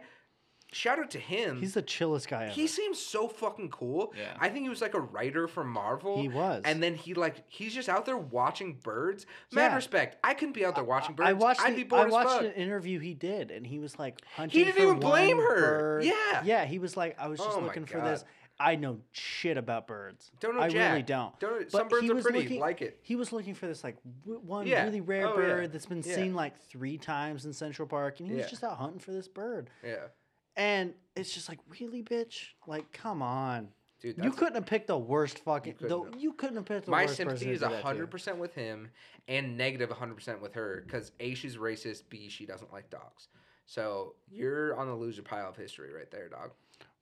shout 0.72 1.00
out 1.00 1.12
to 1.12 1.20
him. 1.20 1.60
He's 1.60 1.74
the 1.74 1.82
chillest 1.82 2.28
guy 2.28 2.44
ever. 2.46 2.52
he 2.54 2.68
seems 2.68 3.00
so 3.00 3.28
fucking 3.28 3.70
cool. 3.70 4.14
Yeah. 4.18 4.36
I 4.40 4.50
think 4.50 4.64
he 4.64 4.70
was 4.70 4.82
like 4.82 4.94
a 4.94 5.00
writer 5.00 5.48
for 5.48 5.64
Marvel. 5.64 6.22
He 6.22 6.28
was. 6.28 6.62
And 6.66 6.82
then 6.84 6.96
he 6.96 7.14
like 7.14 7.44
he's 7.48 7.74
just 7.74 7.88
out 7.90 8.06
there 8.06 8.18
watching 8.18 8.74
birds. 8.84 9.26
Mad 9.52 9.68
Yeah. 9.70 9.76
respect. 9.76 10.18
I 10.24 10.34
couldn't 10.34 10.54
be 10.54 10.66
out 10.66 10.76
there 10.76 10.84
watching 10.84 11.16
birds. 11.16 11.30
I 11.30 11.34
watched. 11.34 11.62
I'd 11.62 11.74
the- 11.74 11.78
be 11.78 11.84
bored 11.84 12.04
I 12.04 12.06
as 12.08 12.12
watched 12.12 12.30
fuck. 12.30 12.42
an 12.44 12.52
interview 12.54 13.00
he 13.00 13.14
did, 13.14 13.52
and 13.52 13.66
he 13.66 13.80
was 13.80 13.98
like 14.00 14.22
hunting. 14.36 14.58
He 14.60 14.66
didn't 14.66 14.78
for 14.78 14.84
even 14.84 15.00
blame 15.00 15.38
one 15.38 15.46
her. 15.48 15.56
bird. 15.56 16.04
Yeah. 16.06 16.42
yeah. 16.44 16.66
He 16.66 16.80
was 16.80 16.98
like, 16.98 17.16
I 17.20 17.28
was 17.28 17.40
just 17.40 17.58
Oh 17.58 17.62
looking 17.62 17.86
for 17.86 18.02
this. 18.02 18.24
I 18.60 18.76
know 18.76 19.00
shit 19.12 19.58
about 19.58 19.86
birds. 19.88 20.32
Don't 20.40 20.56
know 20.56 20.62
I 20.62 20.68
really 20.68 21.02
don't. 21.04 21.38
Don't 21.40 21.52
know- 21.52 21.60
But 21.60 21.72
some 21.72 21.88
birds 21.90 22.10
are 22.10 22.22
pretty, 22.22 22.40
Looking, 22.44 22.60
like 22.62 22.82
it. 22.82 23.00
He 23.02 23.16
was 23.16 23.34
looking 23.34 23.54
for 23.54 23.68
this 23.68 23.84
like 23.84 23.98
w- 24.22 24.40
one 24.40 24.66
Yeah. 24.66 24.86
really 24.86 25.02
rare 25.02 25.28
Oh, 25.28 25.32
yeah. 25.32 25.36
bird 25.48 25.74
that's 25.74 25.86
been 25.88 26.02
Yeah. 26.06 26.16
seen 26.16 26.34
like 26.36 26.58
three 26.70 26.98
times 26.98 27.46
in 27.46 27.52
Central 27.54 27.88
Park, 27.88 28.20
and 28.20 28.30
he 28.30 28.36
Yeah. 28.36 28.42
was 28.44 28.50
just 28.50 28.64
out 28.64 28.78
hunting 28.78 29.00
for 29.00 29.12
this 29.12 29.28
bird. 29.28 29.70
Yeah. 29.84 30.08
And 30.56 30.94
it's 31.18 31.34
just 31.34 31.50
like, 31.50 31.60
really, 31.80 32.02
bitch? 32.02 32.52
Like, 32.66 32.92
come 32.94 33.22
on. 33.22 33.74
Dude, 34.00 34.24
You 34.24 34.32
couldn't 34.32 34.56
have 34.56 34.66
picked 34.66 34.88
the 34.88 34.98
worst 34.98 35.40
fucking. 35.40 35.74
couldn't 35.74 35.90
though 35.90 36.08
you 36.18 36.34
couldn't 36.34 36.58
have 36.58 36.66
picked 36.66 36.86
the 36.86 36.92
My 36.92 37.06
worst 37.06 37.16
sympathy 37.16 37.50
is 37.52 37.62
hundred 37.62 38.12
percent 38.12 38.38
with 38.38 38.54
him, 38.54 38.92
and 39.28 39.58
negative 39.58 39.90
hundred 39.90 40.16
percent 40.16 40.42
with 40.42 40.54
her 40.54 40.82
because 40.86 41.12
a 41.20 41.34
she's 41.34 41.58
racist, 41.58 42.04
b 42.10 42.30
she 42.30 42.46
doesn't 42.46 42.72
like 42.72 42.90
dogs. 42.90 43.30
So 43.66 44.16
you're 44.30 44.76
on 44.76 44.88
the 44.88 44.94
loser 44.94 45.24
pile 45.24 45.50
of 45.50 45.56
history 45.58 45.92
right 45.92 46.10
there, 46.12 46.30
dog. 46.30 46.52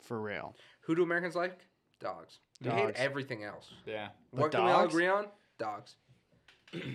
For 0.03 0.21
real. 0.21 0.55
Who 0.81 0.95
do 0.95 1.03
Americans 1.03 1.35
like? 1.35 1.59
Dogs. 1.99 2.39
They 2.61 2.69
hate 2.69 2.83
Dogs. 2.87 2.93
everything 2.99 3.43
else. 3.43 3.69
Yeah. 3.85 4.09
But 4.31 4.41
what 4.41 4.51
can 4.51 4.65
we 4.65 4.71
all 4.71 4.81
dogs? 4.83 4.93
agree 4.93 5.07
on? 5.07 5.25
Dogs. 5.57 5.95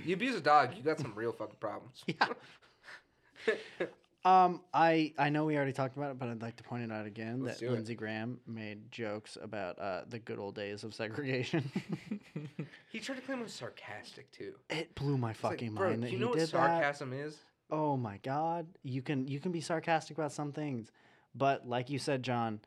you 0.04 0.14
abuse 0.14 0.34
a 0.36 0.40
dog, 0.40 0.74
you 0.76 0.82
got 0.82 0.98
some 0.98 1.12
real 1.14 1.32
fucking 1.32 1.56
problems. 1.60 2.04
Yeah. 3.46 3.54
Um, 4.24 4.62
I 4.74 5.14
I 5.16 5.30
know 5.30 5.44
we 5.44 5.56
already 5.56 5.72
talked 5.72 5.96
about 5.96 6.10
it, 6.10 6.18
but 6.18 6.28
I'd 6.28 6.42
like 6.42 6.56
to 6.56 6.64
point 6.64 6.82
it 6.82 6.90
out 6.92 7.06
again 7.06 7.40
Let's 7.44 7.60
that 7.60 7.66
do 7.66 7.72
it. 7.72 7.76
Lindsey 7.76 7.94
Graham 7.94 8.40
made 8.48 8.90
jokes 8.90 9.38
about 9.40 9.78
uh, 9.78 10.02
the 10.08 10.18
good 10.18 10.40
old 10.40 10.56
days 10.56 10.82
of 10.84 10.92
segregation. 10.92 11.70
He 12.90 13.00
tried 13.00 13.16
to 13.16 13.20
claim 13.22 13.38
it 13.40 13.44
was 13.44 13.52
sarcastic 13.52 14.30
too. 14.32 14.54
it 14.70 14.94
blew 14.94 15.16
my 15.18 15.30
It's 15.30 15.42
like, 15.44 15.52
fucking 15.52 15.74
bro, 15.74 15.90
mind 15.90 16.02
do 16.02 16.06
that 16.06 16.10
you 16.12 16.18
he 16.18 16.24
know 16.24 16.30
what 16.30 16.38
did 16.38 16.48
that. 16.48 16.50
sarcasm 16.50 17.12
is? 17.12 17.36
Oh 17.70 17.96
my 17.96 18.18
god, 18.22 18.66
you 18.82 19.02
can 19.02 19.28
you 19.28 19.38
can 19.40 19.52
be 19.52 19.60
sarcastic 19.60 20.16
about 20.18 20.32
some 20.32 20.52
things, 20.52 20.90
but 21.34 21.66
like 21.68 21.88
you 21.88 21.98
said, 21.98 22.22
John, 22.22 22.60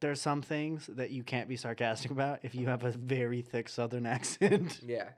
there's 0.00 0.20
some 0.20 0.42
things 0.42 0.86
that 0.94 1.10
you 1.10 1.22
can't 1.22 1.48
be 1.48 1.56
sarcastic 1.56 2.10
about 2.10 2.40
if 2.42 2.54
you 2.54 2.66
have 2.68 2.84
a 2.84 2.90
very 2.92 3.42
thick 3.42 3.68
Southern 3.68 4.06
accent. 4.16 4.80
Yeah. 4.86 5.08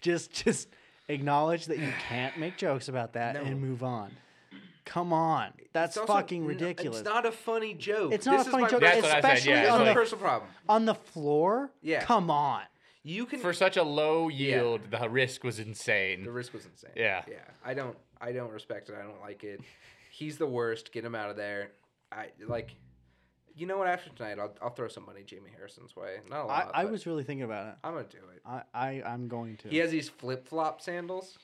just 0.00 0.32
just 0.32 0.68
acknowledge 1.08 1.66
that 1.66 1.78
you 1.78 1.92
can't 2.08 2.36
make 2.38 2.56
jokes 2.56 2.88
about 2.88 3.14
that 3.14 3.34
No. 3.34 3.42
and 3.42 3.60
move 3.60 3.82
on. 3.82 4.12
Come 4.86 5.12
on, 5.12 5.52
that's 5.72 5.96
also 5.96 6.12
fucking 6.12 6.42
n- 6.42 6.48
ridiculous. 6.48 7.00
It's 7.00 7.08
not 7.08 7.24
a 7.26 7.30
funny 7.30 7.74
joke. 7.74 8.12
It's 8.12 8.26
not 8.26 8.38
This 8.38 8.46
a 8.48 8.50
funny 8.50 8.66
joke, 8.68 8.80
That's 8.80 8.96
personal- 8.96 9.14
what 9.16 9.24
I 9.24 9.28
said, 9.28 9.32
especially 9.38 9.50
yeah, 9.52 9.56
This 9.56 9.66
it's 9.66 9.68
is 9.68 9.72
on 9.74 9.80
like- 9.86 9.94
the 9.94 10.00
personal 10.00 10.20
problem. 10.24 10.50
on 10.68 10.84
the 10.86 10.94
floor. 10.94 11.70
Yeah. 11.82 12.04
come 12.04 12.30
on. 12.30 12.62
You 13.02 13.24
can 13.26 13.40
For 13.40 13.52
such 13.52 13.76
a 13.76 13.82
low 13.82 14.28
yield, 14.28 14.80
the 14.90 15.08
risk 15.08 15.42
was 15.44 15.58
insane. 15.58 16.24
The 16.24 16.30
risk 16.32 16.52
was 16.52 16.66
insane. 16.66 16.90
Yeah. 16.96 17.22
Yeah. 17.28 17.36
I 17.64 17.72
don't 17.74 17.96
I 18.20 18.32
don't 18.32 18.50
respect 18.52 18.88
it. 18.90 18.94
I 18.98 19.02
don't 19.02 19.20
like 19.22 19.42
it. 19.44 19.60
He's 20.10 20.36
the 20.38 20.46
worst. 20.46 20.92
Get 20.92 21.04
him 21.04 21.14
out 21.14 21.30
of 21.30 21.36
there. 21.36 21.70
I 22.12 22.26
like 22.46 22.74
You 23.54 23.66
know 23.66 23.78
what? 23.78 23.88
After 23.88 24.10
tonight, 24.10 24.38
I'll, 24.38 24.52
I'll 24.62 24.70
throw 24.70 24.88
some 24.88 25.04
money 25.06 25.22
Jamie 25.24 25.50
Harrison's 25.54 25.94
way. 25.96 26.18
Not 26.28 26.44
a 26.44 26.46
lot. 26.46 26.70
I 26.74 26.84
but 26.84 26.92
was 26.92 27.06
really 27.06 27.24
thinking 27.24 27.44
about 27.44 27.66
it. 27.68 27.74
I'm 27.84 27.92
gonna 27.94 28.06
do 28.08 28.18
it. 28.34 28.42
I, 28.46 28.62
I 28.74 29.02
I'm 29.04 29.28
going 29.28 29.56
to. 29.58 29.68
He 29.68 29.78
has 29.78 29.90
these 29.90 30.08
flip 30.08 30.46
flop 30.48 30.80
sandals 30.80 31.38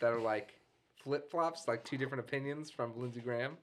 that 0.00 0.12
are 0.12 0.20
like 0.20 0.54
flip 1.02 1.30
flops, 1.30 1.66
like 1.68 1.84
two 1.84 1.96
different 1.96 2.20
opinions 2.24 2.70
from 2.70 2.92
Lindsey 3.00 3.20
Graham. 3.20 3.56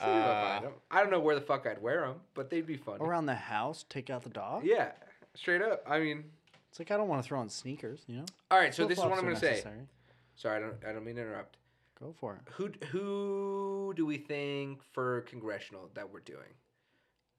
So 0.00 0.06
Uh. 0.06 0.70
I 0.90 1.00
don't 1.00 1.10
know 1.10 1.20
where 1.20 1.34
the 1.34 1.40
fuck 1.40 1.66
I'd 1.66 1.80
wear 1.80 2.00
them, 2.06 2.16
but 2.34 2.50
they'd 2.50 2.66
be 2.66 2.76
fun. 2.76 3.00
around 3.00 3.26
the 3.26 3.34
house. 3.34 3.84
Take 3.88 4.10
out 4.10 4.22
the 4.22 4.30
dog. 4.30 4.64
Yeah, 4.64 4.92
straight 5.34 5.62
up. 5.62 5.82
I 5.86 6.00
mean, 6.00 6.24
It's 6.70 6.78
like 6.78 6.90
I 6.90 6.96
don't 6.96 7.08
want 7.08 7.22
to 7.22 7.28
throw 7.28 7.38
on 7.40 7.48
sneakers. 7.50 8.00
You 8.06 8.16
know. 8.16 8.24
all 8.50 8.58
right. 8.58 8.74
So 8.74 8.86
this 8.86 8.98
is 8.98 9.04
what 9.04 9.12
Flip-flops 9.18 9.22
I'm 9.22 9.28
are 9.28 9.30
gonna 9.32 9.40
say. 9.40 9.50
necessary. 9.50 9.88
Sorry, 10.34 10.56
I 10.56 10.60
don't. 10.60 10.84
I 10.88 10.92
don't 10.92 11.04
mean 11.04 11.16
to 11.16 11.22
interrupt. 11.22 11.58
Go 12.00 12.14
for 12.18 12.34
it. 12.34 12.52
Who 12.54 12.70
who 12.90 13.92
do 13.96 14.04
we 14.06 14.16
think 14.16 14.82
for 14.92 15.20
congressional 15.22 15.88
that 15.94 16.10
we're 16.10 16.20
doing? 16.20 16.48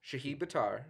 Shahid 0.06 0.39
Buttar, 0.39 0.82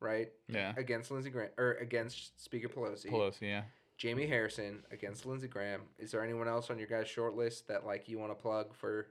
right? 0.00 0.30
Yeah. 0.48 0.72
Against 0.76 1.10
Lindsey 1.10 1.30
Graham 1.30 1.50
or 1.58 1.72
against 1.74 2.42
Speaker 2.42 2.68
Pelosi. 2.68 3.10
Pelosi, 3.10 3.42
yeah. 3.42 3.62
Jamie 3.96 4.26
Harrison 4.26 4.82
against 4.90 5.24
Lindsey 5.24 5.48
Graham. 5.48 5.82
Is 5.98 6.10
there 6.10 6.22
anyone 6.22 6.48
else 6.48 6.70
on 6.70 6.78
your 6.78 6.86
guys' 6.86 7.08
short 7.08 7.34
list 7.34 7.68
that 7.68 7.86
like 7.86 8.08
you 8.08 8.18
want 8.18 8.30
to 8.30 8.34
plug 8.34 8.74
for 8.74 9.06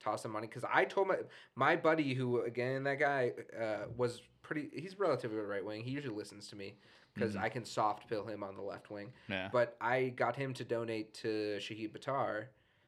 tossing 0.00 0.30
money? 0.30 0.46
Because 0.46 0.64
I 0.72 0.84
told 0.84 1.08
my 1.08 1.16
my 1.56 1.76
buddy 1.76 2.14
who 2.14 2.42
again 2.42 2.84
that 2.84 3.00
guy 3.00 3.32
uh, 3.60 3.86
was 3.96 4.22
pretty. 4.42 4.70
He's 4.72 4.98
relatively 4.98 5.38
right 5.38 5.64
wing. 5.64 5.82
He 5.82 5.90
usually 5.90 6.14
listens 6.14 6.48
to 6.48 6.56
me 6.56 6.76
because 7.14 7.34
I 7.34 7.48
can 7.48 7.64
soft 7.64 8.08
pill 8.08 8.26
him 8.26 8.42
on 8.44 8.56
the 8.56 8.62
left 8.62 8.90
wing. 8.90 9.12
Yeah. 9.28 9.48
But 9.52 9.76
I 9.80 10.10
got 10.10 10.36
him 10.36 10.52
to 10.54 10.64
donate 10.64 11.14
to 11.14 11.58
Shahid 11.60 11.92
Buttar 11.92 12.46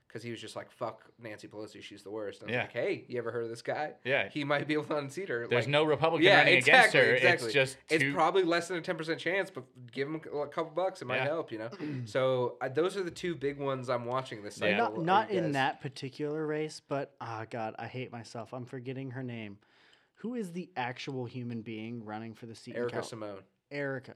because 0.08 0.22
he 0.22 0.30
was 0.30 0.40
just 0.40 0.56
like, 0.56 0.70
"Fuck 0.72 1.04
Nancy 1.22 1.46
Pelosi, 1.46 1.82
she's 1.82 2.02
the 2.02 2.10
worst." 2.10 2.40
And 2.42 2.50
I 2.50 2.52
was 2.52 2.56
Yeah. 2.56 2.62
like, 2.62 2.72
"Hey, 2.72 3.04
you 3.08 3.18
ever 3.18 3.30
heard 3.30 3.44
of 3.44 3.50
this 3.50 3.62
guy? 3.62 3.92
Yeah. 4.04 4.28
he 4.30 4.42
might 4.42 4.66
be 4.66 4.74
able 4.74 4.84
to 4.86 4.96
unseat 4.96 5.28
her." 5.28 5.46
There's 5.46 5.66
like, 5.66 5.70
no 5.70 5.84
Republican 5.84 6.24
yeah, 6.26 6.38
running 6.38 6.54
exactly, 6.54 7.00
against 7.00 7.06
her. 7.08 7.14
exactly. 7.14 7.46
It's 7.48 7.54
just 7.54 7.76
it's 7.90 8.02
two- 8.02 8.14
probably 8.14 8.42
less 8.42 8.68
than 8.68 8.78
a 8.78 8.80
ten 8.80 8.96
percent 8.96 9.20
chance, 9.20 9.50
but 9.50 9.64
give 9.92 10.08
him 10.08 10.16
a 10.16 10.46
couple 10.48 10.72
bucks, 10.74 11.02
it 11.02 11.04
might 11.04 11.16
Yeah. 11.16 11.24
help, 11.24 11.52
you 11.52 11.58
know. 11.58 11.70
so 12.06 12.56
uh, 12.60 12.68
those 12.68 12.96
are 12.96 13.02
the 13.02 13.10
two 13.10 13.34
big 13.34 13.58
ones 13.58 13.88
I'm 13.90 14.06
watching 14.06 14.42
this 14.42 14.58
Yeah. 14.58 14.78
cycle. 14.78 15.02
Not 15.02 15.28
not 15.28 15.30
in 15.30 15.52
that 15.52 15.80
particular 15.80 16.46
race, 16.46 16.80
but 16.80 17.14
ah 17.20 17.44
god, 17.48 17.74
I 17.78 17.86
hate 17.86 18.10
myself. 18.10 18.52
I'm 18.54 18.64
forgetting 18.64 19.10
her 19.12 19.22
name. 19.22 19.58
Who 20.22 20.34
is 20.34 20.52
the 20.52 20.68
actual 20.76 21.26
human 21.26 21.60
being 21.62 22.04
running 22.04 22.34
for 22.34 22.46
the 22.46 22.54
seat? 22.54 22.74
Erica 22.74 22.94
Cal- 22.94 23.02
Simone. 23.04 23.42
Erica. 23.70 24.14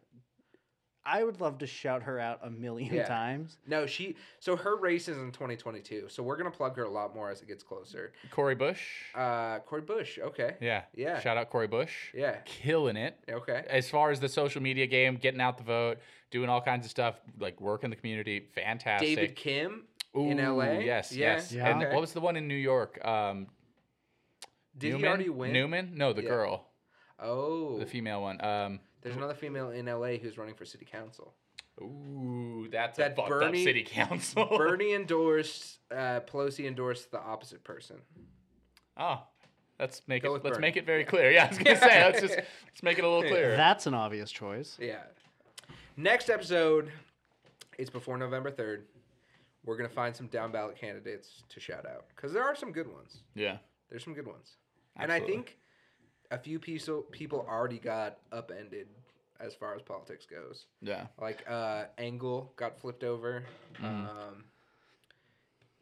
I 1.04 1.24
would 1.24 1.40
love 1.40 1.58
to 1.58 1.66
shout 1.66 2.04
her 2.04 2.20
out 2.20 2.38
a 2.44 2.50
million 2.50 2.94
Yeah. 2.94 3.06
times. 3.08 3.58
No, 3.66 3.86
she. 3.86 4.14
So 4.38 4.54
her 4.56 4.76
race 4.76 5.08
is 5.08 5.18
in 5.18 5.32
2022. 5.32 6.08
So 6.08 6.22
we're 6.22 6.36
gonna 6.36 6.50
plug 6.50 6.76
her 6.76 6.84
a 6.84 6.90
lot 6.90 7.14
more 7.14 7.28
as 7.30 7.42
it 7.42 7.48
gets 7.48 7.64
closer. 7.64 8.12
Cori 8.30 8.54
Bush. 8.54 8.80
Uh, 9.14 9.58
Cori 9.60 9.82
Bush. 9.82 10.18
Okay. 10.20 10.56
yeah. 10.60 10.82
yeah. 10.94 11.18
Shout 11.20 11.36
out 11.36 11.50
Cori 11.50 11.66
Bush. 11.66 12.12
Yeah. 12.14 12.36
Killing 12.44 12.96
it. 12.96 13.18
Okay. 13.28 13.64
As 13.68 13.90
far 13.90 14.10
as 14.12 14.20
the 14.20 14.28
social 14.28 14.62
media 14.62 14.86
game, 14.86 15.16
getting 15.16 15.40
out 15.40 15.58
the 15.58 15.64
vote, 15.64 15.98
doing 16.30 16.48
all 16.48 16.60
kinds 16.62 16.86
of 16.86 16.90
stuff, 16.90 17.20
like 17.40 17.60
work 17.60 17.82
in 17.82 17.90
the 17.90 17.96
community, 17.96 18.48
fantastic. 18.54 19.16
David 19.16 19.34
Kim 19.36 19.84
Ooh, 20.16 20.30
in 20.30 20.38
LA. 20.38 20.78
Yes, 20.80 21.12
Yeah, 21.12 21.34
yes. 21.34 21.52
Yeah. 21.52 21.68
And 21.68 21.82
okay. 21.82 21.92
what 21.92 22.00
was 22.00 22.12
the 22.12 22.20
one 22.20 22.36
in 22.36 22.46
New 22.46 22.54
York? 22.54 23.04
Um, 23.04 23.48
Did 24.78 24.88
Newman? 24.92 25.00
he 25.00 25.06
already 25.08 25.28
win? 25.30 25.52
Newman? 25.52 25.92
No, 25.96 26.12
the 26.12 26.22
Yeah. 26.22 26.28
girl, 26.28 26.66
Oh. 27.18 27.78
the 27.78 27.86
female 27.86 28.22
one. 28.22 28.42
Um, 28.44 28.80
There's 29.02 29.16
another 29.16 29.34
female 29.34 29.70
in 29.70 29.86
LA 29.86 30.16
who's 30.16 30.38
running 30.38 30.54
for 30.54 30.64
city 30.64 30.84
council. 30.90 31.34
ooh, 31.80 32.68
that's 32.70 32.98
That 32.98 33.12
a 33.12 33.16
fucked 33.16 33.28
Bernie- 33.28 33.60
up 33.60 33.64
city 33.64 33.82
council. 33.88 34.46
Bernie 34.56 34.94
endorsed. 34.94 35.78
Uh, 35.90 36.20
Pelosi 36.20 36.66
endorsed 36.66 37.10
the 37.10 37.20
opposite 37.20 37.64
person. 37.64 37.96
Oh, 38.96 39.22
let's 39.80 40.02
make 40.06 40.22
Go 40.22 40.34
it. 40.34 40.44
Let's 40.44 40.56
Bernie. 40.56 40.60
make 40.68 40.76
it 40.76 40.86
very 40.86 41.04
clear. 41.04 41.30
Yeah, 41.30 41.46
I 41.46 41.48
was 41.48 41.58
gonna 41.58 41.76
say. 41.80 42.04
Let's 42.04 42.20
just 42.20 42.36
let's 42.36 42.82
make 42.82 42.98
it 42.98 43.04
a 43.04 43.08
little 43.08 43.24
Yeah. 43.24 43.30
clearer. 43.30 43.56
That's 43.56 43.86
an 43.86 43.94
obvious 43.94 44.30
choice. 44.30 44.76
Yeah. 44.80 45.02
Next 45.96 46.30
episode, 46.30 46.90
it's 47.78 47.90
before 47.90 48.16
November 48.16 48.50
3rd. 48.50 48.82
We're 49.64 49.76
going 49.76 49.88
to 49.88 49.94
find 49.94 50.14
some 50.16 50.26
down 50.26 50.50
ballot 50.50 50.76
candidates 50.76 51.44
to 51.50 51.60
shout 51.60 51.86
out 51.86 52.06
because 52.16 52.32
there 52.32 52.42
are 52.42 52.56
some 52.56 52.72
good 52.72 52.92
ones. 52.92 53.18
yeah. 53.34 53.58
There's 53.90 54.02
some 54.02 54.14
good 54.14 54.26
ones. 54.26 54.56
Absolutely. 54.98 55.02
And 55.16 55.22
I 55.22 55.26
think 55.26 55.58
a 56.32 56.38
few 56.38 56.58
people 56.58 57.02
people 57.12 57.46
already 57.48 57.78
got 57.78 58.18
upended 58.32 58.88
as 59.38 59.54
far 59.54 59.74
as 59.74 59.82
politics 59.82 60.26
goes. 60.26 60.66
Yeah. 60.80 61.06
Like 61.20 61.44
uh 61.48 61.84
Engel 61.98 62.52
got 62.56 62.80
flipped 62.80 63.04
over. 63.04 63.44
Mm-hmm. 63.74 63.86
Um 64.06 64.44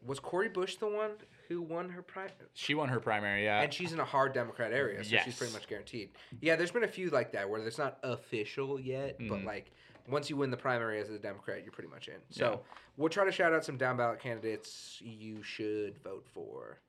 was 0.05 0.19
Cori 0.19 0.49
Bush 0.49 0.75
the 0.77 0.87
one 0.87 1.11
who 1.47 1.61
won 1.61 1.89
her 1.89 2.01
primary? 2.01 2.33
She 2.53 2.73
won 2.73 2.89
her 2.89 2.99
primary. 2.99 3.43
Yeah. 3.43 3.61
And 3.61 3.73
she's 3.73 3.93
in 3.93 3.99
a 3.99 4.05
hard 4.05 4.33
Democrat 4.33 4.73
area, 4.73 5.03
so 5.03 5.17
she's 5.23 5.35
pretty 5.37 5.53
much 5.53 5.67
guaranteed. 5.67 6.09
Yeah, 6.41 6.55
there's 6.55 6.71
been 6.71 6.83
a 6.83 6.87
few 6.87 7.09
like 7.11 7.31
that 7.33 7.49
where 7.49 7.65
it's 7.65 7.77
not 7.77 7.99
official 8.03 8.79
yet, 8.79 9.17
but 9.19 9.39
Mhm. 9.39 9.45
like 9.45 9.71
once 10.07 10.29
you 10.29 10.35
win 10.37 10.49
the 10.49 10.57
primary 10.57 10.99
as 10.99 11.09
a 11.11 11.19
Democrat, 11.19 11.61
you're 11.63 11.71
pretty 11.71 11.89
much 11.89 12.07
in. 12.07 12.15
So 12.31 12.51
Yeah. 12.51 12.57
we'll 12.97 13.09
try 13.09 13.23
to 13.25 13.31
shout 13.31 13.53
out 13.53 13.63
some 13.63 13.77
down 13.77 13.97
ballot 13.97 14.19
candidates 14.19 14.99
you 15.01 15.43
should 15.43 15.99
vote 15.99 16.25
for. 16.33 16.79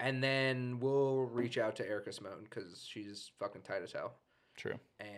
And 0.00 0.24
then 0.24 0.78
we'll 0.80 1.26
reach 1.26 1.58
out 1.58 1.76
to 1.76 1.86
Erica 1.88 2.12
Simone 2.12 2.44
because 2.44 2.86
she's 2.88 3.30
fucking 3.38 3.62
tight 3.62 3.82
as 3.82 3.92
hell. 3.92 4.14
True. 4.56 4.78
And 4.98 5.10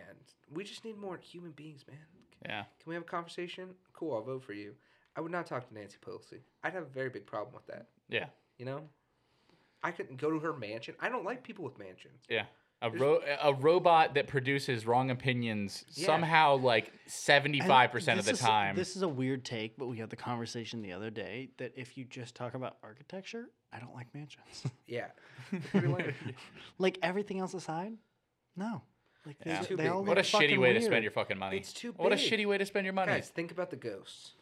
we 0.52 0.64
just 0.64 0.84
need 0.84 0.98
more 0.98 1.16
human 1.16 1.52
beings, 1.52 1.84
man. 1.88 1.98
Yeah. 2.44 2.62
Can 2.62 2.90
we 2.90 2.94
have 2.94 3.04
a 3.04 3.06
conversation? 3.06 3.68
Cool, 3.92 4.14
I'll 4.14 4.22
vote 4.22 4.42
for 4.42 4.52
you. 4.52 4.74
I 5.16 5.20
would 5.20 5.30
not 5.30 5.46
talk 5.46 5.68
to 5.68 5.74
Nancy 5.74 5.98
Pelosi. 6.04 6.40
I'd 6.64 6.72
have 6.72 6.82
a 6.82 6.86
very 6.86 7.10
big 7.10 7.26
problem 7.26 7.54
with 7.54 7.66
that. 7.66 7.86
Yeah. 8.08 8.26
You 8.58 8.64
know? 8.64 8.80
I 9.84 9.90
couldn't 9.90 10.20
go 10.20 10.30
to 10.30 10.38
her 10.40 10.52
mansion. 10.52 10.94
I 11.00 11.08
don't 11.08 11.24
like 11.24 11.42
people 11.42 11.64
with 11.64 11.78
mansions. 11.78 12.22
Yeah. 12.28 12.44
A, 12.82 12.90
ro- 12.90 13.20
a 13.40 13.54
robot 13.54 14.14
that 14.14 14.26
produces 14.26 14.84
wrong 14.86 15.10
opinions 15.10 15.84
Yeah. 15.92 16.06
somehow 16.06 16.56
like 16.56 16.92
75% 17.08 18.18
of 18.18 18.24
the 18.24 18.32
is- 18.32 18.40
time. 18.40 18.74
This 18.74 18.96
is 18.96 19.02
a 19.02 19.08
weird 19.08 19.44
take, 19.44 19.76
but 19.78 19.86
we 19.86 19.98
had 19.98 20.10
the 20.10 20.16
conversation 20.16 20.82
the 20.82 20.92
other 20.92 21.08
day 21.08 21.50
that 21.58 21.72
if 21.76 21.96
you 21.96 22.04
just 22.04 22.34
talk 22.34 22.54
about 22.54 22.76
architecture, 22.82 23.46
I 23.72 23.78
don't 23.78 23.94
like 23.94 24.12
mansions. 24.14 24.64
Yeah. 24.86 25.06
They're 25.52 25.60
pretty 25.60 25.86
lame. 25.86 26.14
like 26.78 26.98
everything 27.02 27.38
else 27.38 27.54
aside, 27.54 27.92
no. 28.56 28.82
Like 29.24 29.38
they, 29.38 29.50
Yeah. 29.52 29.60
ju- 29.60 29.66
too 29.68 29.76
they 29.76 29.84
big, 29.84 29.92
all 29.92 30.04
what 30.04 30.18
a 30.18 30.22
shitty 30.22 30.30
fucking 30.32 30.60
way 30.60 30.72
to 30.72 30.82
spend 30.82 31.04
your 31.04 31.12
fucking 31.12 31.38
money. 31.38 31.58
It's 31.58 31.72
too 31.72 31.92
big. 31.92 32.00
What 32.00 32.12
a 32.12 32.16
shitty 32.16 32.46
way 32.46 32.58
to 32.58 32.66
spend 32.66 32.84
your 32.84 32.92
money. 32.94 33.12
Guys, 33.12 33.28
think 33.28 33.52
about 33.52 33.70
the 33.70 33.76
ghosts. 33.76 34.32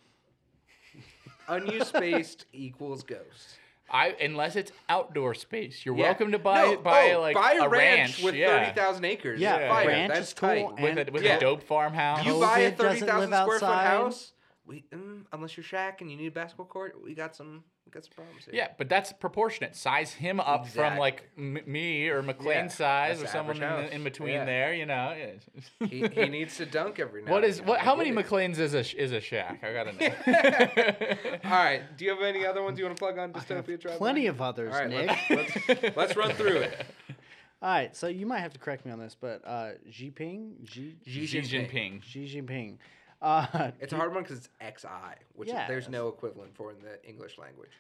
Unused 1.49 1.89
space 1.89 2.37
equals 2.55 3.03
ghosts. 3.03 3.57
I 3.91 4.15
unless 4.21 4.57
it's 4.57 4.73
outdoor 4.89 5.35
space, 5.35 5.85
you're 5.85 5.97
Yeah. 5.97 6.05
welcome 6.05 6.33
to 6.33 6.39
buy 6.39 6.63
No, 6.63 6.77
buy 6.79 7.13
oh, 7.13 7.21
like 7.21 7.35
buy 7.35 7.55
a, 7.61 7.65
a 7.65 7.69
ranch, 7.69 8.23
with 8.23 8.35
yeah. 8.35 8.65
thirty 8.65 8.81
thousand 8.81 9.05
acres. 9.05 9.41
Yeah, 9.41 9.69
fire. 9.69 9.87
ranch 9.89 10.13
That's 10.15 10.29
is 10.29 10.35
cool, 10.35 10.49
tight. 10.49 10.81
with 10.81 11.09
a, 11.09 11.11
with 11.13 11.23
Yeah. 11.25 11.37
a 11.37 11.41
dope 11.41 11.63
farmhouse. 11.63 12.25
You 12.25 12.39
buy 12.41 12.59
a 12.61 12.71
thirty 12.71 12.77
thousand 12.77 12.77
thirty 12.77 13.01
doesn't 13.01 13.09
thousand 13.09 13.31
live 13.31 13.43
square 13.45 13.59
foot 13.59 13.67
house. 13.87 14.33
We, 14.65 14.85
mm, 14.95 15.25
unless 15.33 15.57
you're 15.57 15.65
Shaq 15.65 16.01
and 16.01 16.11
you 16.11 16.17
need 16.17 16.29
a 16.29 16.31
basketball 16.31 16.67
court, 16.67 16.97
we 17.03 17.15
got 17.15 17.35
some. 17.35 17.65
We 17.91 17.95
got 17.95 18.05
some 18.05 18.13
problems 18.15 18.45
here. 18.45 18.55
Yeah, 18.55 18.69
but 18.79 18.89
that's 18.89 19.13
proportionate. 19.13 19.75
Size 19.75 20.13
him 20.13 20.39
up 20.39 20.69
from 20.69 20.97
like 20.97 21.29
m- 21.37 21.59
me 21.67 22.09
or 22.09 22.23
Maklain 22.23 22.55
Yeah, 22.55 22.69
size 22.69 23.23
or 23.23 23.27
someone 23.27 23.61
in, 23.63 23.85
in 23.93 24.05
between 24.05 24.35
Yeah. 24.35 24.45
there. 24.45 24.75
You 24.75 24.87
know. 24.87 25.15
Yeah. 25.19 25.87
he, 25.89 26.07
he 26.07 26.29
needs 26.29 26.57
to 26.59 26.67
dunk 26.67 27.01
every 27.01 27.23
now. 27.23 27.33
what 27.33 27.43
and 27.43 27.51
is 27.51 27.59
then. 27.59 27.67
what? 27.67 27.81
How 27.81 27.97
many. 27.97 28.13
Maklains 28.13 28.59
is 28.59 28.75
a 28.75 28.81
is 29.01 29.11
a 29.13 29.21
shack? 29.21 29.63
I 29.65 29.73
gotta 29.73 29.93
know. 29.93 31.37
All 31.45 31.51
right. 31.51 31.83
Do 31.97 32.05
you 32.05 32.11
have 32.13 32.23
any 32.23 32.47
other 32.47 32.63
ones 32.63 32.79
you 32.79 32.85
want 32.85 32.97
to 32.97 33.01
plug 33.01 33.19
on 33.19 33.33
Dystopia 33.33 33.81
Drive? 33.81 33.99
Plenty 33.99 34.27
of 34.27 34.41
others, 34.41 34.73
All 34.75 34.81
right, 34.81 34.89
Nick. 34.89 35.11
let's, 35.31 35.69
let's, 35.83 35.97
let's 35.97 36.17
run 36.17 36.31
through 36.33 36.59
it. 36.59 36.87
All 37.63 37.69
right, 37.69 37.95
so 37.95 38.07
you 38.07 38.25
might 38.25 38.39
have 38.39 38.53
to 38.55 38.59
correct 38.59 38.87
me 38.87 38.93
on 38.93 38.99
this, 38.99 39.15
but 39.21 39.43
uh, 39.47 39.73
Xi 39.91 40.11
Jinping, 40.11 40.67
Xi, 40.67 40.97
Xi 41.07 41.27
Xi 41.27 41.41
Jinping. 41.41 41.71
Jinping. 41.71 42.03
Xi 42.03 42.37
Jinping, 42.41 42.77
uh, 43.23 43.71
It's 43.81 43.93
a 43.93 43.97
hard 43.97 44.15
one 44.15 44.23
because 44.23 44.39
it's 44.63 44.81
XI, 44.83 44.89
which 45.35 45.49
Yeah, 45.49 45.67
there's 45.69 45.89
no 45.89 46.09
equivalent 46.09 46.55
for 46.55 46.71
in 46.71 46.79
the 46.81 47.03
English 47.09 47.39
language. 47.39 47.71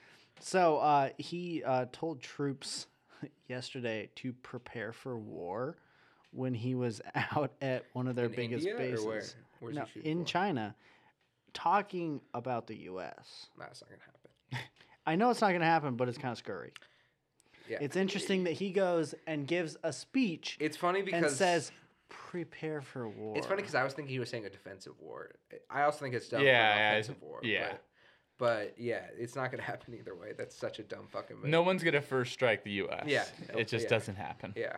So 0.40 0.78
uh, 0.78 1.10
he 1.18 1.62
uh, 1.64 1.86
told 1.92 2.20
troops 2.20 2.86
yesterday 3.48 4.08
to 4.16 4.32
prepare 4.32 4.92
for 4.92 5.18
war 5.18 5.76
when 6.32 6.54
he 6.54 6.74
was 6.74 7.00
out 7.36 7.52
at 7.60 7.84
one 7.92 8.06
of 8.06 8.16
their 8.16 8.26
In 8.26 8.32
biggest 8.32 8.66
India 8.66 8.90
bases. 8.90 9.04
where? 9.04 9.22
Where's 9.60 9.76
no, 9.76 9.84
in 10.04 10.20
for? 10.20 10.28
China, 10.30 10.74
talking 11.52 12.20
about 12.32 12.66
the 12.66 12.76
U.S. 12.76 13.46
That's 13.58 13.82
not 13.82 13.90
gonna 13.90 14.02
happen. 14.02 14.66
I 15.06 15.16
know 15.16 15.30
it's 15.30 15.40
not 15.40 15.48
going 15.48 15.60
to 15.60 15.66
happen, 15.66 15.96
but 15.96 16.08
it's 16.08 16.18
kind 16.18 16.32
of 16.32 16.38
scurry. 16.38 16.72
Yeah. 17.68 17.78
It's 17.80 17.96
interesting 17.96 18.44
that 18.44 18.52
he 18.52 18.70
goes 18.70 19.14
and 19.26 19.46
gives 19.46 19.76
a 19.82 19.92
speech 19.92 20.56
It's 20.60 20.76
funny 20.76 21.02
because 21.02 21.24
and 21.24 21.32
says, 21.32 21.72
"Prepare 22.10 22.82
for 22.82 23.08
war." 23.08 23.36
it's 23.38 23.46
funny 23.46 23.62
because 23.62 23.74
I 23.74 23.82
was 23.84 23.94
thinking 23.94 24.12
he 24.12 24.18
was 24.18 24.28
saying 24.28 24.44
a 24.44 24.50
defensive 24.50 24.92
war. 25.00 25.30
I 25.70 25.82
also 25.82 26.00
think 26.00 26.14
it's 26.14 26.28
dumb 26.28 26.42
Yeah, 26.42 26.46
for 26.46 26.72
an 26.72 26.78
yeah, 26.78 26.90
it's- 26.90 27.06
offensive 27.06 27.22
war. 27.22 27.40
yeah. 27.42 27.68
But, 27.68 27.80
but 28.38 28.74
yeah, 28.78 29.06
it's 29.18 29.34
not 29.36 29.50
gonna 29.50 29.62
happen 29.72 29.94
either 29.94 30.14
way. 30.14 30.32
That's 30.36 30.54
such 30.56 30.78
a 30.78 30.82
dumb 30.82 31.06
fucking 31.10 31.36
move. 31.36 31.46
No 31.46 31.62
one's 31.62 31.82
gonna 31.82 32.02
first 32.02 32.32
strike 32.32 32.62
the 32.64 32.72
U.S. 32.72 33.04
Yeah. 33.06 33.24
It 33.56 33.68
just 33.68 33.84
Yeah. 33.84 33.88
doesn't 33.90 34.16
happen. 34.16 34.52
Yeah. 34.56 34.76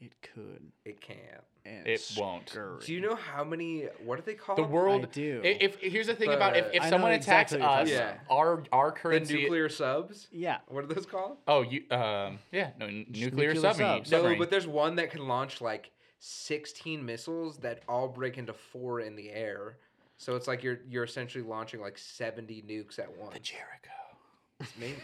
it 0.00 0.12
could. 0.20 0.72
It 0.84 1.00
can't. 1.00 1.44
And 1.64 1.86
It 1.86 1.92
it's 1.92 2.16
won't. 2.18 2.52
Do 2.84 2.92
you 2.92 2.98
know 3.00 3.14
how 3.14 3.44
many? 3.44 3.82
What 4.04 4.16
do 4.16 4.22
they 4.26 4.34
called? 4.34 4.58
The 4.58 4.64
world. 4.64 5.12
do. 5.12 5.40
i- 5.44 5.58
If, 5.60 5.76
here's 5.78 6.08
the 6.08 6.14
thing 6.16 6.30
about 6.32 6.56
if, 6.56 6.66
if 6.74 6.82
I 6.82 6.90
someone 6.90 7.12
attacks 7.12 7.52
exactly 7.52 7.60
what 7.60 7.86
you're 7.88 7.98
us, 7.98 8.00
talking 8.08 8.20
about. 8.26 8.36
our 8.36 8.62
our 8.72 8.90
the 8.90 8.96
currency. 8.96 9.42
nuclear 9.42 9.68
subs. 9.68 10.26
Yeah. 10.32 10.58
What 10.66 10.82
are 10.82 10.88
those 10.88 11.06
called? 11.06 11.36
Oh, 11.46 11.62
you 11.62 11.84
um 11.92 12.40
yeah 12.50 12.70
no 12.80 12.86
nuclear, 12.88 13.30
nuclear 13.30 13.54
submarine. 13.54 14.04
subs. 14.04 14.10
No, 14.10 14.34
but 14.36 14.50
there's 14.50 14.66
one 14.66 14.96
that 14.96 15.12
can 15.12 15.28
launch 15.28 15.60
like 15.60 15.92
16 16.24 17.04
missiles 17.04 17.56
that 17.58 17.82
all 17.88 18.06
break 18.06 18.38
into 18.38 18.52
four 18.52 19.00
in 19.00 19.16
the 19.16 19.30
air. 19.30 19.78
So 20.18 20.36
it's 20.36 20.46
like 20.46 20.62
you're 20.62 20.78
you're 20.88 21.02
essentially 21.02 21.42
launching 21.42 21.80
like 21.80 21.98
70 21.98 22.62
nukes 22.62 23.00
at 23.00 23.10
once. 23.18 23.40
Jericho. 23.40 24.01
Maybe. 24.78 24.96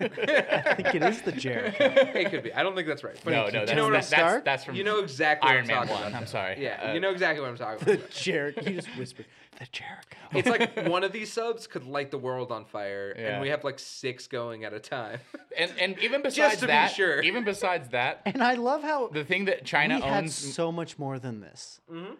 I 0.00 0.74
think 0.74 0.94
it 0.94 1.02
is 1.02 1.22
the 1.22 1.32
Jericho. 1.32 1.84
it 1.96 2.30
could 2.30 2.42
be. 2.42 2.52
I 2.54 2.62
don't 2.62 2.74
think 2.74 2.86
that's 2.88 3.04
right. 3.04 3.18
But 3.24 3.30
No, 3.32 3.46
you 3.46 3.52
no, 3.52 3.58
know 3.60 3.66
that's, 3.66 3.70
what 3.76 3.78
I'm- 3.84 3.92
that's, 3.92 4.10
that's, 4.10 4.20
start? 4.22 4.44
that's 4.44 4.64
from 4.64 4.74
you 4.76 4.84
know 4.84 4.98
exactly 5.00 5.50
Iron 5.50 5.64
what 5.66 5.70
I'm 5.72 5.76
Man 5.78 5.86
talking 5.88 5.94
one. 6.02 6.08
about. 6.12 6.20
I'm 6.22 6.26
sorry. 6.26 6.56
Yeah, 6.62 6.88
Uh, 6.90 6.92
you 6.94 7.00
know 7.00 7.10
exactly 7.10 7.40
what 7.42 7.50
I'm 7.50 7.56
talking 7.56 7.84
the 7.86 7.94
about. 7.94 8.10
Jericho. 8.10 8.60
You 8.68 8.76
just 8.76 8.88
whispered 8.96 9.26
the 9.58 9.66
Jericho. 9.72 10.16
It's 10.32 10.48
like 10.48 10.88
one 10.88 11.02
of 11.04 11.12
these 11.12 11.32
subs 11.32 11.66
could 11.66 11.84
light 11.84 12.10
the 12.10 12.18
world 12.18 12.52
on 12.52 12.64
fire, 12.64 13.14
Yeah. 13.18 13.32
and 13.32 13.42
we 13.42 13.48
have 13.48 13.64
like 13.64 13.78
six 13.78 14.26
going 14.26 14.64
at 14.64 14.72
a 14.72 14.80
time. 14.80 15.18
And 15.58 15.72
and 15.78 15.98
even 15.98 16.22
besides 16.28 16.56
to 16.56 16.60
be 16.62 16.66
that, 16.68 16.92
sure. 16.92 17.20
even 17.22 17.44
besides 17.44 17.88
that, 17.90 18.22
And 18.26 18.42
I 18.42 18.54
love 18.54 18.82
how 18.82 19.08
the 19.08 19.24
thing 19.24 19.46
that 19.46 19.64
China 19.64 19.96
we 19.96 20.02
had 20.02 20.24
owns. 20.24 20.34
so 20.34 20.70
much 20.72 20.98
more 20.98 21.18
than 21.18 21.40
this. 21.40 21.80
Mhm. 21.92 22.16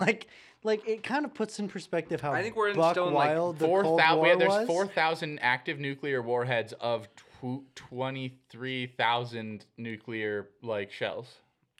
like, 0.00 0.26
like 0.64 0.86
it 0.88 1.02
kind 1.02 1.24
of 1.24 1.34
puts 1.34 1.58
in 1.58 1.68
perspective 1.68 2.20
how 2.20 2.32
I 2.32 2.42
think 2.42 2.56
we're 2.56 2.68
in- 2.70 2.76
buck 2.76 2.94
still 2.94 3.08
in, 3.08 3.14
like, 3.14 3.30
wild 3.30 3.58
the 3.58 3.66
Four 3.66 3.82
Cold 3.82 4.00
thou- 4.00 4.16
War 4.16 4.22
we 4.24 4.28
have, 4.30 4.38
there's 4.38 4.66
four 4.66 4.86
thousand 4.86 5.38
active 5.40 5.78
nuclear 5.78 6.22
warheads 6.22 6.72
of 6.74 7.08
tw- 7.16 7.62
twenty 7.74 8.38
three 8.48 8.86
thousand 8.86 9.66
nuclear 9.76 10.48
like 10.62 10.90
shells. 10.90 11.28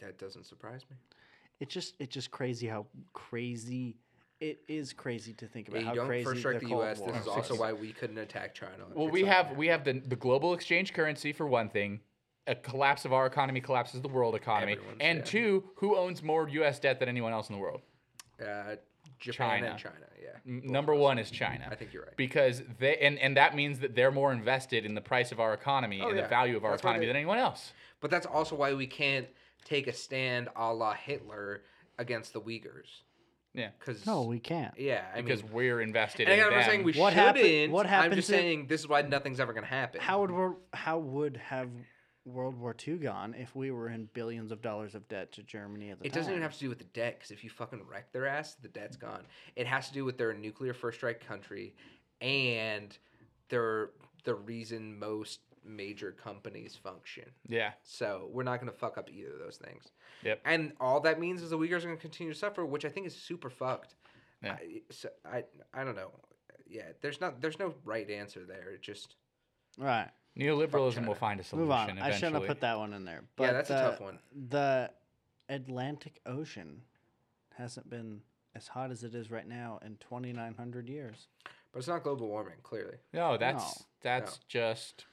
That 0.00 0.18
doesn't 0.18 0.46
surprise 0.46 0.84
me. 0.90 0.96
It's 1.60 1.72
just 1.72 1.94
it's 2.00 2.12
just 2.12 2.30
crazy 2.30 2.66
how 2.66 2.86
crazy 3.12 3.96
it 4.40 4.60
is 4.66 4.92
crazy 4.92 5.32
to 5.34 5.46
think 5.46 5.68
about 5.68 5.80
you 5.80 5.86
how 5.86 5.94
don't 5.94 6.06
crazy 6.08 6.24
first 6.24 6.40
strike 6.40 6.58
the 6.58 6.66
the, 6.66 6.70
U.S. 6.72 6.98
War 6.98 7.12
This 7.12 7.20
is 7.20 7.26
was. 7.28 7.36
also 7.36 7.56
why 7.56 7.72
we 7.72 7.92
couldn't 7.92 8.18
attack 8.18 8.54
China. 8.54 8.72
Well, 8.92 9.08
we 9.08 9.22
have 9.24 9.46
fair. 9.48 9.56
we 9.56 9.68
have 9.68 9.84
the 9.84 10.02
the 10.04 10.16
global 10.16 10.54
exchange 10.54 10.92
currency 10.92 11.32
for 11.32 11.46
one 11.46 11.68
thing. 11.68 12.00
A 12.48 12.56
collapse 12.56 13.04
of 13.04 13.12
our 13.12 13.26
economy 13.26 13.60
collapses 13.60 14.00
the 14.00 14.08
world 14.08 14.34
economy. 14.34 14.72
Everyone's, 14.72 14.96
and 15.00 15.18
yeah. 15.18 15.24
two, 15.24 15.64
who 15.76 15.96
owns 15.96 16.24
more 16.24 16.48
U.S. 16.48 16.80
debt 16.80 16.98
than 16.98 17.08
anyone 17.08 17.32
else 17.32 17.48
in 17.48 17.54
the 17.54 17.60
world? 17.60 17.82
Uh, 18.40 18.76
Japan 19.18 19.48
China. 19.60 19.66
and 19.70 19.78
China. 19.78 19.94
Yeah, 20.22 20.28
N- 20.46 20.62
Number 20.64 20.94
one 20.94 21.18
is 21.18 21.30
China. 21.30 21.66
I 21.70 21.74
think 21.74 21.92
you're 21.92 22.04
right. 22.04 22.16
because 22.16 22.62
they 22.78 22.96
and, 22.98 23.18
and 23.18 23.36
that 23.36 23.54
means 23.56 23.80
that 23.80 23.94
they're 23.94 24.10
more 24.12 24.32
invested 24.32 24.84
in 24.86 24.94
the 24.94 25.00
price 25.00 25.32
of 25.32 25.40
our 25.40 25.54
economy 25.54 26.00
Oh, 26.02 26.08
and 26.08 26.16
yeah. 26.16 26.22
the 26.22 26.28
value 26.28 26.56
of 26.56 26.64
our 26.64 26.72
That's 26.72 26.82
economy 26.82 27.06
than 27.06 27.16
anyone 27.16 27.38
else. 27.38 27.72
But 28.00 28.10
that's 28.10 28.26
also 28.26 28.56
why 28.56 28.72
we 28.74 28.86
can't 28.86 29.26
take 29.64 29.86
a 29.86 29.92
stand 29.92 30.48
a 30.56 30.72
la 30.72 30.94
Hitler 30.94 31.62
against 31.98 32.32
the 32.32 32.40
Uyghurs. 32.40 32.88
Yeah. 33.54 33.68
Because 33.78 34.06
No, 34.06 34.22
we 34.22 34.40
can't. 34.40 34.72
yeah, 34.78 35.04
I 35.14 35.20
Because 35.20 35.42
mean, 35.42 35.52
we're 35.52 35.80
invested 35.82 36.26
and 36.28 36.40
in 36.40 36.46
I'm 36.46 36.50
not 36.52 36.60
them. 36.60 36.68
saying 36.70 36.84
we 36.84 36.92
What 36.94 37.12
shouldn't. 37.12 37.36
happen- 37.36 37.70
what 37.70 37.86
I'm 37.86 38.12
just 38.14 38.30
if- 38.30 38.34
saying 38.36 38.66
this 38.66 38.80
is 38.80 38.88
why 38.88 39.02
nothing's 39.02 39.40
ever 39.40 39.52
gonna 39.52 39.66
happen. 39.66 40.00
How 40.00 40.20
would 40.22 40.30
wor- 40.30 40.56
how 40.72 40.98
would 40.98 41.36
have 41.36 41.68
World 42.24 42.56
War 42.58 42.74
II 42.86 42.98
gone 42.98 43.34
if 43.34 43.54
we 43.56 43.70
were 43.70 43.88
in 43.88 44.08
billions 44.14 44.52
of 44.52 44.62
dollars 44.62 44.94
of 44.94 45.08
debt 45.08 45.32
to 45.32 45.42
Germany 45.42 45.90
at 45.90 45.98
the 45.98 46.06
It 46.06 46.10
time? 46.12 46.20
doesn't 46.20 46.32
even 46.32 46.42
have 46.42 46.54
to 46.54 46.60
do 46.60 46.68
with 46.68 46.78
the 46.78 46.84
debt, 46.84 47.16
because 47.18 47.30
if 47.32 47.42
you 47.42 47.50
fucking 47.50 47.82
wreck 47.88 48.12
their 48.12 48.26
ass, 48.26 48.54
the 48.54 48.68
debt's 48.68 48.96
gone. 48.96 49.22
It 49.56 49.66
has 49.66 49.88
to 49.88 49.94
do 49.94 50.04
with 50.04 50.18
they're 50.18 50.30
a 50.30 50.38
nuclear 50.38 50.72
first 50.74 50.98
strike 50.98 51.26
country, 51.26 51.74
and 52.20 52.96
they're 53.48 53.90
the 54.24 54.34
reason 54.34 54.98
most 54.98 55.40
major 55.64 56.10
companies 56.12 56.74
function. 56.76 57.24
yeah. 57.48 57.72
So 57.84 58.28
we're 58.32 58.42
not 58.42 58.58
gonna 58.60 58.72
fuck 58.72 58.98
up 58.98 59.08
either 59.10 59.32
of 59.32 59.38
those 59.38 59.56
things. 59.58 59.84
Yep. 60.24 60.40
And 60.44 60.72
all 60.80 61.00
that 61.00 61.20
means 61.20 61.40
is 61.42 61.50
the 61.50 61.58
Uyghurs 61.58 61.78
are 61.84 61.86
gonna 61.88 61.96
continue 61.96 62.32
to 62.32 62.38
suffer, 62.38 62.64
which 62.66 62.84
I 62.84 62.88
think 62.88 63.06
is 63.06 63.14
super 63.14 63.48
fucked. 63.50 63.94
Yeah. 64.42 64.54
I, 64.54 64.82
so 64.90 65.08
I 65.24 65.44
I 65.72 65.84
don't 65.84 65.94
know. 65.94 66.10
Yeah, 66.68 66.88
there's 67.00 67.20
not 67.20 67.40
there's 67.40 67.58
no 67.60 67.74
right 67.84 68.08
answer 68.10 68.44
there. 68.44 68.70
It 68.70 68.82
just 68.82 69.14
Right. 69.78 70.10
Neoliberalism 70.38 71.06
will 71.06 71.14
find 71.14 71.40
a 71.40 71.44
solution 71.44 71.64
Move 71.68 71.70
on. 71.72 71.90
eventually. 71.90 72.10
I 72.10 72.14
shouldn't 72.16 72.34
have 72.36 72.46
put 72.46 72.60
that 72.60 72.78
one 72.78 72.92
in 72.94 73.04
there. 73.04 73.22
But 73.36 73.44
Yeah, 73.44 73.52
that's 73.52 73.70
a 73.70 73.74
tough 73.74 74.00
one. 74.00 74.18
The 74.48 74.90
Atlantic 75.48 76.20
Ocean 76.26 76.82
hasn't 77.56 77.90
been 77.90 78.22
as 78.54 78.68
hot 78.68 78.90
as 78.90 79.04
it 79.04 79.14
is 79.14 79.30
right 79.30 79.46
now 79.46 79.78
in 79.84 79.96
2,900 80.08 80.88
years. 80.88 81.26
but 81.72 81.78
it's 81.78 81.88
not 81.88 82.02
global 82.02 82.28
warming, 82.28 82.54
clearly. 82.62 82.96
No, 83.12 83.36
that's 83.38 83.80
No. 83.80 83.86
that's 84.02 84.38
just 84.48 85.04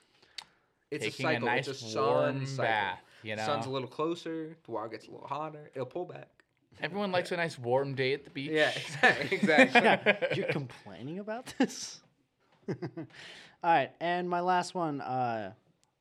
It's 0.92 1.04
taking 1.04 1.26
a 1.26 1.30
cycle. 1.34 1.46
nice 1.48 1.68
it's 1.68 1.82
a 1.82 1.86
sun 1.86 2.04
warm 2.06 2.46
cycle. 2.46 2.64
bath. 2.64 3.00
You 3.24 3.36
know, 3.36 3.46
Sun's 3.46 3.66
a 3.66 3.70
little 3.70 3.88
closer, 3.90 4.56
the 4.64 4.72
water 4.72 4.88
gets 4.90 5.08
a 5.08 5.12
little 5.12 5.28
hotter, 5.28 5.70
it'll 5.74 5.86
pull 5.86 6.06
back. 6.06 6.30
everyone 6.82 7.12
likes 7.12 7.32
a 7.34 7.38
nice 7.38 7.60
warm 7.60 7.94
day 7.96 8.14
at 8.14 8.24
the 8.24 8.30
beach. 8.30 8.52
Yeah, 8.52 8.72
exactly. 8.76 9.38
exactly. 9.38 10.28
You're 10.38 10.48
complaining 10.48 11.20
about 11.20 11.54
this? 11.58 12.00
All 13.64 13.72
right, 13.72 13.92
and 14.00 14.30
my 14.30 14.40
last 14.40 14.76
one 14.76 15.02
uh, 15.02 15.54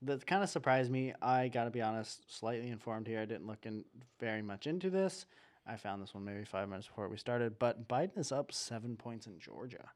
that 0.03 0.27
kind 0.27 0.43
of 0.43 0.49
surprised 0.49 0.91
me. 0.91 1.12
I 1.21 1.49
got 1.49 1.64
to 1.64 1.71
be 1.71 1.83
honest, 1.83 2.39
slightly 2.39 2.71
informed 2.71 3.07
here. 3.07 3.21
I 3.21 3.25
didn't 3.25 3.47
look 3.47 3.66
in 3.66 3.85
very 4.21 4.43
much 4.43 4.66
into 4.66 4.91
this. 4.91 5.27
I 5.66 5.77
found 5.77 6.03
this 6.03 6.14
one 6.14 6.25
maybe 6.25 6.45
five 6.45 6.69
minutes 6.69 6.87
before 6.87 7.09
we 7.09 7.16
started, 7.19 7.59
but 7.59 7.89
Biden 7.89 8.16
is 8.19 8.33
up 8.33 8.53
seven 8.53 8.97
points 8.97 9.27
in 9.27 9.39
Georgia. 9.39 9.91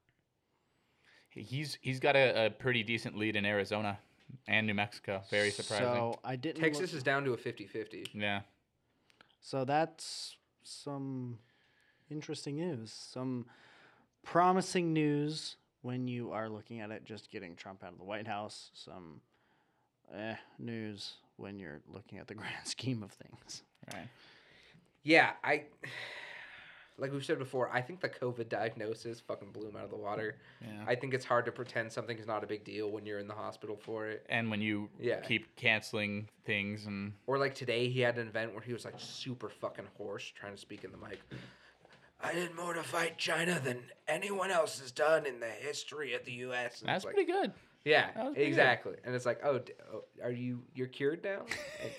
He's 1.30 1.78
he's 1.80 1.98
got 1.98 2.14
a, 2.14 2.46
a 2.46 2.50
pretty 2.50 2.82
decent 2.82 3.16
lead 3.16 3.36
in 3.36 3.46
Arizona 3.46 3.98
and 4.46 4.66
New 4.66 4.74
Mexico. 4.74 5.22
Very 5.30 5.50
surprising. 5.50 5.86
So 5.86 6.18
I 6.24 6.36
didn't. 6.36 6.60
Texas 6.62 6.92
look- 6.92 6.98
is 6.98 7.02
down 7.02 7.24
to 7.24 7.32
a 7.32 7.36
50-50. 7.36 8.08
yeah. 8.12 8.40
So 9.40 9.64
that's 9.64 10.36
some 10.62 11.38
interesting 12.10 12.56
news. 12.56 12.92
Some 12.92 13.46
promising 14.22 14.92
news 14.92 15.56
when 15.82 16.08
you 16.08 16.32
are 16.32 16.48
looking 16.48 16.80
at 16.80 16.90
it 16.90 17.04
just 17.04 17.30
getting 17.30 17.54
Trump 17.56 17.82
out 17.84 17.92
of 17.92 17.98
the 17.98 18.04
White 18.04 18.26
House. 18.26 18.70
Some 18.72 19.20
eh, 20.16 20.34
news 20.58 21.14
when 21.36 21.58
you're 21.58 21.80
looking 21.92 22.18
at 22.18 22.26
the 22.28 22.34
grand 22.42 22.64
scheme 22.66 23.02
of 23.02 23.12
things. 23.12 23.62
Right. 23.92 24.08
Yeah, 25.02 25.32
I 25.42 25.64
like 26.98 27.10
we've 27.12 27.24
said 27.24 27.38
before, 27.38 27.68
I 27.72 27.80
think 27.80 28.00
the 28.00 28.08
COVID 28.08 28.48
diagnosis 28.48 29.18
fucking 29.18 29.50
blew 29.50 29.68
him 29.68 29.76
out 29.76 29.84
of 29.84 29.90
the 29.90 29.96
water. 29.96 30.36
Yeah. 30.60 30.84
I 30.86 30.94
think 30.94 31.14
it's 31.14 31.24
hard 31.24 31.46
to 31.46 31.52
pretend 31.52 31.90
something 31.90 32.16
is 32.16 32.26
not 32.26 32.44
a 32.44 32.46
big 32.46 32.64
deal 32.64 32.90
when 32.90 33.06
you're 33.06 33.18
in 33.18 33.26
the 33.26 33.34
hospital 33.34 33.76
for 33.76 34.06
it. 34.08 34.24
And 34.28 34.50
when 34.50 34.60
you 34.60 34.88
Yeah. 35.00 35.20
keep 35.20 35.56
canceling 35.56 36.28
things 36.44 36.86
and 36.86 37.14
Or 37.26 37.38
like 37.38 37.54
today, 37.54 37.88
he 37.88 38.00
had 38.00 38.18
an 38.18 38.28
event 38.28 38.52
where 38.52 38.62
he 38.62 38.72
was 38.72 38.84
like 38.84 38.94
super 38.98 39.48
fucking 39.48 39.86
hoarse 39.96 40.30
trying 40.30 40.52
to 40.54 40.58
speak 40.60 40.84
in 40.84 40.92
the 40.92 40.98
mic. 40.98 41.18
I 42.22 42.32
did 42.32 42.54
more 42.54 42.72
to 42.74 42.82
fight 42.82 43.18
China 43.18 43.60
than 43.62 43.78
anyone 44.06 44.50
else 44.50 44.78
has 44.80 44.92
done 44.92 45.26
in 45.26 45.40
the 45.40 45.46
history 45.48 46.14
of 46.14 46.24
the 46.24 46.32
U.S. 46.46 46.80
And 46.80 46.88
that's 46.88 46.98
it's 46.98 47.04
like, 47.06 47.14
pretty 47.14 47.32
good. 47.32 47.52
Yeah, 47.84 48.10
That 48.14 48.24
was 48.26 48.34
pretty 48.34 48.40
good. 48.42 48.48
exactly. 48.48 48.94
And 49.04 49.14
it's 49.14 49.26
like, 49.26 49.40
oh, 49.42 49.58
d- 49.58 49.72
oh, 49.92 50.04
are 50.22 50.30
you 50.30 50.62
you're 50.74 50.86
cured 50.86 51.24
now 51.24 51.42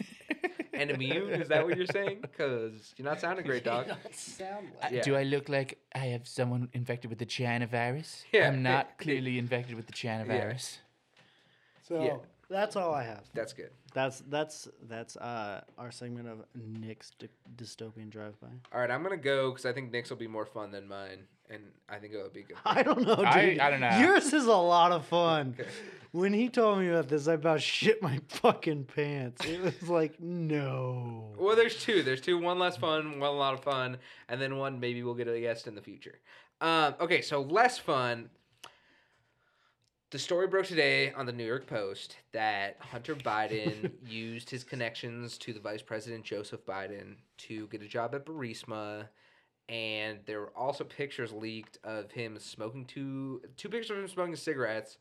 and 0.74 0.90
immune? 0.90 1.30
Is 1.32 1.50
that 1.50 1.66
what 1.66 1.76
you're 1.76 1.86
saying? 1.88 2.20
Because 2.22 2.94
you're 2.96 3.06
not 3.06 3.20
sounding 3.20 3.46
great, 3.46 3.66
dog. 3.66 3.88
sound 4.14 4.68
Yeah. 4.92 5.02
Do 5.02 5.16
I 5.18 5.24
look 5.24 5.50
like 5.50 5.80
I 5.94 6.06
have 6.16 6.26
someone 6.26 6.70
infected 6.72 7.10
with 7.10 7.20
the 7.20 7.26
China 7.26 7.68
virus? 7.68 8.24
Yeah. 8.32 8.48
I'm 8.48 8.64
not 8.64 8.98
clearly 8.98 9.38
infected 9.38 9.76
with 9.76 9.88
the 9.88 9.94
China 9.94 10.24
Yeah. 10.26 10.38
virus. 10.40 10.80
So 11.88 12.02
Yeah. 12.02 12.18
That's 12.54 12.76
all 12.76 12.94
I 12.94 13.04
have. 13.04 13.24
That's 13.34 13.52
good. 13.54 13.72
That's 13.94 14.24
that's 14.30 14.68
that's 14.88 15.18
uh, 15.18 15.62
our 15.78 15.92
segment 15.92 16.28
of 16.30 16.46
Nick's 16.56 17.12
dy- 17.20 17.28
dystopian 17.58 18.10
drive-by. 18.10 18.48
All 18.74 18.80
right, 18.80 18.90
I'm 18.90 19.04
gonna 19.04 19.18
go 19.18 19.50
because 19.52 19.66
I 19.66 19.74
think 19.74 19.92
Nick's 19.92 20.10
will 20.10 20.18
be 20.18 20.28
more 20.28 20.46
fun 20.46 20.72
than 20.72 20.88
mine, 20.88 21.20
and 21.50 21.64
I 21.90 21.98
think 21.98 22.14
it'll 22.14 22.30
be 22.30 22.44
good. 22.44 22.58
I 22.66 22.82
don't 22.84 23.02
know, 23.06 23.16
dude. 23.18 23.26
I- 23.26 23.58
I 23.62 23.70
don't 23.70 23.82
know. 23.82 23.98
Yours 24.00 24.32
is 24.34 24.46
a 24.46 24.56
lot 24.56 24.92
of 24.92 25.06
fun. 25.06 25.56
Okay. 25.60 25.70
When 26.12 26.32
he 26.32 26.48
told 26.48 26.78
me 26.80 26.90
about 26.90 27.08
this, 27.10 27.28
I 27.28 27.34
about 27.34 27.60
shit 27.62 28.02
my 28.04 28.20
fucking 28.30 28.86
pants. 28.86 29.44
It 29.46 29.62
was 29.64 29.90
like, 29.90 30.20
no. 30.20 31.34
Well, 31.38 31.56
there's 31.56 31.82
two. 31.84 32.04
There's 32.04 32.22
two. 32.22 32.38
One 32.38 32.60
less 32.60 32.78
fun, 32.78 33.20
one 33.20 33.30
a 33.30 33.34
lot 33.34 33.54
of 33.56 33.64
fun, 33.64 33.98
and 34.30 34.40
then 34.42 34.58
one 34.58 34.80
maybe 34.80 35.02
we'll 35.04 35.16
get 35.16 35.28
a 35.28 35.40
guest 35.40 35.66
in 35.68 35.74
the 35.76 35.82
future. 35.82 36.20
Um, 36.62 36.94
okay, 37.02 37.22
so 37.22 37.42
less 37.42 37.78
fun. 37.78 38.30
The 40.14 40.20
story 40.20 40.46
broke 40.46 40.68
today 40.68 41.12
on 41.14 41.26
the 41.26 41.32
New 41.32 41.44
York 41.44 41.66
Post 41.66 42.18
that 42.34 42.76
Hunter 42.80 43.16
Biden 43.16 43.90
used 44.08 44.48
his 44.48 44.64
connections 44.64 45.40
to 45.40 45.54
the 45.54 45.60
Vice 45.60 45.82
President 45.82 46.24
Joseph 46.24 46.64
Biden 46.68 47.16
to 47.40 47.66
get 47.70 47.82
a 47.82 47.88
job 47.88 48.14
at 48.14 48.24
Burisma, 48.24 49.08
and 49.70 50.20
there 50.28 50.42
were 50.42 50.54
also 50.56 50.84
pictures 50.84 51.32
leaked 51.32 51.80
of 51.84 52.12
him 52.12 52.38
smoking 52.38 52.86
two 52.86 53.42
two 53.58 53.70
pictures 53.70 53.90
of 53.90 53.98
him 54.04 54.08
smoking 54.08 54.36
cigarettes, 54.36 55.00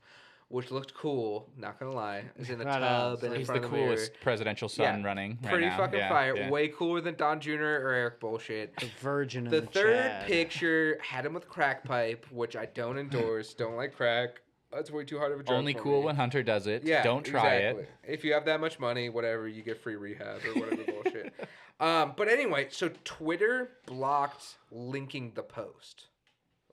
which 0.49 0.71
looked 0.71 0.95
cool. 0.95 1.51
Not 1.59 1.79
gonna 1.79 1.93
lie, 1.93 2.25
is 2.39 2.49
in 2.49 2.63
a 2.63 2.65
Right 2.65 2.77
on. 2.83 3.17
tub 3.17 3.25
and 3.25 3.35
in 3.35 3.39
He's 3.41 3.49
the 3.49 3.53
front 3.53 3.65
of 3.67 3.71
the 3.71 3.77
mirror. 3.77 3.89
coolest 3.89 4.15
presidential 4.23 4.71
son 4.71 5.01
Yeah, 5.01 5.07
running. 5.07 5.39
right 5.43 5.51
Pretty 5.53 5.67
now. 5.67 5.77
fucking 5.77 5.99
Yeah, 5.99 6.09
fire. 6.09 6.37
yeah. 6.39 6.49
Way 6.49 6.69
cooler 6.69 7.03
than 7.03 7.17
Don 7.17 7.39
Jr. 7.39 7.53
or 7.61 7.93
Eric 7.93 8.19
bullshit. 8.19 8.75
The 8.81 8.89
virgin 9.03 9.45
in 9.45 9.51
The 9.51 9.61
the 9.61 9.67
third 9.67 9.93
Chad. 9.95 10.27
picture 10.27 10.99
had 11.03 11.27
him 11.27 11.35
with 11.35 11.51
crack 11.51 11.85
pipe, 11.85 12.25
which 12.31 12.57
I 12.57 12.65
don't 12.65 12.97
endorse. 12.97 13.53
don't 13.53 13.77
like 13.77 13.95
crack. 13.95 14.41
That's 14.73 14.91
way 14.91 15.05
too 15.05 15.19
hard 15.19 15.33
of 15.33 15.41
a 15.41 15.43
joke. 15.43 15.53
Only 15.53 15.75
for 15.75 15.81
cool 15.81 16.01
me. 16.01 16.07
when 16.07 16.17
Hunter 16.17 16.43
does 16.43 16.67
it. 16.67 16.85
Yeah, 16.85 17.03
Don't 17.03 17.25
try 17.25 17.57
exactly. 17.57 17.83
it. 17.85 17.91
If 18.13 18.25
you 18.25 18.33
have 18.33 18.45
that 18.47 18.61
much 18.61 18.79
money, 18.81 19.09
whatever, 19.09 19.47
you 19.47 19.63
get 19.63 19.83
free 19.83 19.97
rehab 19.97 20.41
or 20.45 20.61
whatever 20.61 20.83
bullshit. 21.03 21.35
Um, 21.79 22.15
but 22.17 22.29
anyway, 22.29 22.69
so 22.71 22.91
Twitter 23.05 23.71
blocked 23.87 24.57
linking 24.71 25.33
the 25.35 25.43
post, 25.43 26.07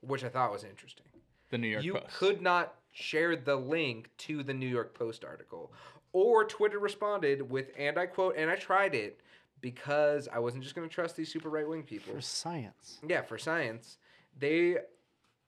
which 0.01 0.23
I 0.23 0.29
thought 0.29 0.51
was 0.51 0.63
interesting. 0.63 1.05
The 1.49 1.57
New 1.57 1.67
York 1.67 1.83
you 1.83 1.93
Post. 1.93 2.07
could 2.15 2.41
not 2.41 2.75
share 2.93 3.35
the 3.35 3.55
link 3.55 4.09
to 4.19 4.43
the 4.43 4.53
New 4.53 4.67
York 4.67 4.93
Post 4.97 5.25
article. 5.25 5.71
Or 6.13 6.43
Twitter 6.45 6.79
responded 6.79 7.49
with, 7.49 7.67
and 7.77 7.97
I 7.97 8.05
quote, 8.05 8.35
and 8.37 8.49
I 8.49 8.55
tried 8.55 8.95
it 8.95 9.19
because 9.61 10.27
I 10.31 10.39
wasn't 10.39 10.63
just 10.63 10.75
going 10.75 10.87
to 10.87 10.93
trust 10.93 11.15
these 11.15 11.31
super 11.31 11.49
right 11.49 11.67
wing 11.67 11.83
people. 11.83 12.13
For 12.13 12.21
science. 12.21 12.99
Yeah, 13.07 13.21
for 13.21 13.37
science, 13.37 13.97
they 14.37 14.77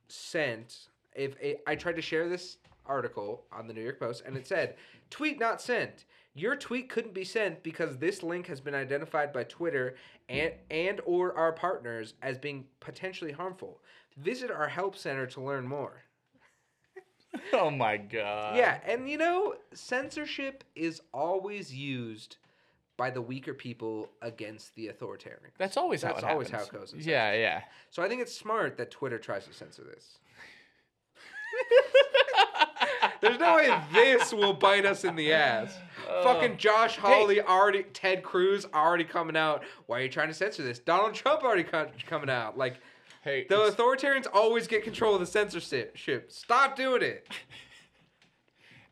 sent. 0.08 0.88
If 1.16 1.36
I 1.68 1.76
tried 1.76 1.95
to 1.97 2.01
share 2.01 2.30
this 2.30 2.57
article 2.86 3.45
on 3.51 3.68
the 3.68 3.74
New 3.74 3.82
York 3.82 3.99
Post, 3.99 4.24
and 4.26 4.36
it 4.38 4.47
said, 4.47 4.76
"Tweet 5.09 5.39
not 5.39 5.62
sent." 5.62 6.05
Your 6.34 6.55
tweet 6.55 6.88
couldn't 6.88 7.14
be 7.14 7.26
sent 7.26 7.62
because 7.62 7.97
this 7.97 8.24
link 8.24 8.47
has 8.47 8.62
been 8.62 8.74
identified 8.74 9.34
by 9.34 9.43
Twitter 9.43 9.95
and 10.30 10.53
and 10.70 11.01
or 11.05 11.36
our 11.38 11.51
partners 11.51 12.14
as 12.22 12.38
being 12.38 12.66
potentially 12.80 13.34
harmful. 13.34 13.82
Visit 14.18 14.49
our 14.49 14.70
help 14.70 14.95
center 14.95 15.26
to 15.28 15.41
learn 15.41 15.68
more. 15.68 16.03
oh 17.53 17.70
my 17.70 17.97
god. 17.97 18.55
yeah, 18.55 18.80
and 18.86 19.09
you 19.09 19.18
know, 19.18 19.55
censorship 19.74 20.64
is 20.76 21.01
always 21.14 21.74
used 21.74 22.38
by 22.97 23.09
the 23.09 23.22
weaker 23.22 23.53
people 23.53 24.12
against 24.22 24.76
the 24.76 24.88
authoritarian. 24.88 25.51
That's 25.57 25.76
always 25.76 26.01
That's 26.01 26.22
how 26.22 26.28
it 26.28 26.32
always 26.32 26.49
happens. 26.49 26.72
how 26.72 26.78
it 26.78 26.91
goes 26.91 27.05
Yeah, 27.05 27.34
yeah. 27.34 27.62
So 27.89 28.03
I 28.03 28.07
think 28.07 28.22
it's 28.22 28.38
smart 28.38 28.78
that 28.78 28.91
Twitter 28.91 29.18
tries 29.18 29.47
to 29.47 29.53
censor 29.53 29.84
this. 29.84 30.20
There's 33.22 33.39
no 33.39 33.55
way 33.55 33.80
this 33.93 34.34
will 34.34 34.53
bite 34.53 34.86
us 34.86 35.03
in 35.03 35.16
the 35.16 35.32
ass. 35.34 35.78
Oh. 36.09 36.24
Fucking 36.24 36.57
Josh 36.57 36.97
Hawley 36.97 37.39
already, 37.41 37.84
Ted 37.93 38.24
Cruz 38.24 38.66
already 38.74 39.03
coming 39.03 39.38
out. 39.38 39.64
Why 39.86 39.99
are 39.99 40.03
you 40.03 40.09
trying 40.09 40.28
to 40.30 40.34
censor 40.34 40.64
this? 40.64 40.80
Donald 40.80 41.14
Trump 41.14 41.43
already 41.43 41.64
co- 41.64 41.89
coming 42.07 42.30
out. 42.30 42.57
Like 42.57 42.78
Hey, 43.24 43.45
the 43.47 43.55
authoritarians 43.55 44.26
always 44.34 44.68
get 44.68 44.84
control 44.84 45.14
of 45.14 45.20
the 45.20 45.28
censorship. 45.28 46.32
Stop 46.32 46.76
doing 46.76 47.03
it. 47.03 47.28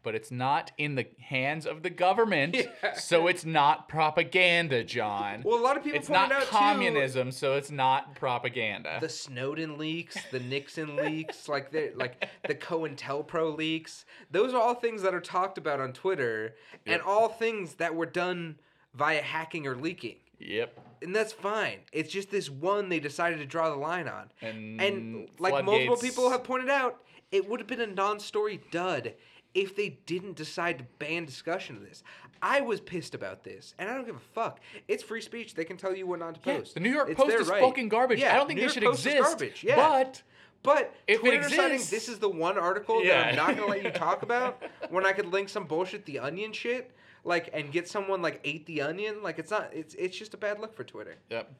but 0.03 0.15
it's 0.15 0.31
not 0.31 0.71
in 0.77 0.95
the 0.95 1.05
hands 1.19 1.65
of 1.65 1.83
the 1.83 1.89
government, 1.89 2.55
Yeah. 2.83 2.93
so 2.93 3.27
it's 3.27 3.43
not 3.45 3.89
propaganda, 3.89 4.83
John. 4.83 5.41
Well, 5.45 5.57
a 5.57 5.61
lot 5.61 5.77
of 5.77 5.83
people 5.83 5.99
it's 5.99 6.09
not 6.09 6.31
out 6.31 6.43
communism, 6.43 7.31
so 7.31 7.55
it's 7.55 7.71
not 7.71 8.15
propaganda. 8.15 8.97
the 9.01 9.09
Snowden 9.09 9.77
leaks, 9.77 10.17
the 10.31 10.39
Nixon 10.39 10.95
leaks, 10.95 11.47
like 11.49 11.71
the 11.71 11.91
like 11.95 12.27
the 12.47 12.55
COINTELPRO 12.55 13.57
leaks. 13.57 14.05
Those 14.31 14.53
are 14.53 14.61
all 14.61 14.75
things 14.75 15.01
that 15.01 15.13
are 15.13 15.21
talked 15.21 15.57
about 15.57 15.79
on 15.79 15.93
Twitter, 15.93 16.55
and 16.85 17.01
all 17.01 17.27
things 17.29 17.75
that 17.75 17.95
were 17.95 18.05
done 18.05 18.57
via 18.95 19.21
hacking 19.21 19.67
or 19.67 19.75
leaking. 19.75 20.15
yep. 20.39 20.77
And 21.01 21.15
that's 21.15 21.31
fine. 21.31 21.79
It's 21.93 22.11
just 22.11 22.29
this 22.29 22.49
one 22.49 22.89
they 22.89 22.99
decided 22.99 23.39
to 23.39 23.45
draw 23.45 23.69
the 23.69 23.75
line 23.77 24.07
on. 24.09 24.31
And 24.41 24.81
And 24.81 25.29
like 25.39 25.63
multiple 25.63 25.95
people 25.95 26.29
have 26.29 26.43
pointed 26.43 26.69
out, 26.69 26.97
it 27.31 27.47
would 27.47 27.59
have 27.61 27.67
been 27.67 27.79
a 27.79 27.87
non-story 27.87 28.59
dud 28.71 29.13
if 29.53 29.75
they 29.75 29.99
didn't 30.05 30.35
decide 30.35 30.77
to 30.79 30.83
ban 30.99 31.25
discussion 31.25 31.75
of 31.77 31.81
this. 31.83 32.03
I 32.41 32.61
was 32.61 32.79
pissed 32.79 33.15
about 33.15 33.43
this, 33.43 33.73
and 33.77 33.89
I 33.89 33.93
don't 33.95 34.05
give 34.05 34.15
a 34.15 34.19
fuck. 34.33 34.61
It's 34.87 35.03
free 35.03 35.19
speech. 35.21 35.55
They 35.55 35.65
can 35.65 35.75
tell 35.75 35.93
you 35.93 36.07
what 36.07 36.19
not 36.19 36.35
to 36.41 36.49
Yeah, 36.49 36.57
post. 36.59 36.73
the 36.73 36.79
New 36.79 36.91
York 36.91 37.09
It's 37.09 37.19
Post 37.19 37.33
is 37.35 37.47
right. 37.49 37.61
fucking 37.61 37.89
garbage. 37.89 38.19
Yeah, 38.19 38.33
I 38.33 38.37
don't 38.37 38.47
think 38.47 38.57
New 38.57 38.61
they 38.61 38.65
York 38.67 38.73
should 38.75 38.83
Post 38.83 38.99
is 39.01 39.05
exist. 39.07 39.21
garbage. 39.29 39.63
Yeah. 39.63 39.75
But 39.75 40.23
But 40.61 40.93
If 41.07 41.17
it 41.17 41.19
Twitter 41.21 41.41
deciding 41.43 41.75
exists- 41.75 41.89
this 41.91 42.09
is 42.09 42.19
the 42.19 42.29
one 42.29 42.57
article 42.57 43.03
Yeah. 43.03 43.19
that 43.23 43.29
I'm 43.31 43.35
not 43.35 43.55
gonna 43.57 43.69
let 43.71 43.83
you 43.83 43.91
talk 43.91 44.23
about 44.23 44.61
when 44.89 45.05
I 45.05 45.11
could 45.13 45.25
link 45.27 45.49
some 45.49 45.65
bullshit 45.65 46.05
the 46.05 46.19
onion 46.19 46.51
shit, 46.53 46.91
like 47.25 47.49
and 47.53 47.71
get 47.71 47.87
someone 47.89 48.21
like 48.21 48.39
ate 48.45 48.65
the 48.65 48.81
onion, 48.81 49.21
like 49.23 49.39
it's 49.39 49.51
not 49.51 49.73
it's 49.73 49.93
it's 49.95 50.17
just 50.17 50.33
a 50.33 50.37
bad 50.37 50.59
look 50.59 50.73
for 50.73 50.83
Twitter. 50.83 51.15
yep. 51.29 51.51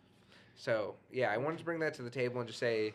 So 0.56 0.96
yeah, 1.12 1.32
I 1.32 1.38
wanted 1.38 1.60
to 1.60 1.66
bring 1.66 1.80
that 1.80 1.94
to 1.96 2.02
the 2.04 2.10
table 2.10 2.40
and 2.40 2.48
just 2.48 2.60
say 2.60 2.94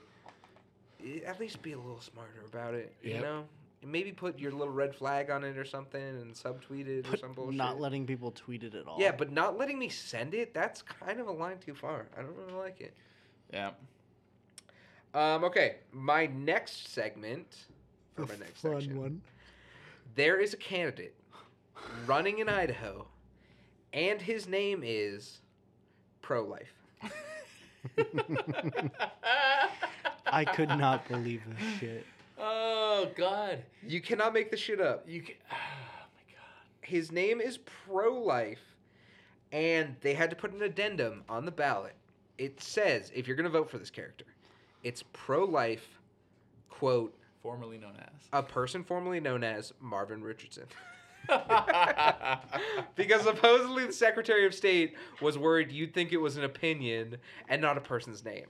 at 1.26 1.38
least 1.40 1.60
be 1.62 1.72
a 1.72 1.78
little 1.78 2.00
smarter 2.00 2.42
about 2.50 2.72
it. 2.74 2.94
You 3.02 3.20
know? 3.20 3.44
And 3.84 3.92
maybe 3.92 4.12
put 4.12 4.38
your 4.38 4.50
little 4.50 4.72
red 4.72 4.94
flag 4.94 5.28
on 5.28 5.44
it 5.44 5.58
or 5.58 5.64
something 5.66 6.02
and 6.02 6.32
subtweet 6.32 6.88
it 6.88 7.06
or 7.12 7.18
some 7.18 7.34
bullshit. 7.34 7.54
Not 7.54 7.78
letting 7.78 8.06
people 8.06 8.30
tweet 8.30 8.62
it 8.64 8.74
at 8.74 8.86
all. 8.86 8.96
yeah, 8.98 9.12
but 9.12 9.30
not 9.30 9.58
letting 9.58 9.78
me 9.78 9.90
send 9.90 10.32
it, 10.32 10.54
that's 10.54 10.80
kind 10.80 11.20
of 11.20 11.26
a 11.26 11.30
line 11.30 11.58
too 11.58 11.74
far. 11.74 12.06
I 12.16 12.22
don't 12.22 12.34
really 12.34 12.54
like 12.54 12.80
it. 12.80 12.94
Yeah. 13.52 13.72
Um, 15.12 15.44
okay, 15.44 15.76
my 15.92 16.24
next 16.24 16.94
segment, 16.94 17.66
or 18.16 18.24
my 18.24 18.36
next 18.36 18.62
fun 18.62 18.72
section. 18.80 18.98
one. 18.98 19.20
There 20.14 20.40
is 20.40 20.54
a 20.54 20.56
candidate 20.56 21.14
running 22.06 22.38
in 22.38 22.48
Idaho, 22.48 23.06
and 23.92 24.18
his 24.18 24.48
name 24.48 24.80
is 24.82 25.40
pro 26.22 26.42
life. 26.42 26.72
I 30.26 30.46
could 30.46 30.70
not 30.70 31.06
believe 31.06 31.42
this 31.46 31.78
shit. 31.78 32.06
Oh 32.38 33.10
God. 33.16 33.62
You 33.86 34.00
cannot 34.00 34.32
make 34.32 34.50
this 34.50 34.60
shit 34.60 34.80
up. 34.80 35.04
You 35.08 35.22
can. 35.22 35.34
Oh 35.50 36.06
my 36.16 36.32
God. 36.32 36.88
His 36.88 37.10
name 37.12 37.40
is 37.40 37.58
pro 37.58 38.12
life, 38.14 38.76
and 39.52 39.96
they 40.00 40.14
had 40.14 40.30
to 40.30 40.36
put 40.36 40.52
an 40.52 40.62
addendum 40.62 41.22
on 41.28 41.44
the 41.44 41.50
ballot. 41.50 41.94
It 42.38 42.60
says, 42.60 43.10
if 43.14 43.26
you're 43.26 43.36
going 43.36 43.44
to 43.44 43.50
vote 43.50 43.70
for 43.70 43.78
this 43.78 43.90
character, 43.90 44.24
it's 44.82 45.02
pro 45.12 45.44
life, 45.44 45.86
quote, 46.68 47.14
Formerly 47.42 47.78
known 47.78 47.94
as. 47.98 48.28
a 48.32 48.42
person 48.42 48.82
formerly 48.82 49.20
known 49.20 49.44
as 49.44 49.72
Marvin 49.80 50.22
Richardson. 50.22 50.64
because 52.96 53.22
supposedly 53.22 53.86
the 53.86 53.92
Secretary 53.92 54.46
of 54.46 54.54
State 54.54 54.94
was 55.22 55.38
worried 55.38 55.72
you'd 55.72 55.94
think 55.94 56.12
it 56.12 56.18
was 56.18 56.36
an 56.36 56.44
opinion 56.44 57.16
and 57.48 57.62
not 57.62 57.76
a 57.76 57.80
person's 57.80 58.24
name. 58.24 58.46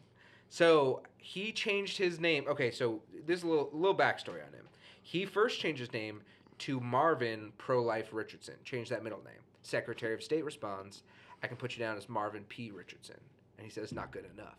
So 0.55 1.03
he 1.17 1.51
changed 1.51 1.99
his 1.99 2.21
name. 2.21 2.45
Okay, 2.47 2.71
so 2.71 3.01
this 3.27 3.39
is 3.39 3.43
a 3.43 3.49
little, 3.49 3.71
little 3.73 3.97
backstory 3.97 4.47
on 4.47 4.53
him. 4.53 4.69
He 5.03 5.27
first 5.27 5.59
changed 5.59 5.81
his 5.81 5.93
name 5.93 6.21
to 6.59 6.79
Marvin 6.79 7.53
Pro 7.59 7.83
Life 7.83 8.11
Richardson. 8.13 8.55
Changed 8.63 8.93
that 8.93 9.03
middle 9.03 9.19
name. 9.25 9.41
Secretary 9.63 10.15
of 10.15 10.23
State 10.23 10.45
responds, 10.45 11.03
I 11.43 11.49
can 11.49 11.57
put 11.57 11.73
you 11.73 11.81
down 11.81 11.97
as 11.97 12.09
Marvin 12.09 12.45
P. 12.49 12.71
Richardson. 12.71 13.17
And 13.59 13.65
he 13.65 13.71
says, 13.73 13.91
not 13.91 14.13
good 14.13 14.27
enough. 14.33 14.55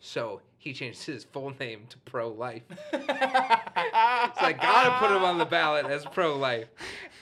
So 0.00 0.40
he 0.56 0.72
changed 0.72 1.04
his 1.04 1.24
full 1.24 1.52
name 1.60 1.82
to 1.90 1.98
Pro 1.98 2.30
Life. 2.30 2.62
So 2.70 2.98
I 2.98 4.56
gotta 4.58 4.96
put 4.98 5.14
him 5.14 5.24
on 5.24 5.36
the 5.36 5.44
ballot 5.44 5.84
as 5.84 6.06
pro 6.06 6.38
life. 6.38 6.68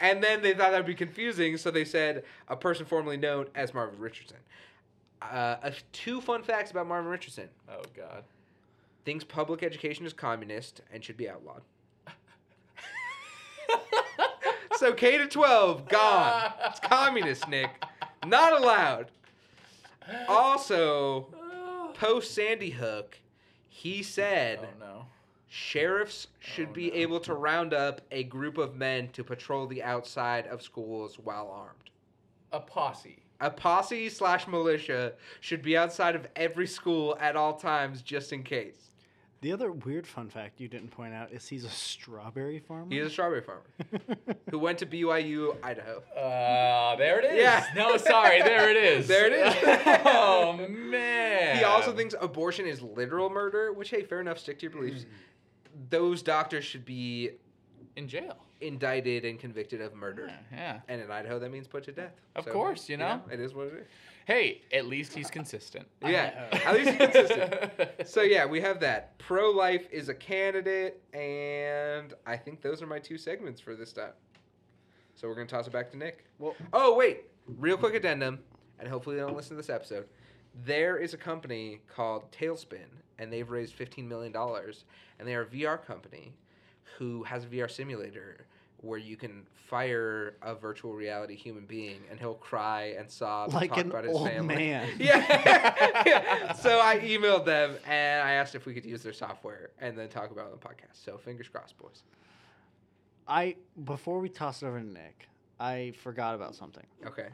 And 0.01 0.23
then 0.23 0.43
they 0.43 0.53
thought 0.53 0.71
that'd 0.71 0.87
be 0.87 0.95
confusing, 0.95 1.57
so 1.57 1.73
they 1.73 1.85
said 1.85 2.23
a 2.47 2.55
person 2.55 2.87
formerly 2.87 3.17
known 3.17 3.49
as 3.57 3.75
Marvin 3.75 3.99
Richardson. 3.99 4.37
Uh, 5.23 5.57
a- 5.63 5.73
two 5.93 6.21
fun 6.21 6.43
facts 6.43 6.71
about 6.71 6.87
Marvin 6.87 7.11
Richardson. 7.11 7.49
Oh 7.69 7.83
God. 7.97 8.23
Thinks 9.05 9.25
public 9.25 9.63
education 9.63 10.05
is 10.07 10.13
communist 10.13 10.81
and 10.93 11.03
should 11.05 11.17
be 11.17 11.29
outlawed. 11.29 11.63
so 14.77 14.93
K 14.93 15.17
to 15.19 15.27
12, 15.27 15.89
gone. 15.89 16.53
It's 16.67 16.81
communist, 16.81 17.49
Nick. 17.49 17.71
Not 18.27 18.61
allowed. 18.61 19.11
Also, 20.29 21.29
post 21.95 22.35
Sandy 22.35 22.71
Hook, 22.71 23.19
he 23.69 24.03
said 24.03 24.61
Oh 24.63 24.79
no. 24.81 25.07
Sheriffs 25.49 26.27
should 26.41 26.69
Oh, 26.71 26.73
be 26.73 26.91
no. 26.91 26.97
able 26.97 27.21
to 27.21 27.35
round 27.35 27.73
up 27.73 28.01
a 28.11 28.25
group 28.25 28.59
of 28.59 28.75
men 28.75 29.09
to 29.11 29.25
patrol 29.25 29.67
the 29.67 29.83
outside 29.83 30.47
of 30.49 30.61
schools 30.63 31.19
while 31.19 31.49
armed. 31.51 31.91
A 32.53 32.61
posse. 32.61 33.23
A 33.41 33.51
posse 33.51 34.09
slash 34.09 34.47
militia 34.49 35.13
should 35.41 35.63
be 35.63 35.77
outside 35.77 36.17
of 36.17 36.27
every 36.37 36.67
school 36.67 37.17
at 37.21 37.37
all 37.37 37.55
times 37.55 38.03
just 38.03 38.33
in 38.33 38.43
case. 38.43 38.91
The 39.43 39.53
other 39.53 39.71
weird 39.71 40.07
fun 40.07 40.31
fact 40.31 40.61
you 40.61 40.69
didn't 40.69 40.89
point 40.89 41.13
out 41.13 41.31
is 41.31 41.47
he's 41.47 41.65
a 41.65 41.71
strawberry 41.71 42.59
farmer. 42.59 42.87
He's 42.91 43.05
a 43.07 43.11
strawberry 43.11 43.43
farmer 43.43 43.65
who 44.51 44.59
went 44.59 44.79
to 44.79 44.87
BYU, 44.87 45.57
Idaho. 45.63 46.03
Uh, 46.19 46.97
there 46.97 47.21
it 47.21 47.27
is. 47.33 47.39
Yeah. 47.43 47.67
No, 47.77 47.99
sorry, 47.99 48.41
there 48.41 48.71
it 48.71 48.77
is. 48.77 49.07
There 49.17 49.27
it 49.27 49.33
is. 49.35 50.01
oh 50.07 50.67
man. 50.69 51.59
He 51.59 51.65
also 51.65 51.93
thinks 51.95 52.15
abortion 52.19 52.67
is 52.67 52.81
literal 52.81 53.29
murder, 53.29 53.73
which, 53.73 53.91
hey, 53.91 54.03
fair 54.03 54.21
enough, 54.21 54.39
stick 54.39 54.59
to 54.61 54.63
your 54.63 54.73
beliefs. 54.73 55.05
Those 55.91 56.23
doctors 56.23 56.65
should 56.65 56.87
be 56.87 57.31
in 57.95 58.09
jail. 58.09 58.46
Indicted 58.61 59.25
and 59.25 59.39
convicted 59.39 59.81
of 59.81 59.95
murder. 59.95 60.27
Yeah. 60.29 60.59
yeah. 60.59 60.81
And 60.89 61.01
in 61.01 61.11
Idaho, 61.11 61.39
that 61.39 61.51
means 61.51 61.67
put 61.67 61.85
to 61.85 61.93
death. 61.93 62.15
Of 62.35 62.49
course, 62.49 62.89
you 62.89 62.97
know. 62.97 63.21
it 63.31 63.39
is 63.41 63.55
what 63.55 63.67
it 63.69 63.75
is. 63.75 63.87
Hey, 64.27 64.63
at 64.73 64.87
least 64.87 65.13
he's 65.13 65.31
consistent. 65.31 65.87
Yeah, 66.03 66.49
at 66.51 66.75
least 66.75 66.91
he's 66.91 66.99
consistent. 66.99 67.91
So 68.07 68.23
yeah, 68.23 68.45
we 68.45 68.61
have 68.61 68.81
that. 68.81 69.17
Pro 69.19 69.51
life 69.51 69.87
is 69.93 70.09
a 70.09 70.15
candidate, 70.15 71.01
and 71.15 72.13
I 72.27 72.37
think 72.37 72.61
those 72.61 72.83
are 72.83 72.87
my 72.87 72.99
two 72.99 73.19
segments 73.19 73.61
for 73.61 73.77
this 73.77 73.93
time. 73.93 74.13
So 75.15 75.29
we're 75.29 75.35
gonna 75.35 75.47
toss 75.47 75.67
it 75.69 75.73
back 75.73 75.91
to 75.93 75.97
Nick. 75.97 76.25
Well- 76.39 76.57
oh 76.73 76.97
wait, 76.97 77.25
real 77.47 77.77
quick 77.77 77.95
addendum, 77.95 78.41
and 78.81 78.89
hopefully 78.89 79.15
they 79.17 79.23
don't 79.23 79.37
listen 79.37 79.51
to 79.51 79.63
this 79.63 79.71
episode. 79.71 80.07
There 80.65 80.97
is 80.97 81.15
a 81.15 81.19
company 81.19 81.81
called 81.87 82.31
Talespin, 82.33 82.89
and 83.19 83.33
they've 83.33 83.49
raised 83.49 83.75
fifteen 83.75 84.09
million 84.09 84.33
dollars, 84.33 84.85
and 85.19 85.29
they 85.29 85.35
are 85.37 85.43
a 85.43 85.47
VR 85.47 85.85
company 85.85 86.35
who 86.99 87.23
has 87.25 87.45
a 87.45 87.47
VR 87.49 87.71
simulator 87.71 88.47
where 88.83 88.99
you 88.99 89.17
can 89.17 89.47
fire 89.55 90.37
a 90.43 90.55
virtual 90.55 90.93
reality 90.95 91.35
human 91.35 91.65
being 91.65 92.01
and 92.11 92.21
he'll 92.21 92.35
cry 92.35 92.95
and 92.99 93.11
sob 93.11 93.53
and 93.55 93.69
talk 93.69 93.79
an 93.79 93.91
about 93.91 94.05
his 94.05 94.15
old 94.17 94.29
family. 94.29 94.55
man. 94.55 94.89
Yeah. 94.99 96.03
Yeah. 96.07 96.53
So 96.55 96.79
I 96.81 96.99
emailed 97.01 97.45
them 97.45 97.77
and 97.87 98.23
I 98.23 98.33
asked 98.33 98.55
if 98.55 98.67
we 98.67 98.75
could 98.75 98.85
use 98.85 99.03
their 99.03 99.13
software 99.13 99.71
and 99.81 99.97
then 99.99 100.09
talk 100.09 100.31
about 100.31 100.47
it 100.47 100.53
on 100.53 100.59
the 100.61 100.67
podcast. 100.67 101.05
So 101.05 101.17
fingers 101.19 101.49
crossed, 101.49 101.77
boys. 101.79 102.03
I 103.27 103.57
before 103.85 104.21
we 104.21 104.29
toss 104.29 104.63
it 104.63 104.67
over 104.67 104.79
to 104.79 104.87
Nick, 104.87 105.29
I 105.59 105.93
forgot 106.03 106.35
about 106.35 106.55
something 106.55 106.87
Okay. 107.05 107.29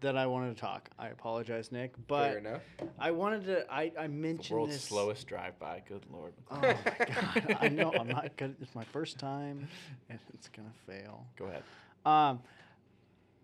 That 0.00 0.16
I 0.16 0.26
wanted 0.26 0.54
to 0.54 0.60
talk. 0.60 0.88
I 0.98 1.08
apologize, 1.08 1.72
Nick, 1.72 1.94
Fair 1.96 2.04
but 2.06 2.36
enough. 2.36 2.62
I 2.98 3.10
wanted 3.10 3.44
to. 3.46 3.72
I 3.72 3.92
I 3.98 4.02
The 4.06 4.08
mentioned 4.08 4.56
world's 4.56 4.74
this. 4.74 4.84
slowest 4.84 5.26
drive-by. 5.26 5.82
Good 5.88 6.04
lord. 6.12 6.32
Oh 6.50 6.60
my 6.60 6.76
god! 6.98 7.56
I 7.60 7.68
know 7.68 7.92
I'm 7.92 8.08
not 8.08 8.36
good. 8.36 8.54
It's 8.60 8.74
my 8.74 8.84
first 8.84 9.18
time, 9.18 9.68
and 10.08 10.18
it's 10.34 10.48
gonna 10.48 10.68
fail. 10.86 11.26
Go 11.36 11.46
ahead. 11.46 11.62
Um, 12.06 12.40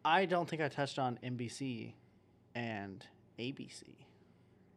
I 0.05 0.27
don't 0.27 0.49
think 0.49 0.63
I 0.63 0.69
touched 0.69 0.99
on 0.99 1.19
NBC 1.25 1.93
and 2.55 3.05
ABC. 3.39 3.83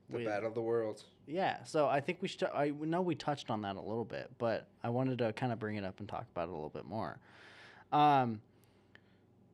The 0.10 0.18
with- 0.18 0.26
battle 0.26 0.48
of 0.50 0.56
the 0.56 0.62
worlds. 0.62 1.06
Yeah, 1.30 1.64
so 1.66 1.88
I 1.88 2.00
think 2.00 2.20
we 2.22 2.30
should. 2.30 2.46
I 2.46 2.70
know 2.70 3.02
we 3.02 3.14
touched 3.14 3.50
on 3.52 3.62
that 3.64 3.76
a 3.76 3.82
little 3.82 4.06
bit, 4.06 4.32
but 4.38 4.68
I 4.84 4.90
wanted 4.90 5.18
to 5.20 5.34
kind 5.34 5.52
of 5.52 5.60
bring 5.60 5.76
it 5.76 5.84
up 5.84 6.00
and 6.00 6.08
talk 6.08 6.26
about 6.34 6.48
it 6.48 6.52
a 6.52 6.54
little 6.54 6.70
bit 6.70 6.86
more. 6.86 7.20
Um, 7.92 8.40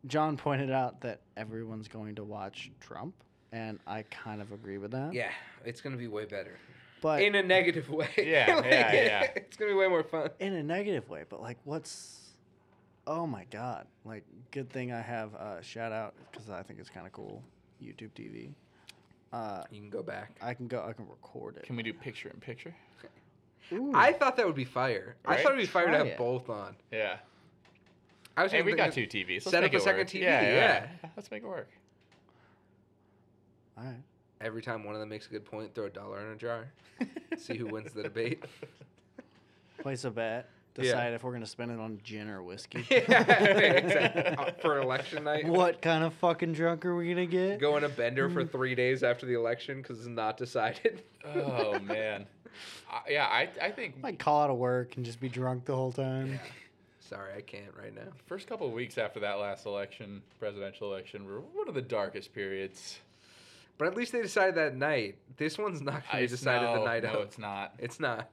John 0.08 0.38
pointed 0.38 0.72
out 0.72 1.02
that 1.02 1.22
everyone's 1.38 1.88
going 1.88 2.16
to 2.16 2.24
watch 2.24 2.72
Trump, 2.80 3.14
and 3.52 3.80
I 3.88 4.04
kind 4.04 4.42
of 4.42 4.52
agree 4.52 4.78
with 4.78 4.92
that. 4.92 5.14
Yeah, 5.14 5.32
it's 5.66 5.82
gonna 5.82 5.98
be 5.98 6.08
way 6.08 6.26
better. 6.26 6.58
but 7.02 7.22
in 7.22 7.36
a 7.36 7.44
negative 7.44 7.90
way. 7.90 8.10
Yeah, 8.18 8.56
Like, 8.56 8.66
yeah, 8.66 8.94
yeah. 8.94 9.22
It's 9.36 9.56
gonna 9.58 9.72
be 9.72 9.78
way 9.78 9.88
more 9.88 10.04
fun. 10.04 10.30
in 10.40 10.54
a 10.54 10.64
negative 10.64 11.10
way. 11.10 11.24
But 11.30 11.42
like, 11.42 11.58
what's? 11.64 12.20
Oh 13.06 13.28
my 13.28 13.46
God! 13.52 13.86
Like, 14.06 14.24
good 14.52 14.70
thing 14.70 14.92
I 14.94 15.02
have 15.02 15.36
uh, 15.36 15.62
shout 15.62 15.92
out 15.92 16.14
because 16.32 16.50
I 16.50 16.64
think 16.64 16.80
it's 16.80 16.90
kind 16.90 17.06
of 17.06 17.12
cool. 17.14 17.44
YouTube 17.84 18.12
TV. 18.16 18.50
Uh, 19.34 19.64
You 19.72 19.82
can 19.82 19.90
go 19.90 20.04
back. 20.04 20.38
I 20.42 20.54
can 20.54 20.68
go. 20.68 20.86
I 20.88 20.94
can 20.94 21.08
record 21.10 21.58
it. 21.58 21.64
Can 21.64 21.76
we 21.76 21.84
do 21.84 21.92
picture 21.94 22.30
in 22.30 22.40
picture? 22.40 22.74
Ooh. 23.72 23.92
I 23.96 24.14
thought 24.14 24.38
that 24.38 24.46
would 24.46 24.56
be 24.56 24.66
fire. 24.66 25.16
I 25.26 25.38
thought 25.38 25.54
it'd 25.54 25.58
be 25.58 25.66
fire 25.66 25.88
to 25.90 25.98
have 25.98 26.08
it. 26.08 26.18
both 26.18 26.50
on. 26.50 26.76
Yeah. 26.92 27.18
I 28.36 28.44
was 28.44 28.52
Hey, 28.52 28.60
thinking 28.60 28.74
we 28.74 28.78
got 28.78 28.94
two 28.94 29.06
TVs. 29.08 29.30
Let's 29.46 29.52
set 29.52 29.62
make 29.64 29.72
up 29.72 29.74
a 29.76 29.78
it 29.78 29.84
second 29.84 30.00
work. 30.00 30.08
TV, 30.10 30.22
Yeah, 30.22 30.42
yeah. 30.42 30.88
Let's 31.16 31.30
make 31.30 31.44
it 31.44 31.48
work. 31.48 31.70
All 33.78 33.84
right. 33.84 34.02
Every 34.42 34.62
time 34.62 34.84
one 34.84 34.94
of 34.96 35.00
them 35.00 35.10
makes 35.10 35.28
a 35.28 35.30
good 35.30 35.46
point, 35.46 35.74
throw 35.74 35.86
a 35.86 35.90
dollar 35.90 36.20
in 36.26 36.34
a 36.34 36.36
jar. 36.36 36.68
See 37.38 37.56
who 37.58 37.68
wins 37.68 37.94
the 37.94 38.04
debate. 38.04 38.44
Place 39.82 40.04
a 40.04 40.12
bet. 40.12 40.50
Yeah. 40.76 40.84
Decide 40.84 41.14
if 41.14 41.24
we're 41.24 41.34
gonna 41.34 41.46
spend 41.46 41.72
it 41.72 41.80
on 41.80 42.00
gin 42.04 42.28
or 42.30 42.42
whiskey. 42.42 42.84
yeah, 42.92 43.44
exactly. 43.44 44.24
Uh, 44.46 44.52
For 44.60 44.80
election 44.80 45.24
night. 45.24 45.46
what 45.48 45.82
kind 45.84 46.04
of 46.04 46.14
fucking 46.16 46.54
drunk 46.54 46.84
are 46.86 46.96
we 46.96 47.10
gonna 47.10 47.28
get? 47.28 47.60
Go 47.60 47.76
on 47.76 47.84
a 47.84 47.90
bender 47.90 48.28
for 48.30 48.44
three 48.44 48.74
days 48.74 49.04
after 49.04 49.26
the 49.28 49.34
election 49.36 49.82
because 49.82 50.00
it's 50.00 50.08
not 50.08 50.38
decided. 50.38 51.04
Oh 51.26 51.78
man. 51.80 52.26
I 52.92 53.02
yeah, 53.10 53.26
I 53.26 53.50
I 53.62 53.72
think 53.72 54.02
Might 54.02 54.18
call 54.20 54.42
out 54.44 54.50
of 54.50 54.58
work 54.58 54.98
and 54.98 55.06
just 55.06 55.20
be 55.20 55.30
drunk 55.30 55.66
the 55.66 55.76
whole 55.76 55.92
time. 55.92 56.40
Sorry, 57.14 57.34
I 57.38 57.42
can't 57.42 57.74
right 57.80 57.94
now. 57.94 58.12
first 58.26 58.48
couple 58.48 58.66
of 58.68 58.74
weeks 58.74 58.98
after 58.98 59.20
that 59.22 59.34
last 59.40 59.66
election, 59.66 60.22
presidential 60.40 60.92
election, 60.92 61.26
were 61.26 61.42
one 61.42 61.68
of 61.68 61.76
the 61.76 61.82
darkest 61.82 62.34
periods. 62.34 63.00
But 63.78 63.88
at 63.88 63.96
least 63.96 64.12
they 64.12 64.22
decided 64.22 64.56
that 64.56 64.76
night. 64.76 65.16
This 65.38 65.58
one's 65.58 65.82
not 65.82 65.94
going 65.94 66.04
to 66.04 66.12
be 66.18 66.24
It's- 66.24 66.32
decided 66.40 66.68
the 66.70 66.84
night 66.86 67.04
no, 67.04 67.14
of. 67.14 67.28
it's 67.28 67.38
not. 67.38 67.74
It's 67.80 68.00
not. 68.00 68.30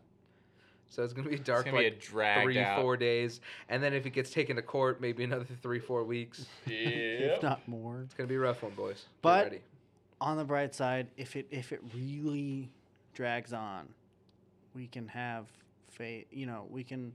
So 0.88 1.04
it's 1.04 1.12
gonna 1.12 1.28
be 1.28 1.38
dark 1.38 1.66
gonna 1.66 1.78
be 1.78 1.86
a 1.86 1.90
like 1.90 2.02
three, 2.42 2.58
out- 2.58 2.80
four 2.80 2.96
days, 2.96 3.40
and 3.68 3.80
then 3.80 3.94
if 3.94 4.06
it 4.06 4.10
gets 4.10 4.30
taken 4.30 4.56
to 4.56 4.62
court, 4.62 5.00
maybe 5.00 5.22
another 5.22 5.44
three, 5.62 5.78
four 5.78 6.02
weeks. 6.02 6.46
If 6.66 7.40
not 7.44 7.66
more. 7.68 8.00
It's 8.00 8.14
gonna 8.14 8.26
be 8.28 8.34
a 8.34 8.40
rough 8.40 8.62
one, 8.64 8.72
boys. 8.74 9.04
But- 9.22 9.44
ready. 9.44 9.60
On 10.20 10.36
the 10.36 10.44
bright 10.44 10.74
side, 10.74 11.06
if 11.16 11.36
it 11.36 11.46
if 11.52 11.70
it 11.72 11.80
really 11.94 12.70
drags 13.14 13.52
on, 13.52 13.88
we 14.74 14.86
can 14.88 15.06
have 15.08 15.46
faith. 15.90 16.26
You 16.32 16.46
know, 16.46 16.66
we 16.68 16.82
can 16.82 17.12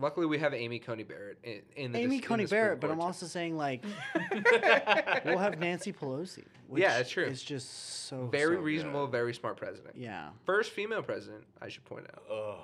luckily 0.00 0.26
we 0.26 0.38
have 0.38 0.54
Amy 0.54 0.78
Coney 0.78 1.02
Barrett 1.04 1.38
in, 1.42 1.60
in 1.76 1.92
the 1.92 1.98
Amy 1.98 2.16
dis- 2.16 2.24
in 2.24 2.28
Coney 2.28 2.44
the 2.44 2.50
Barrett, 2.50 2.80
but 2.80 2.90
I'm 2.90 3.00
also 3.00 3.26
saying 3.26 3.56
like 3.56 3.82
we'll 5.24 5.38
have 5.38 5.58
Nancy 5.58 5.92
Pelosi. 5.92 6.44
Which 6.68 6.82
Yeah, 6.82 6.96
that's 6.96 7.10
true. 7.10 7.24
It's 7.24 7.42
just 7.42 8.06
so 8.06 8.26
very 8.26 8.56
so 8.56 8.62
reasonable, 8.62 9.06
good. 9.06 9.12
very 9.12 9.34
smart 9.34 9.56
president. 9.56 9.94
Yeah. 9.96 10.28
First 10.44 10.72
female 10.72 11.02
president, 11.02 11.44
I 11.60 11.68
should 11.68 11.84
point 11.84 12.06
out. 12.12 12.22
Ugh. 12.30 12.56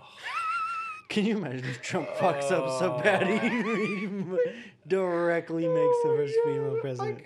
Can 1.09 1.27
you 1.27 1.37
imagine 1.37 1.65
if 1.67 1.83
Trump 1.83 2.09
fucks 2.17 2.51
up 2.51 2.79
so 2.79 2.99
bad 3.03 3.27
he, 3.27 3.39
he 3.99 4.07
directly 4.89 5.69
makes 5.69 5.97
the 6.03 6.09
oh 6.09 6.17
first 6.17 6.35
female 6.45 6.79
president? 6.81 7.23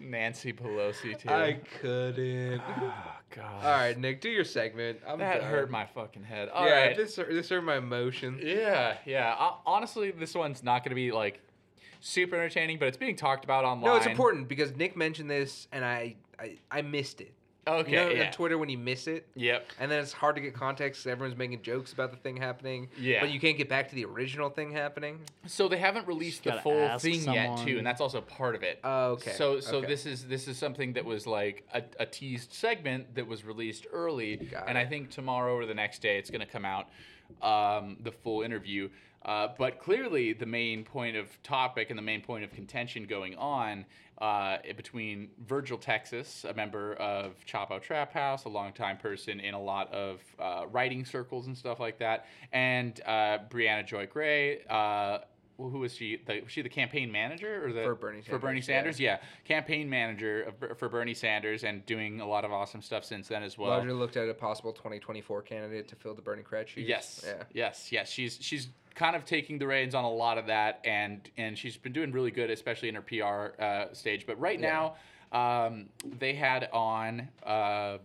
Nancy 0.00 0.52
Pelosi 0.52 1.18
too. 1.18 1.28
I 1.28 1.60
couldn't. 1.80 2.60
Ah, 2.66 3.20
God. 3.34 3.64
All 3.64 3.70
right, 3.70 3.98
Nick, 3.98 4.20
do 4.20 4.28
your 4.28 4.44
segment. 4.44 5.00
I'm 5.06 5.18
That 5.18 5.40
done. 5.40 5.50
hurt 5.50 5.70
my 5.70 5.86
fucking 5.86 6.24
head. 6.24 6.48
All 6.48 6.66
yeah, 6.66 6.86
right. 6.86 6.96
this 6.96 7.16
this 7.16 7.48
hurt 7.48 7.62
my 7.62 7.76
emotions. 7.76 8.42
Yeah, 8.44 8.96
yeah. 9.04 9.34
Uh, 9.38 9.54
honestly, 9.66 10.10
this 10.10 10.34
one's 10.34 10.62
not 10.62 10.84
going 10.84 10.90
to 10.90 10.94
be 10.96 11.12
like 11.12 11.40
super 12.00 12.36
entertaining, 12.36 12.78
but 12.78 12.88
it's 12.88 12.96
being 12.96 13.16
talked 13.16 13.44
about 13.44 13.64
online. 13.64 13.90
No, 13.90 13.96
it's 13.96 14.06
important 14.06 14.48
because 14.48 14.74
Nick 14.76 14.96
mentioned 14.96 15.30
this 15.30 15.68
and 15.72 15.84
I 15.84 16.16
I, 16.38 16.58
I 16.70 16.82
missed 16.82 17.20
it. 17.20 17.32
Okay, 17.64 17.90
you 17.90 17.96
know, 17.96 18.08
yeah. 18.10 18.26
on 18.26 18.32
Twitter 18.32 18.58
when 18.58 18.68
you 18.68 18.76
miss 18.78 19.06
it, 19.06 19.24
Yep. 19.36 19.66
and 19.78 19.88
then 19.90 20.00
it's 20.00 20.12
hard 20.12 20.34
to 20.34 20.42
get 20.42 20.52
context. 20.52 21.02
'cause 21.04 21.10
everyone's 21.12 21.38
making 21.38 21.62
jokes 21.62 21.92
about 21.92 22.10
the 22.10 22.16
thing 22.16 22.36
happening. 22.36 22.88
Yeah. 22.98 23.20
But 23.20 23.30
you 23.30 23.38
can't 23.38 23.56
get 23.56 23.68
back 23.68 23.88
to 23.90 23.94
the 23.94 24.04
original 24.04 24.50
thing 24.50 24.72
happening. 24.72 25.20
So 25.46 25.68
they 25.68 25.76
haven't 25.78 26.08
released 26.08 26.42
the 26.42 26.54
full 26.54 26.80
ask 26.80 27.04
thing 27.04 27.22
yet, 27.32 27.58
too, 27.58 27.78
and 27.78 27.86
that's 27.86 28.00
also 28.00 28.20
part 28.20 28.56
of 28.56 28.64
it. 28.64 28.80
Oh, 28.82 29.12
okay. 29.12 29.30
So, 29.32 29.60
so 29.60 29.76
okay. 29.78 29.86
this 29.86 30.06
is 30.06 30.26
this 30.26 30.48
is 30.48 30.58
something 30.58 30.94
that 30.94 31.04
was 31.04 31.26
like 31.26 31.64
a, 31.72 31.82
a 32.00 32.06
teased 32.06 32.52
segment 32.52 33.14
that 33.14 33.26
was 33.28 33.44
released 33.44 33.86
early, 33.92 34.36
Got 34.38 34.68
and 34.68 34.76
it. 34.76 34.80
I 34.80 34.86
think 34.86 35.10
tomorrow 35.10 35.54
or 35.54 35.64
the 35.66 35.74
next 35.74 36.02
day 36.02 36.18
it's 36.18 36.30
going 36.30 36.40
to 36.40 36.46
come 36.46 36.64
out, 36.64 36.88
um, 37.42 37.96
the 38.02 38.10
full 38.12 38.42
interview. 38.42 38.88
Uh, 39.24 39.48
but 39.56 39.78
clearly, 39.78 40.32
the 40.32 40.46
main 40.46 40.84
point 40.84 41.16
of 41.16 41.42
topic 41.42 41.90
and 41.90 41.98
the 41.98 42.02
main 42.02 42.20
point 42.20 42.44
of 42.44 42.52
contention 42.52 43.04
going 43.04 43.36
on 43.36 43.84
uh, 44.18 44.58
between 44.76 45.30
Virgil 45.46 45.78
Texas, 45.78 46.44
a 46.48 46.54
member 46.54 46.94
of 46.94 47.34
Chapo 47.46 47.80
Trap 47.80 48.12
House, 48.12 48.44
a 48.44 48.48
longtime 48.48 48.98
person 48.98 49.40
in 49.40 49.54
a 49.54 49.60
lot 49.60 49.92
of 49.92 50.20
uh, 50.38 50.64
writing 50.70 51.04
circles 51.04 51.46
and 51.46 51.56
stuff 51.56 51.80
like 51.80 51.98
that, 51.98 52.26
and 52.52 53.00
uh, 53.06 53.38
Briahna 53.50 53.86
Joy 53.86 54.06
Gray. 54.06 54.60
Uh, 54.68 55.18
who 55.58 55.78
was 55.78 55.94
she? 55.94 56.20
The, 56.24 56.40
was 56.40 56.50
she 56.50 56.62
the 56.62 56.68
campaign 56.68 57.12
manager 57.12 57.66
or 57.66 57.72
the 57.72 57.82
For 57.82 57.94
Bernie 57.94 58.22
for 58.22 58.38
Bernie 58.38 58.60
Sanders, 58.60 58.96
Sanders? 58.96 59.00
Yeah, 59.00 59.18
campaign 59.44 59.88
manager 59.88 60.42
of, 60.42 60.78
for 60.78 60.88
Bernie 60.88 61.14
Sanders 61.14 61.62
and 61.64 61.84
doing 61.86 62.20
a 62.20 62.26
lot 62.26 62.44
of 62.44 62.52
awesome 62.52 62.82
stuff 62.82 63.04
since 63.04 63.28
then 63.28 63.42
as 63.42 63.58
well. 63.58 63.70
Largely 63.70 63.92
looked 63.92 64.16
at 64.16 64.28
a 64.28 64.34
possible 64.34 64.72
2024 64.72 65.42
candidate 65.42 65.88
to 65.88 65.96
fill 65.96 66.14
the 66.14 66.22
Bernie 66.22 66.42
Cratch 66.42 66.68
shoes. 66.68 66.88
Yes. 66.88 67.24
Yeah. 67.24 67.42
Yes. 67.52 67.92
Yes. 67.92 68.10
She's 68.10 68.38
she's 68.40 68.68
kind 68.94 69.16
of 69.16 69.24
taking 69.24 69.58
the 69.58 69.66
reins 69.66 69.94
on 69.94 70.04
a 70.04 70.10
lot 70.10 70.38
of 70.38 70.46
that, 70.46 70.80
and 70.84 71.28
and 71.36 71.56
she's 71.56 71.76
been 71.76 71.92
doing 71.92 72.12
really 72.12 72.30
good, 72.30 72.50
especially 72.50 72.88
in 72.88 72.94
her 72.94 73.02
PR 73.02 73.60
uh, 73.62 73.92
stage. 73.92 74.26
But 74.26 74.38
right 74.40 74.58
Yeah. 74.60 74.92
now, 75.32 75.66
um, 75.66 75.86
they 76.18 76.34
had 76.34 76.68
on 76.72 77.28
uh, 77.44 77.98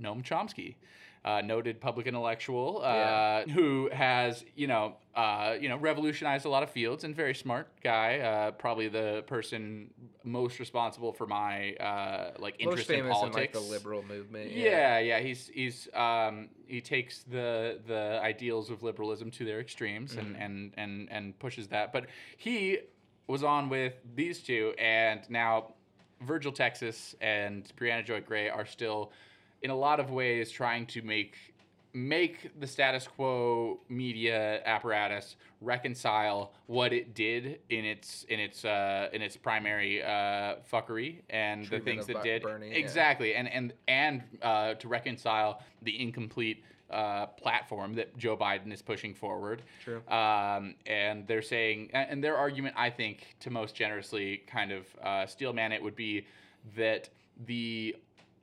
Noam 0.00 0.22
Chomsky. 0.24 0.74
Uh, 1.24 1.40
noted 1.40 1.80
public 1.80 2.08
intellectual 2.08 2.80
uh, 2.82 2.88
Yeah. 2.88 3.44
who 3.54 3.88
has 3.92 4.44
you 4.56 4.66
know 4.66 4.96
uh, 5.14 5.54
you 5.60 5.68
know 5.68 5.76
revolutionized 5.76 6.44
a 6.46 6.48
lot 6.48 6.64
of 6.64 6.70
fields 6.70 7.04
and 7.04 7.14
very 7.14 7.32
smart 7.32 7.68
guy 7.80 8.18
uh, 8.18 8.50
probably 8.50 8.88
the 8.88 9.22
person 9.28 9.88
most 10.24 10.58
responsible 10.58 11.12
for 11.12 11.28
my 11.28 11.74
uh, 11.74 12.32
like 12.40 12.56
interest 12.58 12.90
in 12.90 12.96
famous 12.96 13.10
in 13.10 13.30
politics 13.30 13.36
like 13.36 13.52
the 13.52 13.60
liberal 13.60 14.02
movement. 14.02 14.50
yeah, 14.50 14.98
yeah. 14.98 15.20
He's 15.20 15.46
he's 15.46 15.88
um, 15.94 16.48
he 16.66 16.80
takes 16.80 17.22
the 17.22 17.78
the 17.86 18.18
ideals 18.20 18.68
of 18.70 18.82
liberalism 18.82 19.30
to 19.30 19.44
their 19.44 19.60
extremes 19.60 20.16
and, 20.16 20.36
and 20.36 20.72
and 20.76 21.08
and 21.12 21.38
pushes 21.38 21.68
that. 21.68 21.92
But 21.92 22.06
he 22.36 22.78
was 23.28 23.44
on 23.44 23.68
with 23.68 23.94
these 24.16 24.42
two, 24.42 24.74
and 24.76 25.20
now 25.30 25.74
Virgil 26.20 26.50
Texas 26.50 27.14
and 27.20 27.70
Briahna 27.78 28.04
Joy 28.04 28.20
Gray 28.20 28.48
are 28.48 28.66
still, 28.66 29.12
in 29.62 29.70
a 29.70 29.76
lot 29.76 30.00
of 30.00 30.10
ways, 30.10 30.50
trying 30.50 30.86
to 30.86 31.02
make 31.02 31.36
make 31.94 32.58
the 32.58 32.66
status 32.66 33.06
quo 33.06 33.78
media 33.90 34.62
apparatus 34.64 35.36
reconcile 35.60 36.52
what 36.66 36.90
it 36.92 37.14
did 37.14 37.58
in 37.68 37.84
its 37.84 38.24
in 38.28 38.40
its 38.40 38.64
uh, 38.64 39.08
in 39.12 39.22
its 39.22 39.36
primary 39.36 40.02
uh, 40.02 40.56
fuckery 40.72 41.20
and 41.30 41.66
the 41.66 41.80
things 41.80 42.06
that 42.06 42.22
did 42.22 42.42
Bernie, 42.42 42.70
yeah. 42.70 42.76
exactly 42.76 43.34
and 43.34 43.48
and 43.48 43.72
and 43.88 44.22
uh, 44.40 44.74
to 44.74 44.88
reconcile 44.88 45.62
the 45.82 46.00
incomplete 46.00 46.64
uh, 46.90 47.26
platform 47.26 47.94
that 47.94 48.16
Joe 48.18 48.36
Biden 48.36 48.72
is 48.72 48.82
pushing 48.82 49.14
forward. 49.14 49.62
True. 49.82 50.02
Um, 50.08 50.74
and 50.86 51.26
they're 51.26 51.40
saying, 51.40 51.88
and 51.94 52.22
their 52.22 52.36
argument, 52.36 52.74
I 52.76 52.90
think, 52.90 53.34
to 53.40 53.50
most 53.50 53.74
generously 53.74 54.42
kind 54.46 54.72
of 54.72 54.86
uh, 55.02 55.26
steel 55.26 55.54
man 55.54 55.72
it 55.72 55.82
would 55.82 55.96
be 55.96 56.26
that 56.76 57.08
the 57.46 57.96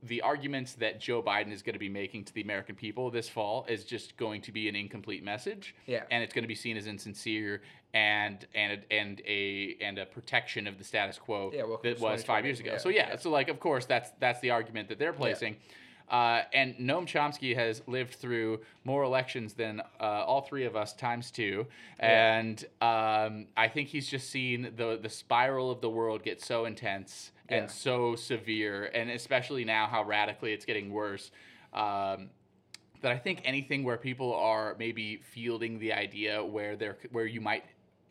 the 0.03 0.21
arguments 0.21 0.73
that 0.73 1.01
Joe 1.01 1.21
Biden 1.21 1.51
is 1.51 1.61
going 1.61 1.73
to 1.73 1.79
be 1.79 1.89
making 1.89 2.23
to 2.25 2.33
the 2.33 2.41
American 2.41 2.75
people 2.75 3.09
this 3.11 3.27
fall 3.27 3.65
is 3.67 3.83
just 3.83 4.15
going 4.17 4.41
to 4.43 4.51
be 4.51 4.69
an 4.69 4.75
incomplete 4.75 5.23
message. 5.23 5.75
Yeah. 5.87 6.03
And 6.09 6.23
it's 6.23 6.33
going 6.33 6.43
to 6.43 6.47
be 6.47 6.55
seen 6.55 6.77
as 6.77 6.87
insincere 6.87 7.61
and 7.93 8.45
and 8.53 8.85
and 8.91 9.21
a 9.27 9.75
and 9.81 9.97
a 9.97 10.05
protection 10.05 10.67
of 10.67 10.77
the 10.77 10.83
status 10.83 11.17
quo 11.17 11.51
Yeah, 11.53 11.63
welcome 11.63 11.91
that 11.91 11.99
was 11.99 12.23
five 12.23 12.45
years 12.45 12.59
ago. 12.59 12.73
yeah, 12.73 12.77
so 12.77 12.89
yeah, 12.89 13.09
yeah. 13.09 13.17
so 13.17 13.29
like 13.29 13.49
of 13.49 13.59
course 13.59 13.85
that's 13.85 14.11
that's 14.19 14.39
the 14.41 14.51
argument 14.51 14.89
that 14.89 14.99
they're 14.99 15.13
placing. 15.13 15.57
Uh, 16.09 16.41
and 16.53 16.75
Noam 16.77 17.05
Chomsky 17.05 17.55
has 17.55 17.83
lived 17.85 18.15
through 18.15 18.61
more 18.83 19.03
elections 19.03 19.53
than 19.53 19.79
uh, 19.99 20.03
all 20.03 20.41
three 20.41 20.65
of 20.65 20.75
us 20.75 20.93
times 20.93 21.29
two, 21.29 21.67
and 21.99 22.65
um, 22.81 23.45
I 23.55 23.67
think 23.67 23.89
he's 23.89 24.07
just 24.07 24.29
seen 24.29 24.73
the 24.75 24.97
the 24.99 25.09
spiral 25.09 25.69
of 25.69 25.81
the 25.81 25.89
world 25.89 26.23
get 26.23 26.41
so 26.41 26.65
intense 26.65 27.31
Yeah. 27.49 27.57
and 27.57 27.71
so 27.71 28.15
severe, 28.15 28.91
and 28.93 29.09
especially 29.09 29.65
now 29.65 29.87
how 29.87 30.03
radically 30.03 30.53
it's 30.53 30.65
getting 30.65 30.91
worse. 30.91 31.31
Um, 31.73 32.29
that 33.01 33.11
I 33.11 33.17
think 33.17 33.41
anything 33.45 33.83
where 33.83 33.97
people 33.97 34.33
are 34.35 34.75
maybe 34.77 35.21
fielding 35.33 35.79
the 35.79 35.93
idea 35.93 36.43
where 36.43 36.75
they're 36.75 36.97
where 37.11 37.25
you 37.25 37.41
might 37.41 37.63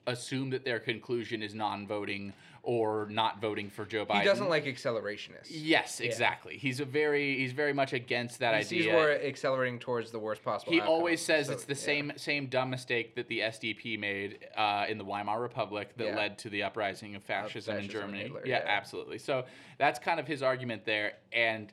assume 0.06 0.51
that 0.51 0.65
their 0.65 0.81
conclusion 0.81 1.43
is 1.43 1.55
non-voting 1.55 2.32
or 2.62 3.06
not 3.10 3.40
voting 3.40 3.70
for 3.70 3.85
Joe 3.85 4.05
Biden. 4.05 4.20
He 4.20 4.24
doesn't 4.24 4.48
like 4.48 4.64
accelerationists. 4.64 5.48
Yes, 5.51 6.01
exactly. 6.01 6.56
He's 6.59 6.80
a 6.80 6.85
very 6.85 7.39
he's 7.39 7.52
very 7.52 7.72
much 7.72 7.93
against 7.93 8.40
that 8.40 8.55
he 8.55 8.60
idea. 8.60 8.82
sees 8.85 8.86
we're 8.93 9.12
accelerating 9.12 9.78
towards 9.78 10.10
the 10.10 10.18
worst 10.18 10.43
possible. 10.43 10.72
He 10.72 10.80
outcome. 10.80 10.93
always 10.94 11.20
says 11.24 11.47
So, 11.47 11.52
it's 11.52 11.64
the 11.64 11.74
yeah. 11.74 11.78
same 11.80 12.12
same 12.16 12.47
dumb 12.47 12.70
mistake 12.70 13.14
that 13.14 13.28
the 13.28 13.40
SDP 13.40 13.98
made 13.98 14.47
uh, 14.56 14.86
in 14.89 14.98
the 14.98 15.05
Weimar 15.05 15.40
Republic 15.40 15.97
that 15.97 16.09
Yeah. 16.09 16.16
led 16.16 16.39
to 16.39 16.51
the 16.51 16.62
uprising 16.64 17.14
of 17.14 17.22
fascism, 17.22 17.76
in 17.76 17.82
fascism 17.82 17.85
and 17.85 17.90
Germany. 17.90 18.22
Hitler, 18.24 18.43
yeah, 18.44 18.60
yeah. 18.64 18.70
absolutely. 18.70 19.18
So 19.18 19.44
that's 19.78 19.98
kind 19.98 20.18
of 20.20 20.26
his 20.26 20.43
argument 20.43 20.85
there. 20.85 21.14
And 21.32 21.72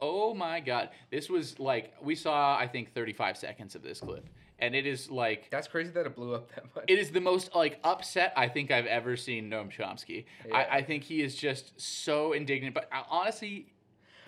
oh 0.00 0.32
my 0.34 0.60
God, 0.60 0.90
this 1.10 1.28
was 1.28 1.58
like 1.58 1.92
we 2.02 2.14
saw 2.14 2.56
I 2.56 2.66
think 2.66 2.94
35 2.94 3.36
seconds 3.36 3.74
of 3.74 3.82
this 3.82 4.00
clip, 4.00 4.26
and 4.60 4.74
it 4.74 4.86
is 4.86 5.10
like 5.10 5.48
That's 5.50 5.68
crazy 5.68 5.90
that 5.90 6.06
it 6.06 6.14
blew 6.14 6.34
up 6.34 6.52
that 6.54 6.64
much. 6.74 6.84
it 6.88 6.98
is 6.98 7.10
the 7.10 7.20
most 7.20 7.54
like 7.54 7.78
upset 7.84 8.32
I 8.36 8.48
think 8.48 8.70
I've 8.70 8.86
ever 8.86 9.16
seen 9.16 9.50
Noam 9.50 9.70
Chomsky. 9.70 10.24
Yeah. 10.46 10.56
I, 10.56 10.76
I 10.78 10.82
think 10.82 11.04
he 11.04 11.22
is 11.22 11.34
just 11.34 11.80
so 11.80 12.32
indignant. 12.32 12.74
But 12.74 12.88
uh, 12.92 13.02
honestly, 13.10 13.72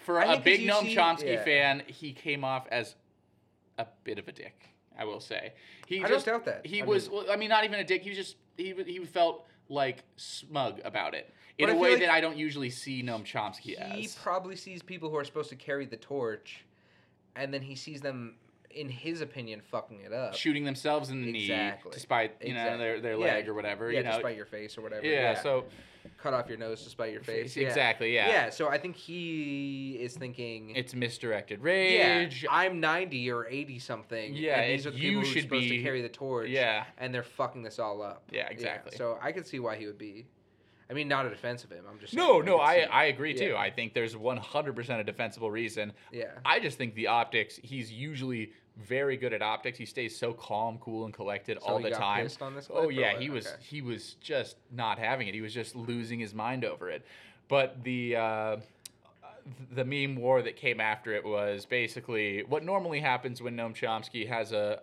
for 0.04 0.20
I 0.20 0.34
a 0.34 0.40
big 0.40 0.60
Noam 0.60 0.82
see- 0.82 0.96
Chomsky 0.96 1.34
yeah. 1.34 1.44
fan, 1.44 1.82
he 1.86 2.12
came 2.12 2.44
off 2.44 2.66
as 2.70 2.94
a 3.78 3.86
bit 4.04 4.18
of 4.18 4.28
a 4.28 4.32
dick. 4.32 4.68
I 4.98 5.04
will 5.04 5.20
say. 5.20 5.54
He 5.86 5.98
I 5.98 6.02
don't 6.02 6.10
just 6.12 6.26
doubt 6.26 6.44
that. 6.44 6.66
he 6.66 6.82
was. 6.82 7.08
mean- 7.08 7.16
well, 7.24 7.26
I 7.30 7.36
mean, 7.36 7.48
not 7.48 7.64
even 7.64 7.78
a 7.80 7.84
dick. 7.84 8.02
He 8.02 8.10
was 8.10 8.18
just 8.18 8.36
he 8.56 8.74
he 8.86 8.98
felt 9.06 9.46
like 9.68 10.04
smug 10.16 10.80
about 10.84 11.14
it 11.14 11.32
in 11.58 11.70
a 11.70 11.74
way 11.76 11.92
like 11.92 12.00
that 12.00 12.10
I 12.10 12.20
don't 12.20 12.36
usually 12.36 12.68
see 12.70 13.02
Noam 13.02 13.24
Chomsky 13.24 13.60
he 13.60 13.76
as. 13.78 13.92
He 13.92 14.08
probably 14.22 14.56
sees 14.56 14.82
people 14.82 15.08
who 15.08 15.16
are 15.16 15.24
supposed 15.24 15.48
to 15.50 15.56
carry 15.56 15.86
the 15.86 15.96
torch, 15.96 16.64
and 17.36 17.52
then 17.54 17.62
he 17.62 17.74
sees 17.74 18.00
them, 18.02 18.34
in 18.74 18.88
his 18.88 19.20
opinion, 19.20 19.60
fucking 19.60 20.00
it 20.00 20.12
up. 20.12 20.34
Shooting 20.34 20.64
themselves 20.64 21.10
in 21.10 21.22
the 21.22 21.38
Exactly. 21.38 21.90
knee, 21.90 21.94
despite 21.94 22.36
you 22.42 22.54
know 22.54 22.60
Exactly. 22.60 22.78
their, 22.78 23.00
their 23.00 23.12
Yeah, 23.18 23.34
leg 23.34 23.48
or 23.48 23.54
whatever. 23.54 23.90
Yeah, 23.90 23.98
you 23.98 24.04
know, 24.04 24.12
despite 24.12 24.36
your 24.36 24.46
face 24.46 24.76
or 24.78 24.82
whatever. 24.82 25.06
yeah, 25.06 25.40
So 25.40 25.64
cut 26.18 26.34
off 26.34 26.48
your 26.48 26.58
nose 26.58 26.82
despite 26.82 27.12
your 27.12 27.22
face. 27.22 27.56
yeah. 27.56 27.68
exactly, 27.68 28.14
yeah. 28.14 28.28
Yeah. 28.28 28.50
So 28.50 28.68
I 28.68 28.78
think 28.78 28.96
he 28.96 29.96
is 30.00 30.14
thinking. 30.16 30.72
it's 30.74 30.94
misdirected 30.94 31.60
rage. 31.62 32.42
yeah. 32.42 32.50
I'm 32.50 32.80
90 32.80 33.30
or 33.30 33.46
80 33.46 33.78
something. 33.78 34.34
Yeah, 34.34 34.60
and 34.60 34.72
these 34.72 34.86
are 34.86 34.90
the 34.90 34.98
you 34.98 35.02
people 35.10 35.22
who 35.22 35.28
are 35.28 35.32
should 35.32 35.42
supposed 35.44 35.68
be- 35.70 35.76
to 35.78 35.82
carry 35.82 36.02
the 36.02 36.08
torch. 36.08 36.48
Yeah. 36.50 36.84
and 36.98 37.14
they're 37.14 37.22
fucking 37.22 37.62
this 37.62 37.78
all 37.78 38.02
up. 38.02 38.24
Yeah, 38.32 38.48
exactly. 38.48 38.96
So 38.96 39.18
I 39.22 39.32
could 39.32 39.46
see 39.46 39.58
why 39.60 39.76
he 39.76 39.86
would 39.86 39.98
be. 39.98 40.26
I 40.90 40.94
mean, 40.94 41.08
not 41.08 41.24
a 41.24 41.30
defense 41.30 41.64
of 41.64 41.70
him. 41.70 41.84
I'm 41.90 41.98
just 41.98 42.12
No, 42.12 42.40
no, 42.42 42.58
I, 42.58 42.80
I 42.90 43.04
agree 43.04 43.32
too. 43.32 43.50
yeah. 43.52 43.56
I 43.56 43.70
think 43.70 43.94
there's 43.94 44.14
100% 44.14 45.00
a 45.00 45.04
defensible 45.04 45.50
reason. 45.50 45.92
Yeah. 46.12 46.32
I 46.44 46.60
just 46.60 46.76
think 46.76 46.94
the 46.94 47.06
optics, 47.06 47.58
he's 47.62 47.90
usually 47.90 48.52
very 48.76 49.16
good 49.16 49.32
at 49.32 49.42
optics. 49.42 49.78
He 49.78 49.86
stays 49.86 50.16
so 50.16 50.32
calm, 50.32 50.78
cool, 50.78 51.04
and 51.04 51.12
collected 51.14 51.58
So 51.60 51.66
all 51.68 51.78
he 51.78 51.84
the 51.84 51.90
time. 51.90 52.24
pissed 52.24 52.42
on 52.42 52.54
this 52.54 52.68
oh 52.72 52.88
yeah, 52.88 53.18
he 53.18 53.30
was 53.30 53.46
Okay. 53.46 53.56
he 53.62 53.82
was 53.82 54.14
just 54.14 54.56
not 54.70 54.98
having 54.98 55.28
it. 55.28 55.34
He 55.34 55.40
was 55.40 55.52
just 55.54 55.76
losing 55.76 56.18
his 56.18 56.34
mind 56.34 56.64
over 56.64 56.88
it. 56.90 57.04
But 57.48 57.82
the 57.84 58.16
uh, 58.16 58.56
the 59.72 59.84
meme 59.84 60.16
war 60.16 60.40
that 60.42 60.56
came 60.56 60.80
after 60.80 61.12
it 61.12 61.24
was 61.24 61.66
basically 61.66 62.42
what 62.44 62.64
normally 62.64 63.00
happens 63.00 63.42
when 63.42 63.56
Noam 63.56 63.74
Chomsky 63.74 64.26
has 64.28 64.52
a, 64.52 64.78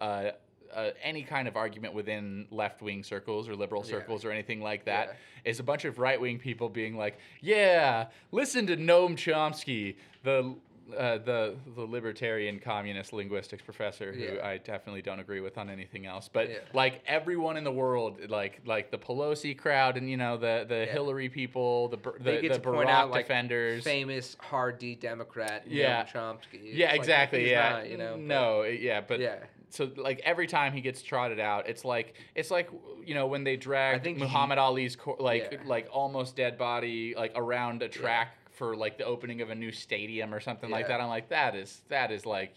a, 0.76 0.78
a 0.80 0.94
any 1.06 1.24
kind 1.24 1.48
of 1.48 1.56
argument 1.56 1.94
within 1.94 2.45
left 2.52 2.82
wing 2.82 3.02
circles 3.03 3.48
or 3.48 3.56
liberal 3.56 3.84
Yeah. 3.84 3.91
circles 3.91 4.26
or 4.26 4.32
anything 4.32 4.61
like 4.61 4.86
that 4.86 5.07
Yeah. 5.07 5.49
is 5.52 5.60
a 5.60 5.64
bunch 5.64 5.86
of 5.86 5.98
right 5.98 6.20
wing 6.20 6.38
people 6.40 6.68
being 6.70 6.95
like, 6.98 7.18
"Yeah, 7.41 8.07
listen 8.32 8.68
to 8.68 8.76
Noam 8.78 9.16
Chomsky, 9.16 9.95
the 10.24 10.56
uh, 10.98 11.18
the 11.20 11.56
the 11.76 11.82
libertarian 11.82 12.60
communist 12.60 13.14
linguistics 13.14 13.61
professor, 13.64 14.11
who 14.14 14.22
Yeah. 14.36 14.48
I 14.48 14.57
definitely 14.57 15.02
don't 15.02 15.20
agree 15.20 15.41
with 15.41 15.57
on 15.57 15.70
anything 15.70 16.06
else." 16.06 16.30
But 16.32 16.49
Yeah. 16.49 16.57
like 16.74 17.02
everyone 17.06 17.57
in 17.57 17.64
the 17.64 17.72
world, 17.72 18.30
like 18.30 18.61
like 18.66 18.91
the 18.91 18.98
Pelosi 18.98 19.57
crowd 19.57 19.98
and 19.98 20.10
you 20.10 20.18
know 20.18 20.38
the 20.38 20.66
the 20.68 20.86
Yeah. 20.86 20.86
Hillary 20.91 21.30
people, 21.30 21.90
the 21.90 21.98
the, 21.98 22.48
the 22.48 22.60
Barack 22.60 22.88
out 22.90 23.11
like 23.11 23.26
defenders. 23.26 23.84
famous 23.84 24.36
hard 24.40 24.80
D 24.80 24.95
Democrat. 24.95 25.64
Yeah. 25.68 26.02
It's 26.02 26.14
Yeah, 26.53 26.88
like, 26.91 26.95
exactly. 26.99 27.49
yeah, 27.49 27.70
not, 27.70 27.90
you 27.90 27.98
know. 27.98 28.11
but- 28.14 28.20
no, 28.22 28.64
yeah, 28.64 29.02
but 29.02 29.20
Yeah. 29.20 29.36
So 29.72 29.88
like 29.98 30.20
every 30.24 30.48
time 30.48 30.74
he 30.74 30.82
gets 30.82 31.03
trotted 31.03 31.40
out, 31.40 31.70
it's 31.70 31.86
like 31.86 32.16
it's 32.34 32.49
like 32.49 32.70
you 33.06 33.14
know 33.14 33.28
when 33.28 33.44
they 33.44 33.56
drag 33.56 34.02
think 34.02 34.18
he- 34.18 34.24
Muhammad 34.24 34.57
Ali's 34.57 34.95
co- 34.95 35.18
like 35.20 35.61
like 35.66 35.88
almost 35.91 36.36
dead 36.36 36.57
body 36.57 37.14
like 37.16 37.34
around 37.36 37.84
a 37.84 37.88
track 37.90 38.36
for 38.60 38.76
like 38.76 38.98
the 38.98 39.06
opening 39.06 39.41
of 39.41 39.49
a 39.49 39.56
new 39.56 39.72
stadium 39.72 40.34
or 40.34 40.41
something 40.41 40.69
like 40.69 40.90
that. 40.90 40.99
I'm 40.99 41.07
like 41.07 41.30
that 41.30 41.56
is 41.56 41.81
that 41.88 42.11
is 42.11 42.26
like 42.26 42.53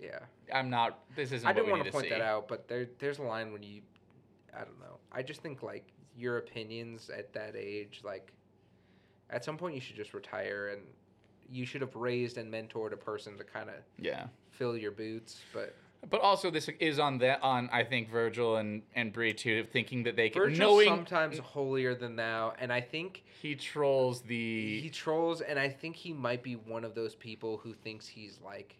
Yeah. 0.00 0.20
I'm 0.54 0.70
not. 0.70 1.00
This 1.16 1.32
isn't. 1.32 1.44
I 1.44 1.50
what 1.50 1.54
didn't 1.56 1.66
we 1.66 1.72
want 1.72 1.82
need 1.84 1.88
to 1.90 1.92
point 1.92 2.04
see. 2.04 2.10
that 2.10 2.20
out, 2.20 2.46
but 2.46 2.68
there 2.68 2.86
there's 3.00 3.18
a 3.18 3.22
line 3.24 3.52
when 3.52 3.64
you, 3.64 3.82
I 4.54 4.58
don't 4.60 4.78
know. 4.78 4.98
I 5.10 5.22
just 5.24 5.42
think 5.42 5.64
like 5.64 5.88
your 6.16 6.38
opinions 6.38 7.10
at 7.10 7.32
that 7.32 7.56
age, 7.56 8.02
like, 8.04 8.32
at 9.30 9.44
some 9.44 9.56
point 9.58 9.74
you 9.74 9.80
should 9.80 9.96
just 9.96 10.14
retire 10.14 10.68
and 10.68 10.82
you 11.50 11.66
should 11.66 11.80
have 11.80 11.96
raised 11.96 12.38
and 12.38 12.50
mentored 12.52 12.92
a 12.92 12.96
person 12.96 13.36
to 13.38 13.42
kind 13.44 13.68
of 13.68 13.74
Yeah. 13.98 14.26
fill 14.50 14.76
your 14.76 14.92
boots. 14.92 15.40
But 15.52 15.74
But 16.08 16.20
also, 16.20 16.50
this 16.50 16.68
is 16.78 16.98
on 16.98 17.18
that 17.18 17.42
on 17.42 17.68
I 17.72 17.82
think 17.82 18.10
Virgil 18.10 18.56
and 18.56 18.82
and 18.94 19.12
Brie 19.12 19.32
too, 19.32 19.64
thinking 19.72 20.04
that 20.04 20.16
they 20.16 20.28
can 20.28 20.42
Virgil's 20.42 20.58
knowing 20.58 20.88
sometimes 20.88 21.38
holier 21.38 21.94
than 21.94 22.16
thou, 22.16 22.54
and 22.58 22.72
I 22.72 22.80
think 22.80 23.24
he 23.42 23.54
trolls 23.54 24.22
the 24.22 24.80
he 24.80 24.90
trolls, 24.90 25.40
and 25.40 25.58
I 25.58 25.68
think 25.68 25.96
he 25.96 26.12
might 26.12 26.42
be 26.42 26.54
one 26.54 26.84
of 26.84 26.94
those 26.94 27.14
people 27.14 27.56
who 27.58 27.72
thinks 27.72 28.06
he's 28.06 28.38
like 28.44 28.76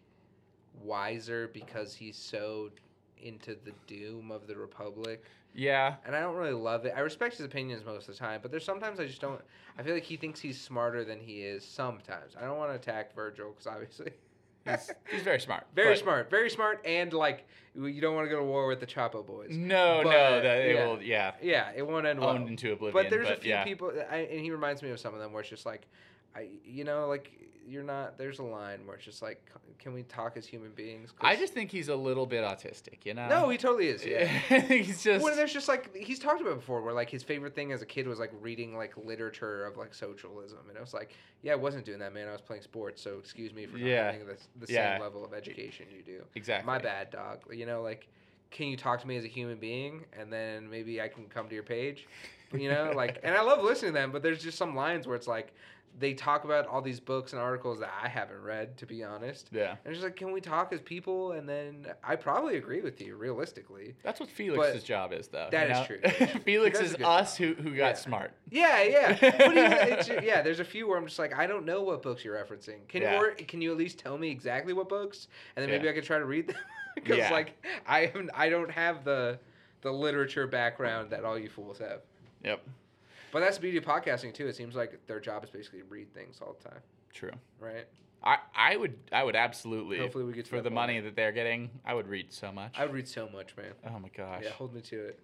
wiser 0.81 1.49
because 1.53 1.93
he's 1.93 2.17
so 2.17 2.69
into 3.21 3.57
the 3.65 3.73
doom 3.87 4.31
of 4.31 4.45
the 4.47 4.55
republic. 4.55 5.23
yeah 5.55 5.95
and 6.05 6.15
I 6.15 6.19
don't 6.21 6.35
really 6.35 6.53
love 6.53 6.85
it. 6.85 6.93
I 6.95 6.99
respect 6.99 7.35
his 7.37 7.45
opinions 7.45 7.83
most 7.83 8.07
of 8.07 8.13
the 8.13 8.19
time, 8.19 8.39
but 8.41 8.51
there's 8.51 8.63
sometimes 8.63 8.99
I 8.99 9.05
just 9.05 9.21
don't. 9.21 9.41
I 9.77 9.83
feel 9.83 9.95
like 9.95 10.03
he 10.03 10.17
thinks 10.17 10.39
he's 10.39 10.59
smarter 10.61 11.03
than 11.03 11.19
he 11.19 11.41
is. 11.41 11.65
Sometimes 11.65 12.35
I 12.39 12.45
don't 12.45 12.57
want 12.57 12.71
to 12.71 12.75
attack 12.75 13.15
Virgil 13.15 13.49
because 13.49 13.67
obviously 13.67 14.11
he's, 14.69 14.91
he's 15.11 15.21
very 15.21 15.39
smart. 15.39 15.65
very 15.75 15.93
but- 15.93 15.99
smart, 15.99 16.29
very 16.29 16.49
smart, 16.49 16.81
and 16.85 17.13
like 17.13 17.47
you 17.75 18.01
don't 18.01 18.15
want 18.15 18.25
to 18.25 18.29
go 18.29 18.37
to 18.39 18.43
war 18.45 18.67
with 18.67 18.79
the 18.79 18.87
Chapo 18.87 19.25
boys. 19.25 19.49
No, 19.51 20.01
But, 20.03 20.09
no, 20.09 20.41
that 20.41 20.57
it 20.59 20.75
yeah. 20.75 20.85
will 20.87 21.01
yeah. 21.01 21.31
Yeah, 21.41 21.71
it 21.75 21.85
won't 21.87 22.07
end 22.07 22.19
well. 22.19 22.29
Owned 22.29 22.47
into 22.49 22.71
oblivion, 22.73 23.03
But 23.03 23.09
there's 23.11 23.29
a 23.29 23.35
few 23.37 23.51
yeah. 23.51 23.63
people, 23.63 23.91
I, 24.09 24.17
and 24.17 24.41
he 24.41 24.49
reminds 24.51 24.81
me 24.81 24.89
of 24.89 24.99
some 24.99 25.13
of 25.13 25.19
them 25.19 25.31
where 25.31 25.41
it's 25.41 25.49
just 25.49 25.65
like, 25.65 25.87
I, 26.37 26.47
you 26.63 26.83
know, 26.83 27.07
like 27.07 27.31
you're 27.67 27.83
not. 27.83 28.17
There's 28.17 28.39
a 28.39 28.43
line 28.43 28.85
where 28.85 28.95
it's 28.95 29.03
just 29.05 29.21
like, 29.21 29.43
can 29.79 29.93
we 29.93 30.03
talk 30.03 30.37
as 30.37 30.45
human 30.45 30.71
beings? 30.71 31.11
I 31.19 31.35
just 31.35 31.53
think 31.53 31.69
he's 31.71 31.89
a 31.89 31.95
little 31.95 32.25
bit 32.25 32.43
autistic, 32.43 33.05
you 33.05 33.13
know. 33.13 33.27
no, 33.27 33.49
he 33.49 33.57
totally 33.57 33.87
is. 33.87 34.05
Yeah. 34.05 34.25
he's 34.67 35.03
just 35.03 35.23
Well, 35.23 35.35
there's 35.35 35.51
just 35.51 35.67
like 35.67 35.93
he's 35.95 36.19
talked 36.19 36.41
about 36.41 36.55
before, 36.55 36.81
where 36.81 36.93
like 36.93 37.09
his 37.09 37.23
favorite 37.23 37.55
thing 37.55 37.71
as 37.71 37.81
a 37.81 37.85
kid 37.85 38.07
was 38.07 38.19
like 38.19 38.31
reading 38.39 38.77
like 38.77 38.93
literature 38.97 39.65
of 39.65 39.75
like 39.77 39.93
socialism, 39.93 40.59
and 40.69 40.77
I 40.77 40.81
was 40.81 40.93
like, 40.93 41.13
yeah, 41.41 41.53
I 41.53 41.55
wasn't 41.55 41.85
doing 41.85 41.99
that, 41.99 42.13
man. 42.13 42.27
I 42.29 42.31
was 42.31 42.41
playing 42.41 42.61
sports, 42.61 43.01
so 43.01 43.17
excuse 43.19 43.53
me 43.53 43.65
for 43.65 43.77
not 43.77 43.87
Yeah. 43.87 44.11
having 44.11 44.27
the, 44.27 44.37
the 44.65 44.71
Yeah. 44.71 44.93
same 44.93 45.01
level 45.01 45.25
of 45.25 45.33
education 45.33 45.87
you 45.95 46.03
do. 46.03 46.23
exactly 46.35 46.65
My 46.67 46.77
bad, 46.77 47.09
dog. 47.11 47.39
You 47.51 47.65
know, 47.65 47.81
like, 47.81 48.07
can 48.51 48.67
you 48.67 48.77
talk 48.77 49.01
to 49.01 49.07
me 49.07 49.17
as 49.17 49.25
a 49.25 49.29
human 49.29 49.57
being, 49.57 50.05
and 50.17 50.31
then 50.31 50.69
maybe 50.69 51.01
I 51.01 51.09
can 51.09 51.25
come 51.25 51.49
to 51.49 51.53
your 51.53 51.63
page, 51.63 52.07
you 52.53 52.69
know, 52.69 52.93
like, 52.95 53.19
and 53.23 53.35
I 53.35 53.41
love 53.41 53.61
listening 53.61 53.91
to 53.91 53.99
them, 53.99 54.11
but 54.13 54.23
there's 54.23 54.41
just 54.41 54.57
some 54.57 54.73
lines 54.73 55.05
where 55.05 55.17
it's 55.17 55.27
like. 55.27 55.53
They 55.99 56.13
talk 56.13 56.43
about 56.43 56.67
all 56.67 56.81
these 56.81 56.99
books 56.99 57.33
and 57.33 57.41
articles 57.41 57.79
that 57.79 57.91
I 58.03 58.07
haven't 58.07 58.41
read, 58.43 58.77
to 58.77 58.85
be 58.85 59.03
honest. 59.03 59.49
Yeah, 59.51 59.71
And 59.71 59.77
it's 59.85 59.95
just 59.95 60.03
like, 60.03 60.15
can 60.15 60.31
we 60.31 60.39
talk 60.41 60.71
as 60.71 60.79
people? 60.79 61.31
And 61.31 61.49
then 61.49 61.87
I 62.03 62.15
probably 62.15 62.57
agree 62.57 62.81
with 62.81 63.01
you, 63.01 63.15
realistically. 63.15 63.95
that's 64.03 64.19
what 64.19 64.29
Felix's 64.29 64.83
job 64.83 65.11
is, 65.11 65.27
though. 65.27 65.47
that 65.51 65.71
is 65.71 65.87
true, 65.87 65.99
that 66.03 66.21
is 66.21 66.31
true. 66.31 66.39
Felix 66.41 66.79
is 66.79 66.95
us 67.03 67.37
job. 67.37 67.55
who 67.57 67.63
who 67.63 67.75
got 67.75 67.87
Yeah. 67.87 67.93
smart. 67.93 68.31
Yeah, 68.51 68.83
yeah. 68.83 69.17
But 69.37 69.57
even, 69.57 69.71
it's, 69.71 70.07
yeah, 70.23 70.41
there's 70.43 70.59
a 70.59 70.65
few 70.65 70.87
where 70.87 70.97
I'm 70.99 71.05
just 71.07 71.17
like, 71.19 71.33
I 71.33 71.47
don't 71.47 71.65
know 71.65 71.81
what 71.81 72.03
books 72.03 72.23
you're 72.23 72.35
referencing. 72.35 72.87
Can 72.87 73.01
Yeah. 73.01 73.15
you 73.19 73.25
or 73.25 73.31
can 73.31 73.61
you 73.61 73.71
at 73.71 73.77
least 73.77 73.97
tell 73.97 74.17
me 74.19 74.29
exactly 74.29 74.73
what 74.73 74.87
books, 74.89 75.27
and 75.55 75.63
then 75.63 75.69
maybe 75.71 75.85
Yeah. 75.85 75.91
I 75.91 75.93
could 75.95 76.03
try 76.03 76.19
to 76.19 76.25
read 76.25 76.47
them? 76.47 76.57
Because 76.95 77.29
like 77.31 77.53
I 77.85 78.07
haven't, 78.07 78.31
I 78.35 78.49
don't 78.49 78.71
have 78.71 79.03
the 79.03 79.39
the 79.81 79.91
literature 79.91 80.47
background 80.47 81.11
that 81.11 81.23
all 81.23 81.37
you 81.37 81.47
fools 81.49 81.77
have. 81.79 82.01
Yep, 82.43 82.61
But 83.31 83.41
that's 83.41 83.57
the 83.57 83.61
beauty 83.61 83.77
of 83.77 83.85
podcasting 83.85 84.33
too. 84.33 84.47
It 84.47 84.55
seems 84.55 84.75
like 84.75 85.05
their 85.07 85.19
job 85.19 85.43
is 85.43 85.49
basically 85.49 85.79
to 85.79 85.85
read 85.85 86.13
things 86.13 86.39
all 86.41 86.55
the 86.61 86.69
time, 86.69 86.79
true. 87.13 87.31
right? 87.59 87.85
I, 88.23 88.37
I 88.55 88.77
would 88.77 88.97
I 89.11 89.23
would 89.23 89.35
absolutely 89.35 89.99
Hopefully 89.99 90.23
we 90.23 90.33
get 90.33 90.47
for 90.47 90.61
the 90.61 90.71
money 90.71 90.99
that 90.99 91.15
they're 91.15 91.31
getting. 91.31 91.69
I 91.85 91.93
would 91.93 92.07
read 92.07 92.33
so 92.33 92.51
much. 92.51 92.75
I 92.77 92.85
would 92.85 92.93
read 92.93 93.07
so 93.07 93.29
much, 93.29 93.55
man. 93.55 93.73
oh 93.93 93.99
my 93.99 94.09
gosh. 94.09 94.41
Yeah, 94.43 94.51
hold 94.51 94.73
me 94.73 94.81
to 94.81 95.07
it. 95.07 95.19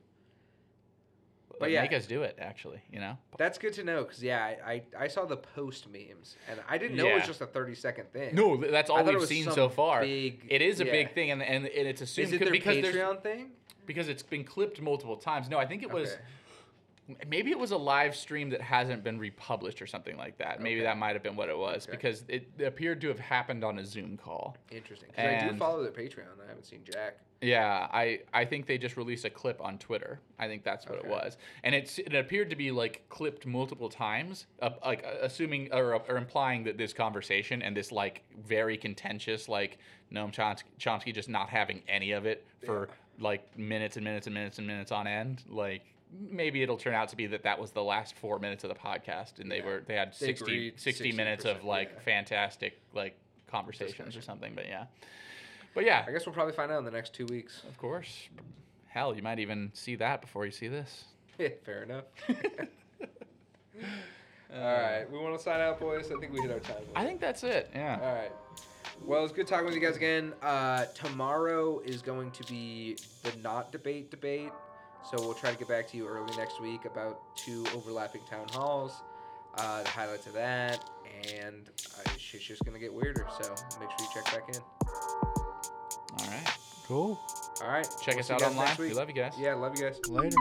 But 1.50 1.60
but 1.60 1.72
yeah. 1.72 1.82
make 1.82 1.94
us 1.94 2.06
do 2.06 2.24
it 2.24 2.38
actually. 2.40 2.82
You 2.92 3.00
know. 3.00 3.18
That's 3.38 3.58
good 3.58 3.74
to 3.74 3.84
know 3.84 4.04
because 4.04 4.22
yeah, 4.22 4.44
I, 4.44 4.72
I 4.72 4.82
I 5.00 5.08
saw 5.08 5.26
the 5.26 5.38
post 5.38 5.88
memes 5.90 6.36
and 6.50 6.60
I 6.70 6.78
didn't 6.78 6.98
know 6.98 7.08
it 7.08 7.16
was 7.16 7.28
just 7.28 7.42
a 7.42 7.48
thirty 7.48 7.76
second 7.76 8.12
thing. 8.12 8.36
No, 8.36 8.58
that's 8.58 8.90
all 8.90 9.04
we've 9.04 9.26
seen 9.26 9.50
so 9.52 9.70
far. 9.70 10.02
big- 10.02 10.46
it 10.50 10.62
is 10.62 10.80
a 10.80 10.86
yeah. 10.86 10.92
big 10.92 11.14
thing, 11.14 11.32
and 11.32 11.42
and, 11.42 11.66
and 11.66 11.88
it's 11.88 12.02
assumed 12.02 12.28
is 12.28 12.34
it 12.34 12.40
their 12.42 12.52
because 12.52 12.78
Patreon 12.78 13.22
thing? 13.22 13.52
because 13.86 14.08
it's 14.08 14.24
been 14.24 14.44
clipped 14.44 14.82
multiple 14.82 15.18
times. 15.18 15.50
No, 15.50 15.58
I 15.58 15.66
think 15.66 15.84
it 15.84 15.92
was. 15.92 16.12
Okay. 16.12 16.22
Maybe 17.28 17.52
it 17.52 17.60
was 17.60 17.72
a 17.72 17.78
live 17.78 18.16
stream 18.16 18.50
that 18.52 18.62
hasn't 18.62 19.04
been 19.04 19.20
republished 19.20 19.82
or 19.82 19.88
something 19.88 20.16
like 20.16 20.38
that. 20.38 20.62
Maybe 20.62 20.76
Okay. 20.80 20.86
that 20.86 20.98
might 20.98 21.14
have 21.14 21.24
been 21.24 21.36
what 21.36 21.50
it 21.50 21.58
was 21.58 21.84
Okay. 21.86 21.98
because 21.98 22.24
it 22.30 22.48
appeared 22.64 23.02
to 23.02 23.10
have 23.10 23.20
happened 23.20 23.64
on 23.64 23.80
a 23.80 23.86
Zoom 23.86 24.16
call. 24.18 24.56
Interesting. 24.72 25.10
'Cause 25.14 25.26
I 25.26 25.50
do 25.52 25.54
follow 25.58 25.84
their 25.84 25.92
Patreon. 25.92 26.42
I 26.44 26.48
haven't 26.48 26.66
seen 26.66 26.84
Jack. 26.86 27.18
Yeah, 27.42 27.90
I, 27.92 28.22
I 28.34 28.46
think 28.46 28.68
they 28.68 28.78
just 28.78 28.96
released 28.96 29.26
a 29.26 29.30
clip 29.30 29.60
on 29.60 29.78
Twitter. 29.78 30.22
I 30.40 30.48
think 30.48 30.64
that's 30.64 30.86
what 30.88 31.00
Okay. 31.00 31.10
it 31.10 31.12
was, 31.12 31.38
and 31.64 31.76
it's 31.76 32.00
it 32.00 32.16
appeared 32.16 32.50
to 32.52 32.56
be 32.56 32.72
like 32.72 33.02
clipped 33.10 33.46
multiple 33.46 33.90
times, 33.90 34.46
uh, 34.62 34.70
like 34.86 35.04
uh, 35.04 35.16
assuming 35.24 35.74
or, 35.74 35.96
or 36.08 36.16
implying 36.16 36.64
that 36.64 36.78
this 36.78 36.94
conversation 36.94 37.62
and 37.62 37.76
this 37.76 37.92
like 37.92 38.22
very 38.46 38.78
contentious 38.78 39.50
like 39.50 39.78
Noam 40.10 40.32
Chomsky, 40.34 40.64
Chomsky 40.80 41.14
just 41.14 41.28
not 41.28 41.50
having 41.50 41.84
any 41.90 42.14
of 42.14 42.26
it 42.26 42.46
for 42.66 42.88
like 43.20 43.58
minutes 43.58 43.98
and 43.98 44.06
minutes 44.06 44.26
and 44.28 44.34
minutes 44.34 44.58
and 44.60 44.66
minutes 44.66 44.94
on 44.94 45.06
end. 45.06 45.44
Like 45.50 45.82
maybe 46.30 46.62
it'll 46.64 46.78
turn 46.78 46.94
out 46.94 47.10
to 47.10 47.16
be 47.16 47.28
that 47.28 47.44
that 47.44 47.60
was 47.60 47.72
the 47.72 47.84
last 47.84 48.16
four 48.16 48.40
minutes 48.40 48.64
of 48.64 48.70
the 48.70 48.76
podcast, 48.76 49.40
and 49.40 49.52
they 49.52 49.58
Yeah. 49.58 49.66
were 49.66 49.84
they 49.88 49.96
had 49.96 50.14
They 50.14 50.28
60, 50.28 50.44
agreed 50.44 50.80
60 50.80 51.12
minutes 51.14 51.46
of 51.46 51.64
like 51.64 51.92
yeah. 51.94 52.00
fantastic 52.02 52.80
like 52.94 53.16
conversations 53.48 54.16
or 54.16 54.22
something. 54.22 54.54
But 54.56 54.68
yeah, 54.68 54.86
but 55.74 55.86
yeah, 55.86 56.04
I 56.08 56.12
guess 56.12 56.26
we'll 56.26 56.34
probably 56.36 56.54
find 56.54 56.72
out 56.72 56.80
in 56.80 56.86
the 56.86 56.92
next 56.92 57.14
two 57.14 57.26
weeks. 57.26 57.64
of 57.68 57.78
course. 57.78 58.28
Hell, 58.88 59.16
you 59.16 59.24
might 59.24 59.40
even 59.40 59.72
see 59.74 59.96
that 59.96 60.22
before 60.22 60.46
you 60.46 60.52
see 60.52 60.68
this. 60.68 61.06
Yeah, 61.40 61.50
fair 61.66 61.82
enough. 61.84 62.04
All 64.56 64.62
right, 64.62 65.06
we 65.12 65.18
want 65.18 65.36
to 65.36 65.42
sign 65.44 65.60
out, 65.62 65.80
boys. 65.80 66.12
I 66.16 66.20
think 66.20 66.32
we 66.32 66.42
hit 66.42 66.52
our 66.52 66.60
time. 66.60 66.84
I 66.96 67.04
think 67.06 67.20
that's 67.20 67.44
it. 67.44 67.72
Yeah. 67.74 67.98
All 68.02 68.14
right. 68.14 68.32
Well, 69.04 69.24
it's 69.24 69.34
good 69.34 69.48
talking 69.48 69.66
with 69.66 69.74
you 69.74 69.82
guys 69.82 69.96
again. 69.96 70.32
Uh, 70.44 70.86
tomorrow 70.94 71.80
is 71.80 72.04
going 72.04 72.30
to 72.32 72.44
be 72.44 72.96
the 73.24 73.32
not 73.42 73.72
debate 73.72 74.12
debate. 74.12 74.52
So 75.04 75.18
we'll 75.20 75.34
try 75.34 75.52
to 75.52 75.58
get 75.58 75.68
back 75.68 75.88
to 75.90 75.98
you 75.98 76.08
early 76.08 76.36
next 76.38 76.62
week 76.62 76.86
about 76.86 77.20
two 77.36 77.66
overlapping 77.76 78.22
town 78.30 78.48
halls, 78.54 79.02
uh, 79.58 79.84
the 79.84 79.90
highlights 79.90 80.28
of 80.28 80.34
that, 80.34 80.90
and 81.34 81.70
uh, 82.00 82.10
shit's 82.18 82.46
just 82.46 82.64
gonna 82.66 82.80
get 82.80 82.94
weirder. 82.94 83.28
So 83.42 83.50
make 83.80 83.90
sure 83.90 83.98
you 84.00 84.08
check 84.14 84.26
back 84.26 84.56
in. 84.56 84.62
All 84.88 86.28
right. 86.28 86.58
Cool. 86.88 87.20
All 87.62 87.70
right. 87.70 87.88
Check 88.02 88.16
we'll 88.16 88.20
us 88.20 88.32
out 88.32 88.42
online. 88.42 88.76
We 88.80 88.94
love 88.94 89.10
you 89.10 89.16
guys. 89.16 89.34
Yeah, 89.38 89.56
love 89.56 89.78
you 89.78 89.86
guys. 89.86 90.00
Later. 90.08 90.38